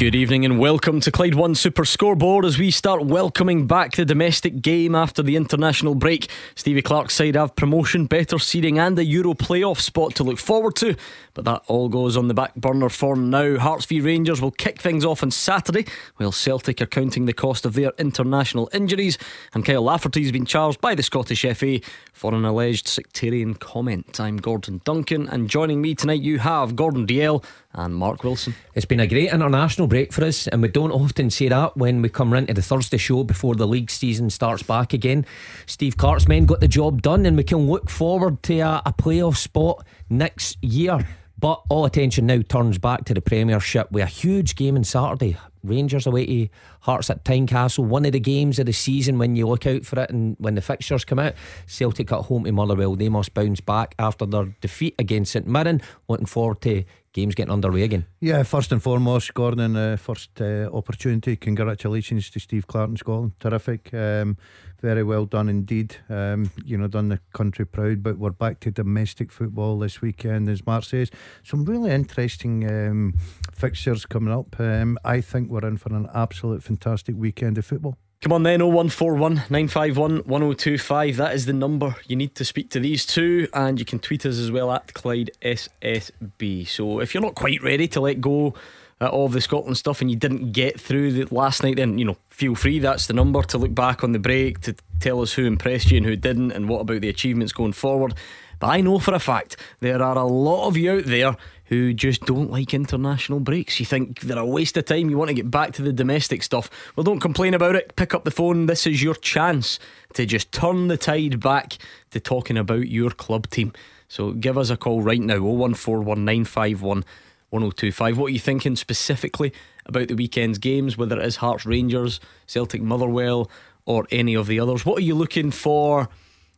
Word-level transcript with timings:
Good 0.00 0.14
evening 0.14 0.46
and 0.46 0.58
welcome 0.58 1.00
to 1.00 1.12
Clyde 1.12 1.34
One 1.34 1.54
Super 1.54 1.84
Scoreboard 1.84 2.46
as 2.46 2.58
we 2.58 2.70
start 2.70 3.04
welcoming 3.04 3.66
back 3.66 3.96
the 3.96 4.06
domestic 4.06 4.62
game 4.62 4.94
after 4.94 5.22
the 5.22 5.36
international 5.36 5.94
break. 5.94 6.30
Stevie 6.54 6.80
Clarke's 6.80 7.12
side 7.12 7.34
have 7.34 7.54
promotion, 7.54 8.06
better 8.06 8.38
seeding, 8.38 8.78
and 8.78 8.98
a 8.98 9.04
Euro 9.04 9.34
playoff 9.34 9.78
spot 9.78 10.14
to 10.14 10.24
look 10.24 10.38
forward 10.38 10.74
to. 10.76 10.96
But 11.34 11.44
that 11.44 11.64
all 11.66 11.90
goes 11.90 12.16
on 12.16 12.28
the 12.28 12.34
back 12.34 12.54
burner 12.54 12.88
for 12.88 13.14
now. 13.14 13.58
Hearts 13.58 13.84
v 13.84 14.00
Rangers 14.00 14.40
will 14.40 14.52
kick 14.52 14.80
things 14.80 15.04
off 15.04 15.22
on 15.22 15.30
Saturday, 15.30 15.84
while 16.16 16.32
Celtic 16.32 16.80
are 16.80 16.86
counting 16.86 17.26
the 17.26 17.34
cost 17.34 17.66
of 17.66 17.74
their 17.74 17.92
international 17.98 18.70
injuries. 18.72 19.18
And 19.52 19.66
Kyle 19.66 19.82
Lafferty 19.82 20.22
has 20.22 20.32
been 20.32 20.46
charged 20.46 20.80
by 20.80 20.94
the 20.94 21.02
Scottish 21.02 21.42
FA 21.42 21.80
for 22.14 22.32
an 22.32 22.46
alleged 22.46 22.88
sectarian 22.88 23.52
comment. 23.52 24.18
I'm 24.18 24.38
Gordon 24.38 24.80
Duncan, 24.82 25.28
and 25.28 25.50
joining 25.50 25.82
me 25.82 25.94
tonight 25.94 26.22
you 26.22 26.38
have 26.38 26.74
Gordon 26.74 27.06
Dalziel 27.06 27.44
and 27.72 27.94
Mark 27.94 28.24
Wilson. 28.24 28.54
It's 28.74 28.86
been 28.86 29.00
a 29.00 29.06
great 29.06 29.32
international 29.32 29.86
break 29.86 30.12
for 30.12 30.24
us, 30.24 30.48
and 30.48 30.62
we 30.62 30.68
don't 30.68 30.90
often 30.90 31.30
say 31.30 31.48
that 31.48 31.76
when 31.76 32.02
we 32.02 32.08
come 32.08 32.32
round 32.32 32.48
to 32.48 32.54
the 32.54 32.62
Thursday 32.62 32.96
show 32.96 33.24
before 33.24 33.54
the 33.54 33.66
league 33.66 33.90
season 33.90 34.30
starts 34.30 34.62
back 34.62 34.92
again. 34.92 35.24
Steve 35.66 35.96
Clarke's 35.96 36.28
men 36.28 36.46
got 36.46 36.60
the 36.60 36.68
job 36.68 37.02
done, 37.02 37.26
and 37.26 37.36
we 37.36 37.44
can 37.44 37.68
look 37.68 37.88
forward 37.88 38.42
to 38.44 38.58
a, 38.58 38.82
a 38.86 38.92
playoff 38.92 39.36
spot 39.36 39.86
next 40.08 40.62
year. 40.62 41.06
But 41.38 41.62
all 41.70 41.86
attention 41.86 42.26
now 42.26 42.42
turns 42.42 42.76
back 42.76 43.06
to 43.06 43.14
the 43.14 43.22
Premiership 43.22 43.90
with 43.90 44.04
a 44.04 44.06
huge 44.06 44.56
game 44.56 44.76
on 44.76 44.84
Saturday. 44.84 45.38
Rangers 45.62 46.06
away 46.06 46.26
to 46.26 46.48
Hearts 46.80 47.08
at 47.08 47.24
Tynecastle, 47.24 47.84
one 47.84 48.04
of 48.04 48.12
the 48.12 48.20
games 48.20 48.58
of 48.58 48.66
the 48.66 48.72
season 48.72 49.18
when 49.18 49.36
you 49.36 49.48
look 49.48 49.66
out 49.66 49.86
for 49.86 50.00
it 50.00 50.10
and 50.10 50.36
when 50.38 50.54
the 50.54 50.60
fixtures 50.60 51.04
come 51.04 51.18
out. 51.18 51.34
Celtic 51.66 52.12
at 52.12 52.26
home 52.26 52.44
to 52.44 52.52
Motherwell, 52.52 52.94
they 52.94 53.08
must 53.08 53.32
bounce 53.32 53.60
back 53.60 53.94
after 53.98 54.26
their 54.26 54.54
defeat 54.60 54.94
against 54.98 55.32
St 55.32 55.46
Mirren. 55.46 55.80
Looking 56.08 56.26
forward 56.26 56.60
to 56.62 56.84
games 57.12 57.34
getting 57.34 57.52
underway 57.52 57.82
again. 57.82 58.06
Yeah, 58.20 58.42
first 58.42 58.72
and 58.72 58.82
foremost, 58.82 59.34
Gordon, 59.34 59.76
uh, 59.76 59.96
first 59.96 60.40
uh, 60.40 60.68
opportunity. 60.72 61.36
Congratulations 61.36 62.30
to 62.30 62.40
Steve 62.40 62.66
Clarke 62.66 62.90
in 62.90 62.96
Scotland. 62.96 63.32
Terrific. 63.40 63.92
Um, 63.92 64.36
very 64.80 65.02
well 65.02 65.26
done 65.26 65.48
indeed. 65.48 65.96
Um, 66.08 66.50
you 66.64 66.78
know, 66.78 66.88
done 66.88 67.08
the 67.08 67.20
country 67.32 67.66
proud. 67.66 68.02
But 68.02 68.18
we're 68.18 68.30
back 68.30 68.60
to 68.60 68.70
domestic 68.70 69.30
football 69.32 69.78
this 69.78 70.00
weekend, 70.00 70.48
as 70.48 70.64
Mark 70.66 70.84
says. 70.84 71.10
Some 71.42 71.64
really 71.64 71.90
interesting 71.90 72.68
um, 72.68 73.14
fixtures 73.52 74.06
coming 74.06 74.32
up. 74.32 74.58
Um, 74.58 74.98
I 75.04 75.20
think 75.20 75.50
we're 75.50 75.66
in 75.66 75.76
for 75.76 75.94
an 75.94 76.08
absolute 76.14 76.62
fantastic 76.62 77.16
weekend 77.16 77.58
of 77.58 77.66
football. 77.66 77.98
Come 78.22 78.34
on 78.34 78.42
then, 78.42 78.60
0141 78.60 79.34
951 79.48 80.24
1025. 80.26 81.16
That 81.16 81.34
is 81.34 81.46
the 81.46 81.54
number 81.54 81.96
you 82.06 82.16
need 82.16 82.34
to 82.34 82.44
speak 82.44 82.68
to 82.72 82.78
these 82.78 83.06
two, 83.06 83.48
and 83.54 83.78
you 83.78 83.86
can 83.86 83.98
tweet 83.98 84.26
us 84.26 84.36
as 84.36 84.50
well 84.50 84.70
at 84.72 84.92
Clyde 84.92 85.30
SSB. 85.40 86.68
So 86.68 87.00
if 87.00 87.14
you're 87.14 87.22
not 87.22 87.34
quite 87.34 87.62
ready 87.62 87.88
to 87.88 88.00
let 88.02 88.20
go 88.20 88.52
uh, 89.00 89.08
of 89.10 89.32
the 89.32 89.40
Scotland 89.40 89.78
stuff 89.78 90.02
and 90.02 90.10
you 90.10 90.18
didn't 90.18 90.52
get 90.52 90.78
through 90.78 91.12
the 91.12 91.34
last 91.34 91.62
night, 91.62 91.76
then 91.76 91.96
you 91.96 92.04
know 92.04 92.18
feel 92.28 92.54
free. 92.54 92.78
That's 92.78 93.06
the 93.06 93.14
number 93.14 93.42
to 93.42 93.56
look 93.56 93.74
back 93.74 94.04
on 94.04 94.12
the 94.12 94.18
break 94.18 94.60
to 94.60 94.74
tell 95.00 95.22
us 95.22 95.32
who 95.32 95.46
impressed 95.46 95.90
you 95.90 95.96
and 95.96 96.04
who 96.04 96.14
didn't, 96.14 96.52
and 96.52 96.68
what 96.68 96.80
about 96.80 97.00
the 97.00 97.08
achievements 97.08 97.54
going 97.54 97.72
forward. 97.72 98.12
But 98.58 98.66
I 98.66 98.82
know 98.82 98.98
for 98.98 99.14
a 99.14 99.18
fact 99.18 99.56
there 99.80 100.02
are 100.02 100.18
a 100.18 100.26
lot 100.26 100.68
of 100.68 100.76
you 100.76 100.92
out 100.92 101.06
there 101.06 101.36
who 101.70 101.94
just 101.94 102.26
don't 102.26 102.50
like 102.50 102.74
international 102.74 103.38
breaks. 103.38 103.78
You 103.78 103.86
think 103.86 104.20
they're 104.20 104.36
a 104.36 104.44
waste 104.44 104.76
of 104.76 104.86
time, 104.86 105.08
you 105.08 105.16
want 105.16 105.28
to 105.28 105.34
get 105.34 105.52
back 105.52 105.72
to 105.74 105.82
the 105.82 105.92
domestic 105.92 106.42
stuff. 106.42 106.68
Well, 106.96 107.04
don't 107.04 107.20
complain 107.20 107.54
about 107.54 107.76
it. 107.76 107.94
Pick 107.94 108.12
up 108.12 108.24
the 108.24 108.32
phone. 108.32 108.66
This 108.66 108.88
is 108.88 109.02
your 109.02 109.14
chance 109.14 109.78
to 110.14 110.26
just 110.26 110.50
turn 110.50 110.88
the 110.88 110.96
tide 110.96 111.38
back 111.38 111.78
to 112.10 112.18
talking 112.18 112.58
about 112.58 112.88
your 112.88 113.10
club 113.10 113.48
team. 113.50 113.72
So 114.08 114.32
give 114.32 114.58
us 114.58 114.68
a 114.70 114.76
call 114.76 115.00
right 115.00 115.20
now 115.20 115.38
0141951 115.38 117.04
1025. 117.50 118.18
What 118.18 118.26
are 118.26 118.30
you 118.30 118.40
thinking 118.40 118.74
specifically 118.74 119.52
about 119.86 120.08
the 120.08 120.14
weekend's 120.14 120.58
games, 120.58 120.98
whether 120.98 121.20
it 121.20 121.24
is 121.24 121.36
Hearts 121.36 121.64
Rangers, 121.66 122.18
Celtic 122.46 122.82
Motherwell, 122.82 123.48
or 123.86 124.08
any 124.10 124.34
of 124.34 124.48
the 124.48 124.58
others? 124.58 124.84
What 124.84 124.98
are 124.98 125.04
you 125.04 125.14
looking 125.14 125.52
for 125.52 126.08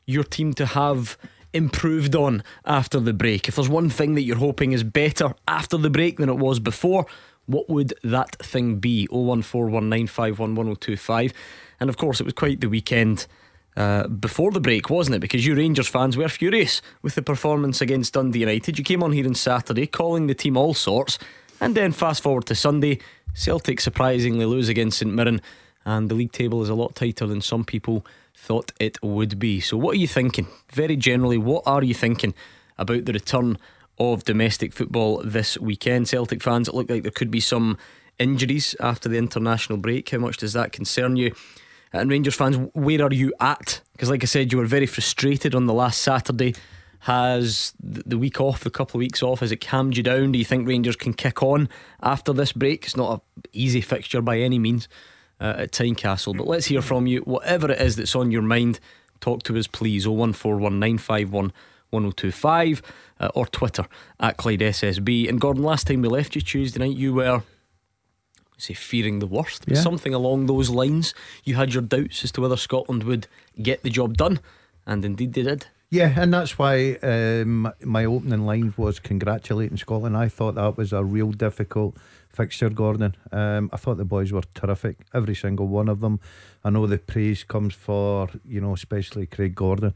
your 0.06 0.24
team 0.24 0.54
to 0.54 0.64
have 0.64 1.18
improved 1.52 2.14
on 2.14 2.44
after 2.64 3.00
the 3.00 3.12
break? 3.12 3.48
If 3.48 3.56
there's 3.56 3.68
one 3.68 3.90
thing 3.90 4.14
that 4.14 4.22
you're 4.22 4.36
hoping 4.36 4.72
is 4.72 4.82
better 4.82 5.34
after 5.46 5.76
the 5.76 5.90
break 5.90 6.18
than 6.18 6.28
it 6.28 6.38
was 6.38 6.60
before, 6.60 7.06
what 7.46 7.68
would 7.68 7.94
that 8.02 8.36
thing 8.36 8.76
be? 8.76 9.08
01419511025. 9.08 11.32
And 11.80 11.90
of 11.90 11.96
course, 11.96 12.20
it 12.20 12.24
was 12.24 12.34
quite 12.34 12.60
the 12.60 12.68
weekend 12.68 13.26
uh, 13.76 14.06
before 14.08 14.52
the 14.52 14.60
break, 14.60 14.90
wasn't 14.90 15.16
it? 15.16 15.20
Because 15.20 15.46
you 15.46 15.54
Rangers 15.54 15.88
fans 15.88 16.16
were 16.16 16.28
furious 16.28 16.82
with 17.02 17.14
the 17.14 17.22
performance 17.22 17.80
against 17.80 18.14
Dundee 18.14 18.40
United. 18.40 18.78
You 18.78 18.84
came 18.84 19.02
on 19.02 19.12
here 19.12 19.26
on 19.26 19.34
Saturday 19.34 19.86
calling 19.86 20.26
the 20.26 20.34
team 20.34 20.56
all 20.56 20.74
sorts, 20.74 21.18
and 21.60 21.74
then 21.74 21.92
fast 21.92 22.22
forward 22.22 22.46
to 22.46 22.54
Sunday, 22.54 22.98
Celtic 23.34 23.80
surprisingly 23.80 24.44
lose 24.44 24.68
against 24.68 24.98
St 24.98 25.12
Mirren, 25.12 25.40
and 25.84 26.08
the 26.08 26.14
league 26.14 26.32
table 26.32 26.62
is 26.62 26.68
a 26.68 26.74
lot 26.74 26.94
tighter 26.94 27.26
than 27.26 27.40
some 27.40 27.64
people 27.64 28.04
thought 28.42 28.72
it 28.80 29.00
would 29.02 29.38
be. 29.38 29.60
So, 29.60 29.76
what 29.76 29.92
are 29.94 29.98
you 29.98 30.08
thinking? 30.08 30.48
Very 30.72 30.96
generally, 30.96 31.38
what 31.38 31.62
are 31.64 31.84
you 31.84 31.94
thinking 31.94 32.34
about 32.76 33.04
the 33.04 33.12
return 33.12 33.56
of 33.98 34.24
domestic 34.24 34.72
football 34.72 35.22
this 35.24 35.56
weekend? 35.58 36.08
Celtic 36.08 36.42
fans, 36.42 36.66
it 36.66 36.74
looked 36.74 36.90
like 36.90 37.04
there 37.04 37.12
could 37.12 37.30
be 37.30 37.40
some 37.40 37.78
injuries 38.18 38.74
after 38.80 39.08
the 39.08 39.16
international 39.16 39.78
break. 39.78 40.10
How 40.10 40.18
much 40.18 40.38
does 40.38 40.54
that 40.54 40.72
concern 40.72 41.14
you? 41.16 41.32
And 41.92 42.10
Rangers 42.10 42.34
fans, 42.34 42.56
where 42.74 43.02
are 43.02 43.12
you 43.12 43.32
at? 43.38 43.80
Because, 43.92 44.10
like 44.10 44.24
I 44.24 44.26
said, 44.26 44.50
you 44.50 44.58
were 44.58 44.66
very 44.66 44.86
frustrated 44.86 45.54
on 45.54 45.66
the 45.66 45.74
last 45.74 46.02
Saturday. 46.02 46.54
Has 47.00 47.74
the 47.80 48.18
week 48.18 48.40
off, 48.40 48.64
the 48.64 48.70
couple 48.70 48.98
of 48.98 49.00
weeks 49.00 49.22
off, 49.22 49.40
has 49.40 49.52
it 49.52 49.60
calmed 49.60 49.96
you 49.96 50.02
down? 50.02 50.32
Do 50.32 50.38
you 50.38 50.44
think 50.44 50.68
Rangers 50.68 50.96
can 50.96 51.14
kick 51.14 51.42
on 51.42 51.68
after 52.00 52.32
this 52.32 52.52
break? 52.52 52.84
It's 52.84 52.96
not 52.96 53.12
an 53.12 53.42
easy 53.52 53.80
fixture 53.80 54.22
by 54.22 54.38
any 54.38 54.58
means 54.58 54.88
uh, 55.42 55.54
at 55.62 55.72
Tynecastle, 55.72 56.36
but 56.36 56.46
let's 56.46 56.66
hear 56.66 56.80
from 56.80 57.06
you. 57.06 57.20
Whatever 57.22 57.70
it 57.72 57.80
is 57.80 57.96
that's 57.96 58.14
on 58.16 58.30
your 58.30 58.42
mind, 58.42 58.78
talk 59.20 59.42
to 59.44 59.58
us, 59.58 59.66
please. 59.66 60.06
0141951 60.06 61.52
1025 61.90 62.80
uh, 63.20 63.28
or 63.34 63.46
Twitter 63.46 63.84
at 64.18 64.36
Clyde 64.38 64.60
SSB. 64.60 65.28
And 65.28 65.40
Gordon, 65.40 65.62
last 65.62 65.86
time 65.86 66.00
we 66.00 66.08
left 66.08 66.34
you 66.34 66.40
Tuesday 66.40 66.78
night, 66.80 66.96
you 66.96 67.12
were 67.14 67.42
say 68.56 68.74
fearing 68.74 69.18
the 69.18 69.26
worst, 69.26 69.64
but 69.66 69.74
Yeah. 69.76 69.82
something 69.82 70.14
along 70.14 70.46
those 70.46 70.70
lines. 70.70 71.14
You 71.44 71.56
had 71.56 71.74
your 71.74 71.82
doubts 71.82 72.22
as 72.24 72.30
to 72.32 72.40
whether 72.40 72.56
Scotland 72.56 73.02
would 73.04 73.26
get 73.60 73.82
the 73.82 73.90
job 73.90 74.16
done, 74.16 74.38
and 74.86 75.04
indeed 75.04 75.32
they 75.34 75.42
did. 75.42 75.66
Yeah, 75.90 76.14
and 76.16 76.32
that's 76.32 76.58
why 76.58 76.94
um, 77.02 77.70
my 77.82 78.04
opening 78.04 78.46
line 78.46 78.72
was 78.76 78.98
congratulating 79.00 79.76
Scotland. 79.76 80.16
I 80.16 80.28
thought 80.28 80.54
that 80.54 80.76
was 80.78 80.92
a 80.92 81.02
real 81.04 81.32
difficult 81.32 81.96
fixture, 82.32 82.70
Gordon. 82.70 83.14
Um, 83.30 83.70
I 83.72 83.76
thought 83.76 83.96
the 83.98 84.04
boys 84.04 84.32
were 84.32 84.42
terrific, 84.54 84.98
every 85.14 85.34
single 85.34 85.68
one 85.68 85.88
of 85.88 86.00
them. 86.00 86.20
I 86.64 86.70
know 86.70 86.86
the 86.86 86.98
praise 86.98 87.44
comes 87.44 87.74
for, 87.74 88.28
you 88.46 88.60
know, 88.60 88.72
especially 88.74 89.26
Craig 89.26 89.54
Gordon. 89.54 89.94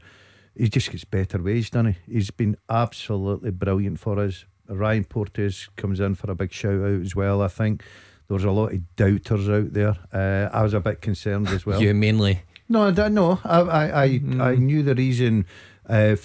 He 0.55 0.69
just 0.69 0.91
gets 0.91 1.03
better 1.05 1.41
ways, 1.41 1.69
doesn't 1.69 1.93
he? 2.05 2.13
He's 2.13 2.31
been 2.31 2.57
absolutely 2.69 3.51
brilliant 3.51 3.99
for 3.99 4.19
us. 4.19 4.45
Ryan 4.67 5.05
Porteous 5.05 5.67
comes 5.75 5.99
in 5.99 6.15
for 6.15 6.29
a 6.31 6.35
big 6.35 6.51
shout 6.51 6.81
out 6.81 7.01
as 7.01 7.15
well, 7.15 7.41
I 7.41 7.47
think. 7.47 7.83
There 8.27 8.35
was 8.35 8.43
a 8.43 8.51
lot 8.51 8.73
of 8.73 8.95
doubters 8.95 9.47
out 9.47 9.71
there. 9.73 9.95
Uh, 10.11 10.49
I 10.51 10.61
was 10.63 10.73
a 10.73 10.79
bit 10.81 11.01
concerned 11.01 11.47
as 11.49 11.65
well. 11.65 11.81
You 11.81 11.93
mainly. 11.93 12.41
No, 12.67 12.83
I 12.83 12.91
don't 12.91 13.13
know. 13.13 13.39
I 13.45 13.59
I 13.61 14.03
I, 14.03 14.21
I 14.51 14.55
knew 14.55 14.83
the 14.83 14.95
reason 14.95 15.45
uh, 15.87 16.17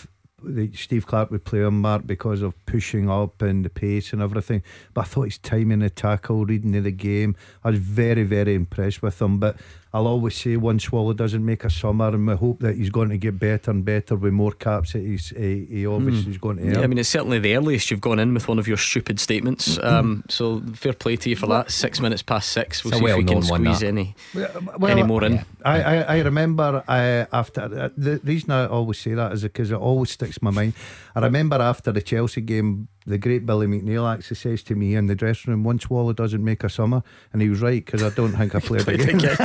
Steve 0.74 1.06
Clarke 1.06 1.30
would 1.30 1.44
play 1.44 1.62
on 1.62 1.74
Mark 1.74 2.06
because 2.06 2.42
of 2.42 2.54
pushing 2.66 3.08
up 3.08 3.42
and 3.42 3.64
the 3.64 3.70
pace 3.70 4.12
and 4.12 4.22
everything. 4.22 4.62
But 4.94 5.02
I 5.02 5.04
thought 5.04 5.22
his 5.22 5.38
timing 5.38 5.80
the 5.80 5.90
tackle, 5.90 6.44
reading 6.44 6.76
of 6.76 6.84
the 6.84 6.92
game, 6.92 7.36
I 7.64 7.70
was 7.70 7.78
very 7.78 8.24
very 8.24 8.54
impressed 8.54 9.02
with 9.02 9.20
him. 9.20 9.38
But 9.38 9.56
I'll 9.94 10.06
always 10.06 10.34
say 10.36 10.56
one 10.56 10.78
swallow 10.80 11.12
doesn't 11.12 11.44
make 11.44 11.64
a 11.64 11.70
summer, 11.70 12.08
and 12.08 12.26
we 12.26 12.34
hope 12.34 12.60
that 12.60 12.76
he's 12.76 12.88
going 12.88 13.10
to 13.10 13.18
get 13.18 13.38
better 13.38 13.70
and 13.70 13.84
better 13.84 14.16
with 14.16 14.32
more 14.32 14.52
caps 14.52 14.94
that 14.94 15.00
he's 15.00 15.32
uh, 15.32 15.38
he 15.40 15.86
obviously 15.86 16.30
is 16.32 16.38
going 16.38 16.56
to 16.56 16.62
earn. 16.62 16.74
Yeah, 16.76 16.80
I 16.80 16.86
mean, 16.86 16.96
it's 16.96 17.10
certainly 17.10 17.38
the 17.38 17.54
earliest 17.56 17.90
you've 17.90 18.00
gone 18.00 18.18
in 18.18 18.32
with 18.32 18.48
one 18.48 18.58
of 18.58 18.66
your 18.66 18.78
stupid 18.78 19.20
statements. 19.20 19.78
Um, 19.82 20.24
so 20.30 20.62
fair 20.74 20.94
play 20.94 21.16
to 21.16 21.28
you 21.28 21.36
for 21.36 21.46
that. 21.48 21.70
Six 21.70 22.00
minutes 22.00 22.22
past 22.22 22.50
six. 22.52 22.84
We'll 22.84 22.94
It's 22.94 23.02
a 23.02 23.04
see 23.04 23.10
if 23.10 23.16
we 23.18 23.24
can 23.24 23.42
squeeze 23.42 23.80
that. 23.80 23.86
any 23.86 24.14
Well, 24.34 24.90
any 24.90 25.02
more 25.02 25.24
in. 25.24 25.44
I, 25.64 25.82
I, 25.82 26.16
I 26.16 26.20
remember 26.22 26.82
uh, 26.88 27.26
after 27.30 27.60
uh, 27.60 27.88
the 27.94 28.18
reason 28.24 28.50
I 28.50 28.66
always 28.66 28.98
say 28.98 29.12
that 29.12 29.32
is 29.32 29.42
because 29.42 29.70
it 29.70 29.76
always 29.76 30.10
sticks 30.10 30.38
in 30.38 30.44
my 30.46 30.50
mind. 30.52 30.72
I 31.14 31.20
remember 31.20 31.56
after 31.56 31.92
the 31.92 32.00
Chelsea 32.00 32.40
game, 32.40 32.88
the 33.06 33.18
great 33.18 33.46
Billy 33.46 33.66
McNeil 33.66 34.12
actually 34.12 34.36
says 34.36 34.62
to 34.64 34.74
me 34.74 34.94
in 34.94 35.06
the 35.06 35.14
dressing 35.14 35.52
room, 35.52 35.64
"One 35.64 35.80
swallow 35.80 36.12
doesn't 36.12 36.44
make 36.44 36.64
a 36.64 36.68
summer," 36.68 37.02
and 37.32 37.42
he 37.42 37.48
was 37.48 37.60
right 37.60 37.84
because 37.84 38.02
I 38.02 38.10
don't 38.10 38.32
think 38.32 38.54
I 38.54 38.60
played 38.64 38.88
again. 38.88 39.20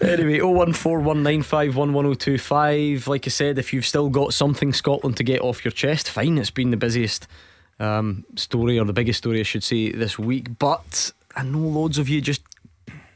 anyway, 0.00 0.38
01419511025. 0.38 3.06
Like 3.06 3.26
I 3.26 3.30
said, 3.30 3.58
if 3.58 3.72
you've 3.72 3.86
still 3.86 4.08
got 4.08 4.34
something 4.34 4.72
Scotland 4.72 5.16
to 5.18 5.24
get 5.24 5.40
off 5.40 5.64
your 5.64 5.72
chest, 5.72 6.08
fine. 6.08 6.38
It's 6.38 6.50
been 6.50 6.70
the 6.70 6.76
busiest 6.76 7.26
um, 7.78 8.24
story, 8.36 8.78
or 8.78 8.84
the 8.84 8.92
biggest 8.92 9.18
story, 9.18 9.40
I 9.40 9.44
should 9.44 9.64
say, 9.64 9.90
this 9.90 10.18
week. 10.18 10.58
But 10.58 11.12
I 11.36 11.44
know 11.44 11.58
loads 11.58 11.98
of 11.98 12.08
you 12.08 12.20
just 12.20 12.42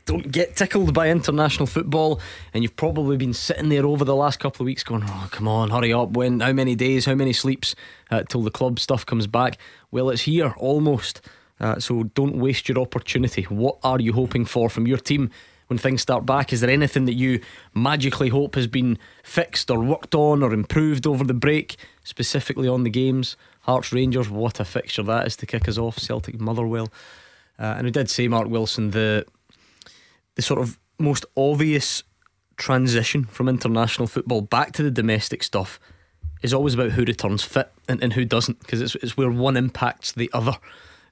don't 0.06 0.30
get 0.30 0.56
tickled 0.56 0.94
by 0.94 1.10
international 1.10 1.66
football, 1.66 2.20
and 2.54 2.62
you've 2.62 2.76
probably 2.76 3.16
been 3.16 3.34
sitting 3.34 3.68
there 3.68 3.84
over 3.84 4.04
the 4.04 4.14
last 4.14 4.38
couple 4.38 4.62
of 4.62 4.66
weeks 4.66 4.82
going, 4.82 5.04
"Oh, 5.04 5.28
come 5.30 5.46
on, 5.48 5.70
hurry 5.70 5.92
up! 5.92 6.12
When? 6.12 6.40
How 6.40 6.52
many 6.52 6.74
days? 6.74 7.04
How 7.04 7.14
many 7.14 7.32
sleeps 7.32 7.74
uh, 8.10 8.22
till 8.28 8.42
the 8.42 8.50
club 8.50 8.78
stuff 8.78 9.04
comes 9.04 9.26
back?" 9.26 9.58
Well, 9.90 10.08
it's 10.08 10.22
here 10.22 10.54
almost. 10.56 11.20
Uh, 11.58 11.80
so 11.80 12.04
don't 12.14 12.36
waste 12.36 12.68
your 12.68 12.78
opportunity. 12.78 13.42
What 13.42 13.78
are 13.82 14.00
you 14.00 14.12
hoping 14.12 14.44
for 14.44 14.68
from 14.68 14.86
your 14.86 14.98
team 14.98 15.30
when 15.66 15.78
things 15.78 16.02
start 16.02 16.26
back? 16.26 16.52
Is 16.52 16.60
there 16.60 16.70
anything 16.70 17.06
that 17.06 17.14
you 17.14 17.40
magically 17.74 18.28
hope 18.28 18.54
has 18.54 18.66
been 18.66 18.98
fixed 19.24 19.70
or 19.70 19.80
worked 19.80 20.14
on 20.14 20.42
or 20.42 20.52
improved 20.52 21.06
over 21.06 21.24
the 21.24 21.34
break, 21.34 21.76
specifically 22.04 22.68
on 22.68 22.84
the 22.84 22.90
games? 22.90 23.36
Hearts 23.62 23.92
Rangers, 23.92 24.30
what 24.30 24.60
a 24.60 24.64
fixture 24.64 25.02
that 25.04 25.26
is 25.26 25.36
to 25.36 25.46
kick 25.46 25.66
us 25.66 25.78
off. 25.78 25.98
Celtic 25.98 26.38
Motherwell. 26.40 26.92
Uh, 27.58 27.74
and 27.78 27.84
we 27.84 27.90
did 27.90 28.10
say, 28.10 28.28
Mark 28.28 28.48
Wilson, 28.48 28.90
the 28.90 29.24
the 30.36 30.42
sort 30.42 30.60
of 30.60 30.78
most 30.98 31.26
obvious 31.36 32.02
transition 32.56 33.24
from 33.24 33.48
international 33.48 34.06
football 34.06 34.40
back 34.40 34.72
to 34.72 34.82
the 34.82 34.90
domestic 34.90 35.42
stuff 35.42 35.78
is 36.42 36.54
always 36.54 36.74
about 36.74 36.92
who 36.92 37.04
returns 37.04 37.42
fit 37.42 37.70
and, 37.88 38.02
and 38.02 38.14
who 38.14 38.24
doesn't, 38.24 38.60
because 38.60 38.80
it's, 38.80 38.94
it's 38.96 39.16
where 39.16 39.30
one 39.30 39.56
impacts 39.56 40.12
the 40.12 40.30
other 40.32 40.56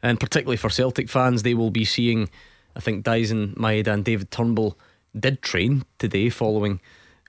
and 0.04 0.20
particularly 0.20 0.58
for 0.58 0.68
Celtic 0.68 1.08
fans, 1.08 1.42
they 1.42 1.54
will 1.54 1.70
be 1.70 1.86
seeing. 1.86 2.28
I 2.76 2.80
think 2.80 3.04
Dyson, 3.04 3.54
Maeda 3.56 3.88
and 3.88 4.04
David 4.04 4.30
Turnbull 4.30 4.78
did 5.18 5.40
train 5.40 5.84
today 5.98 6.28
following 6.28 6.80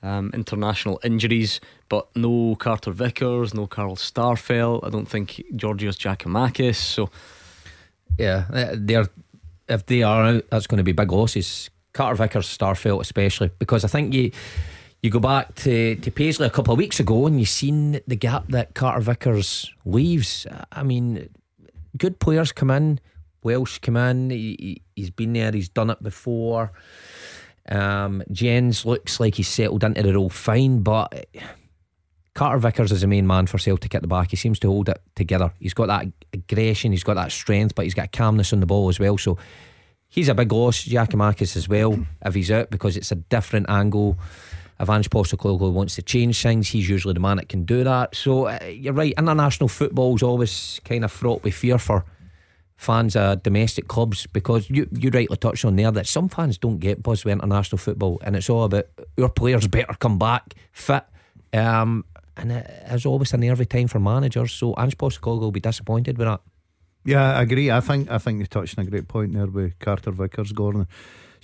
um, 0.03 0.29
international 0.33 0.99
injuries, 1.01 1.61
but 1.87 2.13
no 2.15 2.55
Carter 2.55 2.91
Vickers, 2.91 3.53
no 3.53 3.65
Carl 3.65 3.95
Starfelt. 3.95 4.85
I 4.85 4.89
don't 4.89 5.07
think 5.07 5.41
Georgios 5.55 5.97
Giakoumakis. 5.97 6.75
So, 6.75 7.09
yeah, 8.17 8.45
they're 8.73 9.07
if 9.69 9.85
they 9.85 10.03
are 10.03 10.23
out, 10.25 10.43
that's 10.49 10.67
going 10.67 10.77
to 10.77 10.83
be 10.83 10.91
big 10.91 11.11
losses. 11.11 11.69
Carter 11.95 12.15
Vickers, 12.15 12.45
Starfelt, 12.45 12.99
especially 12.99 13.49
because 13.57 13.85
I 13.85 13.87
think 13.87 14.13
you 14.13 14.31
you 15.01 15.09
go 15.09 15.19
back 15.19 15.55
to, 15.55 15.95
to 15.95 16.11
Paisley 16.11 16.45
a 16.45 16.49
couple 16.49 16.73
of 16.73 16.77
weeks 16.77 16.99
ago 16.99 17.25
and 17.25 17.39
you've 17.39 17.49
seen 17.49 18.01
the 18.05 18.15
gap 18.15 18.45
that 18.49 18.73
Carter 18.73 18.99
Vickers 18.99 19.71
leaves. 19.85 20.45
I 20.71 20.83
mean, 20.83 21.29
good 21.97 22.19
players 22.19 22.51
come 22.51 22.71
in. 22.71 22.99
Welsh 23.43 23.77
come 23.79 23.97
in. 23.97 24.31
He, 24.31 24.81
has 24.97 25.11
been 25.11 25.33
there. 25.33 25.51
He's 25.51 25.69
done 25.69 25.89
it 25.91 26.01
before. 26.01 26.71
Um, 27.69 28.23
Jenz 28.31 28.83
looks 28.83 29.19
like 29.19 29.35
he's 29.35 29.47
settled 29.47 29.83
into 29.83 30.01
the 30.01 30.13
role 30.13 30.29
fine, 30.29 30.81
but 30.81 31.27
Carter 32.33 32.57
Vickers 32.57 32.91
is 32.91 33.01
the 33.01 33.07
main 33.07 33.27
man 33.27 33.45
for 33.45 33.57
Celtic 33.57 33.93
at 33.95 34.01
the 34.01 34.07
back. 34.07 34.31
He 34.31 34.37
seems 34.37 34.59
to 34.59 34.67
hold 34.67 34.89
it 34.89 35.01
together. 35.15 35.53
He's 35.59 35.75
got 35.75 35.87
that 35.87 36.07
aggression. 36.33 36.91
He's 36.91 37.03
got 37.03 37.13
that 37.13 37.31
strength, 37.31 37.75
but 37.75 37.85
he's 37.85 37.93
got 37.93 38.11
calmness 38.11 38.51
on 38.51 38.59
the 38.59 38.65
ball 38.65 38.89
as 38.89 38.99
well. 38.99 39.17
So 39.19 39.37
he's 40.15 40.29
a 40.29 40.33
big 40.33 40.51
loss. 40.51 40.85
Giakoumakis 40.85 41.57
as 41.57 41.67
well 41.67 41.99
if 42.25 42.33
he's 42.33 42.49
out 42.49 42.71
because 42.71 42.95
it's 42.95 43.11
a 43.11 43.15
different 43.15 43.69
angle. 43.69 44.17
If 44.79 44.89
Ange 44.89 45.09
Postecoglou 45.09 45.71
wants 45.71 45.95
to 45.95 46.01
change 46.01 46.41
things, 46.41 46.69
he's 46.69 46.89
usually 46.89 47.13
the 47.13 47.19
man 47.19 47.37
that 47.37 47.49
can 47.49 47.65
do 47.65 47.83
that. 47.83 48.15
So 48.15 48.47
uh, 48.47 48.59
you're 48.65 48.93
right. 48.93 49.13
International 49.17 49.69
football 49.69 50.15
is 50.15 50.23
always 50.23 50.81
kind 50.85 51.05
of 51.05 51.11
fraught 51.11 51.43
with 51.43 51.53
fear 51.53 51.77
for 51.77 52.05
fans 52.77 53.15
of 53.15 53.41
domestic 53.43 53.87
clubs 53.87 54.27
because 54.27 54.69
you 54.69 54.87
you 54.91 55.09
rightly 55.09 55.37
touched 55.37 55.63
on 55.63 55.77
there 55.77 55.91
that 55.91 56.07
some 56.07 56.27
fans 56.27 56.57
don't 56.57 56.79
get 56.79 57.01
buzz 57.01 57.23
with 57.23 57.33
international 57.33 57.77
football, 57.77 58.19
and 58.23 58.35
it's 58.35 58.49
all 58.49 58.63
about 58.63 58.85
our 59.21 59.29
players 59.29 59.67
better 59.67 59.93
come 59.99 60.17
back 60.17 60.55
fit. 60.71 61.03
Um, 61.53 62.05
and 62.37 62.51
it 62.51 62.69
is 62.91 63.05
always 63.05 63.33
a 63.33 63.37
nervy 63.37 63.65
time 63.65 63.87
for 63.87 63.99
managers. 63.99 64.51
So 64.51 64.75
Ange 64.77 64.97
Postecoglou 64.97 65.39
will 65.39 65.51
be 65.51 65.61
disappointed 65.61 66.17
with 66.17 66.27
that. 66.27 66.41
Yeah, 67.05 67.37
I 67.37 67.43
agree. 67.43 67.71
I 67.71 67.81
think 67.81 68.09
I 68.09 68.17
think 68.17 68.39
you 68.39 68.47
touched 68.47 68.77
on 68.77 68.87
a 68.87 68.89
great 68.89 69.07
point 69.07 69.33
there 69.33 69.47
with 69.47 69.77
Carter 69.79 70.11
Vickers, 70.11 70.51
Gordon 70.51 70.87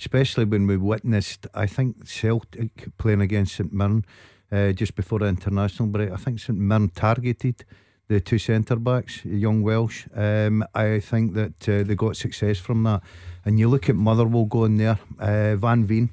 especially 0.02 0.44
when 0.44 0.66
we 0.66 0.76
witnessed, 0.76 1.46
I 1.54 1.66
think 1.66 2.08
Celtic 2.08 2.96
playing 2.98 3.20
against 3.20 3.54
St 3.54 3.72
Mirren 3.72 4.04
uh, 4.50 4.72
just 4.72 4.96
before 4.96 5.20
the 5.20 5.26
international 5.26 5.88
break. 5.88 6.10
I 6.10 6.16
think 6.16 6.40
St 6.40 6.58
Mirren 6.58 6.88
targeted 6.88 7.64
the 8.08 8.20
two 8.20 8.38
centre 8.38 8.76
backs, 8.76 9.24
young 9.24 9.62
Welsh. 9.62 10.08
Um, 10.12 10.64
I 10.74 10.98
think 10.98 11.34
that 11.34 11.68
uh, 11.68 11.84
they 11.84 11.94
got 11.94 12.16
success 12.16 12.58
from 12.58 12.82
that. 12.82 13.00
And 13.44 13.60
you 13.60 13.68
look 13.68 13.88
at 13.88 13.94
Motherwell 13.94 14.46
going 14.46 14.76
there, 14.76 14.98
uh, 15.20 15.54
Van 15.54 15.84
Veen. 15.84 16.10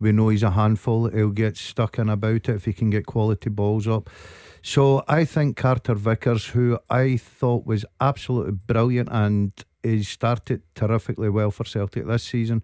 We 0.00 0.10
know 0.10 0.30
he's 0.30 0.42
a 0.42 0.50
handful. 0.50 1.08
He'll 1.08 1.30
get 1.30 1.56
stuck 1.56 1.98
in 1.98 2.08
about 2.08 2.48
it 2.48 2.48
if 2.48 2.64
he 2.64 2.72
can 2.72 2.90
get 2.90 3.06
quality 3.06 3.50
balls 3.50 3.86
up. 3.86 4.10
So 4.62 5.02
I 5.08 5.24
think 5.24 5.56
Carter 5.56 5.94
Vickers, 5.94 6.48
who 6.48 6.78
I 6.90 7.16
thought 7.16 7.64
was 7.64 7.84
absolutely 8.00 8.52
brilliant 8.52 9.08
and 9.10 9.52
he 9.82 10.02
started 10.02 10.62
terrifically 10.74 11.30
well 11.30 11.50
for 11.50 11.64
Celtic 11.64 12.06
this 12.06 12.24
season. 12.24 12.62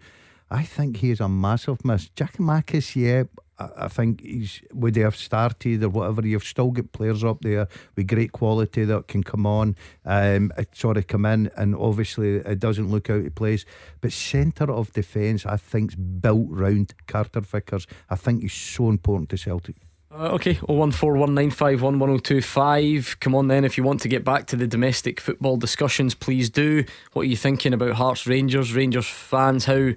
I 0.50 0.62
think 0.62 0.98
he 0.98 1.10
is 1.10 1.20
a 1.20 1.28
massive 1.28 1.84
miss. 1.84 2.10
Giakoumakis, 2.10 2.94
yeah, 2.94 3.24
I, 3.58 3.88
think 3.88 4.20
he's 4.20 4.60
would 4.72 4.94
they 4.94 5.00
have 5.00 5.16
started 5.16 5.82
or 5.82 5.88
whatever. 5.88 6.26
You've 6.26 6.44
still 6.44 6.70
got 6.70 6.92
players 6.92 7.24
up 7.24 7.40
there 7.40 7.68
with 7.96 8.06
great 8.06 8.32
quality 8.32 8.84
that 8.84 9.08
can 9.08 9.22
come 9.22 9.46
on, 9.46 9.76
um, 10.04 10.52
sort 10.72 10.98
of 10.98 11.06
come 11.06 11.24
in, 11.24 11.50
and 11.56 11.74
obviously 11.74 12.36
it 12.36 12.58
doesn't 12.58 12.90
look 12.90 13.08
out 13.08 13.24
of 13.24 13.34
place. 13.34 13.64
But 14.00 14.12
centre 14.12 14.70
of 14.70 14.92
defence, 14.92 15.46
I 15.46 15.56
think, 15.56 15.92
is 15.92 15.96
built 15.96 16.48
round 16.50 16.94
Carter 17.06 17.40
Vickers. 17.40 17.86
I 18.10 18.16
think 18.16 18.42
he's 18.42 18.52
so 18.52 18.90
important 18.90 19.30
to 19.30 19.38
Celtic. 19.38 19.76
Uh, 20.18 20.32
okay, 20.32 20.54
01419511025. 20.54 23.20
Come 23.20 23.34
on 23.34 23.48
then, 23.48 23.66
if 23.66 23.76
you 23.76 23.84
want 23.84 24.00
to 24.00 24.08
get 24.08 24.24
back 24.24 24.46
to 24.46 24.56
the 24.56 24.66
domestic 24.66 25.20
football 25.20 25.58
discussions, 25.58 26.14
please 26.14 26.48
do. 26.48 26.86
What 27.12 27.20
are 27.22 27.26
you 27.26 27.36
thinking 27.36 27.74
about 27.74 27.92
Hearts 27.92 28.26
Rangers? 28.26 28.72
Rangers 28.72 29.06
fans, 29.06 29.66
how 29.66 29.90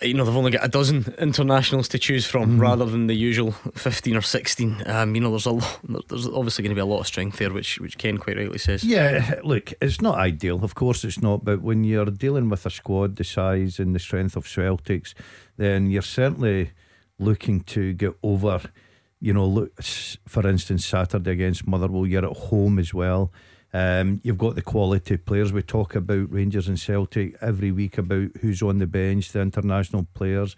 you 0.01 0.13
know 0.13 0.25
they've 0.25 0.35
only 0.35 0.51
got 0.51 0.65
a 0.65 0.67
dozen 0.67 1.13
internationals 1.19 1.87
to 1.87 1.97
choose 1.97 2.25
from 2.25 2.57
Mm. 2.57 2.61
rather 2.61 2.85
than 2.85 3.07
the 3.07 3.13
usual 3.13 3.51
15 3.75 4.17
or 4.17 4.21
16 4.21 4.83
um, 4.87 5.15
you 5.15 5.21
know 5.21 5.29
there's 5.29 5.45
a 5.45 5.51
lot, 5.51 5.79
there's 6.09 6.27
obviously 6.27 6.63
going 6.63 6.71
to 6.71 6.75
be 6.75 6.81
a 6.81 6.85
lot 6.85 6.99
of 6.99 7.07
strength 7.07 7.37
there 7.37 7.51
which 7.53 7.79
which 7.79 7.97
Ken 7.97 8.17
quite 8.17 8.35
rightly 8.37 8.57
says 8.57 8.83
Yeah, 8.83 9.39
look, 9.43 9.71
it's 9.81 10.01
not 10.01 10.15
ideal. 10.17 10.63
Of 10.63 10.75
course, 10.75 11.03
it's 11.05 11.21
not. 11.21 11.45
But 11.45 11.61
when 11.61 11.83
you're 11.85 12.05
dealing 12.05 12.49
with 12.49 12.65
a 12.65 12.69
squad 12.69 13.15
the 13.15 13.23
size 13.23 13.79
and 13.79 13.95
the 13.95 13.99
strength 13.99 14.35
of 14.35 14.45
Celtics, 14.45 15.13
then 15.57 15.89
you're 15.89 16.01
certainly 16.01 16.71
looking 17.17 17.61
to 17.61 17.93
get 17.93 18.13
over. 18.21 18.59
You 19.21 19.33
know, 19.33 19.45
look, 19.47 19.81
for 20.27 20.45
instance, 20.45 20.85
Saturday 20.85 21.31
against 21.31 21.65
Motherwell, 21.65 22.05
you're 22.05 22.25
at 22.29 22.37
home 22.49 22.77
as 22.79 22.93
well. 22.93 23.31
Um, 23.75 24.21
you've 24.23 24.37
got 24.37 24.55
the 24.55 24.61
quality 24.61 25.17
players. 25.17 25.51
We 25.51 25.61
talk 25.61 25.95
about 25.95 26.31
Rangers 26.31 26.69
and 26.69 26.79
Celtic 26.79 27.35
every 27.41 27.73
week 27.73 27.97
about 27.97 28.29
who's 28.39 28.61
on 28.61 28.77
the 28.77 28.87
bench, 28.87 29.33
the 29.33 29.41
international 29.41 30.07
players, 30.13 30.55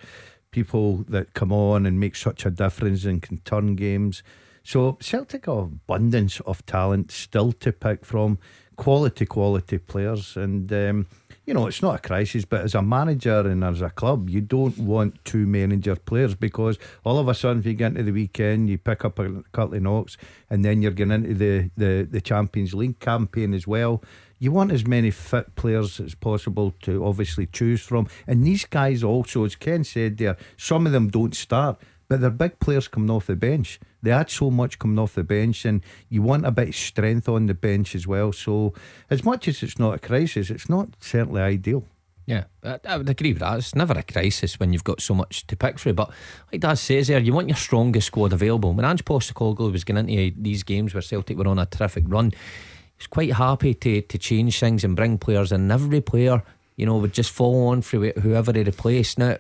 people 0.51 0.97
that 1.09 1.33
come 1.33 1.51
on 1.51 1.87
and 1.87 1.99
make 1.99 2.15
such 2.15 2.45
a 2.45 2.51
difference 2.51 3.05
and 3.05 3.19
can 3.19 3.39
turn 3.39 3.75
games. 3.75 4.21
So 4.61 4.99
Celtic 5.01 5.47
have 5.47 5.57
abundance 5.57 6.41
of 6.41 6.63
talent 6.67 7.09
still 7.09 7.53
to 7.53 7.71
pick 7.71 8.05
from, 8.05 8.37
quality, 8.75 9.25
quality 9.25 9.79
players, 9.79 10.37
and 10.37 10.71
um, 10.71 11.07
you 11.47 11.53
know 11.53 11.65
it's 11.65 11.81
not 11.81 11.95
a 11.95 11.99
crisis. 11.99 12.45
But 12.45 12.61
as 12.61 12.75
a 12.75 12.81
manager 12.81 13.39
and 13.39 13.63
as 13.63 13.81
a 13.81 13.89
club, 13.89 14.29
you 14.29 14.41
don't 14.41 14.77
want 14.77 15.33
many 15.33 15.73
injured 15.73 16.05
players 16.05 16.35
because 16.35 16.77
all 17.03 17.17
of 17.17 17.27
a 17.29 17.33
sudden, 17.33 17.59
if 17.59 17.65
you 17.65 17.73
get 17.73 17.93
into 17.93 18.03
the 18.03 18.11
weekend, 18.11 18.69
you 18.69 18.77
pick 18.77 19.03
up 19.05 19.17
a 19.17 19.43
couple 19.53 19.75
of 19.75 19.81
knocks, 19.81 20.17
and 20.49 20.63
then 20.63 20.81
you're 20.81 20.91
getting 20.91 21.13
into 21.13 21.33
the 21.33 21.71
the, 21.77 22.07
the 22.11 22.21
Champions 22.21 22.75
League 22.75 22.99
campaign 22.99 23.53
as 23.53 23.65
well. 23.65 24.03
You 24.39 24.51
want 24.51 24.71
as 24.71 24.85
many 24.85 25.09
fit 25.09 25.55
players 25.55 25.99
as 25.99 26.13
possible 26.13 26.75
to 26.81 27.03
obviously 27.03 27.47
choose 27.47 27.81
from, 27.81 28.07
and 28.27 28.43
these 28.43 28.65
guys 28.65 29.03
also, 29.03 29.45
as 29.45 29.55
Ken 29.55 29.83
said 29.83 30.17
there, 30.17 30.37
some 30.57 30.85
of 30.85 30.91
them 30.91 31.07
don't 31.07 31.35
start. 31.35 31.81
But 32.09 32.21
they're 32.21 32.29
big 32.29 32.59
players 32.59 32.87
coming 32.87 33.09
off 33.09 33.27
the 33.27 33.35
bench. 33.35 33.79
They 34.01 34.11
had 34.11 34.29
so 34.29 34.49
much 34.49 34.79
coming 34.79 34.99
off 34.99 35.15
the 35.15 35.23
bench, 35.23 35.65
and 35.65 35.81
you 36.09 36.21
want 36.21 36.45
a 36.45 36.51
bit 36.51 36.69
of 36.69 36.75
strength 36.75 37.27
on 37.27 37.47
the 37.47 37.53
bench 37.53 37.95
as 37.95 38.07
well. 38.07 38.31
So, 38.31 38.73
as 39.09 39.23
much 39.25 39.47
as 39.47 39.61
it's 39.61 39.77
not 39.77 39.95
a 39.95 39.99
crisis, 39.99 40.49
it's 40.49 40.69
not 40.69 40.89
certainly 40.99 41.41
ideal. 41.41 41.83
Yeah, 42.27 42.43
I, 42.61 42.97
would 42.97 43.09
agree 43.09 43.31
with 43.31 43.39
that. 43.39 43.57
It's 43.57 43.73
never 43.73 43.93
a 43.93 44.03
crisis 44.03 44.59
when 44.59 44.73
you've 44.73 44.83
got 44.83 44.99
so 44.99 45.15
much 45.15 45.47
to 45.47 45.55
pick 45.55 45.79
through. 45.79 45.93
But 45.93 46.11
like 46.51 46.59
Dad 46.59 46.73
says 46.73 47.07
there, 47.07 47.19
you 47.19 47.31
want 47.31 47.47
your 47.47 47.55
strongest 47.55 48.07
squad 48.07 48.33
available. 48.33 48.73
When 48.73 48.85
Ange 48.85 49.05
Postecoglou 49.05 49.71
was 49.71 49.85
getting 49.85 50.09
into 50.09 50.35
these 50.37 50.63
games 50.63 50.93
where 50.93 51.01
Celtic 51.01 51.37
were 51.37 51.47
on 51.47 51.57
a 51.57 51.65
terrific 51.65 52.03
run, 52.05 52.31
he 52.31 52.97
was 52.97 53.07
quite 53.07 53.31
happy 53.31 53.73
to 53.75 54.01
to 54.01 54.17
change 54.17 54.59
things 54.59 54.83
and 54.83 54.93
bring 54.93 55.17
players 55.17 55.53
in. 55.53 55.71
Every 55.71 56.01
player, 56.01 56.43
you 56.75 56.85
know, 56.85 56.97
would 56.97 57.13
just 57.13 57.31
follow 57.31 57.67
on 57.67 57.81
for 57.81 58.09
whoever 58.19 58.51
he 58.51 58.63
replaced. 58.63 59.19
Now, 59.19 59.37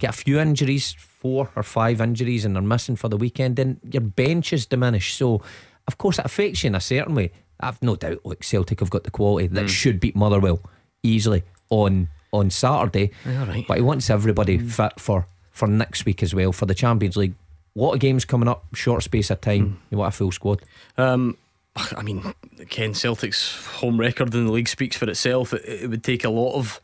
get 0.00 0.10
a 0.10 0.24
few 0.24 0.40
injuries, 0.40 0.92
four 0.98 1.50
or 1.54 1.62
five 1.62 2.00
injuries, 2.00 2.44
and 2.44 2.54
they're 2.54 2.62
missing 2.62 2.96
for 2.96 3.08
the 3.08 3.16
weekend, 3.16 3.56
then 3.56 3.80
your 3.90 4.00
bench 4.02 4.52
is 4.52 4.66
diminished. 4.66 5.16
So, 5.16 5.42
of 5.86 5.98
course, 5.98 6.18
it 6.18 6.24
affects 6.24 6.64
you 6.64 6.68
in 6.68 6.74
a 6.74 6.80
certain 6.80 7.14
way. 7.14 7.32
I've 7.60 7.82
no 7.82 7.96
doubt, 7.96 8.24
like 8.24 8.42
Celtic 8.42 8.80
have 8.80 8.90
got 8.90 9.04
the 9.04 9.10
quality 9.10 9.46
that 9.48 9.62
hmm. 9.62 9.66
should 9.66 10.00
beat 10.00 10.16
Motherwell 10.16 10.60
easily 11.02 11.42
on 11.68 12.08
on 12.32 12.50
Saturday. 12.50 13.10
Right. 13.26 13.64
But 13.66 13.76
he 13.76 13.82
wants 13.82 14.08
everybody 14.10 14.56
hmm. 14.56 14.68
fit 14.68 14.98
for 14.98 15.26
for 15.50 15.68
next 15.68 16.04
week 16.04 16.22
as 16.22 16.34
well 16.34 16.52
for 16.52 16.66
the 16.66 16.74
Champions 16.74 17.16
League. 17.16 17.34
A 17.76 17.78
lot 17.78 17.92
of 17.92 18.00
games 18.00 18.24
coming 18.24 18.48
up, 18.48 18.64
short 18.74 19.02
space 19.02 19.30
of 19.30 19.40
time. 19.40 19.66
Hmm. 19.66 19.74
You 19.90 19.98
want 19.98 20.14
a 20.14 20.16
full 20.16 20.32
squad. 20.32 20.62
Um, 20.96 21.36
I 21.76 22.02
mean, 22.02 22.34
Ken 22.68 22.94
Celtic's 22.94 23.66
home 23.66 24.00
record 24.00 24.34
in 24.34 24.46
the 24.46 24.52
league 24.52 24.68
speaks 24.68 24.96
for 24.96 25.08
itself. 25.08 25.52
It, 25.52 25.64
it 25.64 25.90
would 25.90 26.02
take 26.02 26.24
a 26.24 26.30
lot 26.30 26.54
of 26.54 26.80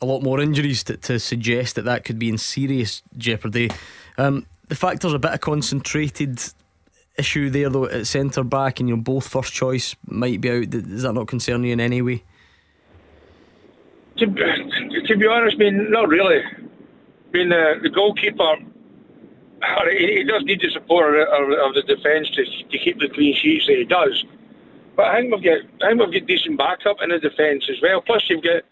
a 0.00 0.06
lot 0.06 0.22
more 0.22 0.40
injuries 0.40 0.82
to, 0.84 0.96
to 0.96 1.18
suggest 1.18 1.74
that 1.76 1.84
that 1.84 2.04
could 2.04 2.18
be 2.18 2.28
in 2.28 2.38
serious 2.38 3.02
jeopardy. 3.16 3.70
Um, 4.18 4.46
the 4.68 4.74
fact 4.74 5.02
there's 5.02 5.14
a 5.14 5.18
bit 5.18 5.32
of 5.32 5.40
concentrated 5.40 6.40
issue 7.18 7.50
there 7.50 7.68
though 7.68 7.86
at 7.86 8.06
centre 8.06 8.44
back, 8.44 8.80
and 8.80 8.88
you 8.88 8.96
know 8.96 9.02
both 9.02 9.28
first 9.28 9.52
choice 9.52 9.94
might 10.06 10.40
be 10.40 10.50
out. 10.50 10.70
Does 10.70 11.02
that 11.02 11.12
not 11.12 11.28
concern 11.28 11.64
you 11.64 11.72
in 11.72 11.80
any 11.80 12.02
way? 12.02 12.22
To, 14.16 14.26
to 14.26 15.16
be 15.16 15.26
honest, 15.26 15.56
I 15.56 15.58
mean, 15.58 15.90
not 15.90 16.08
really. 16.08 16.42
I 16.42 17.32
mean, 17.32 17.52
uh, 17.52 17.74
the 17.82 17.88
goalkeeper, 17.88 18.56
he, 19.90 20.24
does 20.24 20.42
need 20.44 20.60
the 20.60 20.70
support 20.70 21.14
of, 21.14 21.28
of, 21.28 21.58
of 21.58 21.74
the 21.74 21.82
defence 21.82 22.28
to, 22.30 22.44
to 22.44 22.78
keep 22.78 22.98
the 22.98 23.08
clean 23.08 23.34
sheets 23.34 23.66
that 23.66 23.76
he 23.76 23.84
does. 23.84 24.24
But 24.96 25.06
I 25.06 25.20
think 25.20 25.34
we've 25.34 25.44
got, 25.44 25.58
I 25.82 25.88
think 25.88 26.00
we've 26.00 26.20
got 26.20 26.26
decent 26.26 26.58
backup 26.58 26.96
in 27.02 27.10
the 27.10 27.18
defence 27.18 27.68
as 27.70 27.80
well. 27.80 28.02
Plus, 28.02 28.28
you've 28.28 28.42
got, 28.42 28.62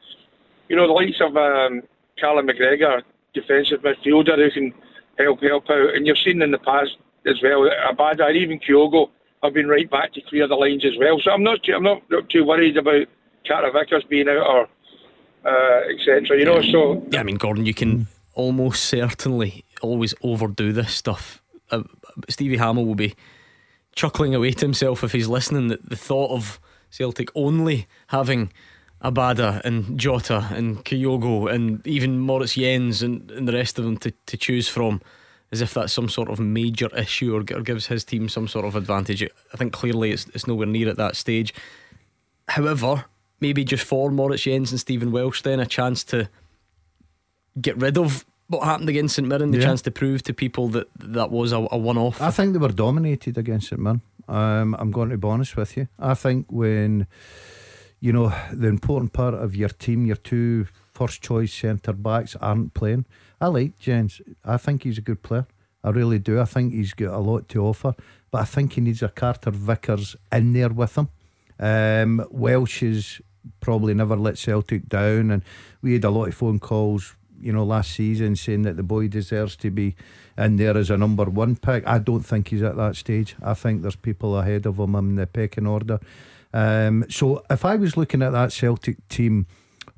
you 0.68 0.76
know, 0.76 0.86
the 0.86 0.92
likes 0.92 1.20
of 1.20 1.36
um, 1.36 1.82
Callum 2.18 2.46
McGregor, 2.46 3.02
defensive 3.34 3.80
midfielder 3.82 4.36
who 4.36 4.50
can 4.50 4.74
help 5.18 5.42
help 5.42 5.70
out. 5.70 5.94
And 5.94 6.06
you've 6.06 6.18
seen 6.18 6.42
in 6.42 6.50
the 6.50 6.58
past 6.58 6.96
as 7.26 7.40
well, 7.42 7.68
Abada 7.90 8.28
and 8.28 8.36
even 8.36 8.60
Kyogo 8.60 9.10
have 9.42 9.54
been 9.54 9.68
right 9.68 9.88
back 9.90 10.12
to 10.14 10.20
clear 10.22 10.48
the 10.48 10.54
lines 10.54 10.84
as 10.84 10.96
well. 10.98 11.18
So 11.22 11.30
I'm 11.30 11.42
not, 11.42 11.62
too, 11.62 11.74
I'm 11.74 11.82
not, 11.82 12.02
not 12.10 12.28
too 12.28 12.44
worried 12.44 12.76
about 12.76 13.06
Carter 13.46 13.70
Vickers 13.72 14.04
being 14.04 14.28
out 14.28 14.46
or 14.46 14.68
uh, 15.44 15.80
etc. 15.92 16.38
You 16.38 16.44
know, 16.44 16.62
so 16.62 17.04
Yeah, 17.10 17.20
I 17.20 17.22
mean, 17.22 17.36
Gordon, 17.36 17.66
you 17.66 17.74
can 17.74 18.06
almost 18.34 18.84
certainly 18.84 19.64
always 19.82 20.14
overdo 20.22 20.72
this 20.72 20.92
stuff. 20.92 21.42
Uh, 21.70 21.82
Stevie 22.28 22.56
Hamill 22.56 22.86
will 22.86 22.94
be 22.94 23.14
chuckling 23.94 24.34
away 24.34 24.52
to 24.52 24.64
himself 24.64 25.04
if 25.04 25.12
he's 25.12 25.28
listening. 25.28 25.68
That 25.68 25.88
the 25.88 25.96
thought 25.96 26.30
of 26.30 26.60
Celtic 26.90 27.30
only 27.34 27.86
having 28.08 28.52
Abada 29.02 29.60
and 29.64 29.98
Jota 29.98 30.48
and 30.52 30.84
Kyogo 30.84 31.52
and 31.52 31.86
even 31.86 32.18
Moritz 32.18 32.54
Jenz 32.54 33.02
and, 33.02 33.30
and 33.30 33.46
the 33.46 33.52
rest 33.52 33.78
of 33.78 33.84
them 33.84 33.96
to, 33.98 34.10
to 34.26 34.36
choose 34.36 34.68
from, 34.68 35.00
as 35.52 35.60
if 35.60 35.72
that's 35.74 35.92
some 35.92 36.08
sort 36.08 36.28
of 36.30 36.40
major 36.40 36.88
issue 36.96 37.34
or, 37.34 37.40
or 37.56 37.62
gives 37.62 37.86
his 37.86 38.04
team 38.04 38.28
some 38.28 38.48
sort 38.48 38.64
of 38.64 38.74
advantage. 38.74 39.22
I 39.22 39.56
think 39.56 39.72
clearly 39.72 40.10
it's, 40.10 40.26
it's 40.34 40.46
nowhere 40.46 40.66
near 40.66 40.88
at 40.88 40.96
that 40.96 41.14
stage. 41.16 41.54
However, 42.48 43.04
maybe 43.40 43.62
just 43.64 43.84
for 43.84 44.10
Moritz 44.10 44.42
Jenz 44.42 44.70
and 44.72 44.80
Stephen 44.80 45.12
Welsh, 45.12 45.42
then 45.42 45.60
a 45.60 45.66
chance 45.66 46.02
to 46.04 46.28
get 47.60 47.76
rid 47.76 47.96
of 47.98 48.24
what 48.48 48.64
happened 48.64 48.88
against 48.88 49.14
St 49.16 49.28
Mirren, 49.28 49.50
the 49.50 49.58
Yeah. 49.58 49.64
chance 49.64 49.82
to 49.82 49.90
prove 49.90 50.22
to 50.24 50.32
people 50.34 50.68
that 50.68 50.88
that 50.98 51.30
was 51.30 51.52
a, 51.52 51.66
a 51.70 51.76
one 51.76 51.98
off. 51.98 52.20
I 52.20 52.30
think 52.30 52.52
they 52.52 52.58
were 52.58 52.68
dominated 52.72 53.36
against 53.38 53.68
St 53.68 53.80
Mirren. 53.80 54.00
Um, 54.26 54.74
I'm 54.78 54.90
going 54.90 55.10
to 55.10 55.18
be 55.18 55.28
honest 55.28 55.56
with 55.56 55.76
you. 55.76 55.88
I 55.98 56.14
think 56.14 56.46
when 56.50 57.06
you 58.00 58.12
know 58.12 58.32
the 58.52 58.68
important 58.68 59.12
part 59.12 59.34
of 59.34 59.56
your 59.56 59.68
team, 59.68 60.06
your 60.06 60.16
two 60.16 60.66
first 60.94 61.22
choice 61.22 61.52
centre 61.52 61.92
backs 61.92 62.36
aren't 62.36 62.74
playing. 62.74 63.06
I 63.40 63.46
like 63.48 63.78
Jenz. 63.78 64.20
I 64.44 64.56
think 64.56 64.82
he's 64.82 64.98
a 64.98 65.02
good 65.02 65.22
player. 65.22 65.46
I 65.84 65.90
really 65.90 66.18
do. 66.18 66.40
I 66.40 66.44
think 66.44 66.72
he's 66.72 66.92
got 66.92 67.14
a 67.14 67.18
lot 67.18 67.48
to 67.50 67.64
offer, 67.64 67.94
but 68.30 68.42
I 68.42 68.44
think 68.44 68.72
he 68.72 68.80
needs 68.80 69.02
a 69.02 69.08
Carter 69.08 69.50
Vickers 69.50 70.16
in 70.32 70.52
there 70.52 70.70
with 70.70 70.98
him. 70.98 71.08
Um, 71.60 72.26
Welsh 72.30 72.80
has 72.80 73.20
probably 73.60 73.94
never 73.94 74.16
let 74.16 74.38
Celtic 74.38 74.88
down, 74.88 75.30
and 75.30 75.42
we 75.82 75.94
had 75.94 76.04
a 76.04 76.10
lot 76.10 76.28
of 76.28 76.34
phone 76.34 76.58
calls, 76.58 77.14
you 77.40 77.52
know, 77.52 77.64
last 77.64 77.92
season 77.92 78.36
saying 78.36 78.62
that 78.62 78.76
the 78.76 78.82
boy 78.82 79.08
deserves 79.08 79.56
to 79.56 79.70
be 79.70 79.94
in 80.36 80.56
there 80.56 80.76
as 80.76 80.90
a 80.90 80.96
number 80.96 81.24
one 81.24 81.56
pick. 81.56 81.86
I 81.86 81.98
don't 81.98 82.22
think 82.22 82.48
he's 82.48 82.62
at 82.62 82.76
that 82.76 82.96
stage. 82.96 83.36
I 83.42 83.54
think 83.54 83.82
there's 83.82 83.96
people 83.96 84.36
ahead 84.38 84.66
of 84.66 84.78
him 84.78 84.94
in 84.96 85.14
the 85.14 85.26
pecking 85.26 85.66
order. 85.66 86.00
Um, 86.52 87.04
so 87.08 87.42
if 87.50 87.64
I 87.64 87.76
was 87.76 87.96
looking 87.96 88.22
at 88.22 88.32
that 88.32 88.52
Celtic 88.52 89.06
team 89.08 89.46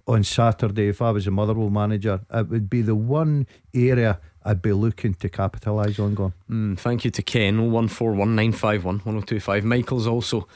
on 0.07 0.25
Saturday, 0.25 0.89
if 0.89 1.01
I 1.01 1.11
was 1.11 1.27
a 1.27 1.31
Motherwell 1.31 1.71
manager, 1.71 2.21
it 2.33 2.49
would 2.49 2.69
be 2.69 2.83
the 2.83 2.95
one 2.95 3.47
area 3.75 4.19
I'd 4.45 4.63
be 4.63 4.73
looking 4.73 5.15
to 5.15 5.29
capitalise 5.29 5.99
on. 5.99 6.15
Going. 6.15 6.33
Mm, 6.51 6.79
thank 6.79 7.05
you 7.05 7.11
to 7.11 7.23
Ken, 7.23 7.71
01419511025. 7.71 9.63
Michael's 9.65 10.07
also 10.07 10.49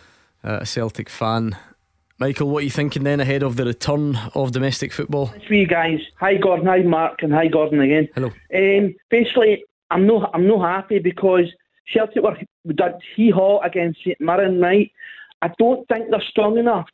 uh, 0.43 0.61
a 0.63 0.67
Celtic 0.67 1.09
fan. 1.11 1.57
Michael, 2.19 2.49
what 2.49 2.61
are 2.61 2.65
you 2.65 2.71
thinking 2.71 3.03
then 3.03 3.21
ahead 3.21 3.43
of 3.43 3.57
the 3.57 3.65
return 3.65 4.17
of 4.35 4.53
domestic 4.53 4.93
football? 4.93 5.33
It's 5.35 5.47
for 5.47 5.55
you 5.55 5.67
guys. 5.67 5.99
Hi 6.21 6.37
Gordon, 6.37 6.67
hi 6.67 6.83
Mark, 6.83 7.23
and 7.23 7.33
hi 7.33 7.49
Gordon 7.49 7.81
again. 7.81 8.09
Hello. 8.15 8.31
Um, 8.55 8.95
basically, 9.11 9.65
I'm 9.91 10.07
no, 10.07 10.31
I'm 10.33 10.47
no 10.47 10.63
happy 10.63 11.01
because 11.01 11.53
Celtic 11.93 12.23
were 12.23 12.39
we 12.65 12.75
did 12.75 12.93
hee 13.17 13.31
haw 13.31 13.61
against 13.63 13.99
St 14.05 14.21
Mirren, 14.21 14.61
right? 14.61 14.91
I 15.45 15.51
don't 15.59 15.87
think 15.89 16.11
they're 16.11 16.23
strong 16.23 16.57
enough. 16.57 16.89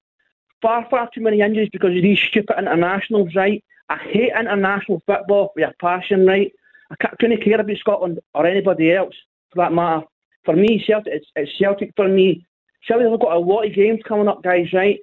Far, 0.60 0.84
far 0.90 1.08
too 1.14 1.20
many 1.20 1.40
injuries 1.40 1.68
because 1.72 1.96
of 1.96 2.02
these 2.02 2.18
stupid 2.18 2.58
internationals, 2.58 3.32
right? 3.36 3.62
I 3.88 3.96
hate 3.96 4.32
international 4.38 5.00
football 5.06 5.52
with 5.54 5.68
a 5.68 5.74
passion, 5.80 6.26
right? 6.26 6.52
I 6.90 6.96
couldn't 7.20 7.44
care 7.44 7.60
about 7.60 7.76
Scotland 7.76 8.18
or 8.34 8.46
anybody 8.46 8.92
else 8.92 9.14
for 9.52 9.62
that 9.62 9.72
matter. 9.72 10.04
For 10.44 10.56
me, 10.56 10.82
Celtic, 10.84 11.12
it's, 11.12 11.26
it's 11.36 11.52
Celtic 11.60 11.92
for 11.94 12.08
me. 12.08 12.44
Celtic 12.88 13.08
have 13.08 13.20
got 13.20 13.36
a 13.36 13.38
lot 13.38 13.66
of 13.66 13.74
games 13.74 14.00
coming 14.06 14.26
up, 14.26 14.42
guys, 14.42 14.72
right? 14.72 14.98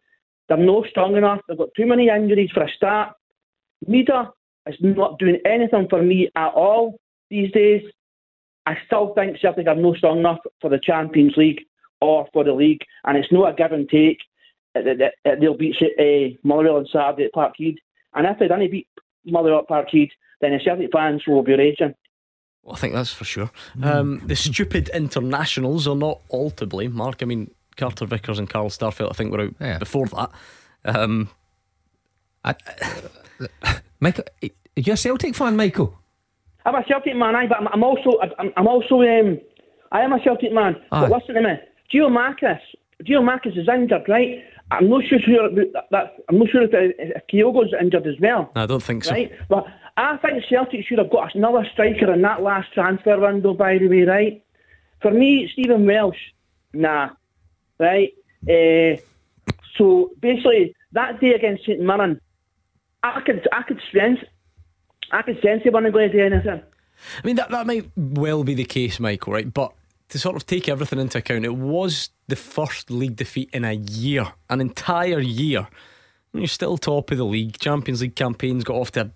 They're 0.50 0.58
not 0.58 0.89
strong 0.89 1.16
enough. 1.16 1.39
They've 1.48 1.58
got 1.58 1.70
too 1.77 1.86
many 1.86 2.10
injuries 2.10 2.51
for 2.54 2.63
a 2.63 2.70
start. 2.70 3.13
Maeda 3.88 4.30
is 4.68 4.75
not 4.82 5.20
doing 5.20 5.39
anything 5.46 5.88
for 5.89 6.01
me 6.01 6.30
at 6.36 6.50
all 6.50 7.00
these 7.30 7.50
days. 7.54 7.82
I 8.66 8.75
still 8.88 9.13
think 9.13 9.38
Celtic 9.39 9.68
are 9.68 9.75
not 9.75 9.96
strong 9.98 10.20
enough 10.20 10.39
for 10.60 10.70
the 10.70 10.80
Champions 10.84 11.38
League 11.38 11.62
or 12.01 12.27
for 12.34 12.44
the 12.44 12.54
league, 12.54 12.82
and 13.06 13.18
it's 13.18 13.32
not 13.32 13.50
a 13.50 13.54
give 13.56 13.72
and 13.72 13.89
take. 13.89 14.20
Uh, 14.75 14.82
that- 14.82 14.98
that- 15.00 15.13
that 15.25 15.39
They'll 15.39 15.56
beat 15.58 15.75
uh, 15.82 16.38
Motherwell 16.44 16.77
on 16.77 16.88
Saturday 16.92 17.25
at 17.25 17.34
Parkhead, 17.34 17.77
and 18.13 18.25
if 18.27 18.38
they 18.39 18.48
didn't 18.48 18.72
beat 18.72 18.88
Motherwell 19.25 19.60
at 19.60 19.68
Parkhead, 19.68 20.10
then 20.42 20.51
the 20.51 20.60
Celtic 20.63 20.92
fans 20.92 21.24
will 21.25 21.42
be 21.44 21.54
raging. 21.56 21.96
Well, 22.63 22.75
I 22.75 22.80
think 22.80 22.94
that's 22.94 23.13
for 23.13 23.24
sure. 23.25 23.50
Um, 23.82 24.22
the 24.25 24.36
stupid 24.36 24.89
internationals 24.94 25.88
are 25.88 25.96
not 25.96 26.20
all 26.30 26.51
to 26.51 26.66
blame, 26.66 26.94
Mark. 26.94 27.24
I 27.24 27.25
mean, 27.25 27.50
Carter 27.77 28.06
Vickers 28.06 28.38
and 28.39 28.50
Carl 28.50 28.70
Starfelt, 28.70 29.10
I 29.10 29.13
think, 29.13 29.32
were 29.32 29.42
out 29.42 29.54
Yeah. 29.60 29.77
before 29.80 30.06
that. 30.08 30.30
Um, 30.86 31.30
I, 32.44 32.56
Michael, 34.00 34.25
are 34.44 34.50
you 34.75 34.94
a 34.94 34.98
Celtic 34.98 35.36
fan, 35.36 35.56
Michael? 35.56 35.98
I'm 36.66 36.75
a 36.75 36.84
Celtic 36.88 37.16
man, 37.16 37.36
aye, 37.36 37.48
but 37.48 37.58
I'm, 37.60 37.68
I'm 37.70 37.84
also 37.84 38.20
I'm, 38.38 38.51
I'm 38.58 38.68
also 38.68 39.01
um, 39.01 39.39
I 39.92 40.01
am 40.01 40.12
a 40.13 40.20
Celtic 40.24 40.51
man. 40.51 40.75
Aye. 40.92 41.08
But 41.08 41.12
listen 41.22 41.36
to 41.36 41.42
me, 41.42 41.54
Gio 41.94 42.12
Marcus, 42.12 42.60
Gio 43.03 43.24
Marcus 43.24 43.53
is 43.56 43.67
injured, 43.67 44.08
right? 44.08 44.44
I'm 44.72 44.89
not 44.89 45.03
sure 45.06 45.20
sure 45.20 45.50
that. 45.91 46.15
I'm 46.27 46.39
not 46.39 46.50
sure 46.50 46.63
if, 46.63 46.72
if 46.74 47.22
Kyogo's 47.32 47.74
injured 47.79 48.06
as 48.06 48.15
well, 48.20 48.51
I 48.56 48.65
don't 48.65 48.84
think 48.84 49.06
so. 49.06 49.12
right? 49.12 49.32
But 49.48 49.65
I 49.96 50.17
think 50.17 50.44
Celtic 50.50 50.86
should 50.86 50.98
have 50.98 51.10
got 51.10 51.34
another 51.36 51.65
striker 51.72 52.12
in 52.13 52.22
that 52.24 52.41
last 52.44 52.74
transfer 52.74 53.17
window. 53.20 53.53
By 53.53 53.77
the 53.77 53.88
way, 53.88 54.01
right? 54.03 54.44
For 55.01 55.12
me, 55.12 55.50
Stephen 55.53 55.86
Welsh, 55.86 56.17
nah, 56.74 57.12
right? 57.79 58.13
Uh, 58.44 58.98
so 59.77 60.12
basically, 60.20 60.75
that 60.91 61.22
day 61.22 61.34
against 61.34 61.63
St 61.63 61.79
Mirren, 61.79 62.20
I 63.03 63.22
could 63.22 63.48
I 63.51 63.62
could 63.63 63.79
sense. 63.94 64.20
I 65.12 65.22
could 65.22 65.41
sense 65.41 65.63
he 65.63 65.70
wasn't 65.70 65.94
going 65.94 66.12
to 66.12 66.17
do 66.17 66.36
anything. 66.36 66.62
I 67.24 67.25
mean, 67.25 67.36
that, 67.38 67.50
that 67.51 67.65
might 67.65 67.89
well 67.96 68.44
be 68.44 68.53
the 68.53 68.65
case, 68.65 69.00
Michael, 69.00 69.34
right? 69.34 69.53
But 69.53 69.72
to 70.10 70.20
sort 70.20 70.36
of 70.36 70.46
take 70.46 70.70
everything 70.70 71.00
into 71.00 71.18
account, 71.18 71.46
it 71.46 71.56
was 71.56 72.10
the 72.28 72.36
first 72.36 72.90
league 72.90 73.16
defeat 73.16 73.50
in 73.54 73.66
a 73.66 73.74
year, 73.74 74.32
an 74.50 74.62
entire 74.62 75.20
year. 75.20 75.68
And 76.34 76.42
you're 76.42 76.48
still 76.48 76.78
top 76.78 77.12
of 77.12 77.18
the 77.18 77.26
league. 77.26 77.58
Champions 77.60 78.02
League 78.02 78.16
campaign's 78.16 78.64
got 78.64 78.76
off 78.76 78.92
to 78.92 79.12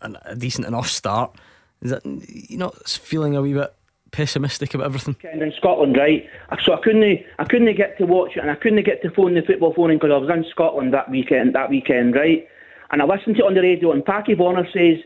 a, 0.00 0.12
a 0.24 0.36
decent 0.36 0.66
enough 0.66 0.88
start. 0.88 1.36
Is 1.82 1.90
that 1.90 2.04
you 2.04 2.56
know 2.56 2.70
feeling 2.86 3.36
a 3.36 3.42
wee 3.42 3.52
bit 3.52 3.74
pessimistic 4.10 4.74
about 4.74 4.86
everything? 4.86 5.16
in 5.22 5.52
Scotland, 5.56 5.96
right? 5.96 6.28
So 6.64 6.72
I 6.72 6.80
couldn't, 6.80 7.18
I 7.38 7.44
couldn't 7.44 7.76
get 7.76 7.98
to 7.98 8.06
watch 8.06 8.36
it, 8.36 8.40
and 8.40 8.50
I 8.50 8.54
couldn't 8.54 8.84
get 8.84 9.02
to 9.02 9.10
phone 9.10 9.34
the 9.34 9.42
football 9.42 9.74
phone 9.74 9.94
because 9.94 10.10
I 10.12 10.16
was 10.16 10.30
in 10.30 10.44
Scotland 10.50 10.94
that 10.94 11.10
weekend. 11.10 11.54
That 11.54 11.68
weekend, 11.68 12.14
right? 12.14 12.48
And 12.90 13.02
I 13.02 13.04
listened 13.04 13.36
to 13.36 13.42
it 13.42 13.46
on 13.46 13.54
the 13.54 13.60
radio, 13.60 13.92
and 13.92 14.04
Packie 14.04 14.38
Bonner 14.38 14.66
says 14.72 14.98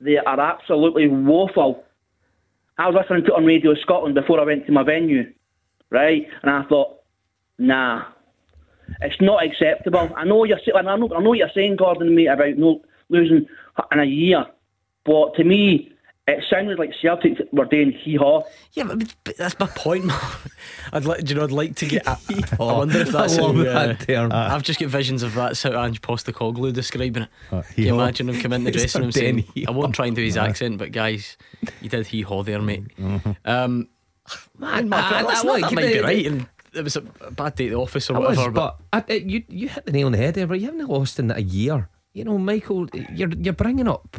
they 0.00 0.18
are 0.18 0.40
absolutely 0.40 1.08
woeful. 1.08 1.84
I 2.78 2.86
was 2.86 2.94
listening 2.94 3.24
to 3.24 3.32
it 3.32 3.36
on 3.36 3.44
Radio 3.44 3.74
Scotland 3.74 4.14
before 4.14 4.40
I 4.40 4.44
went 4.44 4.66
to 4.66 4.72
my 4.72 4.84
venue, 4.84 5.32
right? 5.90 6.26
And 6.42 6.50
I 6.50 6.62
thought, 6.64 7.00
nah, 7.58 8.04
it's 9.00 9.20
not 9.20 9.44
acceptable. 9.44 10.10
I 10.16 10.24
know 10.24 10.44
you're, 10.44 10.58
I 10.74 10.82
know, 10.82 11.10
I 11.14 11.20
know 11.20 11.32
you're 11.32 11.50
saying, 11.54 11.76
Gordon, 11.76 12.14
mate, 12.14 12.28
about 12.28 12.56
no 12.56 12.82
losing 13.08 13.46
in 13.92 13.98
a 13.98 14.04
year, 14.04 14.46
but 15.04 15.34
to 15.34 15.44
me, 15.44 15.92
it 16.28 16.44
sounded 16.50 16.78
like 16.78 16.90
Celtic 17.00 17.38
were 17.52 17.64
doing 17.64 17.92
hee 17.92 18.16
haw. 18.16 18.42
Yeah, 18.74 18.84
but, 18.84 19.14
but 19.24 19.36
that's 19.36 19.58
my 19.58 19.66
point. 19.66 20.04
man. 20.04 20.20
I'd 20.92 21.04
like, 21.04 21.28
you 21.28 21.34
know, 21.34 21.44
I'd 21.44 21.50
like 21.50 21.74
to 21.76 21.86
get. 21.86 22.06
I, 22.06 22.16
I 22.60 22.62
wonder 22.64 22.98
if 22.98 23.08
I 23.08 23.20
that's 23.22 23.38
love 23.38 23.56
how, 23.56 23.62
that 23.64 23.90
uh, 24.02 24.04
term. 24.04 24.32
I've 24.32 24.62
just 24.62 24.78
got 24.78 24.88
visions 24.90 25.22
of 25.22 25.34
that's 25.34 25.62
how 25.62 25.82
Ange 25.82 26.00
Postecoglou 26.02 26.72
describing 26.72 27.24
it. 27.24 27.28
Uh, 27.50 27.62
Can 27.74 27.84
you 27.84 27.94
imagine 27.94 28.28
him 28.28 28.40
coming 28.40 28.58
in 28.60 28.64
the 28.64 28.70
It's 28.70 28.78
dressing 28.78 29.00
room 29.02 29.08
a 29.10 29.12
saying, 29.12 29.44
den 29.54 29.64
"I 29.66 29.70
won't 29.70 29.94
try 29.94 30.06
and 30.06 30.14
do 30.16 30.22
his 30.22 30.36
accent, 30.36 30.78
but 30.78 30.92
guys, 30.92 31.36
you 31.80 31.88
did 31.88 32.06
hee 32.06 32.22
haw 32.22 32.42
there, 32.42 32.60
mate." 32.62 32.84
Um, 33.44 33.88
Man, 34.58 34.88
Mark, 34.90 35.12
I- 35.12 35.18
I- 35.20 35.22
that's- 35.22 35.44
look, 35.44 35.60
that 35.62 35.72
might 35.72 35.92
be 35.92 36.00
right, 36.00 36.26
and 36.26 36.46
it 36.74 36.84
was 36.84 36.96
a 36.96 37.02
a 37.22 37.30
bad 37.30 37.54
day 37.54 37.66
at 37.66 37.70
the 37.70 37.76
office 37.78 38.10
or 38.10 38.16
I 38.16 38.18
was, 38.18 38.36
whatever. 38.36 38.50
but 38.52 38.78
but 38.92 39.04
I, 39.10 39.14
I- 39.14 39.16
you 39.16 39.42
you 39.48 39.68
hit 39.68 39.86
the 39.86 39.92
nail 39.92 40.06
on 40.06 40.12
the 40.12 40.18
head 40.18 40.34
there. 40.34 40.46
But 40.46 40.60
you 40.60 40.66
haven't 40.66 40.86
lost 40.86 41.18
in 41.18 41.30
a 41.30 41.38
year. 41.40 41.88
You 42.12 42.24
know, 42.24 42.36
Michael, 42.36 42.88
you're 43.14 43.30
you're 43.30 43.54
bringing 43.54 43.88
up 43.88 44.16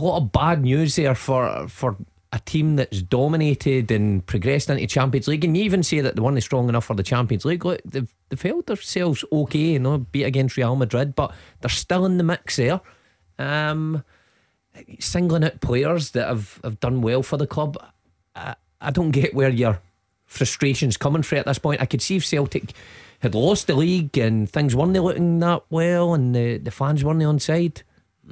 a 0.00 0.04
lot 0.04 0.16
of 0.18 0.32
bad 0.32 0.62
news 0.62 0.96
there 0.96 1.14
for 1.14 1.68
for 1.68 1.96
a 2.32 2.38
team 2.40 2.76
that's 2.76 3.02
dominated 3.02 3.90
and 3.90 4.24
progressed 4.24 4.70
into 4.70 4.86
Champions 4.86 5.26
League, 5.26 5.44
and 5.44 5.56
you 5.56 5.64
even 5.64 5.82
say 5.82 6.00
that 6.00 6.14
they 6.14 6.22
weren't 6.22 6.40
strong 6.42 6.68
enough 6.68 6.84
for 6.84 6.94
the 6.94 7.02
Champions 7.02 7.44
League. 7.44 7.64
Look, 7.64 7.80
they've 7.84 8.12
they've 8.28 8.42
held 8.42 8.66
themselves 8.66 9.24
okay, 9.32 9.58
you 9.58 9.78
know, 9.78 9.98
beat 9.98 10.24
against 10.24 10.56
Real 10.56 10.76
Madrid, 10.76 11.14
but 11.14 11.34
they're 11.60 11.68
still 11.68 12.06
in 12.06 12.18
the 12.18 12.24
mix 12.24 12.56
there. 12.56 12.80
Um, 13.38 14.04
singling 14.98 15.44
out 15.44 15.60
players 15.60 16.12
that 16.12 16.28
have, 16.28 16.60
have 16.62 16.78
done 16.78 17.02
well 17.02 17.22
for 17.22 17.36
the 17.36 17.46
club. 17.46 17.76
I, 18.36 18.54
I 18.80 18.90
don't 18.90 19.10
get 19.10 19.34
where 19.34 19.48
your 19.48 19.80
frustration's 20.26 20.96
coming 20.96 21.22
from 21.22 21.38
at 21.38 21.46
this 21.46 21.58
point. 21.58 21.80
I 21.80 21.86
could 21.86 22.02
see 22.02 22.16
if 22.16 22.24
Celtic 22.24 22.72
had 23.20 23.34
lost 23.34 23.66
the 23.66 23.74
league 23.74 24.16
and 24.16 24.48
things 24.48 24.76
weren't 24.76 24.92
looking 24.92 25.40
that 25.40 25.64
well 25.70 26.14
and 26.14 26.34
the, 26.34 26.58
the 26.58 26.70
fans 26.70 27.04
weren't 27.04 27.22
on 27.22 27.38
side. 27.38 27.82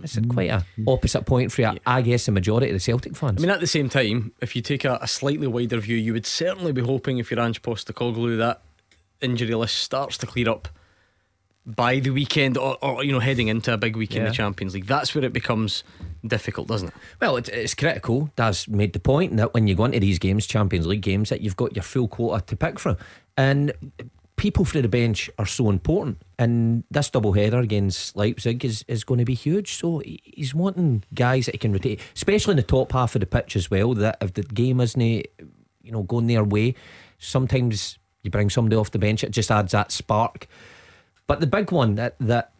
It's 0.02 0.16
a 0.16 0.22
quite 0.22 0.50
a 0.50 0.64
mm. 0.78 0.84
Mm. 0.84 0.92
opposite 0.92 1.26
point 1.26 1.52
for 1.52 1.74
I 1.86 2.02
guess 2.02 2.26
the 2.26 2.32
majority 2.32 2.68
of 2.68 2.74
the 2.74 2.80
Celtic 2.80 3.16
fans. 3.16 3.38
I 3.38 3.40
mean, 3.42 3.50
at 3.50 3.60
the 3.60 3.66
same 3.66 3.88
time, 3.88 4.32
if 4.40 4.54
you 4.56 4.62
take 4.62 4.84
a, 4.84 4.98
a 5.00 5.08
slightly 5.08 5.46
wider 5.46 5.78
view, 5.78 5.96
you 5.96 6.12
would 6.12 6.26
certainly 6.26 6.72
be 6.72 6.82
hoping 6.82 7.18
if 7.18 7.30
you're 7.30 7.40
Ange 7.40 7.62
Postecoglou 7.62 8.38
that 8.38 8.62
injury 9.20 9.54
list 9.54 9.76
starts 9.78 10.16
to 10.18 10.26
clear 10.26 10.48
up 10.48 10.68
by 11.66 11.98
the 11.98 12.10
weekend 12.10 12.56
or, 12.56 12.78
or 12.82 13.04
you 13.04 13.12
know 13.12 13.18
heading 13.18 13.48
into 13.48 13.72
a 13.72 13.76
big 13.76 13.94
week 13.94 14.14
in 14.16 14.22
Yeah. 14.22 14.28
the 14.28 14.34
Champions 14.34 14.74
League. 14.74 14.86
That's 14.86 15.14
where 15.14 15.24
it 15.24 15.32
becomes 15.34 15.84
difficult, 16.26 16.68
doesn't 16.68 16.88
it? 16.88 16.94
Well, 17.20 17.36
it, 17.36 17.48
it's 17.50 17.74
critical. 17.74 18.30
Daz 18.36 18.66
made 18.68 18.94
the 18.94 19.00
point 19.00 19.36
that 19.36 19.52
when 19.52 19.66
you 19.66 19.74
go 19.74 19.84
into 19.84 20.00
these 20.00 20.18
games, 20.18 20.46
Champions 20.46 20.86
League 20.86 21.02
games, 21.02 21.28
that 21.28 21.42
you've 21.42 21.56
got 21.56 21.76
your 21.76 21.82
full 21.82 22.08
quota 22.08 22.44
to 22.46 22.56
pick 22.56 22.78
from. 22.78 22.96
And 23.36 23.72
people 24.36 24.64
through 24.64 24.82
the 24.82 24.88
bench 24.88 25.28
are 25.38 25.46
so 25.46 25.68
important. 25.68 26.18
And 26.38 26.84
this 26.90 27.10
double 27.10 27.32
header 27.32 27.58
against 27.58 28.16
Leipzig 28.16 28.64
is, 28.64 28.84
is 28.86 29.02
going 29.02 29.18
to 29.18 29.24
be 29.24 29.34
huge. 29.34 29.74
So 29.74 30.02
he's 30.04 30.54
wanting 30.54 31.02
guys 31.12 31.46
that 31.46 31.56
he 31.56 31.58
can 31.58 31.72
rotate, 31.72 32.00
especially 32.14 32.52
in 32.52 32.58
the 32.58 32.62
top 32.62 32.92
half 32.92 33.16
of 33.16 33.20
the 33.20 33.26
pitch 33.26 33.56
as 33.56 33.70
well. 33.70 33.94
That 33.94 34.18
if 34.20 34.34
the 34.34 34.42
game 34.42 34.80
isn't, 34.80 35.00
you 35.00 35.26
know, 35.92 36.04
going 36.04 36.28
their 36.28 36.44
way, 36.44 36.76
sometimes 37.18 37.98
you 38.22 38.30
bring 38.30 38.50
somebody 38.50 38.76
off 38.76 38.92
the 38.92 38.98
bench, 39.00 39.24
it 39.24 39.30
just 39.32 39.50
adds 39.50 39.72
that 39.72 39.90
spark. 39.90 40.46
But 41.26 41.40
the 41.40 41.46
big 41.48 41.72
one 41.72 41.96
that 41.96 42.14
that 42.20 42.52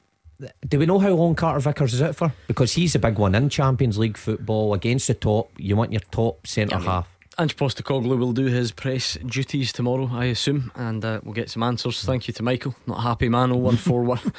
do 0.69 0.79
we 0.79 0.87
know 0.87 0.99
how 0.99 1.11
long 1.11 1.35
Carter 1.35 1.61
Vickers 1.61 1.95
is 1.95 2.03
out 2.03 2.15
for? 2.15 2.33
Because 2.47 2.73
he's 2.75 2.95
a 2.95 2.99
big 2.99 3.19
one 3.19 3.35
in 3.35 3.49
Champions 3.49 3.99
League 3.99 4.17
football 4.17 4.75
against 4.75 5.09
the 5.09 5.15
top. 5.15 5.51
You 5.59 5.77
want 5.77 5.93
your 5.93 6.03
top 6.13 6.47
centre 6.47 6.79
half. 6.79 7.09
Ange 7.41 7.55
Postecoglou 7.55 8.19
will 8.19 8.33
do 8.33 8.47
his 8.47 8.73
press 8.73 9.17
duties 9.25 9.73
tomorrow, 9.73 10.11
I 10.13 10.25
assume, 10.25 10.73
and 10.75 11.05
uh, 11.05 11.21
we'll 11.23 11.35
get 11.35 11.49
some 11.49 11.63
answers. 11.63 12.03
Thank 12.05 12.27
you 12.27 12.35
to 12.35 12.43
Michael, 12.43 12.75
not 12.85 12.99
a 12.99 13.03
happy 13.03 13.29
man. 13.29 13.51
0141 13.51 14.19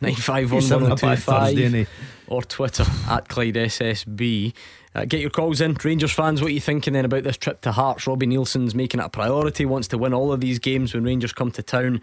951 0.00 0.60
He's 0.60 0.68
having 0.68 0.90
a 0.92 0.94
bad 0.94 1.18
Thursday, 1.18 1.68
innit? 1.68 1.88
1025 2.28 2.28
or 2.28 2.42
Twitter 2.44 2.84
at 3.08 3.28
Clyde 3.28 3.54
SSB. 3.54 4.52
Uh, 4.94 5.04
get 5.04 5.20
your 5.20 5.30
calls 5.30 5.60
in. 5.60 5.76
Rangers 5.82 6.12
fans, 6.12 6.40
what 6.40 6.52
are 6.52 6.54
you 6.54 6.60
thinking 6.60 6.92
then 6.92 7.04
about 7.04 7.24
this 7.24 7.36
trip 7.36 7.60
to 7.62 7.72
Hearts? 7.72 8.06
Robbie 8.06 8.26
Neilson's 8.26 8.72
making 8.72 9.00
it 9.00 9.06
a 9.06 9.08
priority, 9.08 9.64
wants 9.64 9.88
to 9.88 9.98
win 9.98 10.14
all 10.14 10.32
of 10.32 10.40
these 10.40 10.60
games 10.60 10.94
when 10.94 11.02
Rangers 11.02 11.32
come 11.32 11.50
to 11.50 11.62
town. 11.62 12.02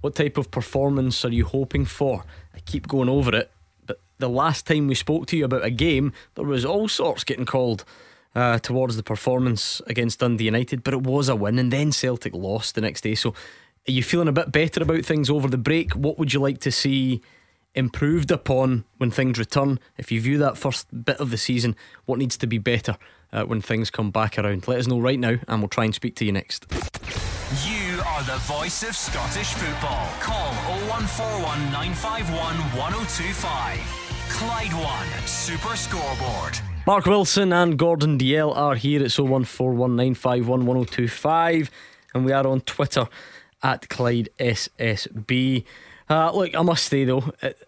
What 0.00 0.14
type 0.14 0.38
of 0.38 0.50
performance 0.50 1.26
are 1.26 1.32
you 1.32 1.44
hoping 1.44 1.84
for? 1.84 2.24
I 2.54 2.60
keep 2.60 2.88
going 2.88 3.10
over 3.10 3.36
it, 3.36 3.50
but 3.86 4.00
the 4.18 4.30
last 4.30 4.66
time 4.66 4.86
we 4.86 4.94
spoke 4.94 5.26
to 5.26 5.36
you 5.36 5.44
about 5.44 5.64
a 5.64 5.70
game, 5.70 6.14
there 6.36 6.46
was 6.46 6.64
all 6.64 6.88
sorts 6.88 7.22
getting 7.24 7.44
called 7.44 7.84
uh, 8.34 8.58
towards 8.58 8.96
the 8.96 9.02
performance 9.02 9.80
against 9.86 10.20
Dundee 10.20 10.44
United, 10.44 10.82
but 10.82 10.94
it 10.94 11.02
was 11.02 11.28
a 11.28 11.36
win, 11.36 11.58
and 11.58 11.72
then 11.72 11.92
Celtic 11.92 12.34
lost 12.34 12.74
the 12.74 12.80
next 12.80 13.02
day. 13.02 13.14
So, 13.14 13.30
are 13.88 13.92
you 13.92 14.02
feeling 14.02 14.28
a 14.28 14.32
bit 14.32 14.50
better 14.50 14.82
about 14.82 15.04
things 15.04 15.28
over 15.28 15.48
the 15.48 15.58
break? 15.58 15.92
What 15.92 16.18
would 16.18 16.32
you 16.32 16.40
like 16.40 16.58
to 16.60 16.72
see 16.72 17.20
improved 17.74 18.30
upon 18.30 18.84
when 18.96 19.10
things 19.10 19.38
return? 19.38 19.78
If 19.98 20.10
you 20.10 20.20
view 20.20 20.38
that 20.38 20.56
first 20.56 21.04
bit 21.04 21.18
of 21.18 21.30
the 21.30 21.36
season, 21.36 21.76
what 22.06 22.18
needs 22.18 22.36
to 22.38 22.46
be 22.46 22.58
better 22.58 22.96
uh, 23.32 23.44
when 23.44 23.60
things 23.60 23.90
come 23.90 24.10
back 24.10 24.38
around? 24.38 24.66
Let 24.66 24.78
us 24.78 24.86
know 24.86 24.98
right 25.00 25.18
now, 25.18 25.36
and 25.46 25.60
we'll 25.60 25.68
try 25.68 25.84
and 25.84 25.94
speak 25.94 26.16
to 26.16 26.24
you 26.24 26.32
next. 26.32 26.66
You 27.66 28.00
are 28.06 28.22
the 28.24 28.38
voice 28.44 28.82
of 28.82 28.96
Scottish 28.96 29.52
football. 29.52 30.08
Call 30.20 30.52
0141 30.88 31.70
951 31.70 32.56
1025. 32.78 34.04
Clyde 34.30 34.72
One 34.72 35.26
Super 35.26 35.76
Scoreboard. 35.76 36.73
Mark 36.86 37.06
Wilson 37.06 37.50
and 37.52 37.78
Gordon 37.78 38.18
Dalziel 38.18 38.54
are 38.54 38.74
here. 38.74 39.02
It's 39.02 39.16
01419511025 39.16 41.70
and 42.14 42.26
we 42.26 42.32
are 42.32 42.46
on 42.46 42.60
Twitter 42.60 43.08
at 43.62 43.88
Clyde 43.88 44.28
SSB. 44.38 45.64
Uh, 46.10 46.30
look, 46.32 46.54
I 46.54 46.60
must 46.60 46.84
say 46.86 47.04
though, 47.04 47.32
it, 47.40 47.66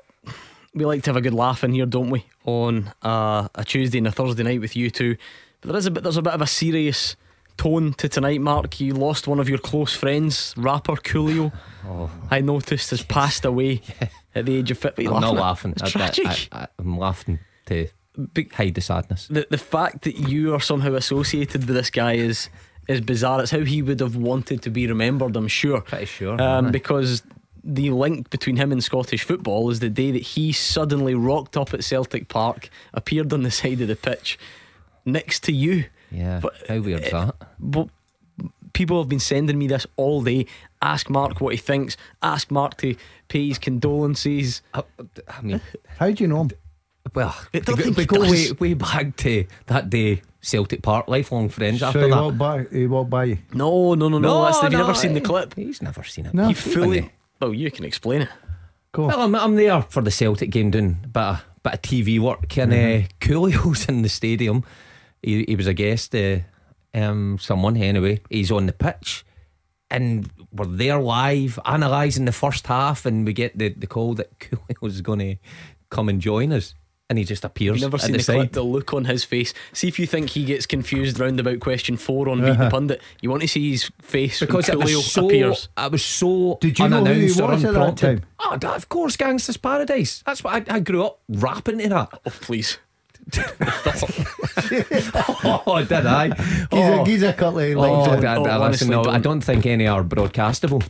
we 0.74 0.84
like 0.84 1.02
to 1.04 1.10
have 1.10 1.16
a 1.16 1.22
good 1.22 1.32
laugh 1.32 1.64
in 1.64 1.72
here, 1.72 1.86
don't 1.86 2.10
we? 2.10 2.26
On 2.44 2.92
uh, 3.02 3.48
a 3.54 3.64
Tuesday 3.64 3.96
and 3.98 4.06
a 4.06 4.12
Thursday 4.12 4.42
night 4.42 4.60
with 4.60 4.76
you 4.76 4.90
two. 4.90 5.16
But 5.62 5.68
there 5.68 5.78
is 5.78 5.86
a 5.86 5.90
bit, 5.90 6.02
there's 6.02 6.18
a 6.18 6.22
bit 6.22 6.34
of 6.34 6.42
a 6.42 6.46
serious 6.46 7.16
tone 7.56 7.94
to 7.94 8.10
tonight, 8.10 8.42
Mark. 8.42 8.78
You 8.80 8.92
lost 8.92 9.26
one 9.26 9.40
of 9.40 9.48
your 9.48 9.56
close 9.56 9.94
friends, 9.94 10.52
rapper 10.58 10.96
Coolio. 10.96 11.52
I 12.30 12.42
noticed 12.42 12.90
has 12.90 13.02
passed 13.02 13.46
away 13.46 13.80
at 14.34 14.44
the 14.44 14.56
age 14.56 14.70
of 14.70 14.76
50. 14.76 15.08
I'm 15.08 15.22
not 15.22 15.36
laughing. 15.36 15.70
It's 15.72 15.82
I- 15.82 15.86
I- 15.86 15.90
tragic. 15.90 16.48
I, 16.52 16.66
am 16.78 16.98
laughing 16.98 17.38
to 17.66 17.88
Big- 18.34 18.52
hide 18.52 18.74
the 18.74 18.80
sadness. 18.80 19.26
the 19.28 19.46
the 19.50 19.58
fact 19.58 20.02
that 20.02 20.16
you 20.28 20.54
are 20.54 20.60
somehow 20.60 20.94
associated 20.94 21.66
with 21.66 21.76
this 21.76 21.90
guy 21.90 22.14
is 22.14 22.48
is 22.88 23.00
bizarre. 23.00 23.42
It's 23.42 23.50
how 23.50 23.60
he 23.64 23.82
would 23.82 24.00
have 24.00 24.16
wanted 24.16 24.62
to 24.62 24.70
be 24.70 24.86
remembered. 24.86 25.36
I'm 25.36 25.48
sure. 25.48 25.80
Pretty 25.80 26.06
sure, 26.06 26.40
Um, 26.40 26.70
because 26.70 27.22
the 27.64 27.90
link 27.90 28.30
between 28.30 28.56
him 28.56 28.70
and 28.70 28.82
Scottish 28.82 29.24
football 29.24 29.68
is 29.70 29.80
the 29.80 29.90
day 29.90 30.12
that 30.12 30.22
he 30.22 30.52
suddenly 30.52 31.14
rocked 31.16 31.56
up 31.56 31.74
at 31.74 31.82
Celtic 31.82 32.28
Park, 32.28 32.70
appeared 32.94 33.32
on 33.32 33.42
the 33.42 33.50
side 33.50 33.80
of 33.80 33.88
the 33.88 33.96
pitch 33.96 34.38
next 35.04 35.42
to 35.44 35.52
you. 35.52 35.86
Yeah. 36.12 36.38
But, 36.40 36.54
How 36.68 36.78
weird's 36.80 37.12
uh, 37.12 37.26
that? 37.26 37.48
But 37.58 37.88
people 38.72 39.00
have 39.00 39.08
been 39.08 39.18
sending 39.18 39.58
me 39.58 39.66
this 39.66 39.84
all 39.96 40.22
day. 40.22 40.46
Ask 40.80 41.10
Mark 41.10 41.40
what 41.40 41.54
he 41.54 41.58
thinks. 41.58 41.96
Ask 42.22 42.52
Mark 42.52 42.76
to 42.78 42.94
pay 43.28 43.48
his 43.48 43.58
condolences. 43.58 44.62
I, 44.72 44.84
I 45.28 45.42
mean, 45.42 45.60
How 45.98 46.10
do 46.12 46.22
you 46.22 46.28
know 46.28 46.42
him? 46.42 46.50
Well, 47.14 47.34
I 47.38 47.46
we, 47.52 47.60
don't 47.60 47.76
go- 47.76 47.82
think 47.84 47.96
we 47.96 48.02
he 48.02 48.06
go 48.06 48.20
way, 48.20 48.50
way 48.58 48.74
back 48.74 49.16
to 49.18 49.46
that 49.66 49.90
day, 49.90 50.22
Celtic 50.40 50.82
Park, 50.82 51.08
lifelong 51.08 51.48
friends 51.48 51.80
So 51.80 51.86
after 51.86 52.04
he 52.04 52.10
that. 52.10 52.22
walked 52.22 52.38
by. 52.38 52.66
He 52.70 52.86
walked 52.86 53.10
by 53.10 53.24
you. 53.24 53.38
No, 53.54 53.94
no, 53.94 54.08
no, 54.08 54.18
no. 54.18 54.44
that's, 54.44 54.60
have 54.60 54.72
you 54.72 54.78
never 54.78 54.94
seen 54.94 55.14
the 55.14 55.20
clip? 55.20 55.54
He's 55.54 55.82
never 55.82 56.02
seen 56.04 56.26
it. 56.26 56.34
No. 56.34 56.48
He 56.48 56.54
fully. 56.54 56.98
it. 56.98 57.10
Well, 57.40 57.52
you 57.54 57.70
can 57.70 57.84
explain 57.84 58.22
it. 58.22 58.28
Go. 58.92 59.06
Well, 59.08 59.20
I'm, 59.22 59.34
I'm 59.34 59.56
there 59.56 59.82
for 59.82 60.02
the 60.02 60.10
Celtic 60.10 60.50
game 60.50 60.70
doing 60.70 60.98
a 61.04 61.06
bit 61.08 61.20
of, 61.22 61.44
bit 61.62 61.74
of 61.74 61.82
TV 61.82 62.18
work, 62.18 62.56
and 62.58 62.72
Mm-hmm. 62.72 63.04
uh, 63.04 63.08
Coolio's 63.20 63.86
in 63.88 64.02
the 64.02 64.08
stadium. 64.08 64.64
He, 65.22 65.44
he 65.46 65.56
was 65.56 65.66
a 65.66 65.74
guest, 65.74 66.14
uh, 66.14 66.38
um, 66.94 67.38
someone 67.40 67.76
anyway. 67.76 68.20
He's 68.30 68.50
on 68.50 68.66
the 68.66 68.72
pitch, 68.72 69.24
and 69.90 70.30
we're 70.52 70.64
there 70.66 70.98
live 70.98 71.58
analysing 71.66 72.24
the 72.24 72.32
first 72.32 72.66
half, 72.68 73.04
and 73.04 73.26
we 73.26 73.32
get 73.32 73.58
the, 73.58 73.68
the 73.70 73.86
call 73.86 74.14
that 74.14 74.38
Coolio's 74.40 75.00
going 75.02 75.18
to 75.18 75.36
come 75.90 76.08
and 76.08 76.20
join 76.20 76.52
us, 76.52 76.74
and 77.08 77.18
he 77.18 77.24
just 77.24 77.44
appears. 77.44 77.76
You've 77.76 77.82
never 77.92 77.96
at 77.96 78.02
seen 78.02 78.12
the, 78.12 78.18
the, 78.18 78.24
side. 78.24 78.34
clip, 78.34 78.52
the 78.52 78.62
look 78.62 78.92
on 78.92 79.04
his 79.04 79.24
face. 79.24 79.54
See 79.72 79.88
if 79.88 79.98
you 79.98 80.06
think 80.06 80.30
he 80.30 80.44
gets 80.44 80.66
confused 80.66 81.20
round 81.20 81.38
about 81.38 81.60
question 81.60 81.96
four 81.96 82.28
on 82.28 82.38
Beat 82.38 82.46
the 82.46 82.52
uh-huh. 82.52 82.70
Pundit. 82.70 83.00
You 83.20 83.30
want 83.30 83.42
to 83.42 83.48
see 83.48 83.70
his 83.70 83.90
face 84.02 84.40
because 84.40 84.68
when 84.68 84.78
it 84.78 84.84
Coolio 84.84 84.96
was 84.96 85.12
so, 85.12 85.26
appears. 85.26 85.68
I 85.76 85.88
was 85.88 86.04
so 86.04 86.58
Did 86.60 86.78
you 86.78 86.88
know 86.88 87.04
who 87.04 87.12
he 87.12 87.32
unannounced 87.32 87.40
or 87.40 87.48
was 87.48 87.64
at 87.64 87.74
that 87.74 87.96
time? 87.96 88.22
Oh, 88.40 88.58
of 88.74 88.88
course, 88.88 89.16
Gangsta's 89.16 89.56
Paradise. 89.56 90.22
That's 90.26 90.42
what 90.42 90.70
I, 90.70 90.76
I 90.76 90.80
grew 90.80 91.04
up 91.04 91.20
rapping 91.28 91.78
to 91.78 91.88
that. 91.88 92.20
Oh, 92.26 92.30
please. 92.40 92.78
oh, 95.66 95.84
did 95.88 96.06
I? 96.06 96.28
He's, 96.34 96.66
Oh. 96.70 97.02
a, 97.02 97.04
he's 97.04 97.22
a 97.22 97.32
couple 97.32 97.58
of 97.58 97.76
Oh, 97.76 97.80
lines. 97.80 98.24
I. 98.24 98.34
I- 98.34 98.36
Oh, 98.36 98.68
listen, 98.68 98.88
no, 98.88 99.00
I 99.00 99.04
don't. 99.04 99.22
don't 99.22 99.40
think 99.42 99.66
any 99.66 99.86
are 99.86 100.04
broadcastable. 100.04 100.86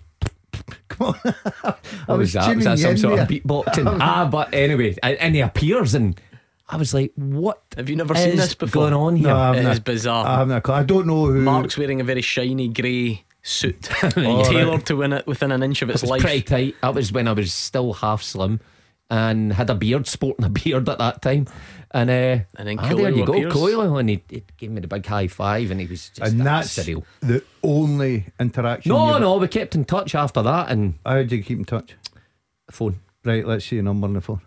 Come 0.88 1.08
on. 1.08 1.34
I 1.64 1.74
What 2.06 2.18
was 2.18 2.32
that? 2.32 2.54
Was 2.56 2.64
that 2.64 2.78
some 2.78 2.96
sort 2.96 3.18
of 3.18 3.28
there. 3.28 3.40
beatboxing? 3.40 3.98
ah, 4.00 4.28
but 4.30 4.52
anyway, 4.54 4.96
I- 5.02 5.14
and 5.14 5.34
he 5.34 5.40
appears, 5.40 5.94
and 5.94 6.20
I 6.68 6.76
was 6.76 6.92
like, 6.94 7.12
"What 7.16 7.62
Have 7.76 7.88
you 7.88 7.96
never 7.96 8.14
seen 8.14 8.36
this 8.36 8.54
before? 8.54 8.82
going 8.90 8.94
on 8.94 9.16
here?" 9.16 9.28
No, 9.28 9.36
I 9.36 9.50
It 9.52 9.56
haven't. 9.56 9.72
is 9.72 9.80
bizarre. 9.80 10.26
I 10.26 10.38
haven't. 10.38 10.68
I 10.68 10.82
don't 10.82 11.06
know 11.06 11.26
who. 11.26 11.40
Mark's 11.40 11.78
wearing 11.78 12.00
a 12.00 12.04
very 12.04 12.22
shiny 12.22 12.68
grey 12.68 13.24
suit, 13.42 13.80
tailored 14.10 14.84
to 14.86 14.96
win 14.96 15.12
it 15.12 15.26
within 15.26 15.52
an 15.52 15.62
inch 15.62 15.82
of 15.82 15.90
it 15.90 15.92
its 15.94 16.02
was 16.02 16.10
life. 16.10 16.20
pretty 16.22 16.42
tight. 16.42 16.74
That 16.82 16.94
was 16.94 17.12
when 17.12 17.28
I 17.28 17.32
was 17.32 17.52
still 17.54 17.92
half 17.92 18.22
slim 18.22 18.58
and 19.08 19.52
had 19.52 19.70
a 19.70 19.74
beard, 19.76 20.08
sporting 20.08 20.44
a 20.44 20.48
beard 20.48 20.88
at 20.88 20.98
that 20.98 21.22
time. 21.22 21.46
And, 21.92 22.10
uh, 22.10 22.12
And 22.56 22.68
then 22.68 22.78
ah, 22.78 22.88
there 22.88 22.96
Coolio 22.96 23.16
you 23.16 23.24
go, 23.24 23.32
appears. 23.32 23.52
Coolio, 23.52 24.00
and 24.00 24.08
he, 24.10 24.22
he 24.28 24.42
gave 24.58 24.70
me 24.70 24.80
the 24.80 24.88
big 24.88 25.06
high 25.06 25.28
five, 25.28 25.70
and 25.70 25.80
he 25.80 25.86
was 25.86 26.08
just 26.10 26.32
and 26.32 26.40
uh, 26.42 26.44
that's 26.44 26.76
surreal. 26.78 27.04
the 27.20 27.42
only 27.62 28.26
interaction. 28.40 28.90
No, 28.90 29.08
you've- 29.10 29.20
no, 29.20 29.36
we 29.38 29.48
kept 29.48 29.74
in 29.74 29.84
touch 29.84 30.14
after 30.14 30.42
that, 30.42 30.68
and 30.70 30.94
How 31.06 31.14
did 31.16 31.32
you 31.32 31.42
keep 31.42 31.58
in 31.58 31.64
touch? 31.64 31.94
phone. 32.70 33.00
Right, 33.24 33.46
let's 33.46 33.64
see 33.64 33.78
a 33.78 33.82
number 33.82 34.06
on 34.06 34.14
the 34.14 34.20
phone. 34.20 34.40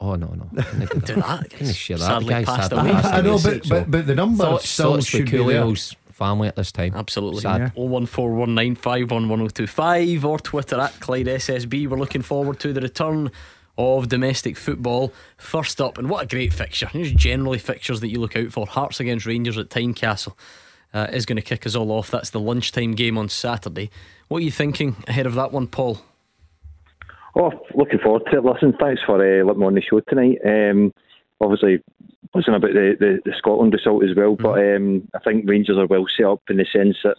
Oh 0.00 0.14
no, 0.16 0.26
no, 0.28 0.62
couldn't 0.62 1.06
do 1.06 1.14
Do 1.14 1.20
that. 1.20 1.50
Couldn't 1.50 1.74
share 1.74 1.96
that. 1.98 2.06
Sadly 2.06 2.44
passed 2.44 2.72
away. 2.72 2.90
I 2.90 3.20
know, 3.20 3.38
but, 3.42 3.68
but 3.68 3.90
but 3.90 4.06
the 4.06 4.14
number 4.14 4.44
Thoughts, 4.44 4.68
still 4.68 4.94
thoughts 4.94 5.06
should 5.06 5.30
with 5.30 5.46
be 5.46 5.52
there. 5.52 5.74
Family 6.12 6.48
at 6.48 6.56
this 6.56 6.72
time. 6.72 6.92
Absolutely. 6.94 7.40
Sad. 7.40 7.72
Oh 7.76 7.84
one 7.84 8.06
four 8.06 8.32
one 8.34 8.54
nine 8.54 8.74
five 8.74 9.10
one 9.10 9.28
one 9.28 9.38
zero 9.40 9.48
two 9.48 9.66
five 9.66 10.24
or 10.24 10.38
Twitter 10.38 10.78
at 10.80 10.98
Clyde 11.00 11.26
SSB. 11.26 11.88
We're 11.88 11.96
looking 11.98 12.22
forward 12.22 12.58
to 12.60 12.72
the 12.72 12.80
return 12.80 13.30
of 13.78 14.08
domestic 14.08 14.56
football. 14.56 15.12
First 15.36 15.80
up, 15.80 15.98
and 15.98 16.10
what 16.10 16.24
a 16.24 16.26
great 16.26 16.52
fixture. 16.52 16.88
There's 16.92 17.12
generally 17.12 17.58
fixtures 17.58 18.00
that 18.00 18.08
you 18.08 18.20
look 18.20 18.36
out 18.36 18.52
for. 18.52 18.66
Hearts 18.66 19.00
against 19.00 19.26
Rangers 19.26 19.58
at 19.58 19.68
Tynecastle 19.68 20.34
uh, 20.94 21.06
is 21.12 21.26
going 21.26 21.36
to 21.36 21.42
kick 21.42 21.66
us 21.66 21.74
all 21.74 21.90
off. 21.90 22.10
That's 22.10 22.30
the 22.30 22.40
lunchtime 22.40 22.92
game 22.92 23.16
on 23.18 23.28
Saturday. 23.28 23.90
What 24.28 24.38
are 24.38 24.44
you 24.44 24.50
thinking 24.50 24.96
ahead 25.08 25.26
of 25.26 25.34
that 25.34 25.52
one, 25.52 25.66
Paul? 25.66 26.00
Oh, 27.34 27.50
looking 27.74 27.98
forward 27.98 28.24
to 28.30 28.38
it. 28.38 28.44
Listen, 28.44 28.74
thanks 28.78 29.02
for 29.04 29.16
uh, 29.16 29.44
letting 29.44 29.60
me 29.60 29.66
on 29.66 29.74
the 29.74 29.80
show 29.80 30.00
tonight. 30.00 30.38
Um, 30.44 30.92
obviously, 31.40 31.82
listening 32.34 32.56
about 32.56 32.72
the, 32.72 32.96
the, 32.98 33.20
the 33.24 33.36
Scotland 33.36 33.72
result 33.72 34.04
as 34.04 34.14
well, 34.14 34.36
but 34.36 34.58
um, 34.58 35.08
I 35.14 35.18
think 35.18 35.48
Rangers 35.48 35.78
are 35.78 35.86
well 35.86 36.04
set 36.14 36.26
up 36.26 36.42
in 36.50 36.58
the 36.58 36.66
sense 36.70 36.98
that 37.04 37.16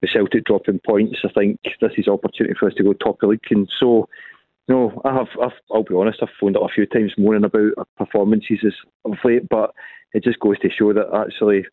the 0.00 0.08
Celtic 0.08 0.44
dropping 0.44 0.80
points, 0.80 1.20
I 1.24 1.28
think 1.28 1.60
this 1.80 1.92
is 1.96 2.08
opportunity 2.08 2.54
for 2.58 2.66
us 2.66 2.74
to 2.74 2.82
go 2.82 2.92
top 2.92 3.14
of 3.14 3.20
the 3.20 3.26
league. 3.28 3.40
And 3.50 3.68
so, 3.78 4.08
you 4.68 4.74
know, 4.74 5.02
I 5.04 5.14
have, 5.14 5.28
I've, 5.42 5.58
I'll 5.72 5.82
be 5.82 5.94
honest, 5.94 6.20
I've 6.22 6.28
phoned 6.40 6.56
up 6.56 6.62
a 6.62 6.68
few 6.68 6.86
times 6.86 7.12
moaning 7.18 7.44
about 7.44 7.88
performances 7.96 8.74
of 9.04 9.16
late, 9.24 9.48
but 9.48 9.74
it 10.14 10.22
just 10.22 10.38
goes 10.40 10.58
to 10.60 10.70
show 10.70 10.92
that 10.92 11.12
actually, 11.14 11.66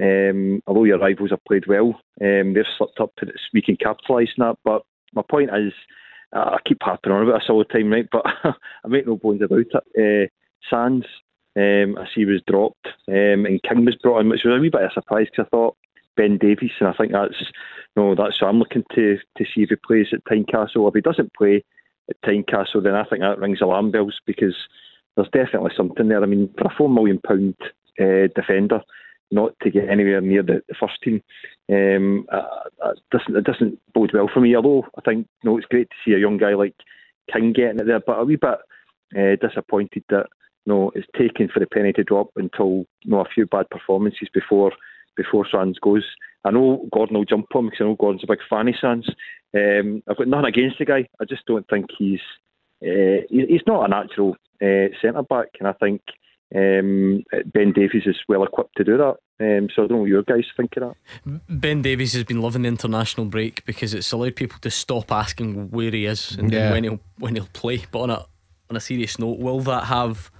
um, 0.00 0.62
although 0.66 0.84
your 0.84 0.98
rivals 0.98 1.30
have 1.30 1.44
played 1.46 1.66
well, 1.66 2.00
um, 2.20 2.54
they've 2.54 2.64
slipped 2.76 3.00
up 3.00 3.14
to 3.16 3.26
this. 3.26 3.40
We 3.52 3.62
can 3.62 3.76
capitalise 3.76 4.30
on 4.38 4.48
that. 4.48 4.58
But 4.64 4.82
my 5.14 5.22
point 5.28 5.50
is, 5.54 5.72
I 6.32 6.58
keep 6.64 6.82
harping 6.82 7.12
on 7.12 7.22
about 7.22 7.40
this 7.40 7.50
all 7.50 7.58
the 7.58 7.64
time, 7.64 7.90
right? 7.90 8.08
But 8.10 8.24
I 8.44 8.88
make 8.88 9.06
no 9.06 9.16
bones 9.16 9.42
about 9.42 9.66
it. 9.94 10.30
Uh, 10.30 10.30
Sands, 10.68 11.06
um, 11.56 11.98
I 11.98 12.06
see 12.14 12.24
was 12.24 12.40
dropped, 12.46 12.86
um, 13.08 13.44
and 13.46 13.62
King 13.62 13.84
was 13.84 13.96
brought 13.96 14.20
in, 14.20 14.28
which 14.28 14.44
was 14.44 14.56
a 14.56 14.60
wee 14.60 14.70
bit 14.70 14.82
of 14.82 14.90
a 14.90 14.94
surprise 14.94 15.26
because 15.30 15.46
I 15.46 15.50
thought 15.50 15.76
Ben 16.16 16.38
Davies, 16.38 16.72
and 16.80 16.88
I 16.88 16.92
think 16.92 17.12
that's 17.12 17.52
no, 17.96 18.14
that's 18.14 18.40
what 18.40 18.48
I'm 18.48 18.58
looking 18.58 18.84
to 18.94 19.18
to 19.36 19.44
see 19.44 19.62
if 19.62 19.68
he 19.68 19.76
plays 19.76 20.08
at 20.12 20.24
Tynecastle. 20.24 20.88
If 20.88 20.94
he 20.94 21.00
doesn't 21.02 21.34
play 21.34 21.64
at 22.10 22.20
Tynecastle, 22.22 22.82
then 22.82 22.94
I 22.94 23.04
think 23.04 23.20
that 23.22 23.38
rings 23.38 23.60
alarm 23.60 23.90
bells 23.90 24.18
because 24.26 24.56
there's 25.16 25.28
definitely 25.32 25.72
something 25.76 26.08
there. 26.08 26.22
I 26.22 26.26
mean, 26.26 26.52
for 26.58 26.66
a 26.66 26.74
four 26.76 26.88
million 26.88 27.20
pound 27.26 27.54
uh, 28.00 28.28
defender, 28.34 28.80
not 29.30 29.52
to 29.62 29.70
get 29.70 29.88
anywhere 29.88 30.20
near 30.20 30.42
the, 30.42 30.62
the 30.68 30.74
first 30.78 31.00
team, 31.02 31.22
um, 31.70 32.26
uh, 32.30 32.42
uh, 32.84 32.92
doesn't 33.10 33.36
it 33.36 33.44
doesn't 33.44 33.78
bode 33.94 34.12
well 34.12 34.30
for 34.32 34.40
me. 34.40 34.54
Although 34.54 34.86
I 34.96 35.00
think 35.02 35.26
you 35.42 35.50
know 35.50 35.58
it's 35.58 35.66
great 35.66 35.88
to 35.90 35.96
see 36.04 36.14
a 36.14 36.18
young 36.18 36.38
guy 36.38 36.54
like 36.54 36.74
King 37.32 37.52
getting 37.52 37.80
it 37.80 37.86
there, 37.86 38.00
but 38.00 38.18
a 38.18 38.24
wee 38.24 38.36
bit 38.36 38.58
uh, 39.16 39.46
disappointed 39.46 40.04
that 40.10 40.26
you 40.66 40.72
know 40.72 40.92
it's 40.94 41.08
taken 41.16 41.48
for 41.48 41.60
the 41.60 41.66
penny 41.66 41.92
to 41.94 42.04
drop 42.04 42.30
until 42.36 42.84
you 43.02 43.10
know 43.10 43.20
a 43.20 43.28
few 43.34 43.46
bad 43.46 43.68
performances 43.70 44.28
before 44.32 44.72
before 45.16 45.46
Sands 45.50 45.78
goes. 45.78 46.04
I 46.44 46.50
know 46.50 46.88
Gordon 46.92 47.16
will 47.16 47.24
jump 47.24 47.54
on 47.54 47.66
because 47.66 47.80
I 47.80 47.84
know 47.84 47.94
Gordon's 47.94 48.24
a 48.24 48.26
big 48.26 48.40
fan 48.48 48.68
of 48.68 48.74
Sands. 48.80 49.08
Um, 49.54 50.02
I've 50.08 50.16
got 50.16 50.28
nothing 50.28 50.46
against 50.46 50.78
the 50.78 50.84
guy. 50.84 51.08
I 51.20 51.24
just 51.24 51.46
don't 51.46 51.66
think 51.68 51.86
he's 51.96 52.20
uh, 52.82 53.22
he's 53.30 53.62
not 53.66 53.84
a 53.84 53.88
natural 53.88 54.36
uh, 54.60 54.88
centre 55.00 55.22
back, 55.22 55.48
and 55.60 55.68
I 55.68 55.72
think 55.74 56.00
um, 56.54 57.22
Ben 57.52 57.72
Davies 57.72 58.02
is 58.06 58.16
well 58.28 58.42
equipped 58.44 58.76
to 58.76 58.84
do 58.84 58.96
that. 58.98 59.16
Um, 59.40 59.68
so 59.74 59.82
I 59.82 59.86
don't 59.86 59.92
know 59.92 59.96
what 59.98 60.08
your 60.08 60.22
guys 60.22 60.44
think 60.56 60.76
of 60.76 60.94
that. 61.24 61.40
Ben 61.48 61.82
Davies 61.82 62.12
has 62.14 62.24
been 62.24 62.40
loving 62.40 62.62
the 62.62 62.68
international 62.68 63.26
break 63.26 63.64
because 63.64 63.94
it's 63.94 64.12
allowed 64.12 64.36
people 64.36 64.58
to 64.60 64.70
stop 64.70 65.10
asking 65.10 65.70
where 65.70 65.90
he 65.90 66.06
is 66.06 66.36
and 66.36 66.52
Yeah. 66.52 66.70
when 66.72 66.84
he'll 66.84 67.00
when 67.18 67.34
he'll 67.34 67.48
play. 67.52 67.84
But 67.90 68.00
on 68.02 68.10
a 68.10 68.26
on 68.70 68.76
a 68.76 68.80
serious 68.80 69.18
note, 69.18 69.38
will 69.38 69.60
that 69.60 69.84
have 69.84 70.30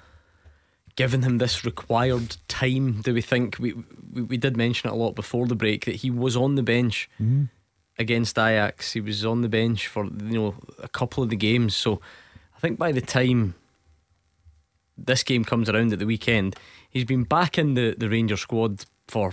given 1.02 1.22
him 1.24 1.38
this 1.38 1.64
required 1.64 2.36
time? 2.46 3.02
Do 3.02 3.12
we 3.12 3.22
think 3.22 3.58
we 3.58 3.74
we, 4.12 4.22
we 4.22 4.36
did 4.36 4.56
mention 4.56 4.88
it 4.88 4.92
a 4.92 4.96
lot 4.96 5.16
before 5.16 5.48
the 5.48 5.56
break 5.56 5.84
that 5.86 5.96
he 5.96 6.10
was 6.12 6.36
on 6.36 6.54
the 6.54 6.62
bench 6.62 7.10
mm-hmm. 7.20 7.44
against 7.98 8.38
Ajax. 8.38 8.92
He 8.92 9.00
was 9.00 9.24
on 9.24 9.42
the 9.42 9.48
bench 9.48 9.88
for 9.88 10.04
you 10.04 10.38
know 10.38 10.54
a 10.78 10.88
couple 10.88 11.24
of 11.24 11.28
the 11.28 11.36
games. 11.36 11.74
So 11.74 12.00
I 12.56 12.60
think 12.60 12.78
by 12.78 12.92
the 12.92 13.00
time 13.00 13.56
this 14.96 15.24
game 15.24 15.44
comes 15.44 15.68
around 15.68 15.92
at 15.92 15.98
the 15.98 16.06
weekend, 16.06 16.54
he's 16.88 17.04
been 17.04 17.24
back 17.24 17.58
in 17.58 17.74
the, 17.74 17.96
the 17.98 18.08
Ranger 18.08 18.36
squad 18.36 18.84
for 19.08 19.32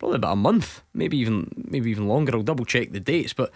probably 0.00 0.16
about 0.16 0.32
a 0.32 0.36
month, 0.48 0.82
maybe 0.94 1.16
even 1.18 1.64
maybe 1.70 1.92
even 1.92 2.08
longer. 2.08 2.34
I'll 2.34 2.42
double 2.42 2.64
check 2.64 2.90
the 2.90 2.98
dates, 2.98 3.32
but 3.32 3.52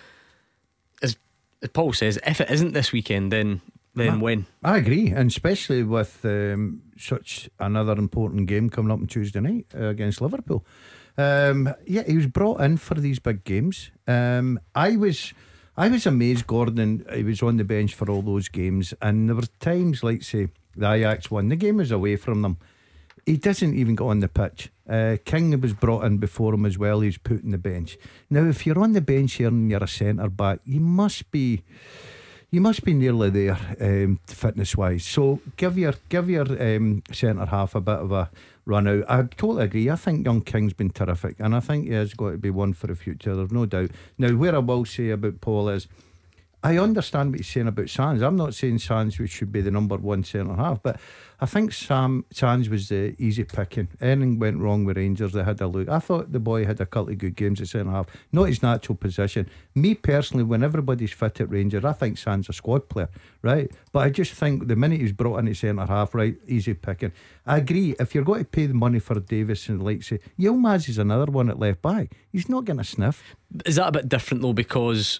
as, 1.02 1.16
as 1.60 1.70
Paul 1.70 1.92
says, 1.92 2.20
if 2.24 2.40
it 2.40 2.52
isn't 2.52 2.72
this 2.72 2.92
weekend, 2.92 3.32
then 3.32 3.62
then 3.94 4.20
when? 4.20 4.46
I 4.62 4.78
agree, 4.78 5.08
and 5.08 5.30
especially 5.30 5.82
with 5.82 6.24
um, 6.24 6.82
such 6.96 7.50
another 7.58 7.92
important 7.92 8.46
game 8.46 8.70
coming 8.70 8.90
up 8.90 9.00
on 9.00 9.06
Tuesday 9.06 9.40
night 9.40 9.66
uh, 9.74 9.86
against 9.86 10.20
Liverpool. 10.20 10.64
Um, 11.18 11.74
yeah, 11.86 12.04
he 12.06 12.16
was 12.16 12.26
brought 12.26 12.60
in 12.60 12.78
for 12.78 12.94
these 12.94 13.18
big 13.18 13.44
games. 13.44 13.90
Um, 14.06 14.58
I 14.74 14.96
was, 14.96 15.34
I 15.76 15.88
was 15.88 16.06
amazed. 16.06 16.46
Gordon, 16.46 17.04
he 17.14 17.22
was 17.22 17.42
on 17.42 17.58
the 17.58 17.64
bench 17.64 17.94
for 17.94 18.10
all 18.10 18.22
those 18.22 18.48
games, 18.48 18.94
and 19.02 19.28
there 19.28 19.36
were 19.36 19.42
times 19.60 20.02
like 20.02 20.22
say 20.22 20.48
the 20.76 20.90
Ajax 20.90 21.30
one, 21.30 21.48
the 21.48 21.56
game 21.56 21.76
was 21.76 21.90
away 21.90 22.16
from 22.16 22.42
them. 22.42 22.58
He 23.26 23.36
doesn't 23.36 23.74
even 23.74 23.94
go 23.94 24.08
on 24.08 24.20
the 24.20 24.28
pitch. 24.28 24.70
Uh, 24.88 25.16
King 25.24 25.60
was 25.60 25.74
brought 25.74 26.04
in 26.04 26.18
before 26.18 26.54
him 26.54 26.66
as 26.66 26.76
well. 26.76 27.00
He's 27.00 27.18
put 27.18 27.44
on 27.44 27.50
the 27.50 27.58
bench. 27.58 27.96
Now, 28.28 28.44
if 28.48 28.66
you're 28.66 28.80
on 28.80 28.92
the 28.92 29.00
bench 29.00 29.34
here 29.34 29.48
and 29.48 29.70
you're 29.70 29.84
a 29.84 29.88
centre 29.88 30.28
back, 30.28 30.58
you 30.64 30.80
must 30.80 31.30
be 31.30 31.62
you 32.52 32.60
must 32.60 32.84
be 32.84 32.92
nearly 32.92 33.30
there 33.30 33.58
um, 33.80 34.20
fitness 34.26 34.76
wise. 34.76 35.04
So 35.04 35.40
give 35.56 35.78
your 35.78 35.94
give 36.10 36.28
your 36.28 36.46
um, 36.62 37.02
centre 37.10 37.46
half 37.46 37.74
a 37.74 37.80
bit 37.80 37.98
of 37.98 38.12
a 38.12 38.30
run 38.66 38.86
out. 38.86 39.04
I 39.08 39.22
totally 39.22 39.64
agree. 39.64 39.90
I 39.90 39.96
think 39.96 40.26
young 40.26 40.42
King's 40.42 40.74
been 40.74 40.90
terrific, 40.90 41.36
and 41.40 41.56
I 41.56 41.60
think 41.60 41.86
he 41.88 41.94
has 41.94 42.12
got 42.12 42.32
to 42.32 42.38
be 42.38 42.50
one 42.50 42.74
for 42.74 42.86
the 42.86 42.94
future. 42.94 43.34
There's 43.34 43.50
no 43.50 43.64
doubt. 43.64 43.90
Now, 44.18 44.36
where 44.36 44.54
I 44.54 44.58
will 44.58 44.84
say 44.84 45.10
about 45.10 45.40
Paul 45.40 45.70
is. 45.70 45.88
I 46.64 46.78
understand 46.78 47.30
what 47.30 47.40
you're 47.40 47.44
saying 47.44 47.66
about 47.66 47.88
Sands. 47.88 48.22
I'm 48.22 48.36
not 48.36 48.54
saying 48.54 48.78
Sands 48.78 49.18
which 49.18 49.32
should 49.32 49.50
be 49.50 49.62
the 49.62 49.70
number 49.72 49.96
one 49.96 50.22
centre 50.22 50.54
half, 50.54 50.80
but 50.80 51.00
I 51.40 51.46
think 51.46 51.72
Sam 51.72 52.24
Sands 52.30 52.68
was 52.68 52.88
the 52.88 53.16
easy 53.18 53.42
picking. 53.42 53.88
Anything 54.00 54.38
went 54.38 54.58
wrong 54.58 54.84
with 54.84 54.96
Rangers, 54.96 55.32
they 55.32 55.42
had 55.42 55.60
a 55.60 55.66
look. 55.66 55.88
I 55.88 55.98
thought 55.98 56.30
the 56.30 56.38
boy 56.38 56.64
had 56.64 56.80
a 56.80 56.86
couple 56.86 57.12
of 57.12 57.18
good 57.18 57.34
games 57.34 57.60
at 57.60 57.66
centre 57.66 57.90
half, 57.90 58.06
not 58.30 58.44
his 58.44 58.62
natural 58.62 58.94
position. 58.94 59.50
Me 59.74 59.96
personally, 59.96 60.44
when 60.44 60.62
everybody's 60.62 61.10
fit 61.10 61.40
at 61.40 61.50
Rangers, 61.50 61.84
I 61.84 61.94
think 61.94 62.16
Sands 62.16 62.48
a 62.48 62.52
squad 62.52 62.88
player, 62.88 63.08
right? 63.42 63.68
But 63.90 64.00
I 64.00 64.10
just 64.10 64.32
think 64.32 64.68
the 64.68 64.76
minute 64.76 65.00
he's 65.00 65.10
brought 65.10 65.38
in 65.38 65.48
at 65.48 65.56
centre 65.56 65.84
half, 65.84 66.14
right, 66.14 66.36
easy 66.46 66.74
picking. 66.74 67.10
I 67.44 67.56
agree. 67.56 67.96
If 67.98 68.14
you're 68.14 68.22
going 68.22 68.44
to 68.44 68.50
pay 68.50 68.66
the 68.66 68.74
money 68.74 69.00
for 69.00 69.18
Davies 69.18 69.68
and 69.68 69.82
like 69.82 70.04
say 70.04 70.20
Yilmaz 70.38 70.88
is 70.88 70.98
another 70.98 71.32
one 71.32 71.50
at 71.50 71.58
left 71.58 71.82
back, 71.82 72.14
he's 72.30 72.48
not 72.48 72.66
going 72.66 72.78
to 72.78 72.84
sniff. 72.84 73.34
Is 73.66 73.74
that 73.76 73.88
a 73.88 73.92
bit 73.92 74.08
different 74.08 74.42
though? 74.42 74.52
Because 74.52 75.18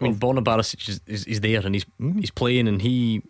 I 0.00 0.04
mean, 0.04 0.16
Borna 0.16 0.42
Barisic 0.42 0.88
is, 0.88 1.00
is, 1.06 1.24
is 1.26 1.40
there 1.40 1.60
and 1.64 1.74
he's 1.74 1.84
mm. 2.00 2.18
he's 2.18 2.30
playing 2.30 2.68
and 2.68 2.80
he, 2.80 3.22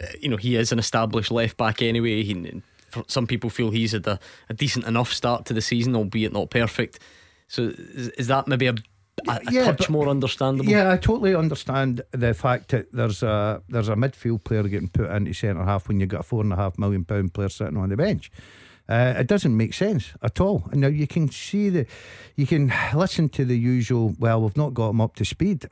uh, 0.00 0.06
you 0.20 0.28
know, 0.28 0.36
he 0.36 0.56
is 0.56 0.72
an 0.72 0.78
established 0.78 1.30
left 1.30 1.56
back 1.56 1.82
anyway. 1.82 2.22
He, 2.22 2.62
some 3.06 3.26
people 3.26 3.50
feel 3.50 3.70
he's 3.70 3.92
had 3.92 4.06
a, 4.06 4.18
a, 4.48 4.54
decent 4.54 4.84
enough 4.86 5.12
start 5.12 5.44
to 5.46 5.54
the 5.54 5.60
season, 5.60 5.94
albeit 5.94 6.32
not 6.32 6.50
perfect. 6.50 6.98
So 7.46 7.72
is, 7.76 8.08
is 8.10 8.26
that 8.26 8.48
maybe 8.48 8.66
a, 8.66 8.74
a, 9.28 9.40
yeah, 9.50 9.64
touch 9.64 9.88
more 9.88 10.08
understandable? 10.08 10.70
Yeah, 10.70 10.90
I 10.90 10.96
totally 10.96 11.34
understand 11.34 12.02
the 12.10 12.34
fact 12.34 12.70
that 12.70 12.92
there's 12.92 13.22
a 13.22 13.62
there's 13.68 13.88
a 13.88 13.94
midfield 13.94 14.44
player 14.44 14.62
getting 14.64 14.88
put 14.88 15.10
into 15.10 15.32
centre 15.32 15.64
half 15.64 15.88
when 15.88 16.00
you've 16.00 16.08
got 16.08 16.20
a 16.20 16.24
four 16.24 16.42
and 16.42 16.52
a 16.52 16.56
half 16.56 16.78
million 16.78 17.04
pound 17.04 17.32
player 17.34 17.48
sitting 17.48 17.76
on 17.76 17.88
the 17.88 17.96
bench. 17.96 18.30
Uh, 18.90 19.14
it 19.16 19.28
doesn't 19.28 19.56
make 19.56 19.72
sense 19.72 20.12
at 20.20 20.40
all. 20.40 20.64
And 20.72 20.80
now 20.80 20.88
you 20.88 21.06
can 21.06 21.30
see 21.30 21.68
the, 21.68 21.86
you 22.34 22.44
can 22.44 22.72
listen 22.92 23.28
to 23.30 23.44
the 23.44 23.56
usual. 23.56 24.16
Well, 24.18 24.42
we've 24.42 24.56
not 24.56 24.74
got 24.74 24.90
him 24.90 25.00
up 25.00 25.14
to 25.16 25.24
speed. 25.24 25.68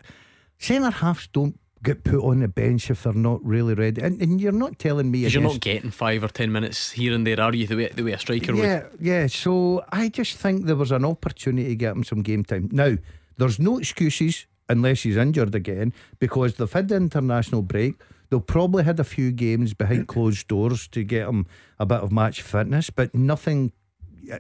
Centre 0.59 0.91
halves 0.91 1.29
don't 1.29 1.59
get 1.83 2.05
put 2.05 2.23
on 2.23 2.41
the 2.41 2.49
bench 2.49 2.91
if 2.91 3.05
they're 3.05 3.13
not 3.13 3.45
really 3.45 3.75
ready. 3.75 4.03
And, 4.03 4.21
and 4.21 4.41
you're 4.41 4.53
not 4.53 4.79
telling 4.79 5.11
me 5.11 5.21
you're 5.21 5.43
not 5.43 5.61
getting 5.61 5.91
five 5.91 6.25
or 6.25 6.29
ten 6.29 6.51
minutes 6.51 6.91
here 6.91 7.15
and 7.15 7.27
there, 7.27 7.41
are 7.41 7.55
you? 7.55 7.67
The 7.67 7.77
way 7.77 7.89
the 7.89 8.03
way 8.03 8.13
a 8.13 8.19
striker 8.19 8.53
yeah, 8.55 8.83
would. 8.91 9.01
Yeah, 9.01 9.27
So 9.29 9.85
I 9.91 10.09
just 10.09 10.37
think 10.37 10.67
there 10.67 10.77
was 10.77 10.91
an 10.91 11.05
opportunity 11.05 11.69
to 11.69 11.77
get 11.77 11.97
him 11.97 12.05
some 12.05 12.23
game 12.23 12.45
time. 12.45 12.69
Now 12.73 12.97
there's 13.37 13.59
no 13.59 13.79
excuses 13.79 14.47
unless 14.69 15.03
he's 15.03 15.17
injured 15.17 15.55
again 15.55 15.93
because 16.19 16.55
they've 16.55 16.73
had 16.73 16.89
the 16.89 16.97
international 16.97 17.63
break. 17.63 17.95
They'll 18.29 18.41
probably 18.41 18.85
had 18.85 19.01
a 19.01 19.05
few 19.05 19.33
games 19.33 19.73
behind 19.73 20.09
closed 20.09 20.49
doors 20.49 20.87
to 20.89 21.03
get 21.03 21.29
him 21.29 21.47
a 21.79 21.87
bit 21.87 22.01
of 22.01 22.13
match 22.13 22.43
fitness, 22.43 22.91
but 22.91 23.15
nothing 23.15 23.73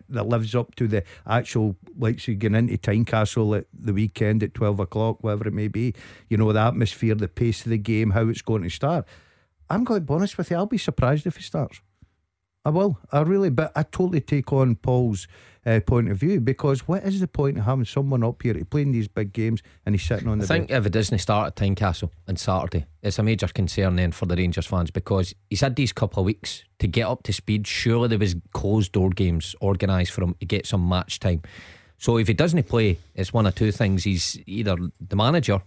that 0.09 0.29
lives 0.29 0.55
up 0.55 0.74
to 0.77 0.87
the 0.87 1.03
actual 1.27 1.77
like 1.96 2.20
so 2.20 2.35
going 2.35 2.55
into 2.55 2.77
Tynecastle 2.79 3.59
at 3.59 3.66
the 3.72 3.92
weekend 3.92 4.42
at 4.42 4.55
12 4.55 4.81
o'clock 4.81 5.22
whatever 5.22 5.48
it 5.48 5.55
may 5.55 5.68
be 5.68 5.94
you 6.29 6.37
know 6.37 6.53
the 6.53 6.61
atmosphere 6.61 7.14
the 7.14 7.29
pace 7.29 7.64
of 7.64 7.70
the 7.70 7.79
game 7.79 8.11
how 8.11 8.29
it's 8.29 8.42
going 8.42 8.62
to 8.62 8.70
start. 8.70 9.07
I'm 9.70 9.85
be 9.85 10.14
honest 10.14 10.38
with 10.38 10.51
you 10.51 10.57
I'll 10.57 10.66
be 10.66 10.79
surprised 10.79 11.27
if 11.27 11.37
he 11.37 11.42
starts. 11.42 11.81
I 12.64 12.70
will 12.70 12.98
I 13.12 13.20
really 13.22 13.51
but 13.51 13.72
I 13.74 13.83
totally 13.83 14.20
take 14.20 14.53
on 14.53 14.77
Paul's 14.77 15.27
uh, 15.68 15.81
point 15.81 16.11
of 16.11 16.16
view 16.16 16.40
because 16.40 16.88
what 16.88 17.02
is 17.02 17.20
the 17.20 17.28
point 17.28 17.59
of 17.59 17.64
having 17.64 17.85
someone 17.85 18.24
up 18.24 18.42
here 18.42 18.54
playing 18.70 18.92
these 18.92 19.07
big 19.07 19.33
games 19.33 19.62
and 19.85 19.94
he's 19.94 20.02
sitting 20.02 20.26
on 20.26 20.38
the 20.38 20.44
I 20.44 20.48
think 20.48 20.68
bench? 20.68 20.81
if 20.81 20.87
it 20.87 20.92
doesn't 20.92 21.18
start 21.18 21.48
at 21.48 21.57
Tynecastle 21.57 22.11
on 22.26 22.37
Saturday 22.37 22.87
it's 23.02 23.18
a 23.18 23.22
major 23.22 23.48
concern 23.48 23.96
then 23.96 24.12
for 24.12 24.24
the 24.24 24.37
Rangers 24.37 24.66
fans 24.66 24.90
because 24.90 25.35
he's 25.50 25.61
had 25.61 25.76
these 25.76 25.92
couple 25.92 26.20
of 26.22 26.26
weeks 26.26 26.64
to 26.78 26.87
get 26.87 27.07
up 27.07 27.22
to 27.24 27.33
speed. 27.33 27.66
Surely 27.66 28.09
there 28.09 28.18
was 28.18 28.37
closed 28.52 28.92
door 28.92 29.11
games 29.11 29.54
organised 29.61 30.12
for 30.12 30.22
him 30.22 30.35
to 30.40 30.46
get 30.46 30.66
some 30.66 30.88
match 30.88 31.20
time. 31.20 31.42
So 31.98 32.16
if 32.16 32.28
he 32.28 32.35
doesn't 32.35 32.66
play 32.66 32.98
it's 33.14 33.33
one 33.33 33.46
of 33.46 33.54
two 33.54 33.72
things. 33.72 34.04
He's 34.04 34.40
either 34.46 34.76
the 35.00 35.16
manager 35.16 35.61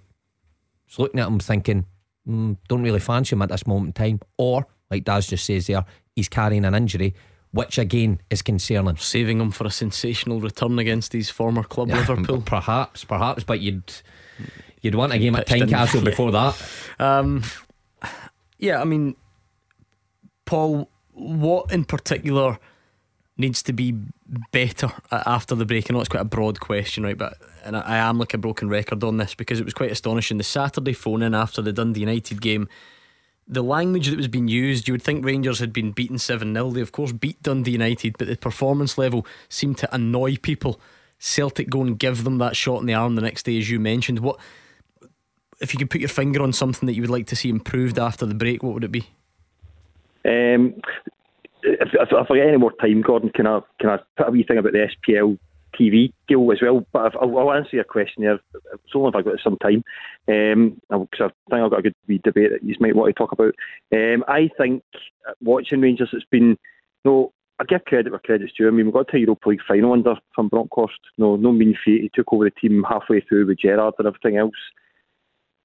is 0.90 0.98
looking 0.98 1.20
at 1.20 1.28
him 1.28 1.40
thinking 1.40 1.86
mm, 2.28 2.58
don't 2.68 2.84
really 2.84 3.00
fancy 3.00 3.36
him 3.36 3.44
at 3.44 3.50
this 3.50 3.68
moment 3.68 4.00
in 4.00 4.10
time 4.18 4.20
or 4.38 4.66
like 4.90 5.04
Daz 5.04 5.28
just 5.28 5.46
says 5.46 5.68
there 5.68 5.86
he's 6.16 6.28
carrying 6.28 6.66
an 6.66 6.74
injury 6.74 7.14
which 7.52 7.78
again 7.78 8.22
is 8.30 8.42
concerning. 8.42 8.98
Saving 8.98 9.40
him 9.40 9.52
for 9.52 9.66
a 9.66 9.72
sensational 9.72 10.40
return 10.40 10.80
against 10.80 11.14
his 11.14 11.30
former 11.30 11.64
club, 11.64 11.90
yeah, 11.90 11.98
Liverpool. 11.98 12.42
Perhaps, 12.42 13.04
perhaps, 13.04 13.44
but 13.44 13.60
you'd 13.60 13.94
you'd 14.82 14.96
want 14.96 15.14
a 15.14 15.20
game 15.20 15.36
at 15.36 15.48
Tynecastle 15.48 16.04
before 16.04 16.32
that. 16.32 16.62
Um, 17.00 17.44
yeah, 18.58 18.82
I 18.82 18.86
mean, 18.86 19.16
Paul, 20.46 20.90
what 21.14 21.72
in 21.72 21.86
particular 21.86 22.58
needs 23.38 23.64
to 23.64 23.74
be 23.74 23.96
better 24.52 24.92
after 25.12 25.56
the 25.56 25.66
break? 25.66 25.90
I 25.90 25.94
know 25.94 26.00
it's 26.00 26.10
quite 26.10 26.22
a 26.22 26.26
broad 26.26 26.60
question, 26.60 27.04
right? 27.04 27.18
But 27.18 27.38
and 27.64 27.76
I, 27.76 27.82
I 27.82 27.98
am 27.98 28.18
like 28.18 28.34
a 28.34 28.38
broken 28.38 28.70
record 28.70 29.04
on 29.04 29.18
this 29.18 29.36
because 29.36 29.60
it 29.60 29.66
was 29.66 29.74
quite 29.74 29.92
astonishing. 29.92 30.38
The 30.38 30.44
Saturday 30.44 30.94
phone 30.94 31.22
in 31.22 31.36
after 31.36 31.62
the 31.62 31.74
Dundee 31.74 32.02
United 32.02 32.42
game 32.42 32.70
the 33.52 33.62
language 33.62 34.08
that 34.08 34.18
was 34.18 34.30
being 34.30 34.48
used, 34.48 34.88
you 34.88 34.94
would 34.94 35.04
think 35.04 35.26
Rangers 35.26 35.60
had 35.60 35.74
been 35.74 35.92
beaten 35.92 36.18
7 36.18 36.54
0. 36.54 36.72
They, 36.72 36.82
of 36.82 36.94
course, 36.94 37.12
beat 37.12 37.44
Dundee 37.44 37.72
United, 37.72 38.18
but 38.18 38.28
the 38.28 38.38
performance 38.38 38.98
level 38.98 39.28
seemed 39.50 39.78
to 39.80 39.94
annoy 39.94 40.38
people. 40.38 40.80
Celtic 41.20 41.70
go 41.70 41.82
and 41.82 42.00
give 42.00 42.24
them 42.24 42.38
that 42.38 42.56
shot 42.56 42.80
in 42.80 42.88
the 42.88 42.94
arm 42.94 43.16
the 43.16 43.22
next 43.22 43.44
day, 43.44 43.58
as 43.58 43.70
you 43.70 43.80
mentioned. 43.80 44.20
What 44.20 44.40
if 45.60 45.74
you 45.74 45.80
could 45.80 45.90
put 45.90 46.02
your 46.02 46.10
finger 46.10 46.42
on 46.42 46.54
something 46.54 46.88
that 46.88 46.94
you 46.94 47.02
would 47.02 47.12
like 47.12 47.28
to 47.28 47.36
see 47.36 47.50
improved 47.50 48.00
after 48.00 48.26
the 48.26 48.34
break? 48.34 48.64
What 48.64 48.74
would 48.74 48.86
it 48.86 48.92
be? 48.92 49.08
Um, 50.24 50.82
if, 51.62 51.90
if, 51.94 52.10
if 52.10 52.32
I 52.32 52.36
get 52.36 52.48
any 52.48 52.58
more 52.58 52.72
time, 52.72 53.02
Gordon, 53.02 53.30
can 53.30 53.46
I 53.46 53.60
can 53.80 53.90
I 53.90 54.00
put 54.18 54.30
a 54.30 54.32
wee 54.32 54.44
thing 54.44 54.60
about 54.60 54.72
the 54.72 54.88
SPL 55.08 55.38
TV 55.82 56.14
deal 56.28 56.52
as 56.52 56.60
well. 56.62 56.86
But 56.92 57.16
I'll, 57.16 57.38
I'll 57.38 57.54
answer 57.54 57.78
your 57.78 57.84
question 57.84 58.24
there. 58.24 58.40
It's 58.74 58.96
only 58.96 59.10
if 59.10 59.16
I've 59.16 59.26
got 59.26 59.40
some 59.44 59.58
time, 59.58 59.84
because 60.26 60.54
um, 60.54 60.82
I 60.92 60.98
think 61.50 61.64
I've 61.64 61.72
got 61.72 61.80
a 61.80 61.84
good 61.84 61.96
wee 62.08 62.22
debate 62.24 62.52
that 62.52 62.64
you 62.64 62.76
might 62.80 62.96
want 62.96 63.14
to 63.16 63.20
talk 63.20 63.32
about. 63.32 63.54
Um, 63.94 64.24
I 64.28 64.50
think 64.58 64.84
watching 65.42 65.82
Rangers, 65.82 66.10
it's 66.14 66.26
been, 66.30 66.50
you 66.50 66.58
know, 67.06 67.34
I 67.60 67.64
give 67.64 67.86
credit 67.86 68.12
where 68.12 68.20
credit's 68.20 68.54
due. 68.58 68.68
I 68.68 68.72
mean, 68.72 68.88
we 68.88 68.92
got 68.92 69.08
to 69.10 69.20
Europa 69.20 69.50
League 69.50 69.62
final 69.68 69.94
under 69.94 70.16
van 70.36 70.48
Bronckhorst. 70.48 71.00
No, 71.18 71.36
no 71.36 71.52
mean 71.52 71.78
feat. 71.84 72.02
He 72.02 72.12
took 72.14 72.34
over 72.34 72.46
the 72.46 72.52
team 72.52 72.84
halfway 72.88 73.22
through 73.22 73.48
with 73.48 73.60
Gerrard 73.60 73.94
and 74.00 74.08
everything 74.08 74.38
else. 74.38 74.56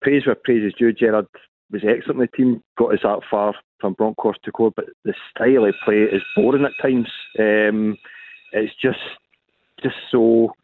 Praise 0.03 0.27
where 0.27 0.35
praise 0.35 0.65
is 0.65 0.75
due. 0.79 0.93
Gerrard 0.93 1.27
was 1.71 1.83
excellent 1.85 2.21
in 2.21 2.29
the 2.31 2.37
team, 2.37 2.63
got 2.79 2.93
us 2.93 3.01
that 3.03 3.21
far 3.31 3.55
van 3.83 3.95
Bronckhorst 3.95 4.43
to 4.45 4.53
go, 4.53 4.73
but 4.75 4.87
the 5.05 5.15
style 5.31 5.65
of 5.65 5.75
play 5.85 6.03
is 6.03 6.23
boring 6.37 6.65
at 6.65 6.73
times. 6.81 7.09
Um, 7.39 7.97
it's 8.53 8.75
just 8.81 8.99
just 9.83 9.97
so 10.11 10.55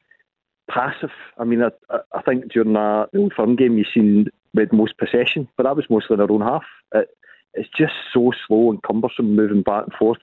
passive. 0.70 1.11
I 1.38 1.44
mean, 1.44 1.62
I, 1.62 1.70
I 2.14 2.22
think 2.22 2.53
during 2.53 2.72
that, 2.75 3.09
the 3.12 3.18
Old 3.18 3.35
Firm 3.35 3.57
game, 3.57 3.79
you 3.79 3.85
seen 3.92 4.29
with 4.55 4.72
most 4.72 4.96
possession, 4.98 5.48
but 5.57 5.64
that 5.64 5.77
was 5.77 5.88
mostly 5.90 6.14
in 6.14 6.18
their 6.18 6.31
own 6.31 6.40
half. 6.40 6.64
It, 6.94 7.09
it's 7.55 7.68
just 7.77 7.92
so 8.12 8.33
slow 8.46 8.70
and 8.70 8.83
cumbersome 8.83 9.37
moving 9.37 9.62
back 9.62 9.85
and 9.85 9.92
forth. 9.94 10.18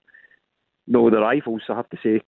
No, 0.88 1.10
the 1.10 1.19
rivals, 1.19 1.62
I 1.69 1.75
have 1.75 1.89
to 1.89 1.97
say, 2.02 2.21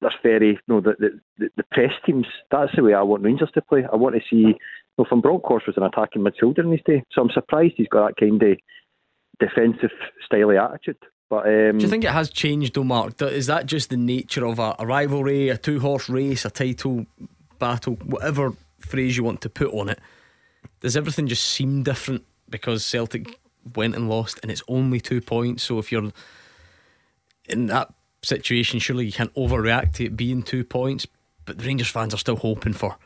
there's 0.00 0.14
very, 0.22 0.58
no, 0.68 0.80
the, 0.80 0.94
the, 1.38 1.50
the 1.56 1.64
press 1.70 1.92
teams, 2.06 2.26
that's 2.50 2.74
the 2.74 2.82
way 2.82 2.94
I 2.94 3.02
want 3.02 3.22
Rangers 3.22 3.50
to 3.52 3.60
play. 3.60 3.84
I 3.92 3.96
want 3.96 4.14
to 4.14 4.22
see, 4.22 4.36
you 4.36 4.54
know, 4.96 5.04
Van 5.10 5.20
Bronckhorst 5.20 5.66
was 5.66 5.76
an 5.76 5.82
attacking 5.82 6.22
midfielder 6.22 6.60
in 6.60 6.72
his 6.72 6.80
day, 6.86 7.04
so 7.12 7.20
I'm 7.20 7.30
surprised 7.30 7.74
he's 7.76 7.88
got 7.88 8.08
that 8.08 8.16
kind 8.16 8.42
of 8.42 8.56
defensive 9.38 9.90
style 10.24 10.50
of 10.50 10.56
attitude. 10.56 10.96
But 11.30 11.46
um, 11.46 11.78
do 11.78 11.84
you 11.84 11.88
think 11.88 12.04
it 12.04 12.10
has 12.10 12.30
changed, 12.30 12.74
though, 12.74 12.84
Mark? 12.84 13.20
Is 13.20 13.46
that 13.48 13.66
just 13.66 13.90
the 13.90 13.96
nature 13.96 14.46
of 14.46 14.58
a, 14.58 14.74
a 14.78 14.86
rivalry, 14.86 15.50
a 15.50 15.58
two-horse 15.58 16.08
race, 16.08 16.44
a 16.44 16.50
title 16.50 17.04
battle, 17.58 17.94
whatever 17.96 18.54
phrase 18.78 19.16
you 19.16 19.24
want 19.24 19.42
to 19.42 19.50
put 19.50 19.72
on 19.74 19.90
it? 19.90 19.98
Does 20.80 20.96
everything 20.96 21.26
just 21.26 21.44
seem 21.44 21.82
different 21.82 22.24
because 22.48 22.84
Celtic 22.84 23.38
went 23.76 23.94
and 23.94 24.08
lost, 24.08 24.40
and 24.42 24.50
it's 24.50 24.62
only 24.68 25.00
two 25.00 25.20
points? 25.20 25.64
So 25.64 25.78
if 25.78 25.92
you're 25.92 26.12
in 27.46 27.66
that 27.66 27.92
situation, 28.22 28.78
surely 28.78 29.04
you 29.06 29.12
can't 29.12 29.34
overreact 29.34 29.94
to 29.94 30.06
it 30.06 30.16
being 30.16 30.42
two 30.42 30.64
points. 30.64 31.06
But 31.44 31.58
the 31.58 31.64
Rangers 31.64 31.88
fans 31.88 32.14
are 32.14 32.18
still 32.18 32.36
hoping 32.36 32.72
for. 32.72 32.96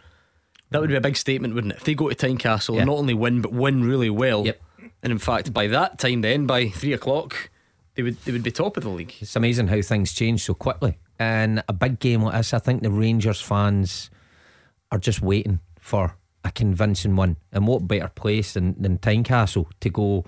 That 0.71 0.81
would 0.81 0.91
be 0.91 0.97
a 0.97 1.01
big 1.01 1.17
statement, 1.17 1.55
wouldn't 1.55 1.73
it? 1.73 1.79
If 1.79 1.85
they 1.85 1.95
go 1.95 2.09
to 2.09 2.15
Tynecastle 2.15 2.75
yeah. 2.75 2.83
and 2.83 2.89
not 2.89 2.99
only 2.99 3.15
win, 3.15 3.41
but 3.41 3.53
win 3.53 3.85
really 3.85 4.11
well. 4.11 4.47
Yep. 4.47 4.61
And 5.03 5.13
in 5.13 5.19
fact, 5.19 5.53
by 5.53 5.67
that 5.67 5.99
time, 5.99 6.23
then 6.23 6.47
by 6.47 6.69
three 6.69 6.93
o'clock, 6.93 7.51
they 7.95 8.03
would 8.03 8.21
they 8.25 8.33
would 8.33 8.43
be 8.43 8.51
top 8.51 8.77
of 8.77 8.85
the 8.85 8.89
league. 8.89 9.15
It's 9.21 9.37
amazing 9.37 9.69
how 9.69 9.81
things 9.83 10.13
change 10.13 10.45
so 10.45 10.55
quickly. 10.55 10.99
And 11.19 11.63
a 11.69 11.73
big 11.73 11.99
game 11.99 12.23
like 12.23 12.35
this, 12.35 12.55
I 12.55 12.59
think 12.59 12.83
the 12.83 12.91
Rangers 12.91 13.41
fans 13.41 14.11
are 14.91 14.99
just 14.99 15.23
waiting 15.23 15.61
for 15.79 16.17
a 16.45 16.51
convincing 16.51 17.17
one. 17.17 17.37
And 17.53 17.67
what 17.67 17.87
better 17.87 18.09
place 18.09 18.55
than, 18.55 18.81
than 18.81 18.99
Tynecastle 18.99 19.67
to 19.81 19.91
go 19.91 20.25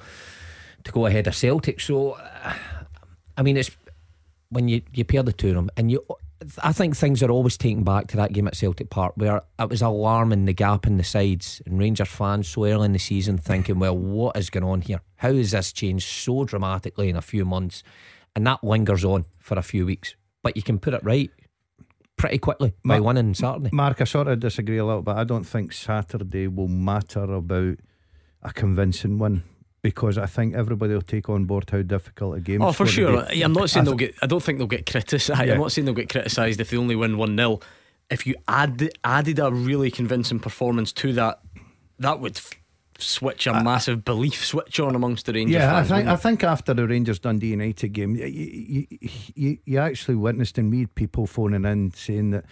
to 0.84 0.92
go 0.92 1.06
ahead 1.06 1.26
of 1.26 1.34
Celtic? 1.34 1.80
So, 1.80 2.12
uh, 2.12 2.54
I 3.36 3.42
mean, 3.42 3.56
it's 3.56 3.70
when 4.50 4.68
you 4.68 4.82
you 4.92 5.04
pair 5.04 5.22
the 5.22 5.32
two 5.32 5.48
of 5.48 5.54
them, 5.54 5.70
and 5.76 5.90
you 5.90 6.04
I 6.62 6.72
think 6.72 6.96
things 6.96 7.22
are 7.22 7.30
always 7.30 7.56
taken 7.56 7.84
back 7.84 8.08
to 8.08 8.16
that 8.16 8.32
game 8.32 8.46
at 8.46 8.56
Celtic 8.56 8.90
Park 8.90 9.14
where 9.16 9.42
it 9.58 9.68
was 9.68 9.82
alarming 9.82 10.44
the 10.44 10.52
gap 10.52 10.86
in 10.86 10.96
the 10.96 11.04
sides 11.04 11.62
and 11.66 11.78
Rangers 11.78 12.08
fans 12.08 12.48
so 12.48 12.64
early 12.64 12.86
in 12.86 12.92
the 12.92 12.98
season 12.98 13.38
thinking, 13.38 13.78
well, 13.78 13.96
what 13.96 14.36
is 14.36 14.50
going 14.50 14.64
on 14.64 14.80
here? 14.80 15.00
How 15.16 15.32
has 15.32 15.52
this 15.52 15.72
changed 15.72 16.06
so 16.06 16.44
dramatically 16.44 17.08
in 17.08 17.16
a 17.16 17.22
few 17.22 17.44
months? 17.44 17.82
And 18.36 18.46
that 18.46 18.64
lingers 18.64 19.04
on 19.04 19.26
for 19.38 19.58
a 19.58 19.62
few 19.62 19.86
weeks. 19.86 20.16
But 20.42 20.56
you 20.56 20.62
can 20.62 20.78
put 20.78 20.94
it 20.94 21.04
right 21.04 21.30
pretty 22.16 22.38
quickly 22.38 22.74
by 22.84 23.00
winning 23.00 23.34
Saturday. 23.34 23.70
Mark, 23.72 24.00
I 24.00 24.04
sort 24.04 24.28
of 24.28 24.40
disagree 24.40 24.78
a 24.78 24.84
little 24.84 25.02
bit. 25.02 25.16
I 25.16 25.24
don't 25.24 25.44
think 25.44 25.72
Saturday 25.72 26.48
will 26.48 26.68
matter 26.68 27.22
about 27.22 27.78
a 28.42 28.52
convincing 28.52 29.18
one 29.18 29.44
because 29.84 30.16
I 30.16 30.24
think 30.24 30.54
everybody 30.54 30.94
will 30.94 31.02
take 31.02 31.28
on 31.28 31.44
board 31.44 31.68
how 31.68 31.82
difficult 31.82 32.38
a 32.38 32.40
game. 32.40 32.62
Oh, 32.62 32.72
for 32.72 32.86
sure. 32.86 33.26
I'm 33.30 33.52
not 33.52 33.68
saying 33.68 33.84
they'll 33.84 33.94
get. 33.94 34.14
I 34.22 34.26
don't 34.26 34.42
think 34.42 34.56
they'll 34.56 34.66
get 34.66 34.90
criticised. 34.90 35.46
Yeah. 35.46 35.52
I'm 35.52 35.60
not 35.60 35.72
saying 35.72 35.84
they'll 35.84 35.94
get 35.94 36.08
criticised 36.08 36.58
if 36.58 36.70
they 36.70 36.78
only 36.78 36.96
win 36.96 37.18
one 37.18 37.36
0 37.36 37.60
If 38.08 38.26
you 38.26 38.34
add 38.48 38.88
added 39.04 39.38
a 39.38 39.52
really 39.52 39.90
convincing 39.90 40.40
performance 40.40 40.90
to 40.92 41.12
that, 41.12 41.40
that 41.98 42.18
would 42.18 42.38
f- 42.38 42.54
switch 42.98 43.46
a 43.46 43.62
massive 43.62 44.06
belief 44.06 44.42
switch 44.42 44.80
on 44.80 44.94
amongst 44.94 45.26
the 45.26 45.34
Rangers. 45.34 45.56
Yeah, 45.56 45.70
fans, 45.70 45.92
I 45.92 45.96
think 45.98 46.08
I 46.08 46.16
think 46.16 46.44
after 46.44 46.72
the 46.72 46.88
Rangers 46.88 47.18
Dundee 47.18 47.48
United 47.48 47.90
game, 47.90 48.16
you, 48.16 48.24
you, 48.24 48.86
you, 49.34 49.58
you 49.66 49.78
actually 49.78 50.14
witnessed 50.14 50.56
and 50.56 50.70
me 50.70 50.86
people 50.86 51.26
phoning 51.26 51.66
in 51.66 51.92
saying 51.92 52.30
that 52.30 52.46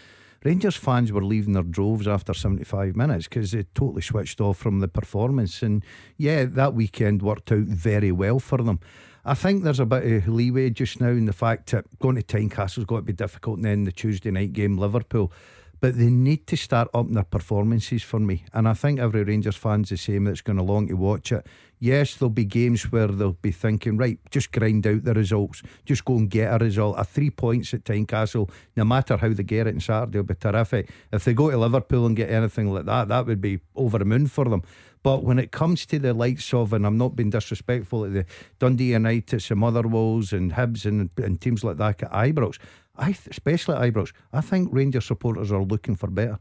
Rangers 0.44 0.76
fans 0.76 1.12
were 1.12 1.24
leaving 1.24 1.52
their 1.52 1.62
droves 1.62 2.08
after 2.08 2.34
75 2.34 2.96
minutes 2.96 3.28
because 3.28 3.52
they 3.52 3.62
totally 3.74 4.02
switched 4.02 4.40
off 4.40 4.58
from 4.58 4.80
the 4.80 4.88
performance. 4.88 5.62
And 5.62 5.84
yeah, 6.16 6.44
that 6.44 6.74
weekend 6.74 7.22
worked 7.22 7.52
out 7.52 7.58
very 7.58 8.10
well 8.10 8.40
for 8.40 8.58
them. 8.58 8.80
I 9.24 9.34
think 9.34 9.62
there's 9.62 9.78
a 9.78 9.86
bit 9.86 10.04
of 10.04 10.28
leeway 10.28 10.70
just 10.70 11.00
now 11.00 11.10
in 11.10 11.26
the 11.26 11.32
fact 11.32 11.70
that 11.70 11.84
going 12.00 12.16
to 12.16 12.22
Tynecastle's 12.22 12.86
got 12.86 12.96
to 12.96 13.02
be 13.02 13.12
difficult, 13.12 13.58
and 13.58 13.64
then 13.64 13.84
the 13.84 13.92
Tuesday 13.92 14.32
night 14.32 14.52
game, 14.52 14.76
Liverpool. 14.76 15.32
But 15.82 15.98
they 15.98 16.10
need 16.10 16.46
to 16.46 16.56
start 16.56 16.90
upping 16.94 17.14
their 17.14 17.24
performances 17.24 18.04
for 18.04 18.20
me. 18.20 18.44
And 18.52 18.68
I 18.68 18.72
think 18.72 19.00
every 19.00 19.24
Rangers 19.24 19.56
fan's 19.56 19.88
the 19.88 19.96
same 19.96 20.24
that's 20.24 20.40
going 20.40 20.60
along 20.60 20.86
to 20.86 20.94
watch 20.94 21.32
it. 21.32 21.44
Yes, 21.80 22.14
there'll 22.14 22.30
be 22.30 22.44
games 22.44 22.92
where 22.92 23.08
they'll 23.08 23.32
be 23.32 23.50
thinking, 23.50 23.96
right, 23.96 24.16
just 24.30 24.52
grind 24.52 24.86
out 24.86 25.02
the 25.02 25.12
results, 25.12 25.60
just 25.84 26.04
go 26.04 26.14
and 26.14 26.30
get 26.30 26.54
a 26.54 26.64
result. 26.64 26.94
A 27.00 27.02
three 27.02 27.30
points 27.30 27.74
at 27.74 27.82
Tynecastle, 27.82 28.48
no 28.76 28.84
matter 28.84 29.16
how 29.16 29.30
they 29.30 29.42
get 29.42 29.66
it 29.66 29.74
on 29.74 29.80
Saturday, 29.80 30.18
will 30.18 30.24
be 30.24 30.36
terrific. 30.36 30.88
If 31.12 31.24
they 31.24 31.34
go 31.34 31.50
to 31.50 31.58
Liverpool 31.58 32.06
and 32.06 32.14
get 32.14 32.30
anything 32.30 32.72
like 32.72 32.84
that, 32.84 33.08
that 33.08 33.26
would 33.26 33.40
be 33.40 33.58
over 33.74 33.98
the 33.98 34.04
moon 34.04 34.28
for 34.28 34.44
them. 34.44 34.62
But 35.02 35.24
when 35.24 35.40
it 35.40 35.50
comes 35.50 35.84
to 35.86 35.98
the 35.98 36.14
likes 36.14 36.54
of, 36.54 36.72
and 36.72 36.86
I'm 36.86 36.96
not 36.96 37.16
being 37.16 37.30
disrespectful, 37.30 38.04
at 38.04 38.12
the 38.12 38.26
Dundee 38.60 38.92
United, 38.92 39.42
some 39.42 39.64
and 39.64 39.74
Motherwells 39.74 40.32
and 40.32 40.52
Hibs 40.52 40.86
and, 40.86 41.10
and 41.16 41.40
teams 41.40 41.64
like 41.64 41.78
that 41.78 42.04
at 42.04 42.12
Ibrox, 42.12 42.58
I 42.96 43.06
th- 43.12 43.28
especially 43.28 43.76
at 43.76 43.92
Ibrox, 43.92 44.12
I 44.32 44.40
think 44.40 44.68
Rangers 44.72 45.06
supporters 45.06 45.50
are 45.50 45.62
looking 45.62 45.96
for 45.96 46.08
better. 46.08 46.38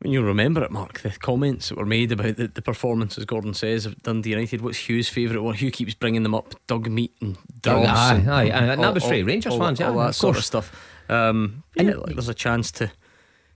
When 0.00 0.12
you 0.12 0.22
remember 0.22 0.64
it, 0.64 0.72
Mark, 0.72 1.00
the 1.00 1.10
comments 1.10 1.68
that 1.68 1.78
were 1.78 1.86
made 1.86 2.10
about 2.10 2.36
the, 2.36 2.48
the 2.48 2.62
performance, 2.62 3.16
as 3.18 3.24
Gordon 3.24 3.54
says, 3.54 3.86
of 3.86 4.02
Dundee 4.02 4.30
United. 4.30 4.60
What's 4.60 4.88
Hugh's 4.88 5.08
favourite 5.08 5.42
one? 5.42 5.54
Hugh 5.54 5.70
keeps 5.70 5.94
bringing 5.94 6.24
them 6.24 6.34
up 6.34 6.54
Doug 6.66 6.88
Meat 6.88 7.14
and 7.20 7.38
Dogs. 7.60 7.88
aye, 7.88 8.14
and 8.14 8.30
aye, 8.30 8.44
and 8.46 8.68
that 8.68 8.78
all- 8.84 8.94
was 8.94 9.04
for 9.04 9.10
Rangers 9.24 9.52
all- 9.52 9.60
fans, 9.60 9.78
yeah, 9.78 9.88
all 9.90 9.98
that 9.98 10.08
of 10.08 10.14
sort 10.16 10.30
of 10.30 10.36
course. 10.38 10.46
stuff. 10.46 10.90
Um, 11.08 11.62
yeah, 11.76 11.82
it- 11.90 11.98
like, 11.98 12.14
there's 12.14 12.28
a 12.28 12.34
chance 12.34 12.70
to 12.72 12.90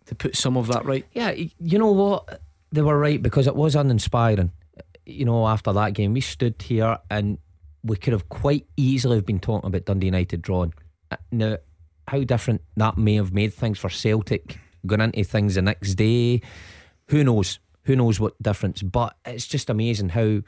to 0.06 0.14
put 0.14 0.36
some 0.36 0.56
of 0.56 0.68
that 0.68 0.84
right. 0.84 1.04
Yeah, 1.14 1.32
you 1.32 1.78
know 1.80 1.90
what? 1.90 2.40
They 2.70 2.80
were 2.82 2.96
right 2.96 3.20
because 3.20 3.48
it 3.48 3.56
was 3.56 3.74
uninspiring. 3.74 4.52
You 5.04 5.24
know, 5.24 5.48
after 5.48 5.72
that 5.72 5.94
game, 5.94 6.12
we 6.12 6.20
stood 6.20 6.62
here 6.62 6.98
and 7.10 7.38
we 7.82 7.96
could 7.96 8.12
have 8.12 8.28
quite 8.28 8.66
easily 8.76 9.16
have 9.16 9.26
been 9.26 9.40
talking 9.40 9.66
about 9.66 9.84
Dundee 9.84 10.06
United 10.06 10.42
drawing. 10.42 10.74
Uh, 11.10 11.16
Now, 11.32 11.56
how 12.08 12.20
different 12.20 12.62
that 12.76 12.96
may 12.96 13.14
have 13.14 13.32
made 13.32 13.52
things 13.52 13.78
for 13.78 13.90
Celtic 13.90 14.58
going 14.86 15.00
into 15.00 15.24
things 15.24 15.56
the 15.56 15.62
next 15.62 15.94
day. 15.94 16.40
Who 17.08 17.24
knows? 17.24 17.58
Who 17.84 17.96
knows 17.96 18.18
what 18.18 18.40
difference? 18.42 18.82
But 18.82 19.16
it's 19.24 19.46
just 19.46 19.70
amazing 19.70 20.10
how 20.10 20.40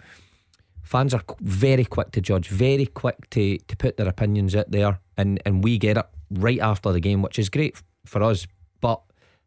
fans 0.82 1.14
are 1.14 1.22
very 1.40 1.84
quick 1.84 2.12
to 2.12 2.20
judge, 2.20 2.48
very 2.48 2.86
quick 2.86 3.28
to, 3.30 3.58
to 3.58 3.76
put 3.76 3.96
their 3.96 4.08
opinions 4.08 4.56
out 4.56 4.70
there, 4.70 5.00
and, 5.16 5.40
and 5.44 5.62
we 5.62 5.78
get 5.78 5.96
it 5.96 6.06
right 6.30 6.60
after 6.60 6.92
the 6.92 7.00
game, 7.00 7.22
which 7.22 7.38
is 7.38 7.48
great 7.48 7.80
for 8.06 8.22
us. 8.22 8.46
But 8.80 9.02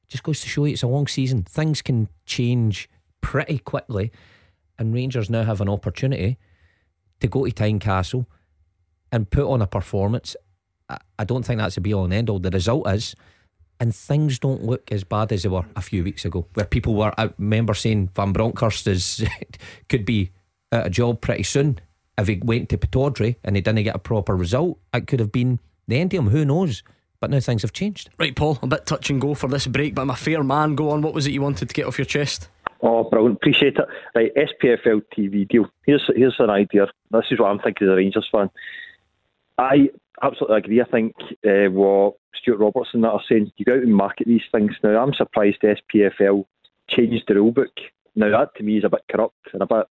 just 0.08 0.24
goes 0.24 0.42
to 0.42 0.50
show 0.50 0.66
you 0.66 0.74
it's 0.74 0.84
a 0.84 0.88
long 0.88 1.08
season. 1.08 1.44
Things 1.44 1.82
can 1.82 2.10
change 2.26 2.90
pretty 3.22 3.60
quickly, 3.60 4.12
and 4.78 4.94
Rangers 4.94 5.30
now 5.30 5.44
have 5.44 5.62
an 5.62 5.70
opportunity 5.70 6.38
to 7.22 7.28
go 7.28 7.46
to 7.46 7.52
Tynecastle 7.52 8.26
and 9.12 9.30
put 9.30 9.46
on 9.46 9.62
a 9.62 9.68
performance. 9.68 10.36
I, 10.92 10.98
I 11.20 11.24
don't 11.24 11.44
think 11.44 11.60
that's 11.60 11.78
a 11.78 11.82
be 11.82 11.94
all 11.94 12.06
and 12.06 12.14
end 12.14 12.30
all. 12.30 12.40
The 12.40 12.50
result 12.50 12.88
is, 12.90 13.16
and 13.80 13.96
things 13.96 14.40
don't 14.40 14.64
look 14.64 14.92
as 14.92 15.04
bad 15.04 15.32
as 15.32 15.44
they 15.44 15.50
were 15.50 15.66
a 15.76 15.82
few 15.82 16.04
weeks 16.04 16.26
ago, 16.26 16.46
where 16.54 16.66
people 16.66 16.94
were. 16.94 17.14
I 17.18 17.32
remember 17.38 17.74
saying 17.74 18.10
Van 18.16 18.34
Bronckhorst 18.34 18.88
is 18.88 19.26
could 19.90 20.06
be 20.06 20.32
at 20.72 20.88
a 20.88 20.90
job 20.90 21.22
pretty 21.22 21.44
soon 21.44 21.80
if 22.18 22.28
he 22.28 22.40
went 22.44 22.70
to 22.70 22.78
Pittodrie 22.78 23.36
and 23.44 23.56
he 23.56 23.62
didn't 23.62 23.84
get 23.84 23.96
a 23.96 24.00
proper 24.00 24.36
result. 24.36 24.80
It 24.94 25.08
could 25.08 25.20
have 25.20 25.32
been 25.32 25.60
the 25.88 26.00
end 26.00 26.14
of 26.14 26.20
him. 26.20 26.30
Who 26.30 26.46
knows? 26.46 26.84
But 27.20 27.30
now 27.30 27.40
things 27.40 27.62
have 27.62 27.74
changed. 27.74 28.10
Right, 28.18 28.36
Paul, 28.36 28.58
a 28.64 28.68
bit 28.68 28.86
touch 28.86 29.10
and 29.10 29.22
go 29.22 29.36
for 29.36 29.48
this 29.48 29.68
break, 29.68 29.94
but 29.94 30.04
I'm 30.04 30.10
a 30.10 30.16
fair 30.16 30.44
man. 30.44 30.76
Go 30.76 30.90
on. 30.90 31.02
What 31.02 31.14
was 31.14 31.28
it 31.28 31.34
you 31.34 31.42
wanted 31.42 31.70
to 31.70 31.74
get 31.74 31.86
off 31.86 32.00
your 32.00 32.06
chest? 32.06 32.50
Oh, 32.82 33.04
brilliant. 33.04 33.36
Appreciate 33.36 33.78
it. 33.78 33.88
Right, 34.16 34.32
SPFL 34.36 35.04
TV 35.16 35.48
deal. 35.48 35.68
Here's 35.86 36.10
here's 36.16 36.36
an 36.40 36.50
idea. 36.50 36.88
This 37.12 37.26
is 37.30 37.40
what 37.40 37.48
I'm 37.48 37.60
thinking 37.60 37.88
as 37.88 37.92
a 37.92 37.96
Rangers 37.96 38.28
fan. 38.32 38.50
I 39.60 39.92
absolutely 40.22 40.58
agree. 40.58 40.82
I 40.82 40.86
think 40.86 41.16
uh, 41.46 41.72
what 41.72 42.16
Stuart 42.36 42.60
Robertson 42.60 43.02
that 43.02 43.10
are 43.10 43.22
saying, 43.28 43.52
you 43.58 43.66
go 43.66 43.74
out 43.74 43.84
and 43.84 43.96
market 43.96 44.28
these 44.28 44.44
things. 44.52 44.76
Now, 44.84 45.02
I'm 45.02 45.14
surprised 45.14 45.62
SPFL 45.62 46.46
changed 46.88 47.26
the 47.28 47.36
rule 47.36 47.52
book. 47.52 47.74
Now, 48.16 48.30
that 48.32 48.56
to 48.56 48.64
me 48.64 48.78
is 48.78 48.84
a 48.84 48.90
bit 48.90 49.04
corrupt 49.10 49.36
and 49.54 49.62
a 49.62 49.68
bit. 49.68 49.86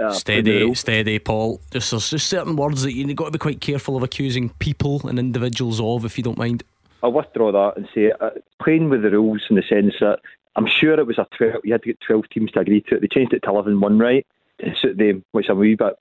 Uh, 0.00 0.10
Steady, 0.10 0.72
steady, 0.74 1.18
Paul. 1.18 1.60
Just 1.70 1.90
there's 1.90 2.08
just 2.08 2.28
certain 2.28 2.56
words 2.56 2.82
that 2.82 2.94
you've 2.94 3.14
got 3.14 3.26
to 3.26 3.30
be 3.30 3.38
quite 3.38 3.60
careful 3.60 3.94
of 3.94 4.02
accusing 4.02 4.48
people 4.58 5.06
and 5.06 5.18
individuals 5.18 5.80
of, 5.80 6.06
if 6.06 6.16
you 6.16 6.24
don't 6.24 6.38
mind. 6.38 6.62
I'll 7.02 7.12
withdraw 7.12 7.52
that 7.52 7.76
and 7.76 7.86
say 7.94 8.10
uh, 8.20 8.30
playing 8.62 8.88
with 8.88 9.02
the 9.02 9.10
rules 9.10 9.42
in 9.50 9.56
the 9.56 9.62
sense 9.62 9.94
that 10.00 10.20
I'm 10.56 10.66
sure 10.66 10.98
it 10.98 11.06
was 11.06 11.18
a 11.18 11.26
12, 11.36 11.56
you 11.64 11.72
had 11.72 11.82
to 11.82 11.88
get 11.88 12.00
12 12.06 12.24
teams 12.30 12.52
to 12.52 12.60
agree 12.60 12.80
to 12.82 12.96
it. 12.96 13.00
They 13.00 13.08
changed 13.08 13.34
it 13.34 13.40
to 13.40 13.50
11 13.50 13.80
1 13.80 13.98
right 13.98 14.26
to 14.60 14.74
suit 14.76 14.96
them, 14.96 15.24
which 15.32 15.46
I'm 15.48 15.56
a 15.56 15.60
wee 15.60 15.74
bit 15.74 15.94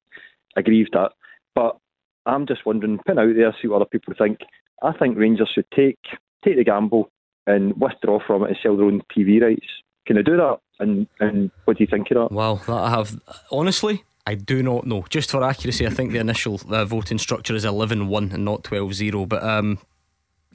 aggrieved 0.55 0.95
at. 0.95 1.11
But 1.55 1.77
I'm 2.25 2.45
just 2.45 2.65
wondering, 2.65 2.99
pin 3.05 3.19
out 3.19 3.35
there, 3.35 3.55
see 3.61 3.67
what 3.67 3.77
other 3.77 3.85
people 3.85 4.13
think. 4.17 4.39
I 4.83 4.91
think 4.93 5.17
Rangers 5.17 5.49
should 5.53 5.69
take 5.71 5.99
take 6.43 6.57
the 6.57 6.63
gamble 6.63 7.11
and 7.47 7.79
withdraw 7.79 8.19
from 8.25 8.43
it 8.43 8.49
and 8.49 8.57
sell 8.61 8.77
their 8.77 8.85
own 8.85 9.01
TV 9.15 9.41
rights. 9.41 9.65
Can 10.05 10.15
they 10.15 10.23
do 10.23 10.37
that? 10.37 10.59
And 10.79 11.07
and 11.19 11.51
what 11.65 11.77
do 11.77 11.83
you 11.83 11.87
think 11.87 12.09
of 12.11 12.17
that? 12.29 12.35
Well, 12.35 12.61
I 12.67 12.89
have 12.89 13.19
honestly, 13.51 14.03
I 14.25 14.35
do 14.35 14.63
not 14.63 14.85
know. 14.85 15.05
Just 15.09 15.31
for 15.31 15.43
accuracy, 15.43 15.85
I 15.85 15.89
think 15.89 16.11
the 16.11 16.19
initial 16.19 16.59
uh, 16.69 16.85
voting 16.85 17.17
structure 17.17 17.55
is 17.55 17.65
11-1 17.65 18.33
and 18.33 18.45
not 18.45 18.63
12-0. 18.63 19.27
But 19.27 19.43
um, 19.43 19.79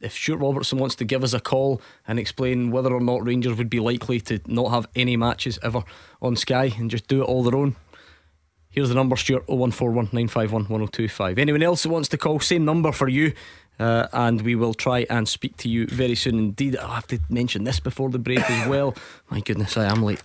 if 0.01 0.13
Stuart 0.13 0.39
Robertson 0.39 0.79
wants 0.79 0.95
to 0.97 1.05
give 1.05 1.25
us 1.25 1.33
a 1.33 1.41
call 1.41 1.81
and 2.07 2.19
explain 2.19 2.71
whether 2.71 2.93
or 2.93 3.01
not 3.01 3.25
Rangers 3.25 3.57
would 3.57 3.71
be 3.71 3.81
likely 3.81 4.21
to 4.23 4.41
not 4.47 4.71
have 4.71 4.87
any 4.95 5.17
matches 5.17 5.59
ever 5.63 5.83
on 6.21 6.37
Sky 6.37 6.73
and 6.79 6.91
just 6.91 7.09
do 7.09 7.23
it 7.23 7.25
all 7.25 7.43
their 7.43 7.59
own. 7.59 7.77
Here's 8.77 8.91
the 8.91 8.95
number, 8.95 9.17
Stuart 9.17 9.49
0141 9.49 10.11
951 10.13 10.65
1025. 10.65 11.39
Anyone 11.39 11.63
else 11.63 11.83
who 11.83 11.89
wants 11.89 12.11
to 12.11 12.19
call, 12.19 12.41
same 12.41 12.67
number 12.67 12.93
for 12.93 13.09
you. 13.09 13.33
Uh, 13.81 14.07
and 14.13 14.43
we 14.43 14.55
will 14.55 14.75
try 14.75 15.07
and 15.09 15.27
speak 15.27 15.57
to 15.57 15.69
you 15.71 15.87
very 15.87 16.15
soon 16.15 16.39
indeed. 16.39 16.77
I'll 16.77 16.91
have 16.91 17.07
to 17.07 17.19
mention 17.31 17.65
this 17.65 17.81
before 17.81 18.11
the 18.11 18.19
break 18.19 18.51
as 18.51 18.69
well. 18.69 18.95
My 19.31 19.41
goodness, 19.41 19.79
I 19.79 19.87
am 19.87 20.03
late. 20.03 20.23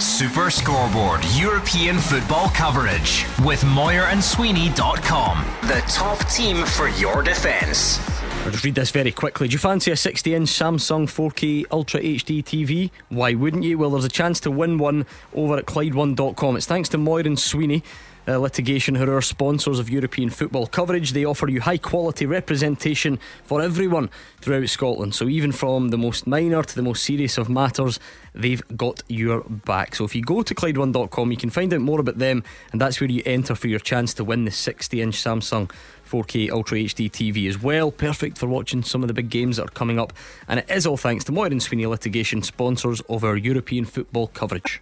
Super 0.00 0.50
Scoreboard 0.50 1.20
European 1.36 1.98
football 1.98 2.48
coverage 2.48 3.24
with 3.44 3.60
MoirandSweeney.com. 3.62 5.46
The 5.62 5.84
top 5.86 6.18
team 6.28 6.66
for 6.66 6.88
your 6.88 7.22
defence. 7.22 8.17
I'll 8.48 8.52
just 8.52 8.64
read 8.64 8.76
this 8.76 8.90
very 8.90 9.12
quickly. 9.12 9.46
Do 9.46 9.52
you 9.52 9.58
fancy 9.58 9.90
a 9.90 9.96
60 9.96 10.34
inch 10.34 10.48
Samsung 10.48 11.04
4K 11.04 11.66
Ultra 11.70 12.00
HD 12.00 12.42
TV? 12.42 12.90
Why 13.10 13.34
wouldn't 13.34 13.62
you? 13.62 13.76
Well, 13.76 13.90
there's 13.90 14.06
a 14.06 14.08
chance 14.08 14.40
to 14.40 14.50
win 14.50 14.78
one 14.78 15.04
over 15.34 15.58
at 15.58 15.66
Clyde1.com. 15.66 16.56
It's 16.56 16.64
thanks 16.64 16.88
to 16.88 16.96
Moir 16.96 17.20
and 17.20 17.38
Sweeney. 17.38 17.82
Uh, 18.26 18.36
litigation, 18.36 18.94
who 18.94 19.10
are 19.10 19.22
sponsors 19.22 19.78
of 19.78 19.88
European 19.88 20.28
football 20.28 20.66
coverage. 20.66 21.12
They 21.12 21.24
offer 21.24 21.48
you 21.48 21.62
high 21.62 21.78
quality 21.78 22.26
representation 22.26 23.18
for 23.44 23.62
everyone 23.62 24.10
throughout 24.42 24.68
Scotland. 24.68 25.14
So, 25.14 25.28
even 25.28 25.50
from 25.50 25.88
the 25.88 25.96
most 25.96 26.26
minor 26.26 26.62
to 26.62 26.74
the 26.74 26.82
most 26.82 27.04
serious 27.04 27.38
of 27.38 27.48
matters, 27.48 27.98
they've 28.34 28.60
got 28.76 29.02
your 29.08 29.44
back. 29.48 29.94
So, 29.94 30.04
if 30.04 30.14
you 30.14 30.20
go 30.20 30.42
to 30.42 30.54
Clyde1.com, 30.54 31.30
you 31.30 31.38
can 31.38 31.48
find 31.48 31.72
out 31.72 31.80
more 31.80 32.00
about 32.00 32.18
them, 32.18 32.44
and 32.70 32.78
that's 32.78 33.00
where 33.00 33.10
you 33.10 33.22
enter 33.24 33.54
for 33.54 33.68
your 33.68 33.78
chance 33.78 34.12
to 34.14 34.24
win 34.24 34.44
the 34.44 34.50
60 34.50 35.00
inch 35.00 35.16
Samsung 35.16 35.70
4K 36.08 36.50
Ultra 36.50 36.78
HD 36.78 37.10
TV 37.10 37.48
as 37.48 37.62
well. 37.62 37.90
Perfect 37.90 38.38
for 38.38 38.46
watching 38.46 38.82
some 38.82 39.02
of 39.02 39.08
the 39.08 39.14
big 39.14 39.30
games 39.30 39.56
that 39.56 39.64
are 39.64 39.72
coming 39.72 39.98
up. 39.98 40.12
And 40.48 40.60
it 40.60 40.70
is 40.70 40.86
all 40.86 40.96
thanks 40.96 41.24
to 41.24 41.32
Moir 41.32 41.46
and 41.46 41.62
Sweeney 41.62 41.86
Litigation, 41.86 42.42
sponsors 42.42 43.00
of 43.02 43.24
our 43.24 43.36
European 43.36 43.84
football 43.84 44.28
coverage. 44.28 44.80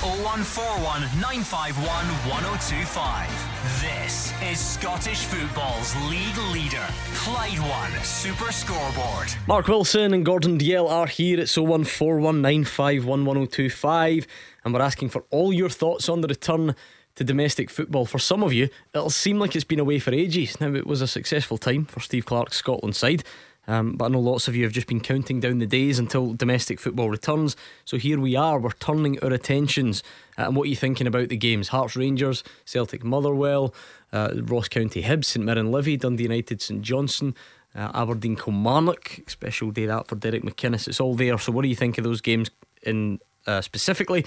0141 0.00 1.02
951 1.20 1.84
1025. 1.84 3.50
This 3.80 4.32
is 4.42 4.58
Scottish 4.58 5.24
football's 5.24 5.94
league 6.08 6.38
leader, 6.52 6.86
Clyde 7.14 7.58
One 7.58 7.92
Super 8.02 8.50
Scoreboard. 8.50 9.28
Mark 9.46 9.68
Wilson 9.68 10.14
and 10.14 10.24
Gordon 10.24 10.58
Dalziel 10.58 10.88
are 10.88 11.06
here. 11.06 11.38
It's 11.40 11.54
01419511025. 11.56 14.26
And 14.64 14.72
we're 14.72 14.80
asking 14.80 15.10
for 15.10 15.24
all 15.30 15.52
your 15.52 15.68
thoughts 15.68 16.08
on 16.08 16.22
the 16.22 16.28
return 16.28 16.74
to 17.16 17.24
domestic 17.24 17.70
football. 17.70 18.06
For 18.06 18.18
some 18.18 18.42
of 18.42 18.52
you, 18.52 18.68
it'll 18.94 19.10
seem 19.10 19.38
like 19.38 19.54
it's 19.54 19.64
been 19.64 19.80
away 19.80 19.98
for 19.98 20.12
ages. 20.12 20.60
Now, 20.60 20.74
it 20.74 20.86
was 20.86 21.02
a 21.02 21.06
successful 21.06 21.58
time 21.58 21.84
for 21.84 22.00
Steve 22.00 22.26
Clarke's 22.26 22.56
Scotland 22.56 22.96
side. 22.96 23.24
Um, 23.66 23.92
but 23.92 24.06
I 24.06 24.08
know 24.08 24.20
lots 24.20 24.48
of 24.48 24.56
you 24.56 24.64
have 24.64 24.72
just 24.72 24.86
been 24.86 25.00
counting 25.00 25.38
down 25.38 25.58
the 25.58 25.66
days 25.66 25.98
until 25.98 26.34
domestic 26.34 26.80
football 26.80 27.10
returns. 27.10 27.56
So 27.84 27.98
here 27.98 28.18
we 28.18 28.34
are, 28.34 28.58
we're 28.58 28.70
turning 28.72 29.22
our 29.22 29.32
attentions 29.32 30.02
uh, 30.38 30.46
and 30.46 30.56
what 30.56 30.64
are 30.64 30.70
you 30.70 30.76
thinking 30.76 31.06
about 31.06 31.28
the 31.28 31.36
games? 31.36 31.68
Hearts 31.68 31.94
Rangers, 31.94 32.42
Celtic 32.64 33.04
Motherwell, 33.04 33.74
uh, 34.12 34.32
Ross 34.34 34.68
County 34.68 35.02
Hibs, 35.02 35.26
St 35.26 35.44
Mirren 35.44 35.70
Livy, 35.70 35.96
Dundee 35.96 36.24
United 36.24 36.62
St 36.62 36.82
Johnstone. 36.82 37.34
Uh, 37.72 37.88
Aberdeen 37.94 38.34
Kilmarnock, 38.34 39.20
special 39.28 39.70
day 39.70 39.86
that 39.86 40.08
for 40.08 40.16
Derek 40.16 40.42
McInnes. 40.42 40.88
It's 40.88 40.98
all 40.98 41.14
there. 41.14 41.38
So, 41.38 41.52
what 41.52 41.62
do 41.62 41.68
you 41.68 41.76
think 41.76 41.98
of 41.98 42.04
those 42.04 42.20
games 42.20 42.50
in 42.82 43.20
uh, 43.46 43.60
specifically? 43.60 44.26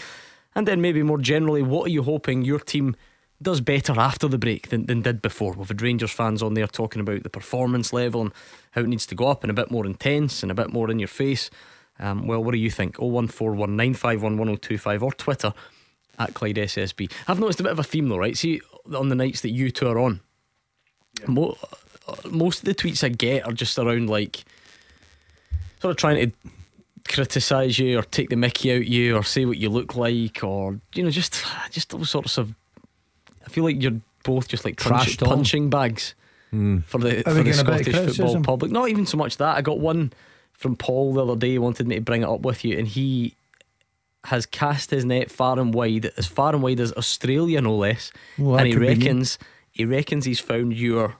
And 0.55 0.67
then, 0.67 0.81
maybe 0.81 1.03
more 1.03 1.17
generally, 1.17 1.61
what 1.61 1.87
are 1.87 1.91
you 1.91 2.03
hoping 2.03 2.43
your 2.43 2.59
team 2.59 2.95
does 3.41 3.59
better 3.61 3.99
after 3.99 4.27
the 4.27 4.37
break 4.37 4.69
than, 4.69 4.85
than 4.85 5.01
did 5.01 5.21
before? 5.21 5.53
We've 5.53 5.67
had 5.67 5.81
Rangers 5.81 6.11
fans 6.11 6.41
on 6.41 6.53
there 6.53 6.67
talking 6.67 7.01
about 7.01 7.23
the 7.23 7.29
performance 7.29 7.91
level 7.91 8.21
and 8.21 8.31
how 8.71 8.81
it 8.81 8.87
needs 8.87 9.05
to 9.07 9.15
go 9.15 9.27
up 9.27 9.43
and 9.43 9.51
a 9.51 9.53
bit 9.53 9.71
more 9.71 9.85
intense 9.85 10.43
and 10.43 10.51
a 10.51 10.55
bit 10.55 10.71
more 10.71 10.89
in 10.89 10.99
your 10.99 11.07
face. 11.07 11.49
Um, 11.99 12.27
well, 12.27 12.43
what 12.43 12.51
do 12.51 12.57
you 12.57 12.71
think? 12.71 12.97
0141 12.97 13.75
951 13.75 14.37
1025 14.37 15.03
or 15.03 15.11
Twitter 15.11 15.53
at 16.19 16.33
Clyde 16.33 16.55
SSB. 16.55 17.11
I've 17.27 17.39
noticed 17.39 17.59
a 17.59 17.63
bit 17.63 17.71
of 17.71 17.79
a 17.79 17.83
theme 17.83 18.09
though, 18.09 18.17
right? 18.17 18.37
See, 18.37 18.61
on 18.93 19.09
the 19.09 19.15
nights 19.15 19.41
that 19.41 19.51
you 19.51 19.71
two 19.71 19.87
are 19.87 19.99
on, 19.99 20.21
mo- 21.27 21.57
most 22.29 22.59
of 22.59 22.65
the 22.65 22.75
tweets 22.75 23.03
I 23.03 23.09
get 23.09 23.45
are 23.45 23.53
just 23.53 23.77
around 23.77 24.09
like 24.09 24.43
sort 25.81 25.91
of 25.91 25.97
trying 25.97 26.31
to 26.31 26.37
criticise 27.07 27.77
you 27.79 27.99
or 27.99 28.03
take 28.03 28.29
the 28.29 28.35
mickey 28.35 28.73
out 28.73 28.85
you 28.85 29.15
or 29.15 29.23
say 29.23 29.45
what 29.45 29.57
you 29.57 29.69
look 29.69 29.95
like 29.95 30.43
or 30.43 30.79
you 30.95 31.03
know 31.03 31.09
just 31.09 31.43
just 31.69 31.89
those 31.89 32.09
sorts 32.09 32.37
of 32.37 32.53
I 33.45 33.49
feel 33.49 33.63
like 33.63 33.81
you're 33.81 33.99
both 34.23 34.47
just 34.47 34.65
like 34.65 34.77
punch, 34.77 35.19
punching 35.19 35.69
bags 35.69 36.15
for 36.85 36.97
the, 36.99 37.19
Are 37.19 37.23
for 37.23 37.33
the 37.33 37.43
getting 37.43 37.59
a 37.59 37.63
bit 37.63 37.87
of 37.87 37.93
Scottish 37.95 38.17
football 38.17 38.41
public. 38.43 38.71
Not 38.71 38.89
even 38.89 39.05
so 39.05 39.17
much 39.17 39.37
that. 39.37 39.57
I 39.57 39.61
got 39.61 39.79
one 39.79 40.13
from 40.53 40.75
Paul 40.75 41.13
the 41.13 41.25
other 41.25 41.35
day. 41.35 41.51
He 41.51 41.57
wanted 41.57 41.87
me 41.87 41.95
to 41.95 42.01
bring 42.01 42.21
it 42.21 42.29
up 42.29 42.41
with 42.41 42.63
you, 42.63 42.77
and 42.77 42.87
he 42.87 43.35
has 44.25 44.45
cast 44.45 44.91
his 44.91 45.03
net 45.03 45.31
far 45.31 45.59
and 45.59 45.73
wide, 45.73 46.11
as 46.15 46.27
far 46.27 46.53
and 46.53 46.61
wide 46.61 46.79
as 46.79 46.93
Australia, 46.93 47.59
no 47.59 47.75
less. 47.75 48.11
Well, 48.37 48.57
and 48.57 48.67
he 48.67 48.73
could 48.73 48.81
be 48.81 48.87
me. 48.87 48.93
reckons 48.93 49.39
he 49.71 49.83
reckons 49.83 50.25
he's 50.25 50.39
found 50.39 50.73
your 50.73 51.15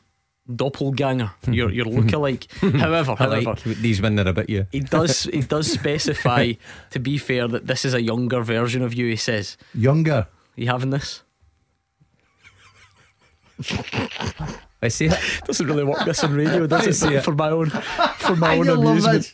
doppelganger, 0.47 1.31
your 1.47 1.71
your 1.71 1.85
lookalike. 1.85 2.51
however, 2.79 3.15
however, 3.15 3.41
like 3.51 3.63
these 3.63 4.01
when 4.01 4.15
they're 4.15 4.27
a 4.27 4.33
bit 4.33 4.49
you. 4.49 4.67
he 4.71 4.79
does 4.81 5.23
he 5.33 5.41
does 5.41 5.71
specify, 5.71 6.53
to 6.91 6.99
be 6.99 7.17
fair, 7.17 7.47
that 7.47 7.67
this 7.67 7.85
is 7.85 7.93
a 7.93 8.01
younger 8.01 8.41
version 8.41 8.81
of 8.81 8.93
you. 8.93 9.07
He 9.07 9.15
says, 9.15 9.57
Younger. 9.73 10.27
"You 10.55 10.67
having 10.67 10.89
this?" 10.89 11.23
I 14.81 14.89
see 14.89 15.05
it. 15.05 15.17
Doesn't 15.45 15.65
really 15.65 15.85
work 15.85 16.03
this 16.03 16.23
on 16.23 16.33
radio, 16.33 16.67
does 16.67 16.85
it? 16.87 16.93
see 16.93 17.15
it. 17.15 17.23
For 17.23 17.33
my 17.33 17.49
own, 17.49 17.69
for 17.69 18.35
my 18.35 18.57
own 18.57 18.67
amusement. 18.67 19.33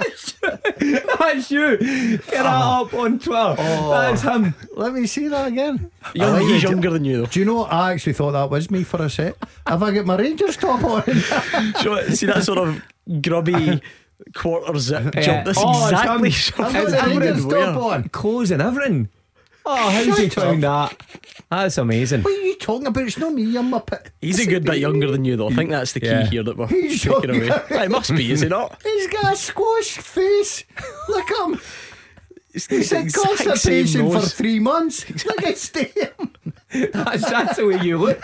it. 0.42 1.18
That's 1.18 1.50
you. 1.50 1.76
Get 1.78 2.20
oh. 2.20 2.22
oh. 2.30 2.42
that 2.42 2.46
up 2.46 2.94
on 2.94 3.18
Twitter. 3.18 3.54
That's 3.56 4.22
him. 4.22 4.44
Um, 4.44 4.54
Let 4.76 4.92
me 4.94 5.06
see 5.06 5.28
that 5.28 5.48
again. 5.48 5.90
Young, 6.14 6.32
like 6.34 6.42
he's 6.42 6.64
it. 6.64 6.70
younger 6.70 6.90
than 6.90 7.04
you, 7.04 7.18
though. 7.18 7.26
Do 7.26 7.38
you 7.40 7.44
know? 7.46 7.56
what? 7.56 7.72
I 7.72 7.92
actually 7.92 8.14
thought 8.14 8.32
that 8.32 8.50
was 8.50 8.70
me 8.70 8.84
for 8.84 9.02
a 9.02 9.10
set. 9.10 9.36
Have 9.66 9.82
I 9.82 9.90
got 9.92 10.06
my 10.06 10.16
Rangers 10.16 10.56
top 10.56 10.82
on? 10.84 11.02
Do 11.04 11.12
you 11.12 11.90
know, 11.90 12.08
see 12.08 12.26
that 12.26 12.44
sort 12.44 12.58
of 12.58 12.82
grubby 13.22 13.80
quarter 14.34 14.78
zip 14.78 15.14
Yeah. 15.14 15.20
jump? 15.22 15.44
That's 15.46 15.58
Oh, 15.60 15.88
exactly 15.88 16.30
him. 16.30 16.32
sort 16.32 16.60
I've 16.60 16.66
of 16.66 16.72
got 16.72 16.82
It's 16.84 17.02
the 17.02 17.20
Rangers 17.20 17.46
top 17.46 17.76
on. 17.82 18.08
Clothes 18.08 18.50
and 18.50 18.62
everything. 18.62 19.08
Oh, 19.66 19.90
how's 19.90 20.18
he 20.18 20.28
Shut 20.30 20.32
found 20.44 20.62
that? 20.62 20.96
That's 21.50 21.78
amazing. 21.78 22.22
What 22.22 22.32
are 22.32 22.42
you 22.42 22.56
talking 22.56 22.86
about? 22.86 23.04
It's 23.04 23.18
not 23.18 23.32
me. 23.34 23.56
I'm 23.56 23.72
a 23.74 23.80
pit. 23.80 24.10
He's 24.20 24.38
a 24.40 24.46
good 24.48 24.64
bit 24.64 24.78
younger 24.78 25.10
than 25.10 25.24
you, 25.24 25.36
though. 25.36 25.48
I 25.48 25.54
think 25.54 25.70
that's 25.70 25.92
the 25.92 26.00
key 26.00 26.06
Yeah. 26.06 26.26
here 26.26 26.42
that 26.42 26.56
we're 26.56 26.66
He's 26.68 27.02
taking 27.02 27.30
away. 27.30 27.46
younger. 27.46 27.64
It 27.70 27.90
must 27.90 28.14
be, 28.16 28.30
is 28.32 28.42
it 28.42 28.48
not? 28.50 28.80
He's 28.82 29.06
got 29.08 29.32
a 29.32 29.36
squash 29.36 29.98
face. 29.98 30.64
Look 31.08 31.30
at 31.30 31.46
him. 31.50 31.60
It's 32.52 32.66
He's 32.66 32.90
in 32.92 33.02
exact 33.02 33.36
same 33.38 33.46
constipation 33.48 34.06
for 34.08 34.14
nose. 34.14 34.34
three 34.34 34.58
months. 34.58 35.08
Look 35.24 35.42
at 35.44 35.76
him. 35.76 36.30
That's, 36.72 37.28
that's 37.28 37.56
the 37.56 37.66
way 37.66 37.80
you 37.82 37.98
look. 37.98 38.20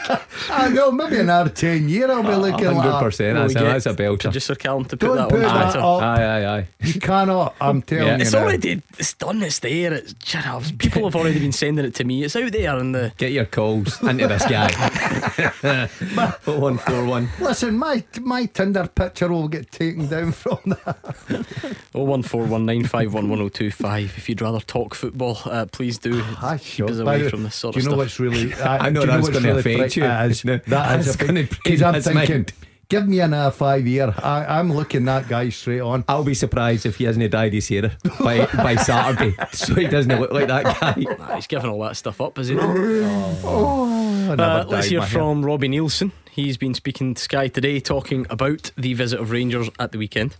I 0.51 0.69
know, 0.69 0.93
maybe 0.93 1.19
another 1.19 1.51
10 1.51 1.89
year 1.89 2.11
I'll 2.11 2.23
be 2.23 2.29
looking 2.29 2.65
like 2.67 2.77
Hundred 2.77 2.91
that. 2.93 3.03
percent. 3.03 3.35
Will 3.37 3.43
That's, 3.43 3.55
we 3.55 3.61
a- 3.61 3.65
get 3.65 3.73
that's 3.73 3.87
a 3.87 3.95
belter. 3.95 4.21
Producer 4.21 4.55
Callum 4.55 4.85
to 4.85 4.97
put 4.97 5.01
Don't 5.07 5.17
that 5.17 5.29
put 5.29 5.45
on 5.45 5.55
that 5.55 5.77
up. 5.77 6.03
Aye, 6.03 6.25
aye, 6.25 6.57
aye. 6.59 6.69
You 6.81 7.01
cannot, 7.01 7.55
I'm 7.61 7.83
telling 7.83 8.07
Yeah, 8.07 8.17
you. 8.17 8.23
it's 8.23 8.33
now. 8.33 8.39
already 8.43 8.83
it's 8.99 9.15
done. 9.15 9.43
It's 9.43 9.59
there. 9.59 9.93
It's 9.95 10.15
shut 10.25 10.47
up. 10.47 10.63
People 10.79 11.05
have 11.05 11.17
already 11.17 11.41
been 11.41 11.53
sending 11.53 11.85
it 11.85 11.95
to 11.97 12.05
me. 12.05 12.23
It's 12.25 12.37
out 12.37 12.53
there 12.53 12.79
in 12.79 12.93
the. 12.93 13.13
Get 13.17 13.33
your 13.33 13.47
calls 13.47 14.01
into 14.03 14.29
this 14.29 14.45
guy. 14.47 14.71
141. 16.45 17.29
Listen, 17.41 17.77
my 17.77 18.05
my 18.21 18.47
Tinder 18.47 18.87
picture 18.87 19.29
will 19.29 19.49
get 19.49 19.71
taken 19.73 20.07
down 20.09 20.33
from 20.33 20.59
that. 20.65 21.47
Oh 21.95 22.05
one 22.05 22.23
four 22.23 22.45
one 22.45 22.65
nine 22.67 22.85
five 22.85 23.13
one 23.13 23.29
one 23.29 23.39
zero 23.39 23.49
two 23.49 23.71
five. 23.71 24.15
If 24.17 24.29
you'd 24.29 24.41
rather 24.41 24.61
talk 24.61 24.95
football, 24.95 25.39
uh, 25.47 25.67
please 25.67 25.99
do. 25.99 26.23
I 26.43 26.59
Keep 26.59 26.91
us 26.91 26.99
away 26.99 27.29
from 27.29 27.43
this 27.43 27.55
sort 27.57 27.75
do 27.75 27.79
of 27.81 27.85
you 27.85 27.91
know 27.91 27.95
stuff. 27.97 28.05
what's 28.05 28.21
really? 28.21 28.36
I 28.65 28.91
know 28.91 29.01
do 29.01 29.07
you 29.07 29.13
that's 29.13 29.23
what's 29.23 29.35
gonna 29.39 29.49
really 29.49 29.61
affect 29.61 29.79
fright- 29.79 29.97
you. 29.97 30.03
That 30.03 30.31
is, 30.31 30.45
No, 30.45 30.57
that 30.67 31.01
is 31.01 31.07
that's 31.07 31.15
a 31.17 31.19
big- 31.19 31.27
gonna 31.29 31.47
'cause 31.65 31.83
I'm 31.83 31.95
his 31.95 32.05
thinking, 32.07 32.35
mind. 32.37 32.53
give 32.89 33.09
me 33.09 33.21
another 33.21 33.51
five 33.51 33.87
year. 33.87 34.15
I, 34.23 34.59
I'm 34.59 34.73
looking 34.73 35.05
that 35.07 35.29
guy 35.29 35.49
straight 35.49 35.81
on. 35.81 36.05
I'll 36.09 36.25
be 36.25 36.35
surprised 36.35 36.87
if 36.87 36.97
he 36.97 37.05
hasn't 37.05 37.31
dyed 37.31 37.53
his 37.53 37.69
hair 37.69 37.93
by, 38.21 38.47
by 38.47 38.77
Saturday, 38.91 39.35
so 39.53 39.75
he 39.75 39.87
doesn't 39.87 40.21
look 40.21 40.33
like 40.33 40.49
that 40.49 40.65
guy. 40.81 40.95
Nah, 41.19 41.35
he's 41.37 41.47
given 41.47 41.69
all 41.71 41.81
that 41.83 41.97
stuff 41.97 42.21
up, 42.21 42.39
is 42.39 42.49
he? 42.49 42.55
not? 42.55 42.65
Oh, 43.45 44.37
Uh, 44.39 44.65
let's 44.69 44.89
hear 44.89 45.01
my 45.01 45.07
hair. 45.07 45.19
from 45.19 45.45
Robbie 45.45 45.69
Neilson. 45.69 46.13
He's 46.31 46.57
been 46.57 46.75
speaking 46.75 47.15
to 47.15 47.23
Sky 47.23 47.49
today, 47.49 47.81
talking 47.81 48.27
about 48.29 48.71
the 48.77 48.93
visit 48.95 49.19
of 49.21 49.31
Rangers 49.31 49.71
at 49.79 49.93
the 49.93 49.99
weekend. 49.99 50.37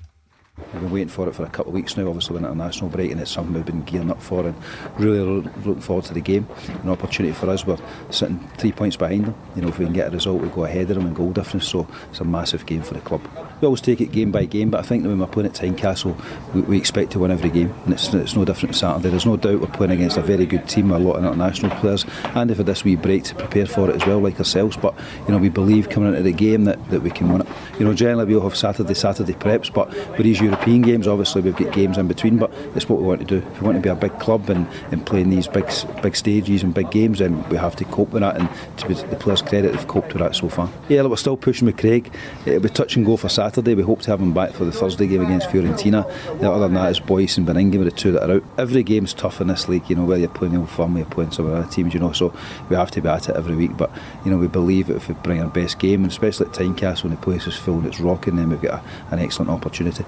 We've 0.59 0.73
been 0.73 0.91
waiting 0.91 1.09
for 1.09 1.29
it 1.29 1.35
for 1.35 1.45
a 1.45 1.51
couple 1.51 1.69
of 1.69 1.75
weeks 1.75 1.99
now, 1.99 2.09
obviously, 2.09 2.33
with 2.33 2.45
international 2.45 2.89
break, 2.89 3.11
and 3.11 3.21
it's 3.21 3.31
something 3.31 3.53
we've 3.53 3.67
been 3.67 3.83
gearing 3.83 4.11
up 4.11 4.23
for 4.23 4.47
and 4.47 4.55
really 4.99 5.19
looking 5.19 5.81
forward 5.81 6.07
to 6.07 6.15
the 6.15 6.23
game. 6.23 6.49
An 6.83 6.89
opportunity 6.89 7.35
for 7.35 7.51
us. 7.51 7.67
We're 7.67 7.77
sitting 8.11 8.39
three 8.57 8.73
points 8.73 8.97
behind 8.97 9.27
them. 9.27 9.35
You 9.55 9.63
know, 9.63 9.69
if 9.69 9.79
we 9.79 9.85
can 9.85 9.93
get 9.93 10.09
a 10.09 10.11
result, 10.13 10.41
we 10.41 10.49
go 10.49 10.65
ahead 10.65 10.91
of 10.91 10.97
them 10.97 11.07
in 11.09 11.13
goal 11.13 11.33
difference, 11.33 11.69
so 11.69 11.87
it's 12.09 12.21
a 12.21 12.25
massive 12.25 12.65
game 12.65 12.81
for 12.81 12.95
the 12.95 13.01
club. 13.01 13.21
We 13.61 13.67
always 13.67 13.81
take 13.81 14.03
it 14.03 14.13
game 14.13 14.31
by 14.31 14.45
game, 14.45 14.69
but 14.69 14.81
I 14.81 14.83
think 14.83 15.03
that 15.03 15.09
when 15.09 15.19
we're 15.19 15.27
playing 15.27 15.49
at 15.49 15.55
Tynecastle, 15.55 16.15
we, 16.53 16.61
we 16.61 16.77
expect 16.77 17.13
to 17.13 17.19
win 17.19 17.31
every 17.31 17.49
game, 17.49 17.73
and 17.85 17.95
it's, 17.95 18.13
it's 18.13 18.37
no 18.37 18.45
different 18.45 18.75
Saturday. 18.77 19.09
There's 19.09 19.25
no 19.25 19.39
doubt 19.39 19.61
we're 19.61 19.69
playing 19.69 19.93
against 19.93 20.19
a 20.19 20.21
very 20.21 20.45
good 20.45 20.69
team 20.69 20.91
with 20.91 21.01
a 21.01 21.05
lot 21.05 21.17
of 21.17 21.25
international 21.25 21.75
players, 21.79 22.05
and 22.35 22.51
they've 22.51 22.67
this 22.67 22.85
wee 22.85 22.97
break 22.97 23.25
to 23.25 23.35
prepare 23.35 23.65
for 23.65 23.89
it 23.89 23.97
as 23.97 24.07
well, 24.07 24.19
like 24.19 24.39
ourselves. 24.39 24.77
But 24.77 24.95
you 25.27 25.33
know, 25.33 25.39
we 25.39 25.49
believe 25.49 25.89
coming 25.89 26.11
into 26.11 26.23
the 26.23 26.33
game 26.33 26.65
that, 26.65 26.91
that 26.91 27.01
we 27.01 27.11
can 27.11 27.33
win 27.33 27.43
it. 27.43 27.49
You 27.79 27.87
know, 27.87 27.95
generally 27.95 28.27
we'll 28.27 28.43
have 28.43 28.57
Saturday, 28.57 28.93
Saturday 28.93 29.33
preps, 29.33 29.73
but 29.73 29.89
with 29.89 30.25
these 30.25 30.41
European 30.41 30.83
games, 30.83 31.09
obviously 31.09 31.41
we've 31.41 31.57
got 31.57 31.73
games 31.73 31.97
in 31.97 32.09
between. 32.09 32.37
But 32.37 32.53
it's 32.75 32.91
what 32.91 33.01
we 33.01 33.07
want 33.07 33.21
to 33.21 33.27
do. 33.27 33.39
If 33.39 33.63
we 33.63 33.67
want 33.67 33.77
to 33.77 33.83
be 33.83 33.89
a 33.89 33.95
big 33.95 34.19
club 34.19 34.51
and, 34.51 34.69
and 34.91 35.07
play 35.07 35.23
in 35.23 35.31
these 35.31 35.49
big 35.49 35.71
big 36.03 36.15
stages 36.15 36.63
and 36.63 36.75
big 36.75 36.91
games, 36.91 37.21
then 37.21 37.49
we 37.49 37.57
have 37.57 37.77
to 37.77 37.87
cope 37.87 38.11
with 38.11 38.21
that. 38.21 38.37
And 38.37 38.51
to 38.79 39.07
the 39.07 39.17
players' 39.17 39.41
credit, 39.41 39.73
they've 39.73 39.89
coped 39.89 40.13
with 40.13 40.19
that 40.19 40.37
so 40.37 40.51
far. 40.51 40.71
Yeah, 40.91 41.01
look, 41.01 41.11
we're 41.11 41.17
still 41.17 41.39
pushing 41.39 41.65
with 41.65 41.79
Craig. 41.79 42.13
It'll 42.45 42.61
be 42.61 42.69
touch 42.69 42.97
and 42.97 43.07
go 43.07 43.17
for 43.17 43.31
Saturday. 43.31 43.46
We 43.55 43.83
hope 43.83 44.03
to 44.03 44.11
have 44.11 44.21
him 44.21 44.33
back 44.35 44.53
for 44.53 44.65
the 44.65 44.73
Thursday 44.73 45.07
game 45.07 45.23
against 45.23 45.49
Fiorentina. 45.49 46.05
The 46.41 46.51
other 46.51 46.61
than 46.67 46.75
that 46.75 46.91
is 46.91 46.99
Boyce 47.01 47.39
and 47.39 47.47
Baningime 47.47 47.81
are 47.83 47.85
the 47.85 47.91
two 47.93 48.11
that 48.13 48.29
are 48.29 48.37
out. 48.37 48.45
Every 48.59 48.83
game's 48.83 49.15
tough 49.15 49.41
in 49.41 49.47
this 49.47 49.69
league, 49.69 49.89
you 49.89 49.95
know, 49.97 50.05
whether 50.05 50.21
you're 50.21 50.29
playing 50.31 50.57
Old 50.57 50.69
Firm 50.69 50.97
or 50.97 50.99
you're 51.01 51.09
playing 51.09 51.31
some 51.31 51.47
of 51.47 51.53
the 51.53 51.59
other 51.59 51.71
teams, 51.71 51.95
you 51.95 52.01
know, 52.01 52.13
so 52.13 52.35
we 52.69 52.77
have 52.77 52.91
to 52.93 53.01
be 53.01 53.09
at 53.09 53.29
it 53.29 53.37
every 53.37 53.55
week. 53.55 53.77
But, 53.77 53.91
you 54.25 54.31
know, 54.31 54.37
we 54.39 54.49
believe 54.49 54.89
that 54.89 54.97
if 54.97 55.09
we 55.09 55.15
bring 55.15 55.41
our 55.41 55.49
best 55.49 55.79
game, 55.79 56.03
and 56.03 56.11
especially 56.11 56.47
at 56.47 56.53
Tynecastle 56.53 57.05
when 57.05 57.13
the 57.13 57.19
place 57.21 57.47
is 57.47 57.55
full 57.57 57.79
and 57.79 57.87
it's 57.87 58.01
rocking, 58.01 58.37
then 58.37 58.51
we've 58.51 58.61
got 58.61 58.83
a, 58.83 59.15
an 59.15 59.21
excellent 59.21 59.51
opportunity. 59.51 60.05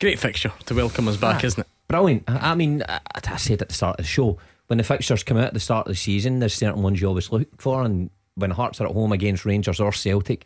Great 0.00 0.18
fixture 0.18 0.52
to 0.66 0.74
welcome 0.74 1.08
us 1.08 1.16
back, 1.16 1.42
Ah. 1.42 1.46
isn't 1.46 1.60
it? 1.60 1.66
Brilliant. 1.88 2.24
I 2.28 2.52
I 2.52 2.54
mean, 2.54 2.82
I, 2.88 3.00
I 3.26 3.36
said 3.36 3.62
at 3.62 3.68
the 3.68 3.74
start 3.74 3.98
of 3.98 4.04
the 4.04 4.08
show, 4.08 4.38
when 4.68 4.78
the 4.78 4.84
fixtures 4.84 5.22
come 5.22 5.36
out 5.36 5.44
at 5.48 5.54
the 5.54 5.60
start 5.60 5.86
of 5.86 5.92
the 5.92 5.96
season, 5.96 6.38
there's 6.38 6.54
certain 6.54 6.82
ones 6.82 7.00
you 7.00 7.08
always 7.08 7.30
look 7.32 7.48
for, 7.60 7.82
and 7.82 8.10
when 8.36 8.50
Hearts 8.50 8.80
are 8.80 8.86
at 8.86 8.92
home 8.92 9.12
against 9.12 9.44
Rangers 9.44 9.78
or 9.80 9.92
Celtic, 9.92 10.44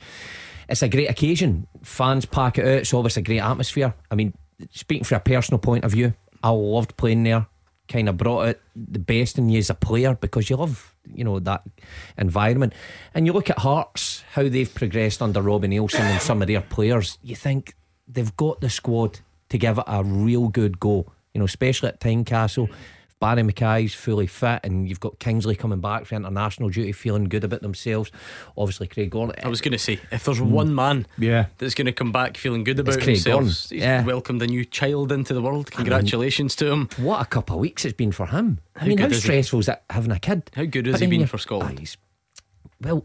it's 0.68 0.82
a 0.82 0.88
great 0.88 1.08
occasion. 1.08 1.66
Fans 1.82 2.26
pack 2.26 2.58
it 2.58 2.64
out. 2.64 2.80
It's 2.80 2.94
always 2.94 3.16
a 3.16 3.22
great 3.22 3.40
atmosphere. 3.40 3.94
I 4.10 4.14
mean, 4.14 4.34
speaking 4.70 5.04
from 5.04 5.16
a 5.16 5.20
personal 5.20 5.58
point 5.58 5.84
of 5.84 5.92
view, 5.92 6.14
I 6.42 6.50
loved 6.50 6.96
playing 6.96 7.24
there. 7.24 7.46
Kind 7.88 8.08
of 8.08 8.18
brought 8.18 8.48
out 8.48 8.56
the 8.76 8.98
best 8.98 9.38
in 9.38 9.48
you 9.48 9.58
as 9.58 9.70
a 9.70 9.74
player 9.74 10.14
because 10.14 10.50
you 10.50 10.56
love, 10.56 10.94
you 11.10 11.24
know, 11.24 11.38
that 11.38 11.62
environment. 12.18 12.74
And 13.14 13.26
you 13.26 13.32
look 13.32 13.48
at 13.48 13.58
Hearts, 13.58 14.24
how 14.32 14.46
they've 14.46 14.72
progressed 14.72 15.22
under 15.22 15.40
Robbie 15.40 15.68
Neilson 15.68 16.00
and 16.00 16.20
some 16.20 16.42
of 16.42 16.48
their 16.48 16.60
players. 16.60 17.18
You 17.22 17.34
think 17.34 17.74
they've 18.06 18.36
got 18.36 18.60
the 18.60 18.68
squad 18.68 19.20
to 19.48 19.56
give 19.56 19.78
it 19.78 19.84
a 19.86 20.04
real 20.04 20.48
good 20.48 20.78
go. 20.78 21.10
You 21.32 21.38
know, 21.38 21.46
especially 21.46 21.88
at 21.88 22.00
Tynecastle. 22.00 22.68
If 22.68 22.76
Barrie 23.20 23.42
McKay's 23.42 23.94
fully 23.94 24.26
fit, 24.28 24.60
and 24.62 24.88
you've 24.88 25.00
got 25.00 25.18
Kingsley 25.18 25.56
coming 25.56 25.80
back 25.80 26.06
for 26.06 26.14
international 26.14 26.68
duty, 26.68 26.92
feeling 26.92 27.24
good 27.24 27.42
about 27.44 27.62
themselves. 27.62 28.12
Obviously, 28.56 28.86
Craig 28.86 29.10
Gordon. 29.10 29.34
I 29.44 29.48
was 29.48 29.60
going 29.60 29.72
to 29.72 29.78
say, 29.78 29.98
if 30.12 30.24
there's 30.24 30.40
one 30.40 30.72
man 30.74 31.06
Yeah. 31.18 31.46
that's 31.58 31.74
going 31.74 31.86
to 31.86 31.92
come 31.92 32.12
back 32.12 32.36
feeling 32.36 32.62
good 32.62 32.78
about 32.78 33.02
himself, 33.02 33.32
Gordon. 33.34 33.48
he's 33.48 33.72
Yeah. 33.72 34.04
welcomed 34.04 34.40
a 34.42 34.46
new 34.46 34.64
child 34.64 35.10
into 35.10 35.34
the 35.34 35.42
world. 35.42 35.70
Congratulations 35.72 36.54
to 36.56 36.70
him. 36.70 36.88
What 36.96 37.20
a 37.20 37.24
couple 37.24 37.56
of 37.56 37.60
weeks 37.60 37.84
it's 37.84 37.96
been 37.96 38.12
for 38.12 38.26
him. 38.26 38.60
I 38.76 38.80
How 38.80 38.86
mean, 38.86 38.96
good 38.98 39.02
how 39.04 39.08
is 39.10 39.16
he? 39.16 39.20
stressful 39.22 39.60
is 39.60 39.66
that 39.66 39.82
having 39.90 40.12
a 40.12 40.18
kid? 40.20 40.50
How 40.54 40.64
good 40.64 40.86
has 40.86 40.94
But 40.94 41.00
he 41.02 41.06
been 41.08 41.26
for 41.26 41.38
Scotland? 41.38 41.74
Ah, 41.76 41.80
he's- 41.80 41.96
well, 42.80 43.04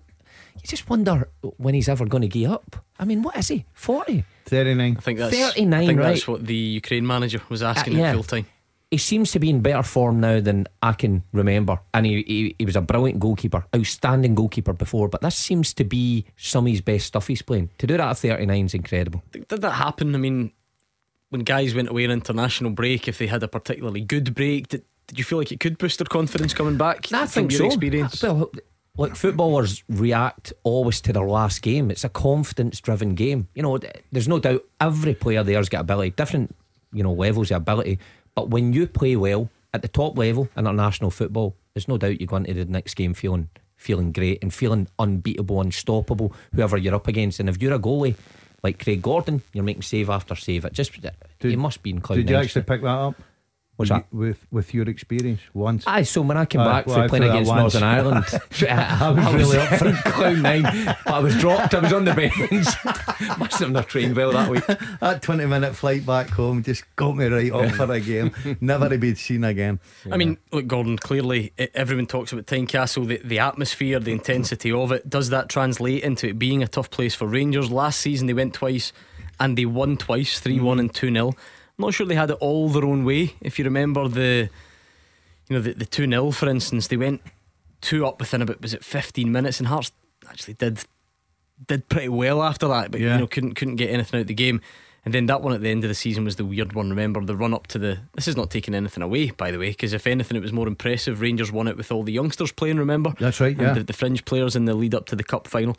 you 0.55 0.61
just 0.67 0.87
wonder 0.89 1.27
when 1.57 1.73
he's 1.73 1.89
ever 1.89 2.05
going 2.05 2.21
to 2.21 2.27
get 2.27 2.49
up. 2.51 2.85
I 2.99 3.05
mean, 3.05 3.23
what 3.23 3.35
is 3.35 3.47
he? 3.47 3.65
40? 3.73 4.23
39. 4.45 4.95
I 4.97 5.01
think 5.01 5.17
that's 5.17 5.35
39, 5.35 5.73
I 5.83 5.85
think 5.87 5.99
right. 5.99 6.05
that's 6.09 6.27
what 6.27 6.45
the 6.45 6.53
Ukraine 6.55 7.07
manager 7.07 7.41
was 7.49 7.63
asking 7.63 7.95
Uh, 7.95 7.99
yeah. 7.99 8.09
at 8.09 8.13
full 8.13 8.23
time. 8.23 8.45
He 8.93 8.99
seems 8.99 9.31
to 9.31 9.39
be 9.39 9.49
in 9.49 9.61
better 9.61 9.81
form 9.81 10.19
now 10.19 10.39
than 10.39 10.67
I 10.83 10.93
can 10.93 11.23
remember. 11.31 11.79
And 11.95 12.05
he, 12.05 12.21
he, 12.27 12.55
he 12.59 12.65
was 12.65 12.75
a 12.75 12.81
brilliant 12.81 13.19
goalkeeper, 13.19 13.65
outstanding 13.75 14.35
goalkeeper 14.35 14.71
before, 14.71 15.07
but 15.09 15.21
this 15.21 15.35
seems 15.35 15.73
to 15.73 15.83
be 15.83 16.27
some 16.37 16.67
of 16.67 16.71
his 16.71 16.81
best 16.81 17.07
stuff 17.07 17.25
he's 17.25 17.41
playing. 17.41 17.71
To 17.79 17.87
do 17.87 17.97
that 17.97 18.07
at 18.07 18.17
39 18.19 18.65
is 18.65 18.73
incredible. 18.75 19.23
Did 19.31 19.47
that 19.49 19.71
happen? 19.71 20.13
I 20.13 20.19
mean, 20.19 20.51
when 21.29 21.41
guys 21.41 21.73
went 21.73 21.89
away 21.89 22.05
on 22.05 22.11
international 22.11 22.69
break, 22.69 23.07
if 23.07 23.17
they 23.17 23.25
had 23.25 23.41
a 23.41 23.47
particularly 23.47 24.01
good 24.01 24.35
break, 24.35 24.67
did, 24.67 24.83
did 25.07 25.17
you 25.17 25.23
feel 25.23 25.39
like 25.39 25.51
it 25.51 25.59
could 25.59 25.79
boost 25.79 25.97
their 25.97 26.05
confidence 26.05 26.53
coming 26.53 26.77
back? 26.77 27.11
I 27.11 27.25
from 27.25 27.27
think 27.27 27.51
your 27.53 27.61
so. 27.61 27.65
experience. 27.65 28.21
Well, 28.21 28.51
like 28.95 29.15
footballers 29.15 29.83
react 29.89 30.53
always 30.61 31.01
to 31.01 31.13
their 31.13 31.25
last 31.25 31.63
game. 31.63 31.89
It's 31.89 32.03
a 32.03 32.09
confidence 32.09 32.79
driven 32.79 33.15
game. 33.15 33.47
You 33.55 33.63
know, 33.63 33.79
there's 34.11 34.27
no 34.27 34.37
doubt 34.37 34.63
every 34.79 35.15
player 35.15 35.41
there's 35.41 35.69
got 35.69 35.81
ability, 35.81 36.11
different, 36.11 36.55
you 36.91 37.01
know, 37.01 37.13
levels 37.13 37.49
of 37.49 37.57
ability. 37.57 37.97
But 38.35 38.49
when 38.49 38.73
you 38.73 38.87
play 38.87 39.15
well 39.15 39.49
at 39.73 39.81
the 39.81 39.87
top 39.87 40.17
level, 40.17 40.49
in 40.55 40.67
international 40.67 41.11
football, 41.11 41.55
there's 41.73 41.87
no 41.87 41.97
doubt 41.97 42.21
you 42.21 42.27
go 42.27 42.37
into 42.37 42.53
the 42.53 42.65
next 42.65 42.95
game 42.95 43.13
feeling 43.13 43.49
feeling 43.75 44.13
great 44.13 44.41
and 44.41 44.53
feeling 44.53 44.87
unbeatable, 44.97 45.59
unstoppable, 45.59 46.33
whoever 46.55 46.77
you're 46.77 46.95
up 46.95 47.07
against. 47.07 47.39
And 47.41 47.49
if 47.49 47.61
you're 47.61 47.73
a 47.73 47.79
goalie 47.79 48.15
like 48.63 48.81
Craig 48.81 49.01
Gordon, 49.01 49.41
you're 49.51 49.63
making 49.63 49.81
save 49.81 50.09
after 50.09 50.35
save. 50.35 50.63
It 50.63 50.73
just 50.73 50.91
you 51.41 51.57
must 51.57 51.83
be 51.83 51.89
in 51.89 51.99
cloud 51.99 52.15
Did 52.15 52.29
you 52.29 52.37
actually 52.37 52.61
pick 52.63 52.81
that 52.81 52.87
up? 52.87 53.15
What's 53.75 53.89
With- 53.89 54.01
that? 54.01 54.13
With 54.15 54.47
with 54.51 54.73
your 54.73 54.87
experience 54.87 55.41
once? 55.53 55.83
Aye, 55.87 56.03
so 56.03 56.21
when 56.21 56.37
I 56.37 56.45
came 56.45 56.61
Aye, 56.61 56.65
back 56.65 56.87
well, 56.87 56.95
for 56.95 57.01
I 57.01 57.07
playing 57.07 57.23
against. 57.23 57.51
Northern 57.51 57.81
Ireland, 57.81 58.25
I 58.69 59.09
was 59.09 59.33
really 59.33 59.57
up 59.61 59.69
for 59.79 60.11
cloud 60.11 60.37
nine. 60.37 60.63
But 60.63 61.07
I 61.07 61.19
was 61.19 61.35
dropped. 61.39 61.73
I 61.73 61.79
was 61.79 61.91
on 61.91 62.05
the 62.05 62.13
bench. 62.13 62.67
Must 63.39 63.59
have 63.59 63.71
not 63.71 63.87
trained 63.87 64.15
well 64.15 64.31
that 64.31 64.49
week. 64.49 64.65
That 64.99 65.23
20 65.23 65.45
minute 65.47 65.75
flight 65.75 66.05
back 66.05 66.29
home 66.29 66.61
just 66.61 66.83
got 66.95 67.17
me 67.17 67.25
right 67.25 67.51
up 67.51 67.71
for 67.71 67.91
a 67.91 67.99
game. 67.99 68.31
Never 68.61 68.89
to 68.89 68.97
be 68.99 69.15
seen 69.15 69.43
again. 69.43 69.79
I 70.11 70.17
mean, 70.17 70.37
look, 70.51 70.67
Gordon, 70.67 70.97
clearly 70.97 71.51
everyone 71.73 72.05
talks 72.05 72.31
about 72.31 72.45
Tynecastle, 72.45 73.07
the, 73.07 73.21
the 73.23 73.39
atmosphere, 73.39 73.99
the 73.99 74.11
intensity 74.11 74.71
of 74.71 74.91
it. 74.91 75.09
Does 75.09 75.29
that 75.29 75.49
translate 75.49 76.03
into 76.03 76.27
it 76.27 76.37
being 76.37 76.61
a 76.61 76.67
tough 76.67 76.91
place 76.91 77.15
for 77.15 77.25
Rangers? 77.25 77.71
Last 77.71 77.99
season 77.99 78.27
they 78.27 78.33
went 78.33 78.53
twice 78.53 78.93
and 79.39 79.57
they 79.57 79.65
won 79.65 79.97
twice 79.97 80.39
3 80.39 80.59
1 80.59 80.77
mm. 80.77 80.79
and 80.79 80.93
2 80.93 81.11
0. 81.11 81.33
Not 81.77 81.93
sure 81.93 82.05
they 82.05 82.15
had 82.15 82.29
it 82.29 82.37
all 82.39 82.69
their 82.69 82.85
own 82.85 83.03
way. 83.05 83.35
If 83.41 83.57
you 83.59 83.65
remember 83.65 84.07
the 84.07 84.49
you 85.49 85.55
know, 85.57 85.61
the, 85.61 85.73
the 85.73 85.85
2 85.85 86.07
0, 86.09 86.31
for 86.31 86.47
instance, 86.47 86.87
they 86.87 86.97
went 86.97 87.21
two 87.81 88.05
up 88.05 88.19
within 88.19 88.41
about, 88.41 88.61
was 88.61 88.73
it 88.73 88.83
15 88.83 89.31
minutes? 89.31 89.59
And 89.59 89.67
Hearts 89.67 89.91
actually 90.29 90.53
did 90.53 90.79
did 91.67 91.87
pretty 91.89 92.09
well 92.09 92.41
after 92.43 92.67
that, 92.67 92.91
but 92.91 92.99
Yeah. 93.01 93.13
you 93.15 93.19
know, 93.21 93.27
couldn't 93.27 93.53
couldn't 93.55 93.75
get 93.75 93.89
anything 93.89 94.17
out 94.19 94.21
of 94.21 94.27
the 94.27 94.33
game. 94.33 94.61
And 95.05 95.13
then 95.13 95.25
that 95.25 95.41
one 95.41 95.51
at 95.53 95.59
the 95.61 95.69
end 95.69 95.83
of 95.83 95.89
the 95.89 95.95
season 95.95 96.23
was 96.23 96.37
the 96.37 96.45
weird 96.45 96.71
one. 96.71 96.89
Remember 96.89 97.19
the 97.25 97.35
run 97.35 97.53
up 97.53 97.67
to 97.67 97.79
the. 97.79 97.99
This 98.13 98.27
is 98.29 98.37
not 98.37 98.49
taking 98.49 98.73
anything 98.73 99.03
away, 99.03 99.31
by 99.31 99.51
the 99.51 99.59
way, 99.59 99.69
because 99.71 99.91
if 99.91 100.07
anything, 100.07 100.37
it 100.37 100.41
was 100.41 100.53
more 100.53 100.67
impressive. 100.67 101.19
Rangers 101.19 101.51
won 101.51 101.67
it 101.67 101.75
with 101.75 101.91
all 101.91 102.03
the 102.03 102.13
youngsters 102.13 102.53
playing. 102.53 102.77
Remember, 102.77 103.13
That's 103.19 103.41
right, 103.41 103.51
And 103.57 103.61
yeah. 103.67 103.73
the, 103.73 103.83
the 103.83 103.91
fringe 103.93 104.23
players 104.23 104.55
in 104.55 104.63
the 104.63 104.73
lead 104.73 104.95
up 104.95 105.05
to 105.07 105.17
the 105.17 105.23
cup 105.23 105.45
final. 105.49 105.75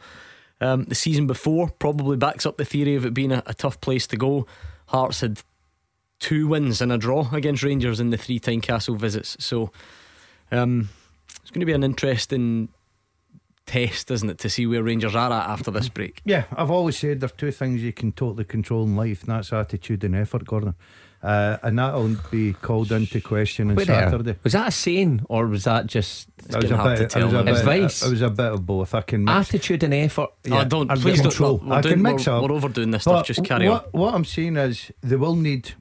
Um, 0.60 0.84
the 0.84 0.94
season 0.94 1.26
before 1.26 1.70
probably 1.70 2.18
backs 2.18 2.44
up 2.44 2.58
the 2.58 2.66
theory 2.66 2.96
of 2.96 3.06
it 3.06 3.14
being 3.14 3.32
a, 3.32 3.42
a 3.46 3.54
tough 3.54 3.80
place 3.80 4.06
to 4.08 4.16
go. 4.18 4.46
Hearts 4.88 5.22
had 5.22 5.40
two 6.24 6.48
wins 6.48 6.80
and 6.80 6.90
a 6.90 6.96
draw 6.96 7.28
against 7.32 7.62
Rangers 7.62 8.00
in 8.00 8.08
the 8.08 8.16
three 8.16 8.40
Tynecastle 8.40 8.96
visits. 8.96 9.36
So 9.40 9.70
um, 10.50 10.88
it's 11.42 11.50
going 11.50 11.60
to 11.60 11.66
be 11.66 11.74
an 11.74 11.84
interesting 11.84 12.70
test, 13.66 14.10
isn't 14.10 14.30
it, 14.30 14.38
to 14.38 14.48
see 14.48 14.66
where 14.66 14.82
Rangers 14.82 15.14
are 15.14 15.30
at 15.30 15.50
after 15.50 15.70
this 15.70 15.90
break. 15.90 16.22
Yeah, 16.24 16.44
I've 16.56 16.70
always 16.70 16.96
said 16.96 17.20
there 17.20 17.26
are 17.28 17.36
two 17.36 17.50
things 17.50 17.82
you 17.82 17.92
can 17.92 18.10
totally 18.12 18.44
control 18.44 18.84
in 18.84 18.96
life, 18.96 19.20
and 19.20 19.32
that's 19.32 19.52
attitude 19.52 20.02
and 20.02 20.16
effort, 20.16 20.46
Gordon. 20.46 20.74
Uh, 21.22 21.58
and 21.62 21.78
that'll 21.78 22.16
be 22.30 22.54
called 22.54 22.90
into 22.90 23.20
question 23.20 23.68
on 23.70 23.76
Wait 23.76 23.86
there. 23.86 24.10
Saturday. 24.10 24.36
Was 24.42 24.54
that 24.54 24.68
a 24.68 24.70
saying 24.70 25.26
or 25.28 25.46
was 25.46 25.64
that 25.64 25.86
just 25.86 26.28
It 26.38 26.46
was, 26.46 26.54
getting 26.56 26.72
a 26.72 26.76
hard 26.76 26.98
bit, 26.98 27.10
to 27.10 27.18
it, 27.18 27.24
was 27.24 27.32
a 27.32 27.36
man. 27.36 27.44
bit, 27.44 27.56
Advice. 27.58 28.02
it 28.02 28.10
was 28.10 28.22
a 28.22 28.30
bit 28.30 28.52
of 28.52 28.66
both. 28.66 28.94
I 28.94 29.00
can 29.02 29.24
mix, 29.24 29.48
attitude 29.48 29.82
and 29.82 29.94
effort? 29.94 30.30
Oh, 30.50 30.64
don't 30.64 30.90
I've 30.90 31.00
please 31.00 31.16
got 31.22 31.22
don't. 31.24 31.32
control. 31.32 31.58
We're, 31.58 31.68
we're 31.68 31.74
I 31.76 31.80
doing, 31.80 31.94
can 31.94 32.02
mix 32.02 32.26
we're, 32.26 32.32
up. 32.34 32.42
we're 32.42 32.52
overdoing 32.56 32.90
this 32.90 33.04
But 33.04 33.24
stuff. 33.24 33.26
Just 33.26 33.44
carry 33.44 33.68
what, 33.68 33.84
on. 33.86 34.00
What 34.00 34.14
I'm 34.14 34.24
saying 34.26 34.56
is 34.56 34.90
they 35.02 35.16
will 35.16 35.36
need 35.36 35.72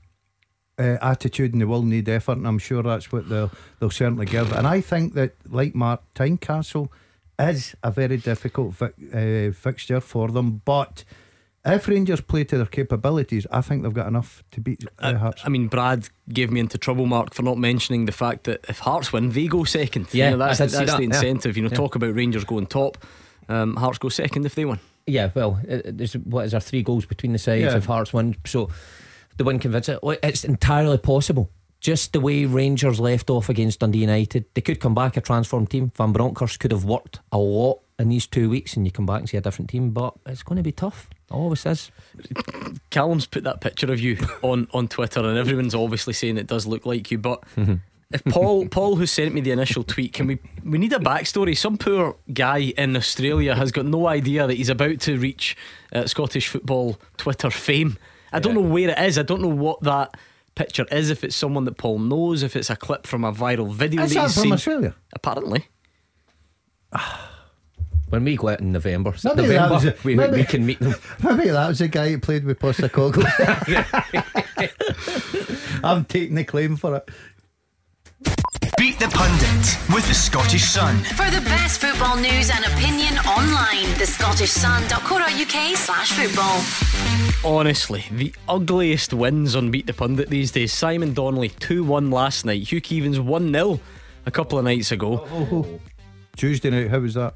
uh, 0.80 0.98
attitude 1.02 1.54
and 1.54 1.62
they 1.62 1.66
will 1.66 1.84
need 1.84 2.10
effort, 2.10 2.38
and 2.38 2.48
I'm 2.48 2.60
sure 2.60 2.84
that's 2.84 3.12
what 3.12 3.30
they'll 3.30 3.52
they'll 3.80 3.90
certainly 3.90 4.26
give. 4.26 4.52
And 4.54 4.66
I 4.68 4.82
think 4.82 5.14
that, 5.14 5.34
like 5.50 5.76
Mark 5.76 6.02
Tynecastle, 6.16 6.90
is 7.40 7.76
a 7.84 7.92
very 7.92 8.18
difficult 8.18 8.76
fi- 8.76 8.94
uh, 9.14 9.52
fixture 9.54 10.00
for 10.00 10.30
them. 10.30 10.62
But 10.66 11.04
if 11.66 11.88
Rangers 11.88 12.22
play 12.22 12.44
to 12.46 12.58
their 12.58 12.66
capabilities, 12.66 13.48
I 13.52 13.62
think 13.62 13.84
they've 13.84 13.94
got 13.94 14.08
enough 14.08 14.44
to 14.52 14.62
beat 14.62 14.84
uh, 15.00 15.16
Hearts. 15.16 15.44
I 15.46 15.50
mean, 15.50 15.68
Brad 15.68 16.10
gave 16.30 16.52
me 16.52 16.60
into 16.60 16.78
trouble, 16.78 17.06
Mark, 17.06 17.34
for 17.34 17.44
not 17.44 17.58
mentioning 17.58 18.06
the 18.06 18.12
fact 18.12 18.44
that 18.46 18.66
if 18.68 18.80
Hearts 18.80 19.14
win, 19.14 19.30
they 19.32 19.48
go 19.48 19.64
second. 19.64 20.08
Yeah, 20.12 20.26
you 20.26 20.32
know, 20.32 20.38
that's, 20.46 20.60
I 20.60 20.66
that's 20.66 20.78
that, 20.78 20.98
the 20.98 21.04
yeah. 21.04 21.08
incentive. 21.08 21.56
You 21.56 21.64
know, 21.64 21.70
Yeah. 21.70 21.78
talk 21.78 21.96
about 21.96 22.14
Rangers 22.16 22.44
going 22.44 22.68
top. 22.68 22.98
Um, 23.48 23.76
Hearts 23.76 23.98
go 24.00 24.10
second 24.10 24.46
if 24.46 24.56
they 24.56 24.66
win. 24.66 24.80
Yeah, 25.06 25.32
well, 25.36 25.60
there's 25.66 26.14
what 26.14 26.46
is 26.46 26.52
there 26.52 26.62
three 26.62 26.82
goals 26.82 27.06
between 27.06 27.34
the 27.34 27.40
sides 27.40 27.62
Yeah. 27.64 27.76
if 27.78 27.86
Hearts 27.86 28.14
win, 28.14 28.36
so 28.46 28.70
the 29.38 29.44
win. 29.44 29.60
Well, 30.02 30.18
It's 30.24 30.44
entirely 30.44 30.98
possible. 30.98 31.50
Just 31.80 32.14
the 32.14 32.22
way 32.22 32.46
Rangers 32.46 33.00
left 33.00 33.30
off 33.30 33.50
against 33.50 33.80
Dundee 33.80 34.00
United, 34.00 34.46
they 34.54 34.62
could 34.62 34.80
come 34.80 34.96
back 34.96 35.18
a 35.18 35.22
transformed 35.22 35.70
team. 35.70 35.92
Van 35.98 36.14
Bronckhorst 36.14 36.60
could 36.60 36.72
have 36.72 36.86
worked 36.86 37.20
a 37.32 37.38
lot 37.38 37.80
in 38.00 38.08
these 38.10 38.26
two 38.26 38.50
weeks, 38.50 38.78
and 38.78 38.86
you 38.86 38.92
come 38.92 39.06
back 39.06 39.20
and 39.20 39.30
see 39.30 39.36
a 39.36 39.42
different 39.42 39.70
team. 39.70 39.92
But 39.92 40.14
it's 40.26 40.44
going 40.44 40.56
to 40.58 40.64
be 40.64 40.72
tough. 40.72 41.10
It 41.30 41.34
always 41.34 41.66
is. 41.66 41.92
Callum's 42.90 43.26
put 43.26 43.44
that 43.44 43.60
picture 43.62 43.92
of 43.92 44.00
you 44.00 44.18
on, 44.42 44.68
on 44.74 44.88
Twitter, 44.88 45.20
and 45.20 45.38
everyone's 45.38 45.76
obviously 45.76 46.14
saying 46.14 46.38
it 46.38 46.48
does 46.48 46.66
look 46.66 46.86
like 46.86 47.12
you. 47.12 47.18
But 47.18 47.44
if 48.12 48.24
Paul 48.26 48.68
Paul, 48.68 48.96
who 48.96 49.06
sent 49.06 49.34
me 49.34 49.42
the 49.42 49.52
initial 49.52 49.84
tweet, 49.84 50.14
can 50.14 50.28
we 50.28 50.40
we 50.64 50.78
need 50.78 50.94
a 50.94 51.00
backstory? 51.00 51.58
Some 51.58 51.78
poor 51.78 52.16
guy 52.34 52.74
in 52.78 52.96
Australia 52.96 53.56
has 53.56 53.72
got 53.72 53.86
no 53.86 54.08
idea 54.08 54.48
that 54.48 54.54
he's 54.54 54.70
about 54.70 55.00
to 55.02 55.18
reach 55.18 55.58
uh, 55.92 56.06
Scottish 56.06 56.48
football 56.48 57.00
Twitter 57.18 57.50
fame. 57.50 57.98
I 58.34 58.40
don't 58.40 58.56
know 58.56 58.62
where 58.62 58.90
it 58.90 59.00
is. 59.00 59.18
I 59.18 59.24
don't 59.24 59.42
know 59.42 59.48
what 59.48 59.82
that 59.84 60.18
picture 60.56 60.86
is. 60.92 61.10
If 61.10 61.24
it's 61.24 61.36
someone 61.36 61.66
that 61.66 61.78
Paul 61.78 62.00
knows, 62.00 62.44
if 62.44 62.56
it's 62.56 62.70
a 62.70 62.76
clip 62.76 63.08
from 63.08 63.24
a 63.24 63.32
viral 63.32 63.74
video 63.74 64.02
Is 64.04 64.14
that 64.14 64.16
that 64.16 64.22
he's 64.28 64.34
from 64.34 64.44
seen. 64.44 64.54
Australia? 64.54 64.96
Apparently, 65.14 65.68
When 68.10 68.26
we 68.26 68.36
go 68.38 68.50
out 68.50 68.60
in 68.60 68.72
November, 68.72 69.12
Maybe 69.24 69.24
that 69.24 69.38
November 69.38 69.74
was 69.74 69.86
a- 69.86 69.96
we, 70.04 70.14
maybe- 70.16 70.38
we 70.38 70.44
can 70.46 70.66
meet 70.68 70.80
them. 70.80 70.94
Maybe 71.24 71.50
that 71.50 71.68
was 71.68 71.80
the 71.80 71.88
guy 71.88 72.10
who 72.12 72.20
played 72.20 72.44
with 72.44 72.60
Postecoglou. 72.60 73.26
I'm 75.84 76.06
taking 76.06 76.36
the 76.36 76.44
claim 76.44 76.76
for 76.76 76.98
it. 76.98 77.10
Beat 78.84 79.00
the 79.00 79.08
Pundit 79.08 79.96
with 79.96 80.06
the 80.10 80.14
Scottish 80.14 80.66
Sun. 80.66 80.98
For 81.16 81.32
the 81.32 81.40
best 81.46 81.80
football 81.80 82.18
news 82.18 82.50
and 82.50 82.66
opinion 82.66 83.18
online, 83.20 83.86
thescottishsun.co.uk 83.96 85.78
slash 85.78 86.12
football. 86.12 86.60
honestly, 87.50 88.04
the 88.12 88.36
ugliest 88.50 89.14
wins 89.14 89.56
on 89.56 89.72
Beat 89.72 89.88
the 89.88 89.94
Pundit 89.94 90.30
these 90.30 90.52
days. 90.52 90.74
Simon 90.74 91.14
Donnelly 91.14 91.48
2 91.48 91.86
1 91.86 92.12
last 92.12 92.44
night. 92.44 92.70
Hugh 92.70 92.82
Keevins 92.82 93.24
1 93.24 93.54
0 93.54 93.80
a 94.26 94.32
couple 94.32 94.60
of 94.60 94.66
nights 94.66 94.92
ago. 94.92 95.26
Oh, 95.32 95.80
Tuesday 96.36 96.70
night, 96.70 96.90
how 96.90 97.00
was 97.00 97.14
that? 97.14 97.36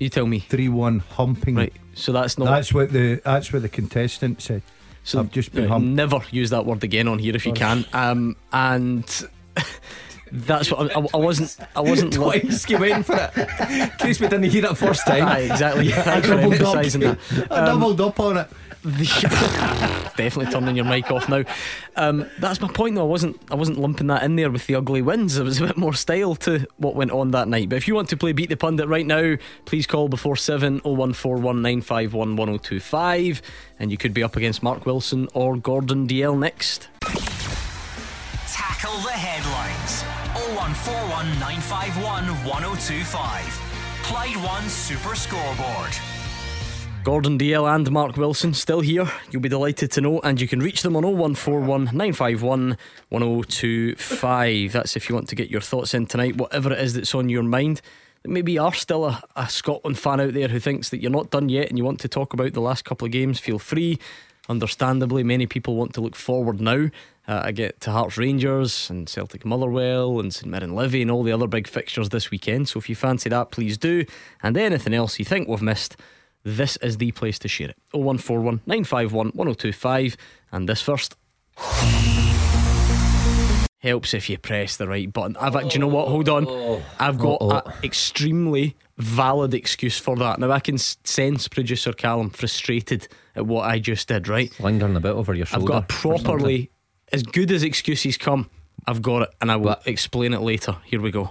You 0.00 0.08
tell 0.08 0.26
me. 0.26 0.40
Three 0.40 0.68
one 0.68 0.98
humping. 0.98 1.54
Right, 1.54 1.72
so 1.94 2.10
that's 2.10 2.36
not. 2.36 2.46
That's 2.46 2.74
what 2.74 2.90
the 2.90 3.20
that's 3.24 3.52
what 3.52 3.62
the 3.62 3.68
contestant 3.68 4.42
said. 4.42 4.62
so 5.04 5.20
I've 5.20 5.30
just 5.30 5.52
been 5.52 5.68
humped. 5.68 5.86
Never 5.86 6.18
use 6.32 6.50
that 6.50 6.66
word 6.66 6.82
again 6.82 7.06
on 7.06 7.20
here 7.20 7.36
if 7.36 7.46
you 7.46 7.52
can. 7.52 7.84
Um, 7.92 8.34
and 8.52 9.28
that's 10.36 10.70
what 10.70 10.90
I, 10.96 11.00
I, 11.00 11.06
I 11.14 11.16
wasn't. 11.16 11.56
I 11.76 11.80
wasn't. 11.80 12.16
lo- 12.18 12.30
Twice 12.38 12.68
you 12.68 12.78
waiting 12.78 13.02
for 13.04 13.14
it. 13.16 13.70
In 13.70 13.90
case 13.98 14.20
we 14.20 14.26
didn't 14.28 14.50
hear 14.50 14.64
it 14.66 14.76
first 14.76 15.06
time. 15.06 15.26
Aye, 15.28 15.40
exactly. 15.50 15.92
I 15.92 15.96
Thanks 16.02 16.26
for 16.28 16.34
doubled 16.34 16.54
up. 16.54 16.60
emphasising 16.76 17.00
that. 17.02 17.18
I 17.52 17.64
doubled 17.66 18.00
up 18.00 18.18
on 18.20 18.36
it. 18.38 18.48
Definitely 20.16 20.52
turning 20.52 20.76
your 20.76 20.84
mic 20.84 21.10
off 21.10 21.28
now. 21.28 21.42
Um, 21.96 22.26
that's 22.38 22.60
my 22.60 22.68
point, 22.68 22.96
though. 22.96 23.02
I 23.02 23.08
wasn't. 23.08 23.40
I 23.50 23.54
wasn't 23.54 23.78
lumping 23.78 24.08
that 24.08 24.22
in 24.24 24.36
there 24.36 24.50
with 24.50 24.66
the 24.66 24.74
ugly 24.74 25.00
wins. 25.02 25.36
There 25.36 25.44
was 25.44 25.60
a 25.60 25.66
bit 25.68 25.76
more 25.76 25.94
style 25.94 26.34
to 26.36 26.66
what 26.76 26.94
went 26.94 27.10
on 27.12 27.30
that 27.30 27.48
night. 27.48 27.68
But 27.68 27.76
if 27.76 27.88
you 27.88 27.94
want 27.94 28.08
to 28.10 28.16
play 28.16 28.32
beat 28.32 28.50
the 28.50 28.56
pundit 28.56 28.88
right 28.88 29.06
now, 29.06 29.36
please 29.64 29.86
call 29.86 30.08
before 30.08 30.36
seven 30.36 30.80
oh 30.84 30.92
one 30.92 31.12
four 31.14 31.36
one 31.36 31.62
nine 31.62 31.80
five 31.80 32.12
one 32.12 32.36
one 32.36 32.48
zero 32.48 32.58
two 32.58 32.80
five, 32.80 33.40
and 33.78 33.90
you 33.90 33.96
could 33.96 34.12
be 34.12 34.22
up 34.22 34.36
against 34.36 34.62
Mark 34.62 34.84
Wilson 34.84 35.28
or 35.32 35.56
Gordon 35.56 36.06
Dalziel 36.06 36.38
next. 36.38 36.88
Tackle 38.52 38.98
the 39.00 39.10
headlines. 39.12 40.04
0141 40.64 41.26
951 41.40 42.24
1025. 42.46 44.00
Clyde 44.02 44.36
One 44.42 44.66
Super 44.70 45.14
Scoreboard. 45.14 45.92
Gordon 47.04 47.38
Dalziel 47.38 47.74
and 47.74 47.90
Mark 47.90 48.16
Wilson 48.16 48.54
still 48.54 48.80
here. 48.80 49.06
You'll 49.30 49.42
be 49.42 49.50
delighted 49.50 49.92
to 49.92 50.00
know, 50.00 50.20
and 50.20 50.40
you 50.40 50.48
can 50.48 50.60
reach 50.60 50.80
them 50.80 50.96
on 50.96 51.02
0141 51.02 51.84
951 51.92 52.78
1025. 53.10 54.72
That's 54.72 54.96
if 54.96 55.10
you 55.10 55.14
want 55.14 55.28
to 55.28 55.34
get 55.34 55.50
your 55.50 55.60
thoughts 55.60 55.92
in 55.92 56.06
tonight, 56.06 56.38
whatever 56.38 56.72
it 56.72 56.80
is 56.80 56.94
that's 56.94 57.14
on 57.14 57.28
your 57.28 57.42
mind. 57.42 57.82
maybe 58.24 58.52
you 58.52 58.62
are 58.62 58.72
still 58.72 59.04
a, 59.04 59.22
a 59.36 59.50
Scotland 59.50 59.98
fan 59.98 60.18
out 60.18 60.32
there 60.32 60.48
who 60.48 60.60
thinks 60.60 60.88
that 60.88 61.02
you're 61.02 61.10
not 61.10 61.28
done 61.28 61.50
yet 61.50 61.68
and 61.68 61.76
you 61.76 61.84
want 61.84 62.00
to 62.00 62.08
talk 62.08 62.32
about 62.32 62.54
the 62.54 62.62
last 62.62 62.86
couple 62.86 63.04
of 63.04 63.12
games, 63.12 63.38
feel 63.38 63.58
free. 63.58 63.98
Understandably, 64.48 65.22
many 65.22 65.46
people 65.46 65.74
want 65.74 65.94
to 65.94 66.00
look 66.00 66.14
forward 66.14 66.60
now. 66.60 66.90
Uh, 67.26 67.40
I 67.44 67.52
get 67.52 67.80
to 67.80 67.90
Hearts 67.90 68.18
Rangers 68.18 68.90
and 68.90 69.08
Celtic 69.08 69.46
Motherwell 69.46 70.20
and 70.20 70.34
St 70.34 70.50
Mirren 70.50 70.72
Livi 70.72 71.00
and 71.00 71.10
all 71.10 71.22
the 71.22 71.32
other 71.32 71.46
big 71.46 71.66
fixtures 71.66 72.10
this 72.10 72.30
weekend. 72.30 72.68
So 72.68 72.78
if 72.78 72.90
you 72.90 72.94
fancy 72.94 73.30
that, 73.30 73.50
please 73.50 73.78
do. 73.78 74.04
And 74.42 74.56
anything 74.56 74.92
else 74.92 75.18
you 75.18 75.24
think 75.24 75.48
we've 75.48 75.62
missed, 75.62 75.96
this 76.42 76.76
is 76.78 76.98
the 76.98 77.12
place 77.12 77.38
to 77.38 77.48
share 77.48 77.70
it. 77.70 77.78
0141 77.92 78.60
951 78.66 79.28
1025. 79.28 80.16
And 80.52 80.68
this 80.68 80.82
first. 80.82 81.16
Helps 83.78 84.12
if 84.12 84.28
you 84.28 84.36
press 84.36 84.76
the 84.76 84.86
right 84.86 85.10
button. 85.10 85.36
I've, 85.38 85.54
do 85.54 85.68
you 85.72 85.78
know 85.78 85.88
what? 85.88 86.08
Hold 86.08 86.28
on. 86.28 86.82
I've 86.98 87.18
got 87.18 87.38
an 87.40 87.72
extremely 87.82 88.76
valid 88.98 89.54
excuse 89.54 89.98
for 89.98 90.16
that. 90.16 90.38
Now 90.38 90.50
I 90.50 90.60
can 90.60 90.76
sense 90.76 91.48
producer 91.48 91.94
Callum 91.94 92.28
frustrated 92.28 93.08
at 93.36 93.46
what 93.46 93.68
I 93.68 93.78
just 93.78 94.08
did. 94.08 94.28
Right? 94.28 94.52
Lingering 94.60 94.96
a 94.96 95.00
bit 95.00 95.12
over 95.12 95.34
your 95.34 95.46
shoulder. 95.46 95.64
I've 95.64 95.68
got 95.68 95.84
a 95.84 95.86
properly 95.86 96.70
as 97.12 97.22
good 97.22 97.50
as 97.50 97.62
excuses 97.62 98.16
come. 98.16 98.50
I've 98.86 99.02
got 99.02 99.22
it, 99.22 99.30
and 99.40 99.50
I 99.50 99.56
will 99.56 99.76
explain 99.86 100.34
it 100.34 100.40
later. 100.40 100.76
Here 100.84 101.00
we 101.00 101.10
go. 101.10 101.30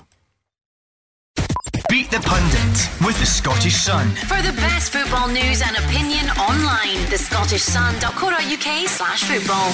Beat 1.89 2.09
the 2.09 2.19
Pundit 2.19 3.05
with 3.05 3.19
the 3.19 3.25
Scottish 3.25 3.75
Sun. 3.75 4.09
For 4.09 4.41
the 4.41 4.53
best 4.53 4.91
football 4.91 5.27
news 5.27 5.61
and 5.61 5.77
opinion 5.77 6.27
online, 6.31 7.07
the 7.11 7.17
Scottish 7.17 7.61
thescottishsun.co.uk 7.65 8.87
slash 8.87 9.23
football. 9.23 9.71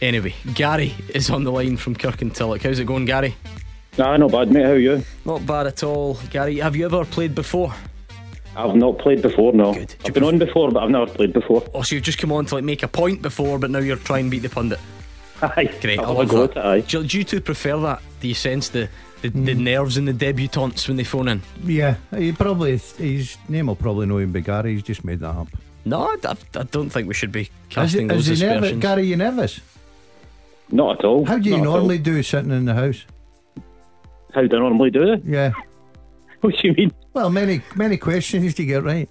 Anyway, 0.00 0.34
Gary 0.54 0.94
is 1.14 1.28
on 1.28 1.44
the 1.44 1.52
line 1.52 1.76
from 1.76 1.94
Kirkintilloch. 1.94 2.62
How's 2.62 2.78
it 2.78 2.86
going, 2.86 3.04
Gary? 3.04 3.34
Nah, 3.98 4.16
not 4.16 4.30
bad, 4.30 4.50
mate. 4.50 4.64
How 4.64 4.70
are 4.70 4.78
you? 4.78 5.02
Not 5.24 5.44
bad 5.44 5.66
at 5.66 5.82
all, 5.82 6.14
Gary. 6.30 6.58
Have 6.58 6.76
you 6.76 6.86
ever 6.86 7.04
played 7.04 7.34
before? 7.34 7.74
I've 8.56 8.74
not 8.74 8.98
played 8.98 9.22
before, 9.22 9.52
no. 9.52 9.72
I've 10.04 10.14
been 10.14 10.24
on 10.24 10.38
before, 10.38 10.70
but 10.70 10.82
I've 10.82 10.90
never 10.90 11.06
played 11.06 11.32
before. 11.32 11.62
Oh, 11.74 11.82
so 11.82 11.94
you've 11.94 12.04
just 12.04 12.18
come 12.18 12.32
on 12.32 12.46
to 12.46 12.56
like 12.56 12.64
make 12.64 12.82
a 12.82 12.88
point 12.88 13.22
before, 13.22 13.58
but 13.58 13.70
now 13.70 13.78
you're 13.78 13.96
trying 13.96 14.24
to 14.24 14.30
beat 14.30 14.40
the 14.40 14.48
pundit. 14.48 14.80
Aye. 15.42 15.72
Great. 15.80 16.00
I 16.00 16.02
I'll 16.02 16.14
love 16.14 16.28
go 16.28 16.46
that. 16.46 16.48
with 16.48 16.56
it, 16.56 16.64
aye. 16.66 16.80
Do, 16.80 17.04
do 17.04 17.18
you 17.18 17.24
two 17.24 17.40
prefer 17.40 17.78
that? 17.80 18.02
Do 18.20 18.26
you 18.28 18.34
sense 18.34 18.68
the 18.70 18.88
the, 19.22 19.28
the 19.30 19.54
hmm. 19.54 19.64
nerves 19.64 19.96
in 19.96 20.04
the 20.04 20.12
debutantes 20.12 20.88
when 20.88 20.96
they 20.96 21.04
phone 21.04 21.28
in? 21.28 21.42
Yeah, 21.64 21.96
he 22.16 22.32
probably 22.32 22.72
his 22.76 23.36
name 23.48 23.66
will 23.68 23.76
probably 23.76 24.06
know 24.06 24.18
him 24.18 24.32
by 24.32 24.40
Gary. 24.40 24.74
He's 24.74 24.82
just 24.82 25.04
made 25.04 25.20
that 25.20 25.30
up. 25.30 25.48
No, 25.84 26.02
I, 26.02 26.16
I- 26.24 26.60
I 26.60 26.62
don't 26.64 26.90
think 26.90 27.08
we 27.08 27.14
should 27.14 27.32
be 27.32 27.42
Is, 27.42 27.50
casting 27.70 28.02
he- 28.02 28.14
those 28.16 28.28
is 28.28 28.40
he 28.40 28.46
nervous? 28.46 28.56
aspersions. 28.64 28.82
Gary, 28.82 29.06
you 29.06 29.16
nervous? 29.16 29.60
Not 30.70 30.98
at 30.98 31.04
all. 31.04 31.24
How 31.24 31.38
do 31.38 31.48
you 31.48 31.56
Not 31.56 31.64
normally 31.64 31.98
do 31.98 32.22
sitting 32.22 32.50
in 32.50 32.64
the 32.66 32.74
house? 32.74 33.04
How 34.34 34.42
do 34.46 34.56
I 34.56 34.60
normally 34.60 34.90
do 34.90 35.12
it? 35.12 35.22
Yeah. 35.24 35.52
What 36.40 36.54
do 36.56 36.68
you 36.68 36.74
mean? 36.74 36.92
Well, 37.14 37.30
many 37.30 37.62
many 37.74 37.96
questions 37.96 38.54
to 38.54 38.64
get 38.64 38.84
right. 38.84 39.08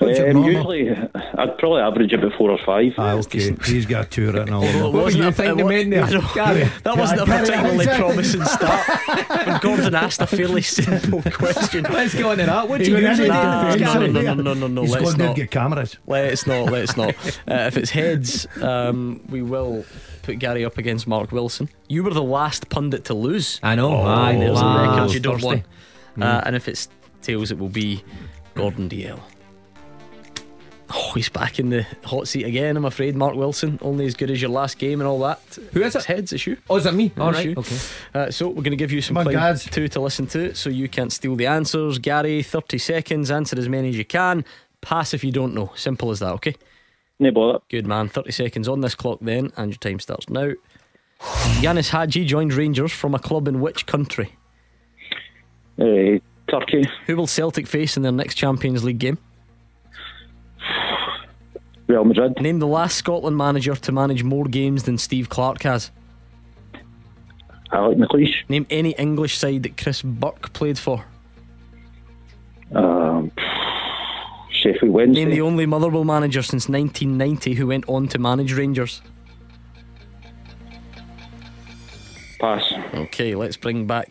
Um, 0.00 0.44
usually, 0.44 0.90
I'd 0.90 1.58
probably 1.58 1.82
average 1.82 2.12
about 2.12 2.32
four 2.38 2.52
or 2.52 2.58
five. 2.64 2.92
Ah, 2.98 3.14
okay. 3.14 3.52
He's 3.66 3.84
got 3.84 4.10
two 4.12 4.30
written 4.30 4.54
all 4.54 4.64
over. 4.64 4.78
Well, 4.78 4.92
wasn't 4.92 5.24
a- 5.24 5.32
thinking 5.32 5.58
it 5.58 5.64
wa- 5.64 5.70
there, 5.70 6.04
I. 6.04 6.34
Gary? 6.34 6.70
That 6.84 6.96
wasn't 6.96 7.20
a 7.22 7.26
particularly 7.26 7.76
exactly. 7.78 8.04
promising 8.04 8.44
start. 8.44 9.46
when 9.46 9.58
Gordon 9.60 9.94
asked 9.96 10.20
a 10.20 10.26
fairly 10.28 10.62
simple 10.80 11.20
question. 11.22 11.84
Let's 11.84 12.14
go 12.14 12.30
on 12.30 12.38
to 12.38 12.46
that. 12.46 12.68
What 12.68 12.78
do 12.80 12.88
you 12.90 12.98
usually 12.98 13.26
in 13.28 13.34
do? 13.34 13.84
No, 13.84 14.06
no, 14.06 14.34
no, 14.34 14.34
no, 14.34 14.54
no, 14.54 14.66
no, 14.68 14.82
He's 14.82 14.92
let's 14.92 15.16
not. 15.16 15.34
get 15.34 15.50
cameras. 15.50 15.96
Let's 16.06 16.46
not, 16.46 16.70
let's 16.70 16.96
not. 16.96 17.14
Uh, 17.48 17.64
if 17.66 17.76
it's 17.78 17.90
heads, 17.90 18.46
um, 18.62 19.20
we 19.30 19.40
will 19.42 19.84
put 20.22 20.38
Gary 20.38 20.64
up 20.64 20.76
against 20.76 21.06
Mark 21.06 21.32
Wilson. 21.32 21.68
You 21.88 22.02
were 22.04 22.12
the 22.12 22.22
last 22.22 22.68
pundit 22.68 23.06
to 23.06 23.14
lose. 23.14 23.58
I 23.62 23.74
know. 23.74 24.02
Aye, 24.02 24.36
There's 24.36 24.60
wow. 24.60 24.76
a 24.76 24.90
record 24.90 25.14
you 25.14 25.20
don't 25.20 25.40
Thursday. 25.40 25.64
Want. 26.18 26.44
Uh, 26.44 26.46
and 26.46 26.56
if 26.56 26.68
it's 26.68 26.88
tails, 27.22 27.50
it 27.50 27.58
will 27.58 27.68
be 27.68 28.02
Gordon 28.54 28.88
Dalziel. 28.88 29.20
Oh, 30.90 31.12
he's 31.14 31.28
back 31.28 31.58
in 31.58 31.68
the 31.68 31.86
hot 32.04 32.28
seat 32.28 32.44
again, 32.44 32.74
I'm 32.74 32.86
afraid. 32.86 33.14
Mark 33.14 33.34
Wilson, 33.36 33.78
only 33.82 34.06
as 34.06 34.14
good 34.14 34.30
as 34.30 34.40
your 34.40 34.50
last 34.50 34.78
game 34.78 35.00
and 35.02 35.06
all 35.08 35.18
that. 35.20 35.38
Who 35.74 35.82
is 35.82 35.94
It's 35.94 36.04
it? 36.08 36.14
heads, 36.14 36.32
it's 36.32 36.46
you. 36.46 36.56
Oh, 36.70 36.76
is 36.76 36.86
it 36.86 36.94
me? 36.94 37.12
All 37.18 37.28
It's 37.28 37.36
right. 37.38 37.46
you. 37.48 37.54
Okay. 37.58 37.76
Uh, 38.14 38.30
so 38.30 38.48
we're 38.48 38.62
going 38.62 38.70
to 38.70 38.76
give 38.76 38.90
you 38.90 39.02
some 39.02 39.14
Come 39.16 39.26
on, 39.26 39.32
Clyde 39.34 39.56
Gads. 39.56 39.64
2 39.66 39.88
to 39.88 40.00
listen 40.00 40.26
to 40.28 40.54
so 40.54 40.70
you 40.70 40.88
can't 40.88 41.12
steal 41.12 41.36
the 41.36 41.46
answers. 41.46 41.98
Gary, 41.98 42.42
30 42.42 42.78
seconds, 42.78 43.30
answer 43.30 43.58
as 43.58 43.68
many 43.68 43.90
as 43.90 43.98
you 43.98 44.06
can. 44.06 44.46
Pass 44.80 45.12
if 45.12 45.22
you 45.22 45.30
don't 45.30 45.52
know. 45.54 45.72
Simple 45.74 46.10
as 46.10 46.20
that, 46.20 46.32
okay? 46.34 46.54
No 47.18 47.32
bother. 47.32 47.58
Good 47.68 47.86
man. 47.86 48.08
30 48.08 48.32
seconds 48.32 48.66
on 48.66 48.80
this 48.80 48.94
clock 48.94 49.18
then, 49.20 49.52
and 49.58 49.70
your 49.72 49.78
time 49.78 50.00
starts 50.00 50.30
now. 50.30 50.52
Ianis 51.20 51.90
Hagi 51.90 52.24
joined 52.24 52.54
Rangers 52.54 52.92
from 52.92 53.14
a 53.14 53.18
club 53.18 53.46
in 53.46 53.60
which 53.60 53.84
country? 53.84 54.36
Uh, 55.78 56.18
Turkey, 56.50 56.84
Who 57.06 57.16
will 57.16 57.26
Celtic 57.26 57.66
face 57.66 57.96
in 57.96 58.02
their 58.02 58.12
next 58.12 58.34
Champions 58.34 58.82
League 58.82 58.98
game? 58.98 59.18
Real 61.86 62.04
Madrid, 62.04 62.40
Name 62.40 62.58
the 62.58 62.66
last 62.66 62.96
Scotland 62.96 63.36
manager 63.36 63.74
to 63.74 63.92
manage 63.92 64.22
more 64.22 64.44
games 64.44 64.82
than 64.84 64.98
Steve 64.98 65.28
Clarke 65.28 65.62
has. 65.62 65.90
Alec 67.72 67.98
McLeish, 67.98 68.34
Name 68.48 68.66
any 68.70 68.92
English 68.92 69.36
side 69.36 69.62
that 69.62 69.76
Chris 69.76 70.02
Burke 70.02 70.52
played 70.52 70.78
for. 70.78 71.04
um, 72.74 73.30
Sheffield 74.50 74.92
Wednesday, 74.92 75.24
Name 75.24 75.34
the 75.34 75.40
only 75.42 75.66
Motherwell 75.66 76.04
manager 76.04 76.42
since 76.42 76.68
1990 76.68 77.54
who 77.54 77.66
went 77.68 77.84
on 77.88 78.08
to 78.08 78.18
manage 78.18 78.52
Rangers. 78.54 79.00
pass. 82.40 82.72
Okay, 82.94 83.34
let's 83.34 83.56
bring 83.56 83.86
back 83.86 84.10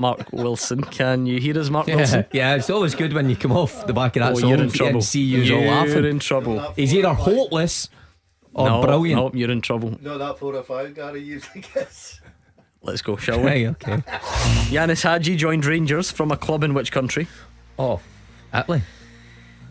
Mark 0.00 0.32
Wilson. 0.32 0.80
Can 0.82 1.26
you 1.26 1.38
hear 1.40 1.58
us, 1.58 1.68
Mark 1.70 1.86
Yeah, 1.86 1.96
Wilson? 1.96 2.24
yeah, 2.32 2.54
it's 2.56 2.70
always 2.70 2.94
good 2.94 3.12
when 3.12 3.28
you 3.28 3.36
come 3.36 3.52
off 3.52 3.86
the 3.86 3.92
back 3.92 4.16
of 4.16 4.20
that 4.22 4.32
Oh, 4.32 4.36
song 4.38 4.50
you're 4.50 4.60
in 4.62 4.70
trouble. 4.70 5.02
see 5.02 5.20
you 5.20 5.40
all 5.54 5.60
You're 5.62 5.70
laughing. 5.70 6.04
in 6.06 6.18
trouble. 6.18 6.72
He's 6.74 6.94
either 6.94 7.12
hopeless 7.12 7.88
or 8.54 8.66
no, 8.68 8.80
brilliant. 8.82 9.16
No, 9.18 9.22
hope 9.24 9.34
you're 9.36 9.50
in 9.50 9.60
trouble. 9.60 9.96
No, 10.00 10.16
that 10.18 10.38
four 10.38 10.56
or 10.56 10.62
five, 10.62 10.94
Gary. 10.94 11.22
You 11.22 11.38
think 11.40 11.68
it's. 11.76 12.20
Let's 12.82 13.02
go, 13.02 13.16
shall 13.16 13.38
we? 13.40 13.46
Right, 13.46 13.66
okay. 13.66 13.96
Ianis 14.72 15.02
Hagi 15.02 15.36
joined 15.36 15.66
Rangers 15.66 16.10
from 16.10 16.30
a 16.32 16.36
club 16.36 16.64
in 16.64 16.72
which 16.72 16.90
country? 16.90 17.28
Oh, 17.78 18.00
Italy. 18.54 18.80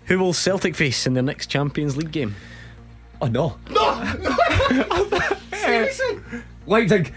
Who 0.05 0.19
will 0.19 0.33
Celtic 0.33 0.75
face 0.75 1.07
in 1.07 1.13
their 1.15 1.23
next 1.23 1.47
Champions 1.47 1.97
League 1.97 2.11
game? 2.11 2.35
Oh 3.21 3.27
no! 3.27 3.57
no. 3.69 4.05
Leipzig. 6.69 7.13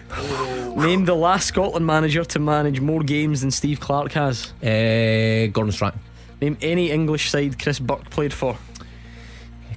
Name 0.76 1.04
the 1.04 1.14
last 1.14 1.46
Scotland 1.46 1.86
manager 1.86 2.24
to 2.24 2.38
manage 2.38 2.80
more 2.80 3.02
games 3.02 3.42
than 3.42 3.50
Steve 3.50 3.80
Clarke 3.80 4.12
has. 4.12 4.52
Uh, 4.62 5.48
Gordon 5.52 5.72
Strachan. 5.72 6.00
Name 6.40 6.56
any 6.62 6.90
English 6.90 7.30
side 7.30 7.62
Chris 7.62 7.78
Burke 7.78 8.08
played 8.08 8.32
for. 8.32 8.56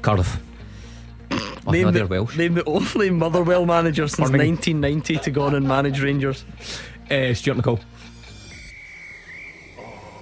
Cardiff. 0.02 0.38
Oh, 1.32 1.38
name, 1.72 1.84
no, 1.84 1.92
the, 1.92 2.00
they're 2.00 2.08
Welsh. 2.08 2.38
name 2.38 2.54
the 2.54 2.64
only 2.66 3.10
Motherwell 3.10 3.66
manager 3.66 4.08
since 4.08 4.30
Birmingham. 4.30 4.56
1990 4.56 5.18
to 5.26 5.32
go 5.32 5.44
on 5.44 5.56
and 5.56 5.68
manage 5.68 6.02
Rangers. 6.02 6.46
Uh, 7.12 7.34
Stuart 7.34 7.58
McCall. 7.58 7.82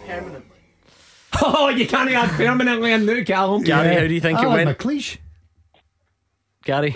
Permanently. 0.07 0.41
Oh, 1.41 1.69
you 1.69 1.87
can't 1.87 2.09
add 2.11 2.29
permanently 2.31 2.91
in 2.91 3.05
new 3.05 3.23
Callum. 3.23 3.63
Gary, 3.63 3.93
how 3.95 4.07
do 4.07 4.13
you 4.13 4.21
think 4.21 4.39
it 4.39 4.45
Alan 4.45 4.65
went? 4.65 4.77
McLeish. 4.77 5.17
Gary, 6.63 6.95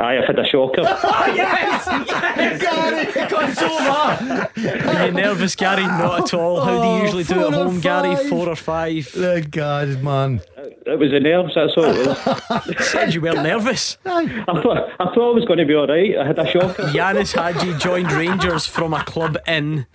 Aye, 0.00 0.18
I've 0.18 0.24
had 0.26 0.38
a 0.38 0.44
shocker. 0.46 0.82
Oh, 1.10 1.32
yes! 1.34 1.86
yes! 2.06 3.30
Got 3.30 3.56
so 3.56 3.68
far. 3.68 4.94
are 4.94 5.06
you 5.06 5.12
nervous, 5.12 5.54
Gary? 5.56 5.82
Not 5.82 6.20
at 6.22 6.34
all. 6.34 6.60
How 6.60 6.70
do 6.70 6.76
you 6.76 6.82
Oh, 6.82 7.02
usually 7.02 7.24
do 7.24 7.34
at 7.34 7.40
four 7.40 7.46
or 7.60 7.64
home, 7.64 7.80
Gary? 7.80 8.16
Four 8.28 8.48
or 8.48 8.56
five? 8.56 9.10
The 9.12 9.46
God, 9.50 10.02
man. 10.02 10.40
it 10.56 10.98
was 10.98 11.10
the 11.10 11.20
nerves, 11.20 11.54
that's 11.54 11.76
all 11.76 11.84
it 11.86 12.06
was. 12.06 12.86
Said 12.88 13.12
you 13.14 13.20
weren't 13.20 13.42
nervous. 13.42 13.98
I 14.06 14.26
thought, 14.44 14.90
I 15.00 15.04
thought 15.14 15.30
I 15.30 15.34
was 15.34 15.44
going 15.46 15.58
to 15.58 15.66
be 15.66 15.74
alright. 15.74 16.16
I 16.16 16.26
had 16.26 16.38
a 16.38 16.46
shocker. 16.48 16.82
Ianis 16.84 17.32
Hagi 17.34 17.76
joined 17.78 18.12
Rangers 18.12 18.66
from 18.66 18.94
a 18.94 19.02
club 19.04 19.36
in 19.46 19.86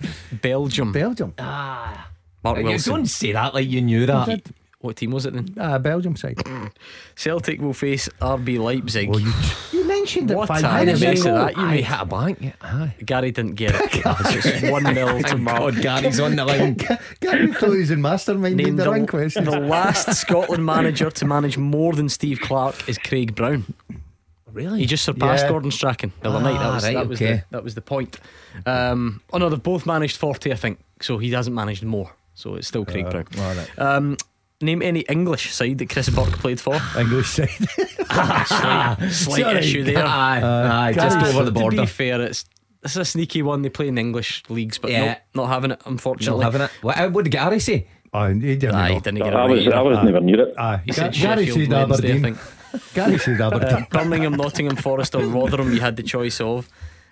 Belgium. 0.41 0.91
Belgium. 0.91 1.34
Mark 1.38 2.58
You 2.58 2.64
Wilson. 2.66 2.93
don't 2.93 3.06
say 3.06 3.32
that 3.32 3.54
like 3.54 3.68
you 3.70 3.82
knew 3.82 4.06
that. 4.06 4.51
What 4.80 4.97
team 4.97 5.12
was 5.12 5.26
it 5.26 5.34
then? 5.34 5.56
Ah, 5.58 5.78
Belgium 5.78 6.18
side. 6.18 6.38
Celtic 7.16 7.62
will 7.62 7.72
face 7.74 8.10
RB 8.20 8.60
Leipzig. 8.60 9.10
Oh, 9.14 9.18
you, 9.18 9.32
you 9.72 9.86
mentioned 10.04 10.32
it 10.32 10.36
What 10.38 10.47
five 10.47 10.64
a 10.64 10.80
minutes 10.86 11.01
mess 11.01 11.22
ago. 11.22 11.34
that 11.36 11.56
you 11.58 11.64
I 11.64 11.72
made. 11.72 11.84
hit 11.86 11.99
a 12.01 12.06
blank. 12.06 12.54
Aye. 12.62 12.93
Gary 13.06 13.32
didn't 13.32 13.56
get 13.56 13.74
it. 13.76 13.82
it's 13.93 14.62
1 14.72 14.93
0 14.93 15.22
to 15.22 15.38
Mark. 15.38 15.60
God, 15.60 15.82
Gary's 15.82 16.20
on 16.20 16.36
the 16.36 16.45
line. 16.45 16.78
Gary 17.22 17.54
thought 17.54 17.72
he 17.72 17.78
was 17.80 17.91
in 17.91 18.01
mastermind 18.01 18.60
in 18.60 18.76
the, 18.76 18.84
the, 18.84 18.91
wrong 18.91 19.08
question. 19.08 19.45
the 19.45 19.60
last 19.60 20.14
Scotland 20.20 20.66
manager 20.66 21.10
to 21.10 21.26
manage 21.26 21.58
more 21.58 21.93
than 21.93 22.10
Steve 22.10 22.39
Clarke 22.41 22.88
is 22.89 22.97
Craig 22.97 23.36
Brown. 23.36 23.66
Really? 24.51 24.80
He 24.82 24.86
just 24.86 25.04
surpassed 25.04 25.43
Yeah. 25.45 25.49
Gordon 25.49 25.72
Strachan 25.72 26.12
the 26.22 26.30
other 26.30 26.38
Ah, 26.38 26.41
night. 26.41 26.60
That 26.60 26.74
was, 26.74 26.84
right, 26.84 26.93
that, 26.93 27.08
was 27.08 27.22
okay. 27.22 27.34
the, 27.34 27.43
that 27.51 27.64
was 27.64 27.76
the 27.76 27.82
point. 27.82 28.20
Um, 28.68 29.22
oh 29.32 29.38
no, 29.39 29.49
they've 29.49 29.62
both 29.64 29.86
managed 29.88 30.18
40, 30.18 30.51
I 30.51 30.56
think. 30.56 30.80
So 31.01 31.18
he 31.18 31.32
hasn't 31.32 31.56
managed 31.56 31.84
more. 31.84 32.12
So 32.36 32.56
it's 32.56 32.68
still 32.68 32.86
Craig 32.86 33.10
Brown. 33.10 33.26
all 33.39 33.56
right. 33.56 33.80
Um, 33.80 34.18
name 34.64 34.82
any 34.82 35.01
English 35.01 35.53
side 35.53 35.78
that 35.80 35.89
Chris 35.89 36.09
Burke 36.09 36.34
played 36.39 36.59
for. 36.59 36.76
English 36.97 37.30
side. 37.30 37.49
slight 38.09 38.97
slight 39.11 39.41
Sorry. 39.41 39.59
issue 39.59 39.84
there. 39.84 40.05
Aye, 40.05 40.41
aye, 40.43 40.93
just 40.93 41.18
Gary's- 41.20 41.36
over 41.36 41.45
the 41.45 41.51
border. 41.51 41.76
To 41.78 41.82
be 41.84 41.88
fair, 41.88 42.22
it's 42.22 42.45
this 42.82 42.91
is 42.91 42.97
a 42.97 43.05
sneaky 43.05 43.41
one. 43.41 43.61
They 43.61 43.70
play 43.70 43.88
in 43.88 43.97
English 43.97 44.43
leagues, 44.49 44.78
but 44.78 44.91
Yeah. 44.91 45.05
nope, 45.05 45.18
not 45.36 45.47
having 45.47 45.72
it, 45.72 45.82
unfortunately. 45.86 46.43
Not 46.43 46.51
having 46.53 46.66
it. 46.66 46.72
What, 46.82 47.11
what 47.11 47.24
did 47.24 47.32
Gary 47.32 47.59
say? 47.59 47.88
Oh, 48.14 48.28
he 48.28 48.55
didn't. 48.57 48.76
Aye, 48.76 48.93
he 48.93 48.99
didn't 48.99 49.18
get 49.20 49.28
it 49.28 49.34
I 49.36 49.45
was. 49.45 49.68
I 49.68 49.82
was 49.82 49.97
never 50.03 50.20
near 50.20 50.41
it. 50.41 50.53
Aye, 50.57 50.82
He 50.86 50.91
Ga- 50.91 50.95
said 50.95 51.14
Gary 51.26 51.47
said 51.47 51.74
Aberdeen. 51.74 52.38
Gary 52.93 53.18
said 53.18 53.41
Aberdeen. 53.41 53.70
Uh, 53.74 53.86
Birmingham, 53.89 54.34
Nottingham 54.34 54.76
Forest, 54.76 55.16
or 55.16 55.24
Rotherham, 55.26 55.74
you 55.74 55.80
had 55.80 55.95
the 55.95 56.03
choice 56.03 56.39
of. 56.41 56.68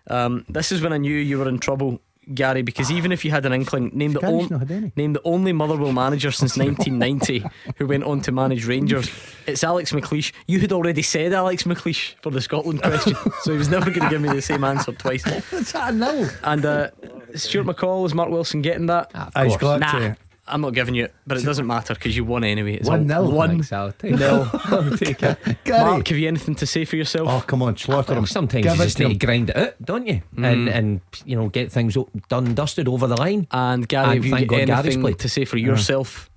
Um, 0.07 0.45
this 0.49 0.71
is 0.71 0.81
when 0.81 0.93
I 0.93 0.97
knew 0.97 1.15
you 1.15 1.37
were 1.39 1.47
in 1.47 1.57
trouble, 1.59 2.01
Gary, 2.33 2.61
because 2.61 2.91
even 2.91 3.11
if 3.11 3.25
you 3.25 3.31
had 3.31 3.45
an 3.45 3.53
inkling, 3.53 3.89
name 3.93 4.13
the, 4.13 4.19
Gary's 4.19 4.43
on- 4.43 4.49
not 4.49 4.59
had 4.59 4.71
any. 4.71 4.91
name 4.95 5.13
the 5.13 5.21
only 5.23 5.53
Motherwell 5.53 5.91
manager 5.91 6.31
since 6.31 6.55
1990 6.55 7.43
who 7.77 7.87
went 7.87 8.03
on 8.03 8.21
to 8.21 8.31
manage 8.31 8.65
Rangers. 8.67 9.09
It's 9.47 9.63
Alex 9.63 9.91
McLeish. 9.91 10.31
You 10.47 10.59
had 10.59 10.71
already 10.71 11.01
said 11.01 11.33
Alex 11.33 11.63
McLeish 11.63 12.13
for 12.21 12.29
the 12.29 12.39
Scotland 12.41 12.81
question, 12.83 13.15
so 13.41 13.51
he 13.51 13.57
was 13.57 13.69
never 13.69 13.89
going 13.89 14.01
to 14.03 14.09
give 14.09 14.21
me 14.21 14.29
the 14.29 14.41
same 14.41 14.63
answer 14.63 14.91
twice. 14.91 15.25
What's 15.51 15.71
that 15.71 15.95
now? 15.95 16.29
And 16.43 16.63
uh, 16.65 16.91
Stuart 17.35 17.65
McCall, 17.65 18.05
is 18.05 18.13
Mark 18.13 18.29
Wilson 18.29 18.61
getting 18.61 18.85
that? 18.85 19.11
Ah, 19.15 19.43
He's 19.43 19.57
got 19.57 19.79
Nah, 19.79 19.91
to. 19.99 20.17
I'm 20.47 20.61
not 20.61 20.73
giving 20.73 20.95
you 20.95 21.05
it, 21.05 21.13
but 21.27 21.37
it 21.37 21.43
doesn't 21.45 21.67
matter 21.67 21.93
because 21.93 22.17
you 22.17 22.25
won 22.25 22.43
anyway. 22.43 22.73
It's 22.73 22.89
One 22.89 23.09
all- 23.11 23.23
nil. 23.25 23.31
One 23.31 23.49
Thanks, 23.51 23.71
I'll 23.71 23.91
take 23.91 24.15
nil. 24.15 24.49
I'll 24.53 24.97
take 24.97 25.21
it. 25.21 25.37
Gary. 25.63 25.83
Mark, 25.85 26.07
have 26.07 26.17
you 26.17 26.27
anything 26.27 26.55
to 26.55 26.65
say 26.65 26.83
for 26.83 26.95
yourself? 26.95 27.27
Oh, 27.29 27.41
come 27.45 27.61
on, 27.61 27.77
slaughter 27.77 28.15
him. 28.15 28.25
Sometimes 28.25 28.65
Give 28.65 28.75
you 28.75 28.83
just 28.83 28.97
need 28.99 29.05
him. 29.05 29.11
to 29.19 29.25
grind 29.25 29.49
it 29.51 29.55
out, 29.55 29.75
don't 29.83 30.07
you? 30.07 30.21
Mm. 30.35 30.51
And 30.51 30.67
and 30.69 31.01
you 31.25 31.35
know 31.35 31.49
get 31.49 31.71
things 31.71 31.95
done, 32.27 32.55
dusted 32.55 32.87
over 32.87 33.05
the 33.07 33.17
line. 33.17 33.47
And 33.51 33.87
Gary, 33.87 34.03
And 34.05 34.13
have 34.15 34.25
you 34.25 34.31
thank 34.31 34.47
got 34.49 34.55
God 34.57 34.65
Gary's 34.67 34.79
anything 34.85 35.01
played. 35.01 35.19
to 35.19 35.29
say 35.29 35.45
for 35.45 35.57
yourself? 35.57 36.30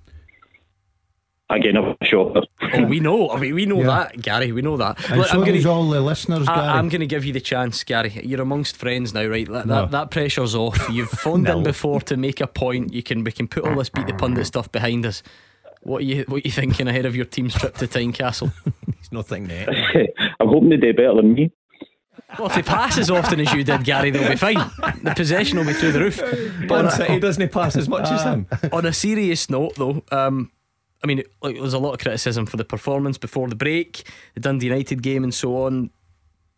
Again, 1.49 1.77
I'm 1.77 1.95
a 2.01 2.05
shopper. 2.05 2.41
Oh, 2.73 2.85
we 2.85 2.99
know. 2.99 3.29
I 3.29 3.39
mean, 3.39 3.53
we 3.53 3.67
know 3.67 3.79
Yeah. 3.81 3.85
that, 3.85 4.21
Gary. 4.21 4.51
We 4.51 4.63
know 4.63 4.77
that. 4.77 4.97
And 5.11 5.19
Look, 5.19 5.27
so 5.29 5.39
I'm 5.39 5.45
does 5.45 5.63
gonna, 5.63 5.75
all 5.75 5.87
the 5.87 6.01
listeners, 6.01 6.47
Gary. 6.47 6.59
I, 6.59 6.79
am 6.79 6.89
going 6.89 7.01
to 7.01 7.05
give 7.07 7.23
you 7.23 7.33
the 7.33 7.39
chance, 7.39 7.83
Gary. 7.83 8.19
You're 8.23 8.41
amongst 8.41 8.77
friends 8.77 9.13
now, 9.13 9.27
right? 9.27 9.47
That, 9.47 9.67
No. 9.67 9.81
that, 9.81 9.91
that 9.91 10.11
pressure's 10.11 10.55
off. 10.55 10.89
You've 10.89 11.09
phoned 11.09 11.43
No. 11.47 11.57
in 11.59 11.63
before 11.63 12.01
to 12.01 12.17
make 12.17 12.41
a 12.41 12.47
point. 12.47 12.93
You 12.93 13.03
can 13.03 13.23
we 13.23 13.31
can 13.31 13.47
put 13.47 13.63
all 13.63 13.75
this 13.75 13.89
beat 13.89 14.07
the 14.07 14.13
pundit 14.13 14.47
stuff 14.47 14.71
behind 14.71 15.05
us. 15.05 15.21
What 15.83 16.01
are 16.01 16.05
you 16.05 16.25
what 16.27 16.37
are 16.37 16.41
you 16.47 16.51
thinking 16.51 16.87
ahead 16.87 17.05
of 17.05 17.15
your 17.15 17.25
team's 17.25 17.53
trip 17.53 17.75
to 17.77 17.87
Tynecastle? 17.87 18.51
It's 18.99 19.11
nothing 19.11 19.45
there. 19.47 19.67
I'm 20.39 20.47
hoping 20.47 20.69
they 20.69 20.77
do 20.77 20.91
better 20.95 21.13
than 21.13 21.35
me. 21.35 21.51
Well, 22.39 22.47
if 22.47 22.55
they 22.55 22.63
pass 22.63 22.97
as 22.97 23.11
often 23.11 23.39
as 23.39 23.53
you 23.53 23.63
did, 23.63 23.83
Gary, 23.83 24.09
they'll 24.09 24.27
be 24.27 24.35
fine. 24.35 24.57
The 25.03 25.13
possession 25.15 25.59
will 25.59 25.65
be 25.65 25.73
through 25.73 25.91
the 25.91 25.99
roof. 25.99 26.19
Man 26.67 26.89
City 26.89 27.19
doesn't 27.19 27.51
pass 27.51 27.75
as 27.75 27.87
much 27.87 28.09
as 28.09 28.23
him. 28.23 28.47
On 28.73 28.83
a 28.83 28.91
serious 28.91 29.47
note, 29.47 29.75
though, 29.75 30.01
um, 30.11 30.49
I 31.03 31.07
mean, 31.07 31.23
like, 31.41 31.55
there's 31.55 31.73
a 31.73 31.79
lot 31.79 31.93
of 31.93 31.99
criticism 31.99 32.45
for 32.45 32.57
the 32.57 32.65
performance 32.65 33.17
before 33.17 33.47
the 33.47 33.55
break, 33.55 34.03
the 34.33 34.39
Dundee 34.39 34.67
United 34.67 35.01
game, 35.03 35.23
and 35.23 35.33
so 35.33 35.63
on. 35.63 35.91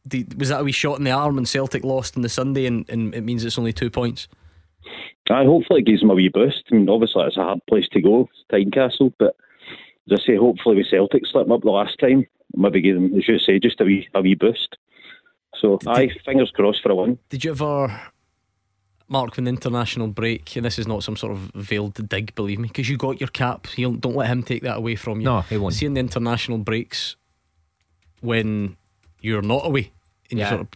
The, 0.06 0.26
was 0.38 0.50
that 0.50 0.62
a 0.62 0.64
wee 0.64 0.72
shot 0.72 0.98
in 0.98 1.04
the 1.04 1.12
arm 1.12 1.36
when 1.36 1.46
Celtic 1.46 1.84
lost 1.84 2.16
on 2.16 2.22
the 2.22 2.30
Sunday, 2.30 2.66
and, 2.66 2.90
and 2.90 3.14
it 3.14 3.22
means 3.22 3.44
it's 3.44 3.58
only 3.58 3.74
two 3.74 3.90
points? 3.90 4.28
I 5.30 5.44
hopefully 5.44 5.82
it 5.82 5.86
gives 5.86 6.00
them 6.00 6.10
a 6.10 6.16
wee 6.16 6.30
boost. 6.30 6.64
I 6.72 6.76
mean, 6.76 6.88
obviously 6.88 7.26
it's 7.26 7.36
a 7.36 7.44
hard 7.44 7.60
place 7.68 7.88
to 7.92 8.02
go, 8.02 8.30
Tynecastle, 8.52 9.14
but 9.20 9.36
as 10.10 10.22
I 10.22 10.26
say, 10.26 10.36
hopefully 10.38 10.78
with 10.78 10.88
Celtic 10.90 11.26
slipping 11.26 11.52
up 11.52 11.62
the 11.62 11.70
last 11.70 12.00
time, 12.00 12.26
maybe 12.56 12.80
give 12.80 12.96
them, 12.96 13.14
as 13.18 13.28
you 13.28 13.40
say, 13.40 13.60
just 13.60 13.82
a 13.82 13.84
wee 13.84 14.08
a 14.14 14.22
wee 14.22 14.36
boost. 14.36 14.78
So, 15.60 15.80
aye, 15.88 16.12
fingers 16.24 16.52
crossed 16.52 16.82
for 16.82 16.92
a 16.92 16.96
win. 16.96 17.18
Did 17.30 17.44
you 17.44 17.52
ever, 17.52 18.00
Mark, 19.10 19.38
when 19.38 19.46
the 19.46 19.50
international 19.52 20.08
break, 20.08 20.56
and 20.58 20.66
this 20.66 20.78
is 20.78 20.86
not 20.88 21.02
some 21.04 21.16
sort 21.16 21.32
of 21.32 21.38
veiled 21.56 21.94
dig, 22.10 22.36
believe 22.36 22.60
me, 22.60 22.68
because 22.68 22.90
you 22.90 22.98
got 22.98 23.22
your 23.22 23.30
cap, 23.30 23.68
you 23.78 23.96
don't 23.98 24.16
let 24.16 24.28
him 24.28 24.44
take 24.44 24.64
that 24.64 24.78
away 24.78 24.96
from 24.96 25.20
you. 25.22 25.26
No, 25.26 25.42
he 25.42 25.58
won't. 25.58 25.74
Seeing 25.74 25.94
the 25.94 26.02
international 26.02 26.58
breaks 26.58 27.16
when 28.22 28.76
you're 29.22 29.42
not 29.42 29.66
away, 29.66 29.92
and 30.30 30.40
Yeah. 30.40 30.46
you 30.46 30.50
sort 30.58 30.62
of 30.62 30.68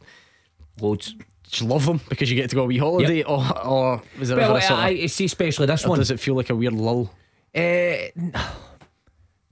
Loads. 0.81 1.15
just 1.43 1.61
love 1.63 1.85
them 1.85 1.99
because 2.09 2.29
you 2.31 2.35
get 2.37 2.49
to 2.51 2.55
go 2.55 2.63
a 2.63 2.65
wee 2.65 2.77
holiday, 2.77 3.23
or, 3.23 3.43
or 3.65 4.01
was 4.17 4.29
there 4.29 4.37
Well, 4.37 4.51
ever 4.51 4.59
a 4.59 4.61
sort 4.61 4.79
of, 4.79 4.85
I, 4.85 4.89
I 4.89 5.05
see, 5.07 5.25
especially 5.25 5.65
this 5.65 5.85
one. 5.85 5.99
does 5.99 6.09
it 6.11 6.19
feel 6.19 6.35
like 6.35 6.49
a 6.49 6.55
weird 6.55 6.73
lull? 6.73 7.11
Eh, 7.53 8.11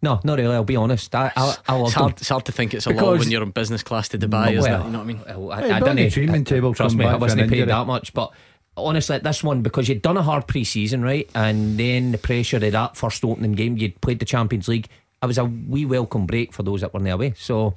no, 0.01 0.21
not 0.23 0.37
really. 0.39 0.55
I'll 0.55 0.63
be 0.63 0.77
honest. 0.77 1.13
I, 1.13 1.31
I, 1.35 1.55
I 1.67 1.75
love 1.75 1.87
It's 1.87 1.93
hard, 1.95 2.11
it's 2.13 2.29
hard 2.29 2.45
to 2.45 2.53
think 2.53 2.73
it's 2.73 2.85
a 2.85 2.91
lull 2.91 2.99
Because- 2.99 3.19
when 3.19 3.31
you're 3.31 3.43
in 3.43 3.51
business 3.51 3.83
class 3.83 4.07
to 4.09 4.17
Dubai, 4.17 4.53
isn't 4.53 4.71
it? 4.71 4.77
You 4.85 4.91
know 4.91 4.99
what 4.99 5.03
I 5.03 5.03
mean? 5.03 5.21
well, 5.27 5.51
I, 5.51 5.61
Hey, 5.61 5.71
I 5.71 5.79
Billy 5.81 5.95
didn't 6.03 6.13
treatment 6.13 6.47
table 6.47 6.73
Trust 6.73 6.91
come 6.93 6.99
me, 6.99 7.05
I 7.05 7.15
wasn't 7.17 7.41
an 7.41 7.49
paid 7.49 7.59
injury. 7.59 7.67
that 7.73 7.85
much, 7.85 8.13
but 8.13 8.31
honestly, 8.83 9.17
this 9.19 9.43
one 9.43 9.61
because 9.61 9.87
you'd 9.87 10.01
done 10.01 10.17
a 10.17 10.21
hard 10.21 10.47
pre-season, 10.47 11.01
right, 11.01 11.29
and 11.35 11.77
then 11.79 12.11
the 12.11 12.17
pressure 12.17 12.57
of 12.57 12.71
that 12.71 12.97
first 12.97 13.23
opening 13.23 13.53
game, 13.53 13.77
you'd 13.77 13.99
played 14.01 14.19
the 14.19 14.25
Champions 14.25 14.67
League. 14.67 14.87
It 15.21 15.25
was 15.25 15.37
a 15.37 15.45
wee 15.45 15.85
welcome 15.85 16.25
break 16.25 16.53
for 16.53 16.63
those 16.63 16.81
that 16.81 16.93
were 16.93 17.05
away. 17.09 17.33
So, 17.37 17.75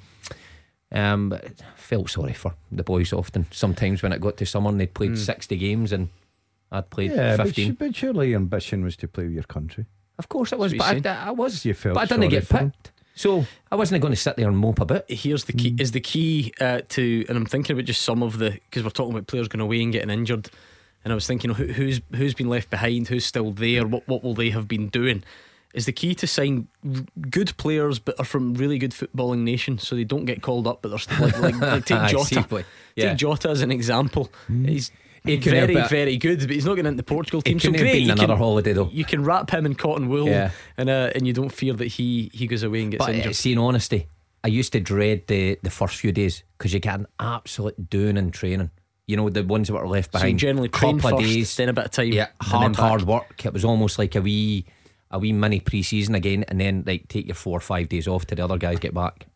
um, 0.91 1.33
I 1.33 1.51
felt 1.75 2.09
sorry 2.09 2.33
for 2.33 2.53
the 2.71 2.83
boys. 2.83 3.11
Often, 3.11 3.47
sometimes 3.51 4.01
when 4.01 4.13
it 4.13 4.21
got 4.21 4.37
to 4.37 4.45
summer, 4.45 4.69
and 4.69 4.79
they'd 4.79 4.93
played 4.93 5.17
sixty 5.17 5.57
games 5.57 5.91
and 5.91 6.09
I'd 6.71 6.89
played 6.89 7.11
yeah, 7.11 7.37
but, 7.37 7.47
fifteen. 7.47 7.67
su- 7.69 7.75
but 7.79 7.95
surely 7.95 8.29
your 8.29 8.37
ambition 8.37 8.83
was 8.83 8.95
to 8.97 9.07
play 9.07 9.25
with 9.25 9.33
your 9.33 9.43
country. 9.43 9.85
Of 10.17 10.29
course, 10.29 10.51
it 10.51 10.59
was, 10.59 10.71
That's 10.73 11.01
but 11.01 11.07
I, 11.07 11.27
I 11.27 11.31
was. 11.31 11.65
You 11.65 11.73
felt 11.73 11.95
but 11.95 12.01
I 12.01 12.05
didn't 12.05 12.29
get 12.29 12.47
picked, 12.47 12.91
so 13.15 13.45
I 13.71 13.75
wasn't 13.75 14.01
going 14.01 14.13
to 14.13 14.19
sit 14.19 14.35
there 14.37 14.47
and 14.47 14.57
mope 14.57 14.79
a 14.79 14.85
bit. 14.85 15.05
Here's 15.09 15.43
the 15.45 15.53
key: 15.53 15.75
is 15.79 15.91
the 15.91 15.99
key 15.99 16.53
uh, 16.61 16.81
to, 16.89 17.25
and 17.27 17.37
I'm 17.37 17.45
thinking 17.45 17.75
about 17.75 17.85
just 17.85 18.01
some 18.01 18.23
of 18.23 18.37
the 18.37 18.51
because 18.51 18.83
we're 18.83 18.89
talking 18.89 19.13
about 19.13 19.27
players 19.27 19.47
going 19.47 19.61
away 19.61 19.81
and 19.81 19.91
getting 19.91 20.09
injured, 20.09 20.49
and 21.03 21.11
I 21.11 21.15
was 21.15 21.27
thinking 21.27 21.51
who, 21.53 21.65
who's 21.67 22.01
who's 22.15 22.33
been 22.33 22.49
left 22.49 22.69
behind, 22.69 23.07
who's 23.07 23.25
still 23.25 23.51
there, 23.51 23.85
what 23.87 24.07
what 24.07 24.23
will 24.23 24.33
they 24.33 24.49
have 24.51 24.67
been 24.67 24.87
doing? 24.89 25.23
Is 25.73 25.87
the 25.87 25.91
key 25.91 26.13
to 26.15 26.27
sign 26.27 26.67
good 27.31 27.57
players 27.57 27.97
but 27.99 28.19
are 28.19 28.25
from 28.25 28.53
really 28.53 28.77
good 28.77 28.91
footballing 28.91 29.39
nations, 29.39 29.87
so 29.87 29.95
they 29.95 30.03
don't 30.03 30.25
get 30.25 30.41
called 30.43 30.67
up, 30.67 30.81
but 30.83 30.89
they're 30.89 30.99
still 30.99 31.19
like 31.19 31.39
like, 31.39 31.55
like 31.59 31.85
take 31.85 32.07
Jota. 32.09 32.65
Yeah. 32.95 33.09
take 33.09 33.17
Jota 33.17 33.49
as 33.49 33.61
an 33.61 33.71
example. 33.71 34.31
He's 34.47 34.91
He 35.25 35.37
couldn't 35.39 35.59
very 35.61 35.73
been- 35.73 35.87
very 35.87 36.17
good, 36.17 36.39
but 36.41 36.51
he's 36.51 36.65
not 36.65 36.75
getting 36.75 36.89
into 36.89 36.97
the 36.97 37.03
Portugal 37.03 37.39
It 37.39 37.45
team. 37.45 37.59
So 37.59 37.69
couldn't 37.69 37.79
have 37.79 37.83
great, 37.85 37.93
been 37.93 38.05
you 38.07 38.11
another 38.13 38.27
can, 38.33 38.37
holiday 38.37 38.73
though. 38.73 38.89
you 38.91 39.03
can 39.05 39.23
wrap 39.23 39.49
him 39.49 39.65
in 39.65 39.73
cotton 39.73 40.09
wool, 40.09 40.27
Yeah. 40.27 40.51
and 40.77 40.89
uh, 40.91 41.09
and 41.15 41.25
you 41.25 41.33
don't 41.33 41.51
fear 41.51 41.73
that 41.73 41.87
he 41.87 42.29
he 42.33 42.45
goes 42.45 42.61
away 42.61 42.83
and 42.83 42.91
gets 42.91 43.03
But 43.05 43.09
uh, 43.15 43.17
injured. 43.17 43.35
see, 43.35 43.53
in 43.53 43.57
honesty, 43.57 44.07
I 44.43 44.49
used 44.49 44.73
to 44.73 44.79
dread 44.79 45.23
the, 45.27 45.57
the 45.63 45.69
first 45.71 45.95
few 45.95 46.11
days 46.11 46.43
because 46.57 46.71
you 46.73 46.79
get 46.81 46.99
an 46.99 47.07
absolute 47.19 47.89
doing 47.89 48.15
in 48.17 48.29
training. 48.29 48.69
You 49.05 49.17
know, 49.17 49.29
the 49.29 49.43
ones 49.43 49.67
that 49.67 49.73
were 49.73 49.87
left 49.87 50.13
So 50.13 50.19
you 50.19 50.23
behind. 50.23 50.39
generally 50.39 50.69
train 50.69 50.99
couple 50.99 51.17
first, 51.17 51.23
of 51.23 51.29
days, 51.29 51.55
then 51.57 51.69
a 51.69 51.73
bit 51.73 51.85
of 51.85 51.91
time, 51.91 52.13
yeah, 52.13 52.27
and 52.39 52.63
then 52.63 52.73
hard, 52.73 52.75
hard 52.75 53.01
work. 53.03 53.45
It 53.45 53.51
was 53.51 53.65
almost 53.65 53.99
like 53.99 54.15
a 54.15 54.21
wee, 54.21 54.65
a 55.11 55.19
wee 55.19 55.33
mini 55.33 55.59
pre-season 55.59 56.15
again, 56.15 56.45
and 56.47 56.59
then 56.59 56.83
like 56.87 57.09
take 57.09 57.25
your 57.25 57.35
four 57.35 57.57
or 57.57 57.61
five 57.61 57.89
days 57.89 58.07
off 58.07 58.25
till 58.25 58.37
the 58.37 58.43
other 58.45 58.57
guys 58.57 58.79
get 58.79 58.93
back. 58.93 59.27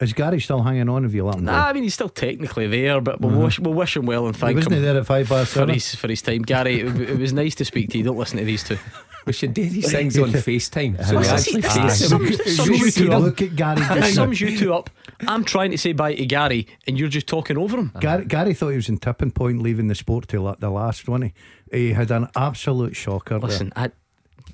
Is 0.00 0.12
Gary 0.12 0.40
still 0.40 0.62
hanging 0.62 0.88
on 0.88 1.04
if 1.04 1.14
you 1.14 1.24
let 1.24 1.36
him 1.36 1.44
go? 1.44 1.52
Nah, 1.52 1.68
I 1.68 1.72
mean 1.72 1.84
he's 1.84 1.94
still 1.94 2.08
technically 2.08 2.66
there, 2.66 3.00
but 3.00 3.20
we'll, 3.20 3.30
mm-hmm. 3.30 3.44
wish, 3.44 3.60
we'll 3.60 3.74
wish 3.74 3.96
him 3.96 4.06
well 4.06 4.26
and 4.26 4.34
he 4.34 4.40
thank 4.40 4.56
wasn't 4.56 4.74
him 4.74 4.82
there 4.82 4.98
at 4.98 5.06
five 5.06 5.28
past 5.28 5.52
for 5.52 5.60
seven. 5.60 5.74
his 5.74 5.94
for 5.94 6.08
his 6.08 6.20
time. 6.20 6.42
Gary, 6.42 6.80
it, 6.80 7.10
it 7.10 7.18
was 7.18 7.32
nice 7.32 7.54
to 7.54 7.64
speak 7.64 7.90
to 7.90 7.98
you. 7.98 8.04
Don't 8.04 8.16
listen 8.16 8.38
to 8.38 8.44
these 8.44 8.64
two. 8.64 8.78
We 9.26 9.32
should 9.32 9.54
do 9.54 9.68
these 9.68 9.90
things 9.96 10.18
on 10.18 10.30
FaceTime. 10.30 11.04
So 11.04 11.18
we 11.18 11.26
actually 11.26 11.62
see, 11.62 11.80
face 11.80 11.98
this- 12.00 12.10
them. 12.10 12.22
this- 12.26 12.38
this 12.38 12.58
You 12.58 12.64
sums 12.78 12.96
you 12.98 13.06
two 13.06 13.12
up. 13.12 13.22
look 13.22 13.42
at 13.42 13.56
Gary. 13.56 13.80
This 14.00 14.14
sums 14.14 14.40
you 14.40 14.58
two 14.58 14.74
up. 14.74 14.90
I'm 15.26 15.44
trying 15.44 15.70
to 15.70 15.78
say 15.78 15.92
bye 15.92 16.14
to 16.14 16.26
Gary, 16.26 16.66
and 16.86 16.98
you're 16.98 17.08
just 17.08 17.26
talking 17.26 17.56
over 17.56 17.76
him. 17.78 17.92
Gary, 18.00 18.24
Gary 18.26 18.52
thought 18.54 18.70
he 18.70 18.76
was 18.76 18.88
in 18.88 18.98
tipping 18.98 19.30
point 19.30 19.62
leaving 19.62 19.86
the 19.88 19.94
sport 19.94 20.28
till 20.28 20.42
la- 20.42 20.56
the 20.56 20.70
last 20.70 21.08
one. 21.08 21.22
He, 21.22 21.32
he 21.72 21.92
had 21.92 22.10
an 22.10 22.28
absolute 22.36 22.94
shocker. 22.96 23.38
there. 23.38 23.48
Listen, 23.48 23.72
I, 23.76 23.90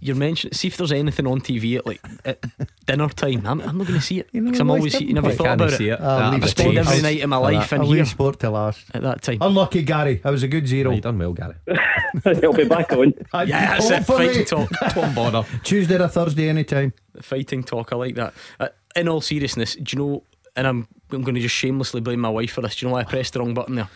you're 0.00 0.16
mentioning. 0.16 0.52
See 0.54 0.68
if 0.68 0.76
there's 0.76 0.92
anything 0.92 1.26
on 1.26 1.40
TV 1.40 1.76
at 1.76 1.86
like 1.86 2.00
at 2.24 2.42
dinner 2.86 3.08
time. 3.10 3.46
I'm, 3.46 3.60
I'm 3.60 3.78
not 3.78 3.86
going 3.86 3.98
to 3.98 4.04
see 4.04 4.18
it 4.20 4.32
because 4.32 4.58
I'm 4.60 4.70
always. 4.70 4.94
step 4.94 5.06
You 5.06 5.14
never 5.14 5.30
thought 5.32 5.54
about 5.54 5.72
see 5.72 5.88
it. 5.90 5.92
it. 5.94 6.00
I'll 6.00 6.18
That'd 6.18 6.32
leave 6.32 6.40
be 6.40 6.46
it 6.46 6.54
to 6.54 6.60
spend 6.62 6.78
every 6.78 6.94
cheap. 6.94 7.02
night 7.02 7.20
of 7.22 7.28
my 7.28 7.36
I'll- 7.36 7.42
life 7.42 7.72
in 7.72 7.80
I'll 7.80 7.86
here 7.86 7.96
leave 7.96 8.08
sport 8.08 8.40
till 8.40 8.52
last. 8.52 8.84
at 8.94 9.02
that 9.02 9.22
time. 9.22 9.38
Unlucky 9.40 9.82
Gary. 9.82 10.14
That 10.16 10.30
was 10.30 10.42
a 10.42 10.48
good 10.48 10.66
zero. 10.66 10.90
You 10.92 11.00
done 11.00 11.18
well, 11.18 11.32
Gary. 11.32 11.54
He'll 12.40 12.52
be 12.52 12.64
back 12.64 12.92
on. 12.92 13.14
Yeah, 13.46 13.78
that's 13.78 13.90
it. 13.90 14.04
Fighting 14.04 14.44
talk. 14.44 14.68
Don't 14.94 15.14
bother. 15.14 15.44
Tuesday 15.62 15.96
or 16.02 16.08
Thursday, 16.08 16.48
anytime. 16.48 16.92
fighting 17.20 17.62
talk. 17.62 17.92
I 17.92 17.96
like 17.96 18.14
that. 18.16 18.34
Uh, 18.58 18.68
in 18.96 19.08
all 19.08 19.20
seriousness, 19.20 19.76
do 19.76 19.96
you 19.96 19.98
know? 20.02 20.24
And 20.56 20.66
I'm 20.66 20.88
I'm 21.12 21.22
going 21.22 21.36
to 21.36 21.40
just 21.40 21.54
shamelessly 21.54 22.00
blame 22.00 22.18
my 22.20 22.28
wife 22.28 22.50
for 22.52 22.60
this. 22.62 22.74
Do 22.76 22.84
you 22.84 22.88
know 22.88 22.94
why 22.94 23.02
I 23.02 23.04
pressed 23.04 23.34
the 23.34 23.38
wrong 23.38 23.54
button 23.54 23.76
there? 23.76 23.88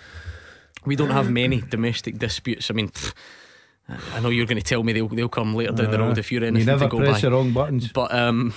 We 0.87 0.95
don't 0.97 1.11
have 1.11 1.31
many 1.31 1.61
domestic 1.63 2.19
disputes. 2.19 2.71
I 2.71 2.75
mean, 2.75 2.91
pff, 2.91 3.13
I 3.89 4.21
know 4.21 4.31
you're 4.31 4.47
going 4.47 4.57
to 4.59 4.65
tell 4.65 4.83
me 4.83 4.93
they'll 4.93 5.09
they'll 5.09 5.29
come 5.29 5.55
later 5.55 5.73
down 5.73 5.91
the 5.91 5.99
road 5.99 6.19
if 6.19 6.33
you're 6.33 6.43
anything 6.45 6.61
You 6.61 6.73
never 6.73 6.87
to 6.87 6.91
go 6.91 6.99
press 6.99 7.17
by. 7.23 7.29
the 7.29 7.31
wrong 7.33 7.53
buttons. 7.53 7.89
But 7.93 8.15
um, 8.15 8.55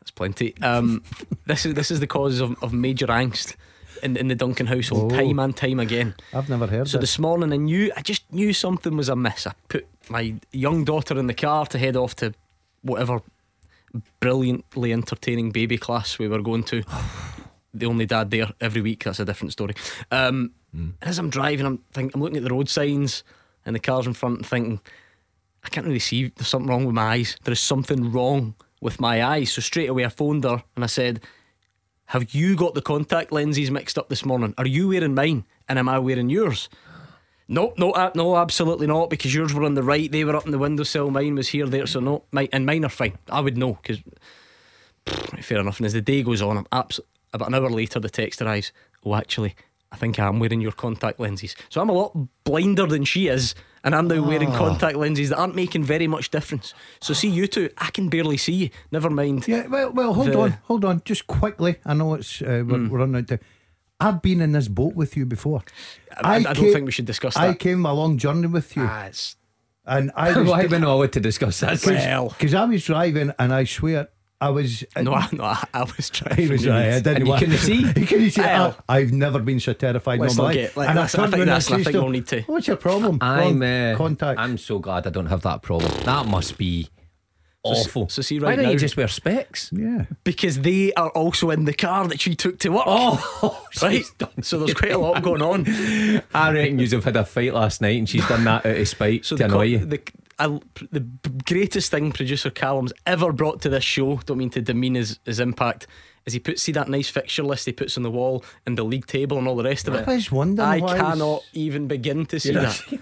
that's 0.00 0.10
plenty. 0.10 0.54
Um, 0.60 1.02
this 1.46 1.64
is 1.66 1.74
this 1.74 1.90
is 1.90 2.00
the 2.00 2.06
cause 2.08 2.40
of, 2.40 2.60
of 2.62 2.72
major 2.72 3.06
angst 3.06 3.54
in 4.02 4.16
in 4.16 4.26
the 4.28 4.34
Duncan 4.34 4.66
household, 4.66 5.12
Oh. 5.12 5.16
time 5.16 5.38
and 5.38 5.56
time 5.56 5.78
again. 5.78 6.14
I've 6.34 6.48
never 6.48 6.66
heard 6.66 6.88
So 6.88 6.98
this. 6.98 7.10
this 7.12 7.18
morning 7.20 7.52
I 7.52 7.56
knew 7.56 7.92
I 7.96 8.02
just 8.02 8.30
knew 8.32 8.52
something 8.52 8.96
was 8.96 9.08
amiss. 9.08 9.46
I 9.46 9.52
put 9.68 9.86
my 10.08 10.34
young 10.52 10.84
daughter 10.84 11.16
in 11.18 11.28
the 11.28 11.34
car 11.34 11.66
to 11.66 11.78
head 11.78 11.96
off 11.96 12.16
to 12.16 12.34
whatever 12.82 13.20
brilliantly 14.20 14.92
entertaining 14.92 15.50
baby 15.52 15.78
class 15.78 16.18
we 16.18 16.28
were 16.28 16.42
going 16.42 16.64
to. 16.64 16.82
the 17.74 17.86
only 17.86 18.06
dad 18.06 18.30
there 18.30 18.50
every 18.60 18.80
week. 18.82 19.04
That's 19.04 19.20
a 19.20 19.24
different 19.24 19.52
story. 19.52 19.74
Um, 20.10 20.52
And 20.74 20.94
as 21.02 21.18
I'm 21.18 21.30
driving, 21.30 21.66
I'm 21.66 21.78
think, 21.92 22.14
I'm 22.14 22.20
looking 22.22 22.38
at 22.38 22.42
the 22.44 22.50
road 22.50 22.68
signs 22.68 23.22
and 23.64 23.74
the 23.74 23.80
cars 23.80 24.06
in 24.06 24.14
front 24.14 24.46
thinking, 24.46 24.80
I 25.64 25.68
can't 25.68 25.86
really 25.86 25.98
see. 25.98 26.28
There's 26.28 26.48
something 26.48 26.68
wrong 26.68 26.84
with 26.84 26.94
my 26.94 27.12
eyes. 27.12 27.36
There 27.44 27.52
is 27.52 27.60
something 27.60 28.10
wrong 28.10 28.54
with 28.80 29.00
my 29.00 29.24
eyes. 29.24 29.52
So 29.52 29.60
straight 29.60 29.88
away 29.88 30.04
I 30.04 30.08
phoned 30.08 30.44
her 30.44 30.62
and 30.74 30.84
I 30.84 30.88
said, 30.88 31.20
Have 32.06 32.34
you 32.34 32.56
got 32.56 32.74
the 32.74 32.82
contact 32.82 33.32
lenses 33.32 33.70
mixed 33.70 33.98
up 33.98 34.08
this 34.08 34.24
morning? 34.24 34.54
Are 34.58 34.66
you 34.66 34.88
wearing 34.88 35.14
mine 35.14 35.44
and 35.68 35.78
am 35.78 35.88
I 35.88 35.98
wearing 35.98 36.30
yours? 36.30 36.68
No, 37.48 37.74
no, 37.76 37.90
uh, 37.92 38.10
no, 38.14 38.36
absolutely 38.36 38.86
not. 38.86 39.10
Because 39.10 39.34
yours 39.34 39.54
were 39.54 39.64
on 39.64 39.74
the 39.74 39.82
right, 39.82 40.10
they 40.10 40.24
were 40.24 40.36
up 40.36 40.46
in 40.46 40.52
the 40.52 40.58
windowsill. 40.58 41.10
Mine 41.10 41.34
was 41.34 41.48
here, 41.48 41.66
there. 41.66 41.86
So 41.86 42.00
no, 42.00 42.24
mine 42.32 42.48
and 42.52 42.66
mine 42.66 42.84
are 42.84 42.88
fine. 42.88 43.18
I 43.28 43.40
would 43.40 43.56
know 43.56 43.78
because 43.82 44.02
fair 45.40 45.58
enough. 45.58 45.78
And 45.78 45.86
as 45.86 45.92
the 45.92 46.00
day 46.00 46.22
goes 46.22 46.42
on, 46.42 46.56
I'm 46.56 46.66
absolutely 46.72 47.12
about 47.32 47.48
an 47.48 47.54
hour 47.54 47.70
later, 47.70 47.98
the 47.98 48.10
text 48.10 48.42
arrives. 48.42 48.72
Oh, 49.04 49.14
actually, 49.14 49.54
I 49.92 49.96
think 49.96 50.18
I 50.18 50.26
am 50.26 50.38
wearing 50.40 50.60
your 50.62 50.72
contact 50.72 51.20
lenses. 51.20 51.54
So 51.68 51.80
I'm 51.80 51.90
a 51.90 51.92
lot 51.92 52.16
blinder 52.44 52.86
than 52.86 53.04
she 53.04 53.28
is, 53.28 53.54
and 53.84 53.94
I'm 53.94 54.08
now 54.08 54.22
wearing 54.26 54.50
Ah. 54.50 54.56
contact 54.58 54.96
lenses 54.96 55.28
that 55.28 55.36
aren't 55.38 55.54
making 55.54 55.84
very 55.84 56.06
much 56.06 56.30
difference. 56.30 56.72
So 57.00 57.12
see 57.14 57.28
you 57.28 57.46
two, 57.46 57.68
I 57.78 57.90
can 57.90 58.08
barely 58.08 58.38
see 58.38 58.52
you. 58.54 58.70
Never 58.90 59.10
mind. 59.10 59.46
Yeah, 59.46 59.66
well, 59.66 59.92
well, 59.92 60.14
hold 60.14 60.28
The- 60.28 60.38
on, 60.38 60.58
hold 60.64 60.84
on, 60.86 61.02
just 61.04 61.26
quickly. 61.26 61.76
I 61.84 61.92
know 61.94 62.14
it's 62.14 62.40
uh, 62.40 62.64
we're, 62.66 62.78
Mm. 62.78 62.88
we're 62.88 62.98
running 63.00 63.16
out. 63.16 63.30
Of, 63.30 63.40
I've 64.00 64.22
been 64.22 64.40
in 64.40 64.52
this 64.52 64.66
boat 64.68 64.94
with 64.96 65.16
you 65.16 65.26
before. 65.26 65.62
I- 66.16 66.36
I 66.36 66.42
don't 66.42 66.54
came- 66.56 66.72
think 66.72 66.86
we 66.86 66.92
should 66.92 67.04
discuss 67.06 67.34
that. 67.34 67.42
I 67.50 67.54
came 67.54 67.84
a 67.86 67.92
long 67.92 68.16
journey 68.18 68.46
with 68.48 68.74
you, 68.74 68.84
Ah, 68.88 69.10
and 69.86 70.10
I 70.16 70.32
was 70.38 70.48
Why 70.48 70.62
we 70.66 70.78
not 70.78 70.88
allowed 70.88 71.12
to 71.12 71.20
discuss 71.20 71.60
that? 71.60 71.84
well. 71.84 72.30
because 72.30 72.54
I 72.54 72.64
was 72.64 72.82
driving, 72.84 73.32
and 73.38 73.52
I 73.52 73.64
swear 73.64 74.08
I 74.42 74.50
was. 74.50 74.84
No, 74.96 75.14
I, 75.14 75.28
no, 75.32 75.44
I, 75.44 75.64
I 75.72 75.84
was 75.84 76.10
trying. 76.10 76.36
He 76.36 76.48
was 76.48 76.66
right. 76.66 76.88
I 76.94 77.00
didn't 77.00 77.16
And 77.16 77.24
you 77.26 77.30
want- 77.30 77.40
couldn't 77.40 77.58
see? 77.58 77.82
He 78.00 78.06
couldn't 78.06 78.30
see. 78.30 78.40
Well. 78.40 78.76
I, 78.88 78.98
I've 78.98 79.12
never 79.12 79.38
been 79.38 79.60
so 79.60 79.72
terrified 79.72 80.18
Let's 80.20 80.34
in 80.34 80.38
my 80.38 80.42
not 80.44 80.46
life. 80.48 80.54
get- 80.56 80.76
like, 80.76 80.88
and 80.88 80.98
that's- 80.98 81.14
I 81.14 81.18
turned 81.18 81.30
think 81.32 81.38
around 81.38 81.48
and 81.48 81.50
that's- 81.50 81.66
I 81.70 81.76
says 81.76 81.84
think 81.84 81.92
to 81.94 81.98
him, 81.98 82.02
we'll 82.04 82.12
need 82.12 82.26
to- 82.28 82.42
What's 82.42 82.66
your 82.66 82.76
problem? 82.76 83.18
I'm 83.20 83.62
uh, 83.62 83.96
contact. 83.96 84.38
I'm 84.40 84.58
so 84.58 84.78
glad 84.78 85.06
I 85.06 85.10
don't 85.10 85.26
have 85.26 85.42
that 85.42 85.62
problem. 85.62 85.90
That 86.04 86.26
must 86.26 86.58
be 86.58 86.88
awful. 87.64 88.08
so 88.08 88.22
see 88.22 88.40
Why 88.40 88.48
right 88.48 88.56
don't 88.56 88.72
you 88.72 88.78
just 88.78 88.96
wear 88.96 89.06
specs? 89.06 89.70
yeah. 89.72 90.06
because 90.24 90.60
they 90.62 90.92
are 90.94 91.10
also 91.10 91.50
in 91.50 91.64
the 91.64 91.72
car 91.72 92.08
that 92.08 92.20
she 92.20 92.34
took 92.34 92.58
to 92.60 92.70
work. 92.70 92.82
Oh, 92.86 93.64
right. 93.82 94.02
done 94.18 94.42
So 94.42 94.58
there's 94.58 94.74
quite 94.74 94.90
a 94.90 94.98
lot 94.98 95.22
going 95.22 95.42
on. 95.42 95.66
I 96.34 96.50
reckon 96.52 96.80
you 96.80 96.88
have 96.88 97.04
had 97.04 97.16
a 97.16 97.24
fight 97.24 97.54
last 97.54 97.80
night 97.80 97.98
and 97.98 98.08
she's 98.08 98.26
done 98.26 98.42
that 98.44 98.66
out 98.66 98.76
of 98.76 98.88
spite 98.88 99.24
So 99.24 99.36
to 99.36 99.42
the, 99.42 99.44
annoy 99.44 99.56
co- 99.58 99.62
you. 99.62 99.78
the 99.84 100.00
I, 100.38 100.60
the 100.90 101.00
greatest 101.46 101.90
thing 101.90 102.12
producer 102.12 102.50
Callum's 102.50 102.92
ever 103.06 103.32
brought 103.32 103.60
to 103.62 103.68
this 103.68 103.84
show, 103.84 104.16
don't 104.26 104.38
mean 104.38 104.50
to 104.50 104.60
demean 104.60 104.94
his, 104.94 105.18
his 105.24 105.40
impact, 105.40 105.86
is 106.26 106.32
he 106.32 106.38
puts 106.38 106.62
see 106.62 106.72
that 106.72 106.88
nice 106.88 107.08
fixture 107.08 107.42
list 107.42 107.66
he 107.66 107.72
puts 107.72 107.96
on 107.96 108.02
the 108.02 108.10
wall 108.10 108.44
and 108.66 108.76
the 108.78 108.84
league 108.84 109.06
table 109.06 109.38
and 109.38 109.48
all 109.48 109.56
the 109.56 109.64
rest 109.64 109.88
of 109.88 109.94
it. 109.94 110.06
I 110.06 110.14
was 110.14 110.30
wondering 110.30 110.68
I 110.68 110.78
why 110.78 110.98
cannot 110.98 111.42
even 111.52 111.88
begin 111.88 112.26
to 112.26 112.38
see 112.40 112.52
You're 112.52 112.62
that. 112.62 112.82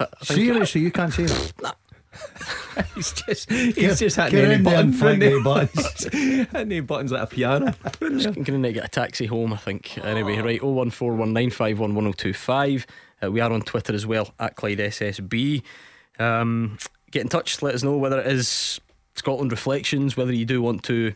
not- 0.00 0.24
Seriously, 0.24 0.82
you 0.82 0.90
can't 0.90 1.12
see 1.12 1.24
that. 1.24 1.76
He's 2.94 3.12
just 3.12 3.50
he's 3.50 3.74
Get- 3.74 3.98
just 3.98 4.16
get 4.16 4.32
hitting 4.32 4.46
any 4.46 4.54
in 4.56 4.62
there 4.64 4.80
and 4.80 4.98
button, 4.98 5.18
flick 5.18 5.20
the 5.20 5.40
buttons. 5.42 6.04
hitting 6.12 6.46
any 6.54 6.80
buttons 6.80 7.12
like 7.12 7.22
a 7.22 7.26
piano. 7.26 7.74
I'm 8.00 8.18
going 8.18 8.44
to 8.44 8.52
need 8.58 8.68
to 8.68 8.72
get 8.74 8.84
a 8.84 8.88
taxi 8.88 9.26
home, 9.26 9.52
I 9.52 9.56
think. 9.58 9.98
Anyway, 10.04 10.38
right, 10.38 10.60
01419511025. 10.60 12.86
Uh, 13.22 13.30
we 13.30 13.40
are 13.40 13.52
on 13.52 13.60
Twitter 13.62 13.92
as 13.94 14.06
well, 14.06 14.32
at 14.40 14.56
Clyde 14.56 14.78
SSB. 14.78 15.62
Um, 16.18 16.78
get 17.10 17.22
in 17.22 17.28
touch, 17.28 17.62
let 17.62 17.74
us 17.74 17.82
know 17.82 17.96
whether 17.96 18.20
it 18.20 18.26
is 18.26 18.78
Scotland 19.14 19.52
Reflections, 19.52 20.16
whether 20.16 20.32
you 20.32 20.44
do 20.44 20.62
want 20.62 20.82
to 20.84 21.14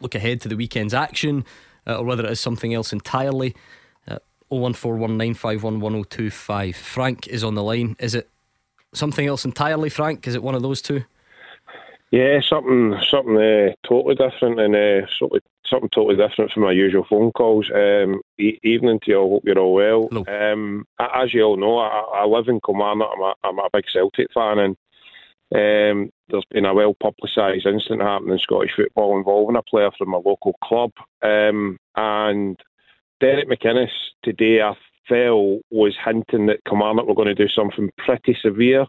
look 0.00 0.14
ahead 0.14 0.40
to 0.42 0.48
the 0.48 0.56
weekend's 0.56 0.94
action, 0.94 1.44
uh, 1.86 1.98
or 1.98 2.04
whether 2.04 2.24
it 2.24 2.30
is 2.30 2.40
something 2.40 2.74
else 2.74 2.92
entirely. 2.92 3.54
Uh, 4.08 4.18
01419511025. 4.50 6.74
Frank 6.74 7.28
is 7.28 7.44
on 7.44 7.54
the 7.54 7.62
line. 7.62 7.96
Is 7.98 8.14
it 8.14 8.28
something 8.92 9.26
else 9.26 9.44
entirely, 9.44 9.90
Frank? 9.90 10.26
Is 10.26 10.34
it 10.34 10.42
one 10.42 10.54
of 10.54 10.62
those 10.62 10.82
two? 10.82 11.04
Yeah, 12.10 12.40
something 12.40 12.96
something 13.08 13.36
uh, 13.36 13.72
totally 13.86 14.16
different 14.16 14.58
and 14.58 14.74
uh, 14.74 15.06
something 15.18 15.40
something 15.70 15.88
totally 15.90 16.16
different 16.16 16.50
from 16.52 16.64
my 16.64 16.72
usual 16.72 17.06
phone 17.08 17.32
calls. 17.32 17.70
Um, 17.74 18.20
e- 18.38 18.58
evening 18.62 19.00
to 19.04 19.10
you 19.10 19.18
all. 19.18 19.30
Hope 19.30 19.42
you're 19.46 19.58
all 19.58 19.74
well. 19.74 20.08
Um, 20.28 20.84
as 20.98 21.32
you 21.32 21.42
all 21.42 21.56
know, 21.56 21.78
I, 21.78 22.22
I 22.22 22.24
live 22.26 22.48
in 22.48 22.60
Kilmarnock. 22.60 23.10
I'm 23.14 23.22
a, 23.22 23.34
I'm 23.44 23.58
a 23.58 23.70
big 23.72 23.84
Celtic 23.88 24.32
fan, 24.32 24.58
and 24.58 24.76
um, 25.52 26.10
there's 26.28 26.44
been 26.50 26.66
a 26.66 26.74
well 26.74 26.94
publicised 27.00 27.66
incident 27.66 28.02
happening 28.02 28.32
in 28.34 28.38
Scottish 28.38 28.74
football 28.76 29.16
involving 29.16 29.56
a 29.56 29.62
player 29.62 29.90
from 29.96 30.12
a 30.12 30.18
local 30.18 30.54
club. 30.62 30.90
Um, 31.22 31.78
and 31.96 32.58
Derek 33.20 33.48
McInnes 33.48 33.90
today, 34.22 34.62
I 34.62 34.74
felt, 35.08 35.62
was 35.70 35.96
hinting 36.04 36.46
that 36.46 36.64
Kilmarnock 36.68 37.06
were 37.06 37.14
going 37.14 37.28
to 37.28 37.34
do 37.34 37.48
something 37.48 37.90
pretty 37.98 38.36
severe 38.40 38.86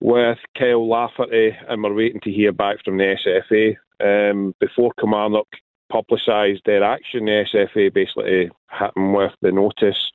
with 0.00 0.38
Kyle 0.56 0.88
Lafferty, 0.88 1.56
and 1.68 1.82
we're 1.82 1.94
waiting 1.94 2.20
to 2.22 2.30
hear 2.30 2.52
back 2.52 2.84
from 2.84 2.98
the 2.98 3.16
SFA. 3.26 3.76
Um, 4.00 4.54
before 4.60 4.92
Kilmarnock 5.00 5.48
publicised 5.88 6.62
their 6.64 6.84
action, 6.84 7.24
the 7.24 7.44
SFA 7.52 7.92
basically 7.92 8.50
hit 8.70 8.96
him 8.96 9.12
with 9.12 9.32
the 9.40 9.52
notice 9.52 10.10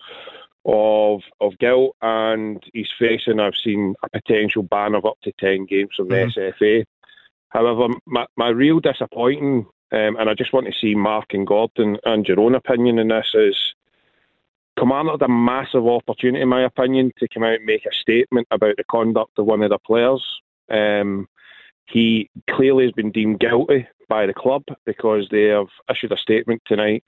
of 0.65 1.21
of 1.41 1.57
guilt, 1.59 1.95
and 2.01 2.63
he's 2.73 2.91
facing, 2.97 3.39
I've 3.39 3.55
seen, 3.55 3.95
a 4.03 4.09
potential 4.09 4.63
ban 4.63 4.95
of 4.95 5.05
up 5.05 5.17
to 5.23 5.33
10 5.39 5.65
games 5.65 5.91
from 5.95 6.09
the 6.09 6.15
SFA. 6.15 6.85
However, 7.49 7.93
my, 8.05 8.25
my 8.35 8.49
real 8.49 8.79
disappointing, 8.79 9.67
um, 9.91 10.15
and 10.17 10.29
I 10.29 10.33
just 10.33 10.53
want 10.53 10.65
to 10.67 10.73
see 10.73 10.95
Mark 10.95 11.33
and 11.33 11.45
Gordon 11.45 11.97
and 12.03 12.27
your 12.27 12.39
own 12.39 12.55
opinion 12.55 12.97
in 12.97 13.09
this, 13.09 13.35
is 13.35 13.75
Kilmarnock 14.77 15.21
had 15.21 15.29
a 15.29 15.31
massive 15.31 15.85
opportunity, 15.85 16.41
in 16.41 16.49
my 16.49 16.63
opinion, 16.63 17.11
to 17.19 17.27
come 17.27 17.43
out 17.43 17.55
and 17.55 17.65
make 17.65 17.85
a 17.85 17.93
statement 17.93 18.47
about 18.49 18.77
the 18.77 18.83
conduct 18.85 19.37
of 19.37 19.45
one 19.45 19.61
of 19.61 19.69
the 19.69 19.77
players. 19.77 20.25
Um, 20.69 21.27
he 21.85 22.29
clearly 22.49 22.85
has 22.85 22.93
been 22.93 23.11
deemed 23.11 23.39
guilty 23.39 23.87
by 24.13 24.27
the 24.27 24.41
club 24.43 24.63
because 24.85 25.27
they 25.31 25.45
have 25.45 25.71
issued 25.89 26.11
a 26.11 26.17
statement 26.17 26.61
tonight 26.65 27.03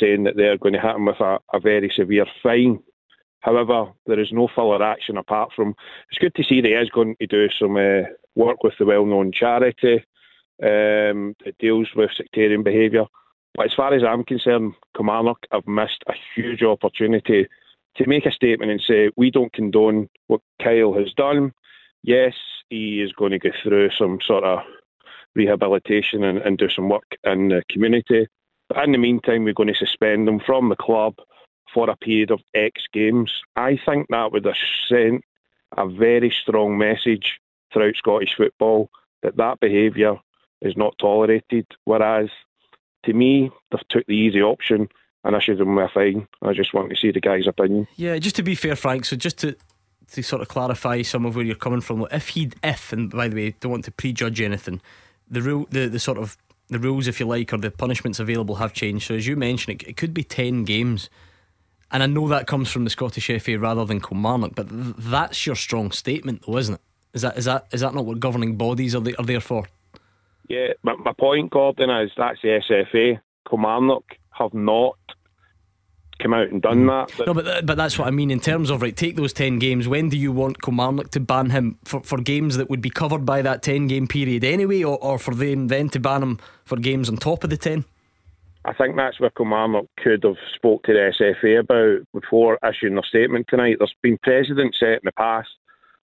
saying 0.00 0.24
that 0.24 0.34
they're 0.34 0.56
going 0.56 0.72
to 0.72 0.80
hit 0.80 0.96
him 0.96 1.04
with 1.04 1.20
a, 1.20 1.38
a 1.52 1.60
very 1.60 1.90
severe 1.94 2.24
fine. 2.42 2.78
However, 3.40 3.92
there 4.06 4.18
is 4.18 4.32
no 4.32 4.48
further 4.48 4.82
action 4.82 5.18
apart 5.18 5.50
from 5.54 5.74
it's 6.08 6.18
good 6.18 6.34
to 6.36 6.42
see 6.42 6.62
that 6.62 6.68
he 6.68 6.74
is 6.74 6.88
going 6.88 7.16
to 7.20 7.26
do 7.26 7.50
some 7.50 7.76
uh, 7.76 8.08
work 8.34 8.64
with 8.64 8.72
the 8.78 8.86
well-known 8.86 9.30
charity 9.30 9.96
um, 10.62 11.36
that 11.44 11.58
deals 11.58 11.88
with 11.94 12.16
sectarian 12.16 12.62
behaviour. 12.62 13.04
But 13.54 13.66
as 13.66 13.74
far 13.74 13.92
as 13.92 14.02
I'm 14.02 14.24
concerned, 14.24 14.72
Kilmarnock 14.96 15.44
have 15.52 15.66
missed 15.66 16.02
a 16.06 16.14
huge 16.34 16.62
opportunity 16.62 17.46
to 17.96 18.08
make 18.08 18.24
a 18.24 18.32
statement 18.32 18.70
and 18.70 18.80
say 18.80 19.10
we 19.16 19.30
don't 19.30 19.52
condone 19.52 20.08
what 20.28 20.40
Kyle 20.62 20.94
has 20.94 21.12
done. 21.12 21.52
Yes, 22.02 22.34
he 22.70 23.02
is 23.02 23.12
going 23.12 23.32
to 23.32 23.38
go 23.38 23.50
through 23.62 23.90
some 23.90 24.18
sort 24.22 24.44
of 24.44 24.60
rehabilitation 25.38 26.24
and, 26.24 26.38
and 26.38 26.58
do 26.58 26.68
some 26.68 26.88
work 26.90 27.16
in 27.24 27.48
the 27.48 27.62
community. 27.70 28.26
But 28.68 28.84
in 28.84 28.92
the 28.92 28.98
meantime, 28.98 29.44
we're 29.44 29.54
going 29.54 29.72
to 29.72 29.74
suspend 29.74 30.28
them 30.28 30.40
from 30.40 30.68
the 30.68 30.76
club 30.76 31.14
for 31.72 31.88
a 31.88 31.96
period 31.96 32.30
of 32.30 32.40
X 32.54 32.82
games. 32.92 33.32
I 33.56 33.78
think 33.86 34.08
that 34.10 34.32
would 34.32 34.44
have 34.44 34.54
sent 34.88 35.24
a 35.76 35.88
very 35.88 36.30
strong 36.30 36.76
message 36.76 37.38
throughout 37.72 37.96
Scottish 37.96 38.34
football 38.36 38.90
that 39.22 39.36
that 39.36 39.60
behaviour 39.60 40.16
is 40.60 40.76
not 40.76 40.98
tolerated. 40.98 41.66
Whereas, 41.84 42.28
to 43.04 43.12
me, 43.12 43.50
they've 43.70 43.88
took 43.88 44.06
the 44.06 44.16
easy 44.16 44.42
option 44.42 44.88
and 45.24 45.36
issued 45.36 45.60
him 45.60 45.74
with 45.74 45.86
a 45.86 45.88
fine. 45.88 46.28
I 46.42 46.52
just 46.52 46.74
want 46.74 46.90
to 46.90 46.96
see 46.96 47.10
the 47.10 47.20
guy's 47.20 47.46
opinion. 47.46 47.86
Yeah, 47.96 48.18
just 48.18 48.36
to 48.36 48.42
be 48.42 48.54
fair, 48.54 48.76
Frank. 48.76 49.04
So 49.04 49.16
just 49.16 49.38
to 49.38 49.56
to 50.12 50.22
sort 50.22 50.40
of 50.40 50.48
clarify 50.48 51.02
some 51.02 51.26
of 51.26 51.36
where 51.36 51.44
you're 51.44 51.54
coming 51.54 51.80
from. 51.80 52.06
If 52.10 52.30
he'd 52.30 52.56
if, 52.64 52.92
and 52.92 53.10
by 53.10 53.28
the 53.28 53.36
way, 53.36 53.54
don't 53.60 53.72
want 53.72 53.84
to 53.84 53.90
prejudge 53.90 54.40
anything. 54.40 54.80
The 55.30 55.42
rule, 55.42 55.66
the 55.70 55.88
the 55.88 55.98
sort 55.98 56.18
of 56.18 56.36
the 56.68 56.78
rules, 56.78 57.06
if 57.06 57.20
you 57.20 57.26
like, 57.26 57.52
or 57.52 57.58
the 57.58 57.70
punishments 57.70 58.18
available 58.18 58.56
have 58.56 58.72
changed. 58.72 59.06
So 59.06 59.14
as 59.14 59.26
you 59.26 59.36
mentioned, 59.36 59.82
it, 59.82 59.88
it 59.88 59.96
could 59.96 60.14
be 60.14 60.24
ten 60.24 60.64
games. 60.64 61.10
And 61.90 62.02
I 62.02 62.06
know 62.06 62.28
that 62.28 62.46
comes 62.46 62.70
from 62.70 62.84
the 62.84 62.90
Scottish 62.90 63.30
FA 63.42 63.58
rather 63.58 63.84
than 63.84 64.00
Kilmarnock, 64.00 64.54
but 64.54 64.68
th- 64.68 64.94
that's 64.98 65.46
your 65.46 65.56
strong 65.56 65.90
statement, 65.90 66.42
though, 66.46 66.58
isn't 66.58 66.74
it? 66.74 66.80
Is 67.14 67.22
that 67.22 67.38
is 67.38 67.46
that 67.46 67.66
is 67.72 67.80
that 67.80 67.94
not 67.94 68.04
what 68.04 68.20
governing 68.20 68.56
bodies 68.56 68.94
are 68.94 69.00
they, 69.00 69.14
are 69.14 69.24
there 69.24 69.40
for? 69.40 69.64
Yeah, 70.48 70.68
my, 70.82 70.94
my 70.96 71.12
point, 71.18 71.50
Gordon, 71.50 71.90
is 71.90 72.10
that's 72.16 72.40
the 72.42 72.60
SFA. 72.70 73.20
Kilmarnock 73.48 74.04
have 74.30 74.52
not 74.54 74.98
come 76.18 76.34
out 76.34 76.48
and 76.48 76.60
done 76.60 76.86
that. 76.86 77.12
No, 77.26 77.34
but 77.34 77.44
th- 77.44 77.66
but 77.66 77.76
that's 77.76 77.98
what 77.98 78.08
I 78.08 78.10
mean 78.10 78.30
in 78.30 78.40
terms 78.40 78.70
of 78.70 78.82
right. 78.82 78.96
Take 78.96 79.16
those 79.16 79.32
ten 79.32 79.58
games. 79.58 79.88
When 79.88 80.08
do 80.08 80.16
you 80.16 80.32
want 80.32 80.62
Kilmarnock 80.62 81.10
to 81.12 81.20
ban 81.20 81.50
him 81.50 81.78
for, 81.84 82.00
for 82.02 82.18
games 82.18 82.56
that 82.56 82.68
would 82.68 82.80
be 82.80 82.90
covered 82.90 83.24
by 83.24 83.42
that 83.42 83.62
ten 83.62 83.86
game 83.86 84.06
period 84.06 84.44
anyway, 84.44 84.82
or, 84.82 84.98
or 85.02 85.18
for 85.18 85.34
them 85.34 85.68
then 85.68 85.88
to 85.90 86.00
ban 86.00 86.22
him 86.22 86.38
for 86.64 86.76
games 86.76 87.08
on 87.08 87.16
top 87.16 87.44
of 87.44 87.50
the 87.50 87.56
ten? 87.56 87.84
I 88.64 88.74
think 88.74 88.96
that's 88.96 89.20
where 89.20 89.30
Kilmarnock 89.30 89.86
could 89.98 90.24
have 90.24 90.36
spoke 90.54 90.82
to 90.84 90.92
the 90.92 91.12
SFA 91.18 91.60
about 91.60 92.06
before 92.12 92.58
issuing 92.68 92.94
their 92.94 93.04
statement 93.04 93.46
tonight. 93.48 93.76
There's 93.78 93.94
been 94.02 94.18
precedents 94.18 94.80
set 94.80 94.88
in 94.88 95.00
the 95.04 95.12
past. 95.12 95.48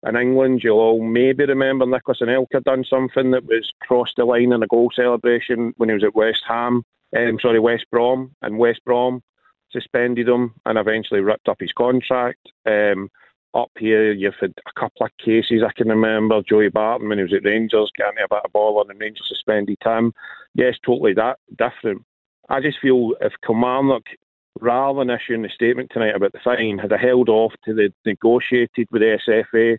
In 0.06 0.16
England, 0.16 0.62
you'll 0.62 0.78
all 0.78 1.02
maybe 1.02 1.44
remember 1.44 1.84
Nicolas 1.84 2.20
Anelka 2.20 2.62
done 2.62 2.84
something 2.84 3.32
that 3.32 3.44
was 3.44 3.72
crossed 3.80 4.14
the 4.16 4.24
line 4.24 4.52
in 4.52 4.62
a 4.62 4.66
goal 4.66 4.90
celebration 4.94 5.72
when 5.76 5.88
he 5.88 5.94
was 5.94 6.04
at 6.04 6.14
West 6.14 6.42
Ham, 6.46 6.84
um, 7.16 7.38
sorry, 7.40 7.58
West 7.58 7.86
Brom, 7.90 8.32
and 8.42 8.58
West 8.58 8.84
Brom 8.84 9.22
suspended 9.70 10.28
him 10.28 10.54
and 10.66 10.78
eventually 10.78 11.20
ripped 11.20 11.48
up 11.48 11.60
his 11.60 11.72
contract. 11.72 12.50
Um, 12.66 13.10
up 13.54 13.70
here, 13.78 14.12
you've 14.12 14.34
had 14.40 14.54
a 14.66 14.80
couple 14.80 15.06
of 15.06 15.16
cases 15.18 15.62
I 15.62 15.72
can 15.72 15.88
remember. 15.88 16.42
Joey 16.42 16.68
Barton, 16.68 17.08
when 17.08 17.18
he 17.18 17.24
was 17.24 17.32
at 17.32 17.44
Rangers, 17.44 17.90
getting 17.96 18.22
a 18.22 18.28
bit 18.28 18.44
of 18.44 18.52
ball 18.52 18.84
and 18.88 19.00
Rangers 19.00 19.26
suspended 19.26 19.78
him. 19.82 20.12
Yes, 20.54 20.76
totally 20.84 21.14
that 21.14 21.38
different. 21.56 22.04
I 22.48 22.60
just 22.60 22.78
feel 22.78 23.14
if 23.20 23.32
Kilmarnock, 23.44 24.06
rather 24.60 24.98
than 25.00 25.10
issuing 25.10 25.44
a 25.44 25.50
statement 25.50 25.90
tonight 25.90 26.14
about 26.14 26.32
the 26.32 26.40
fine, 26.42 26.78
had 26.78 26.92
held 26.92 27.28
off 27.28 27.52
to 27.64 27.74
the 27.74 27.92
negotiated 28.04 28.88
with 28.90 29.02
the 29.02 29.18
SFA 29.26 29.78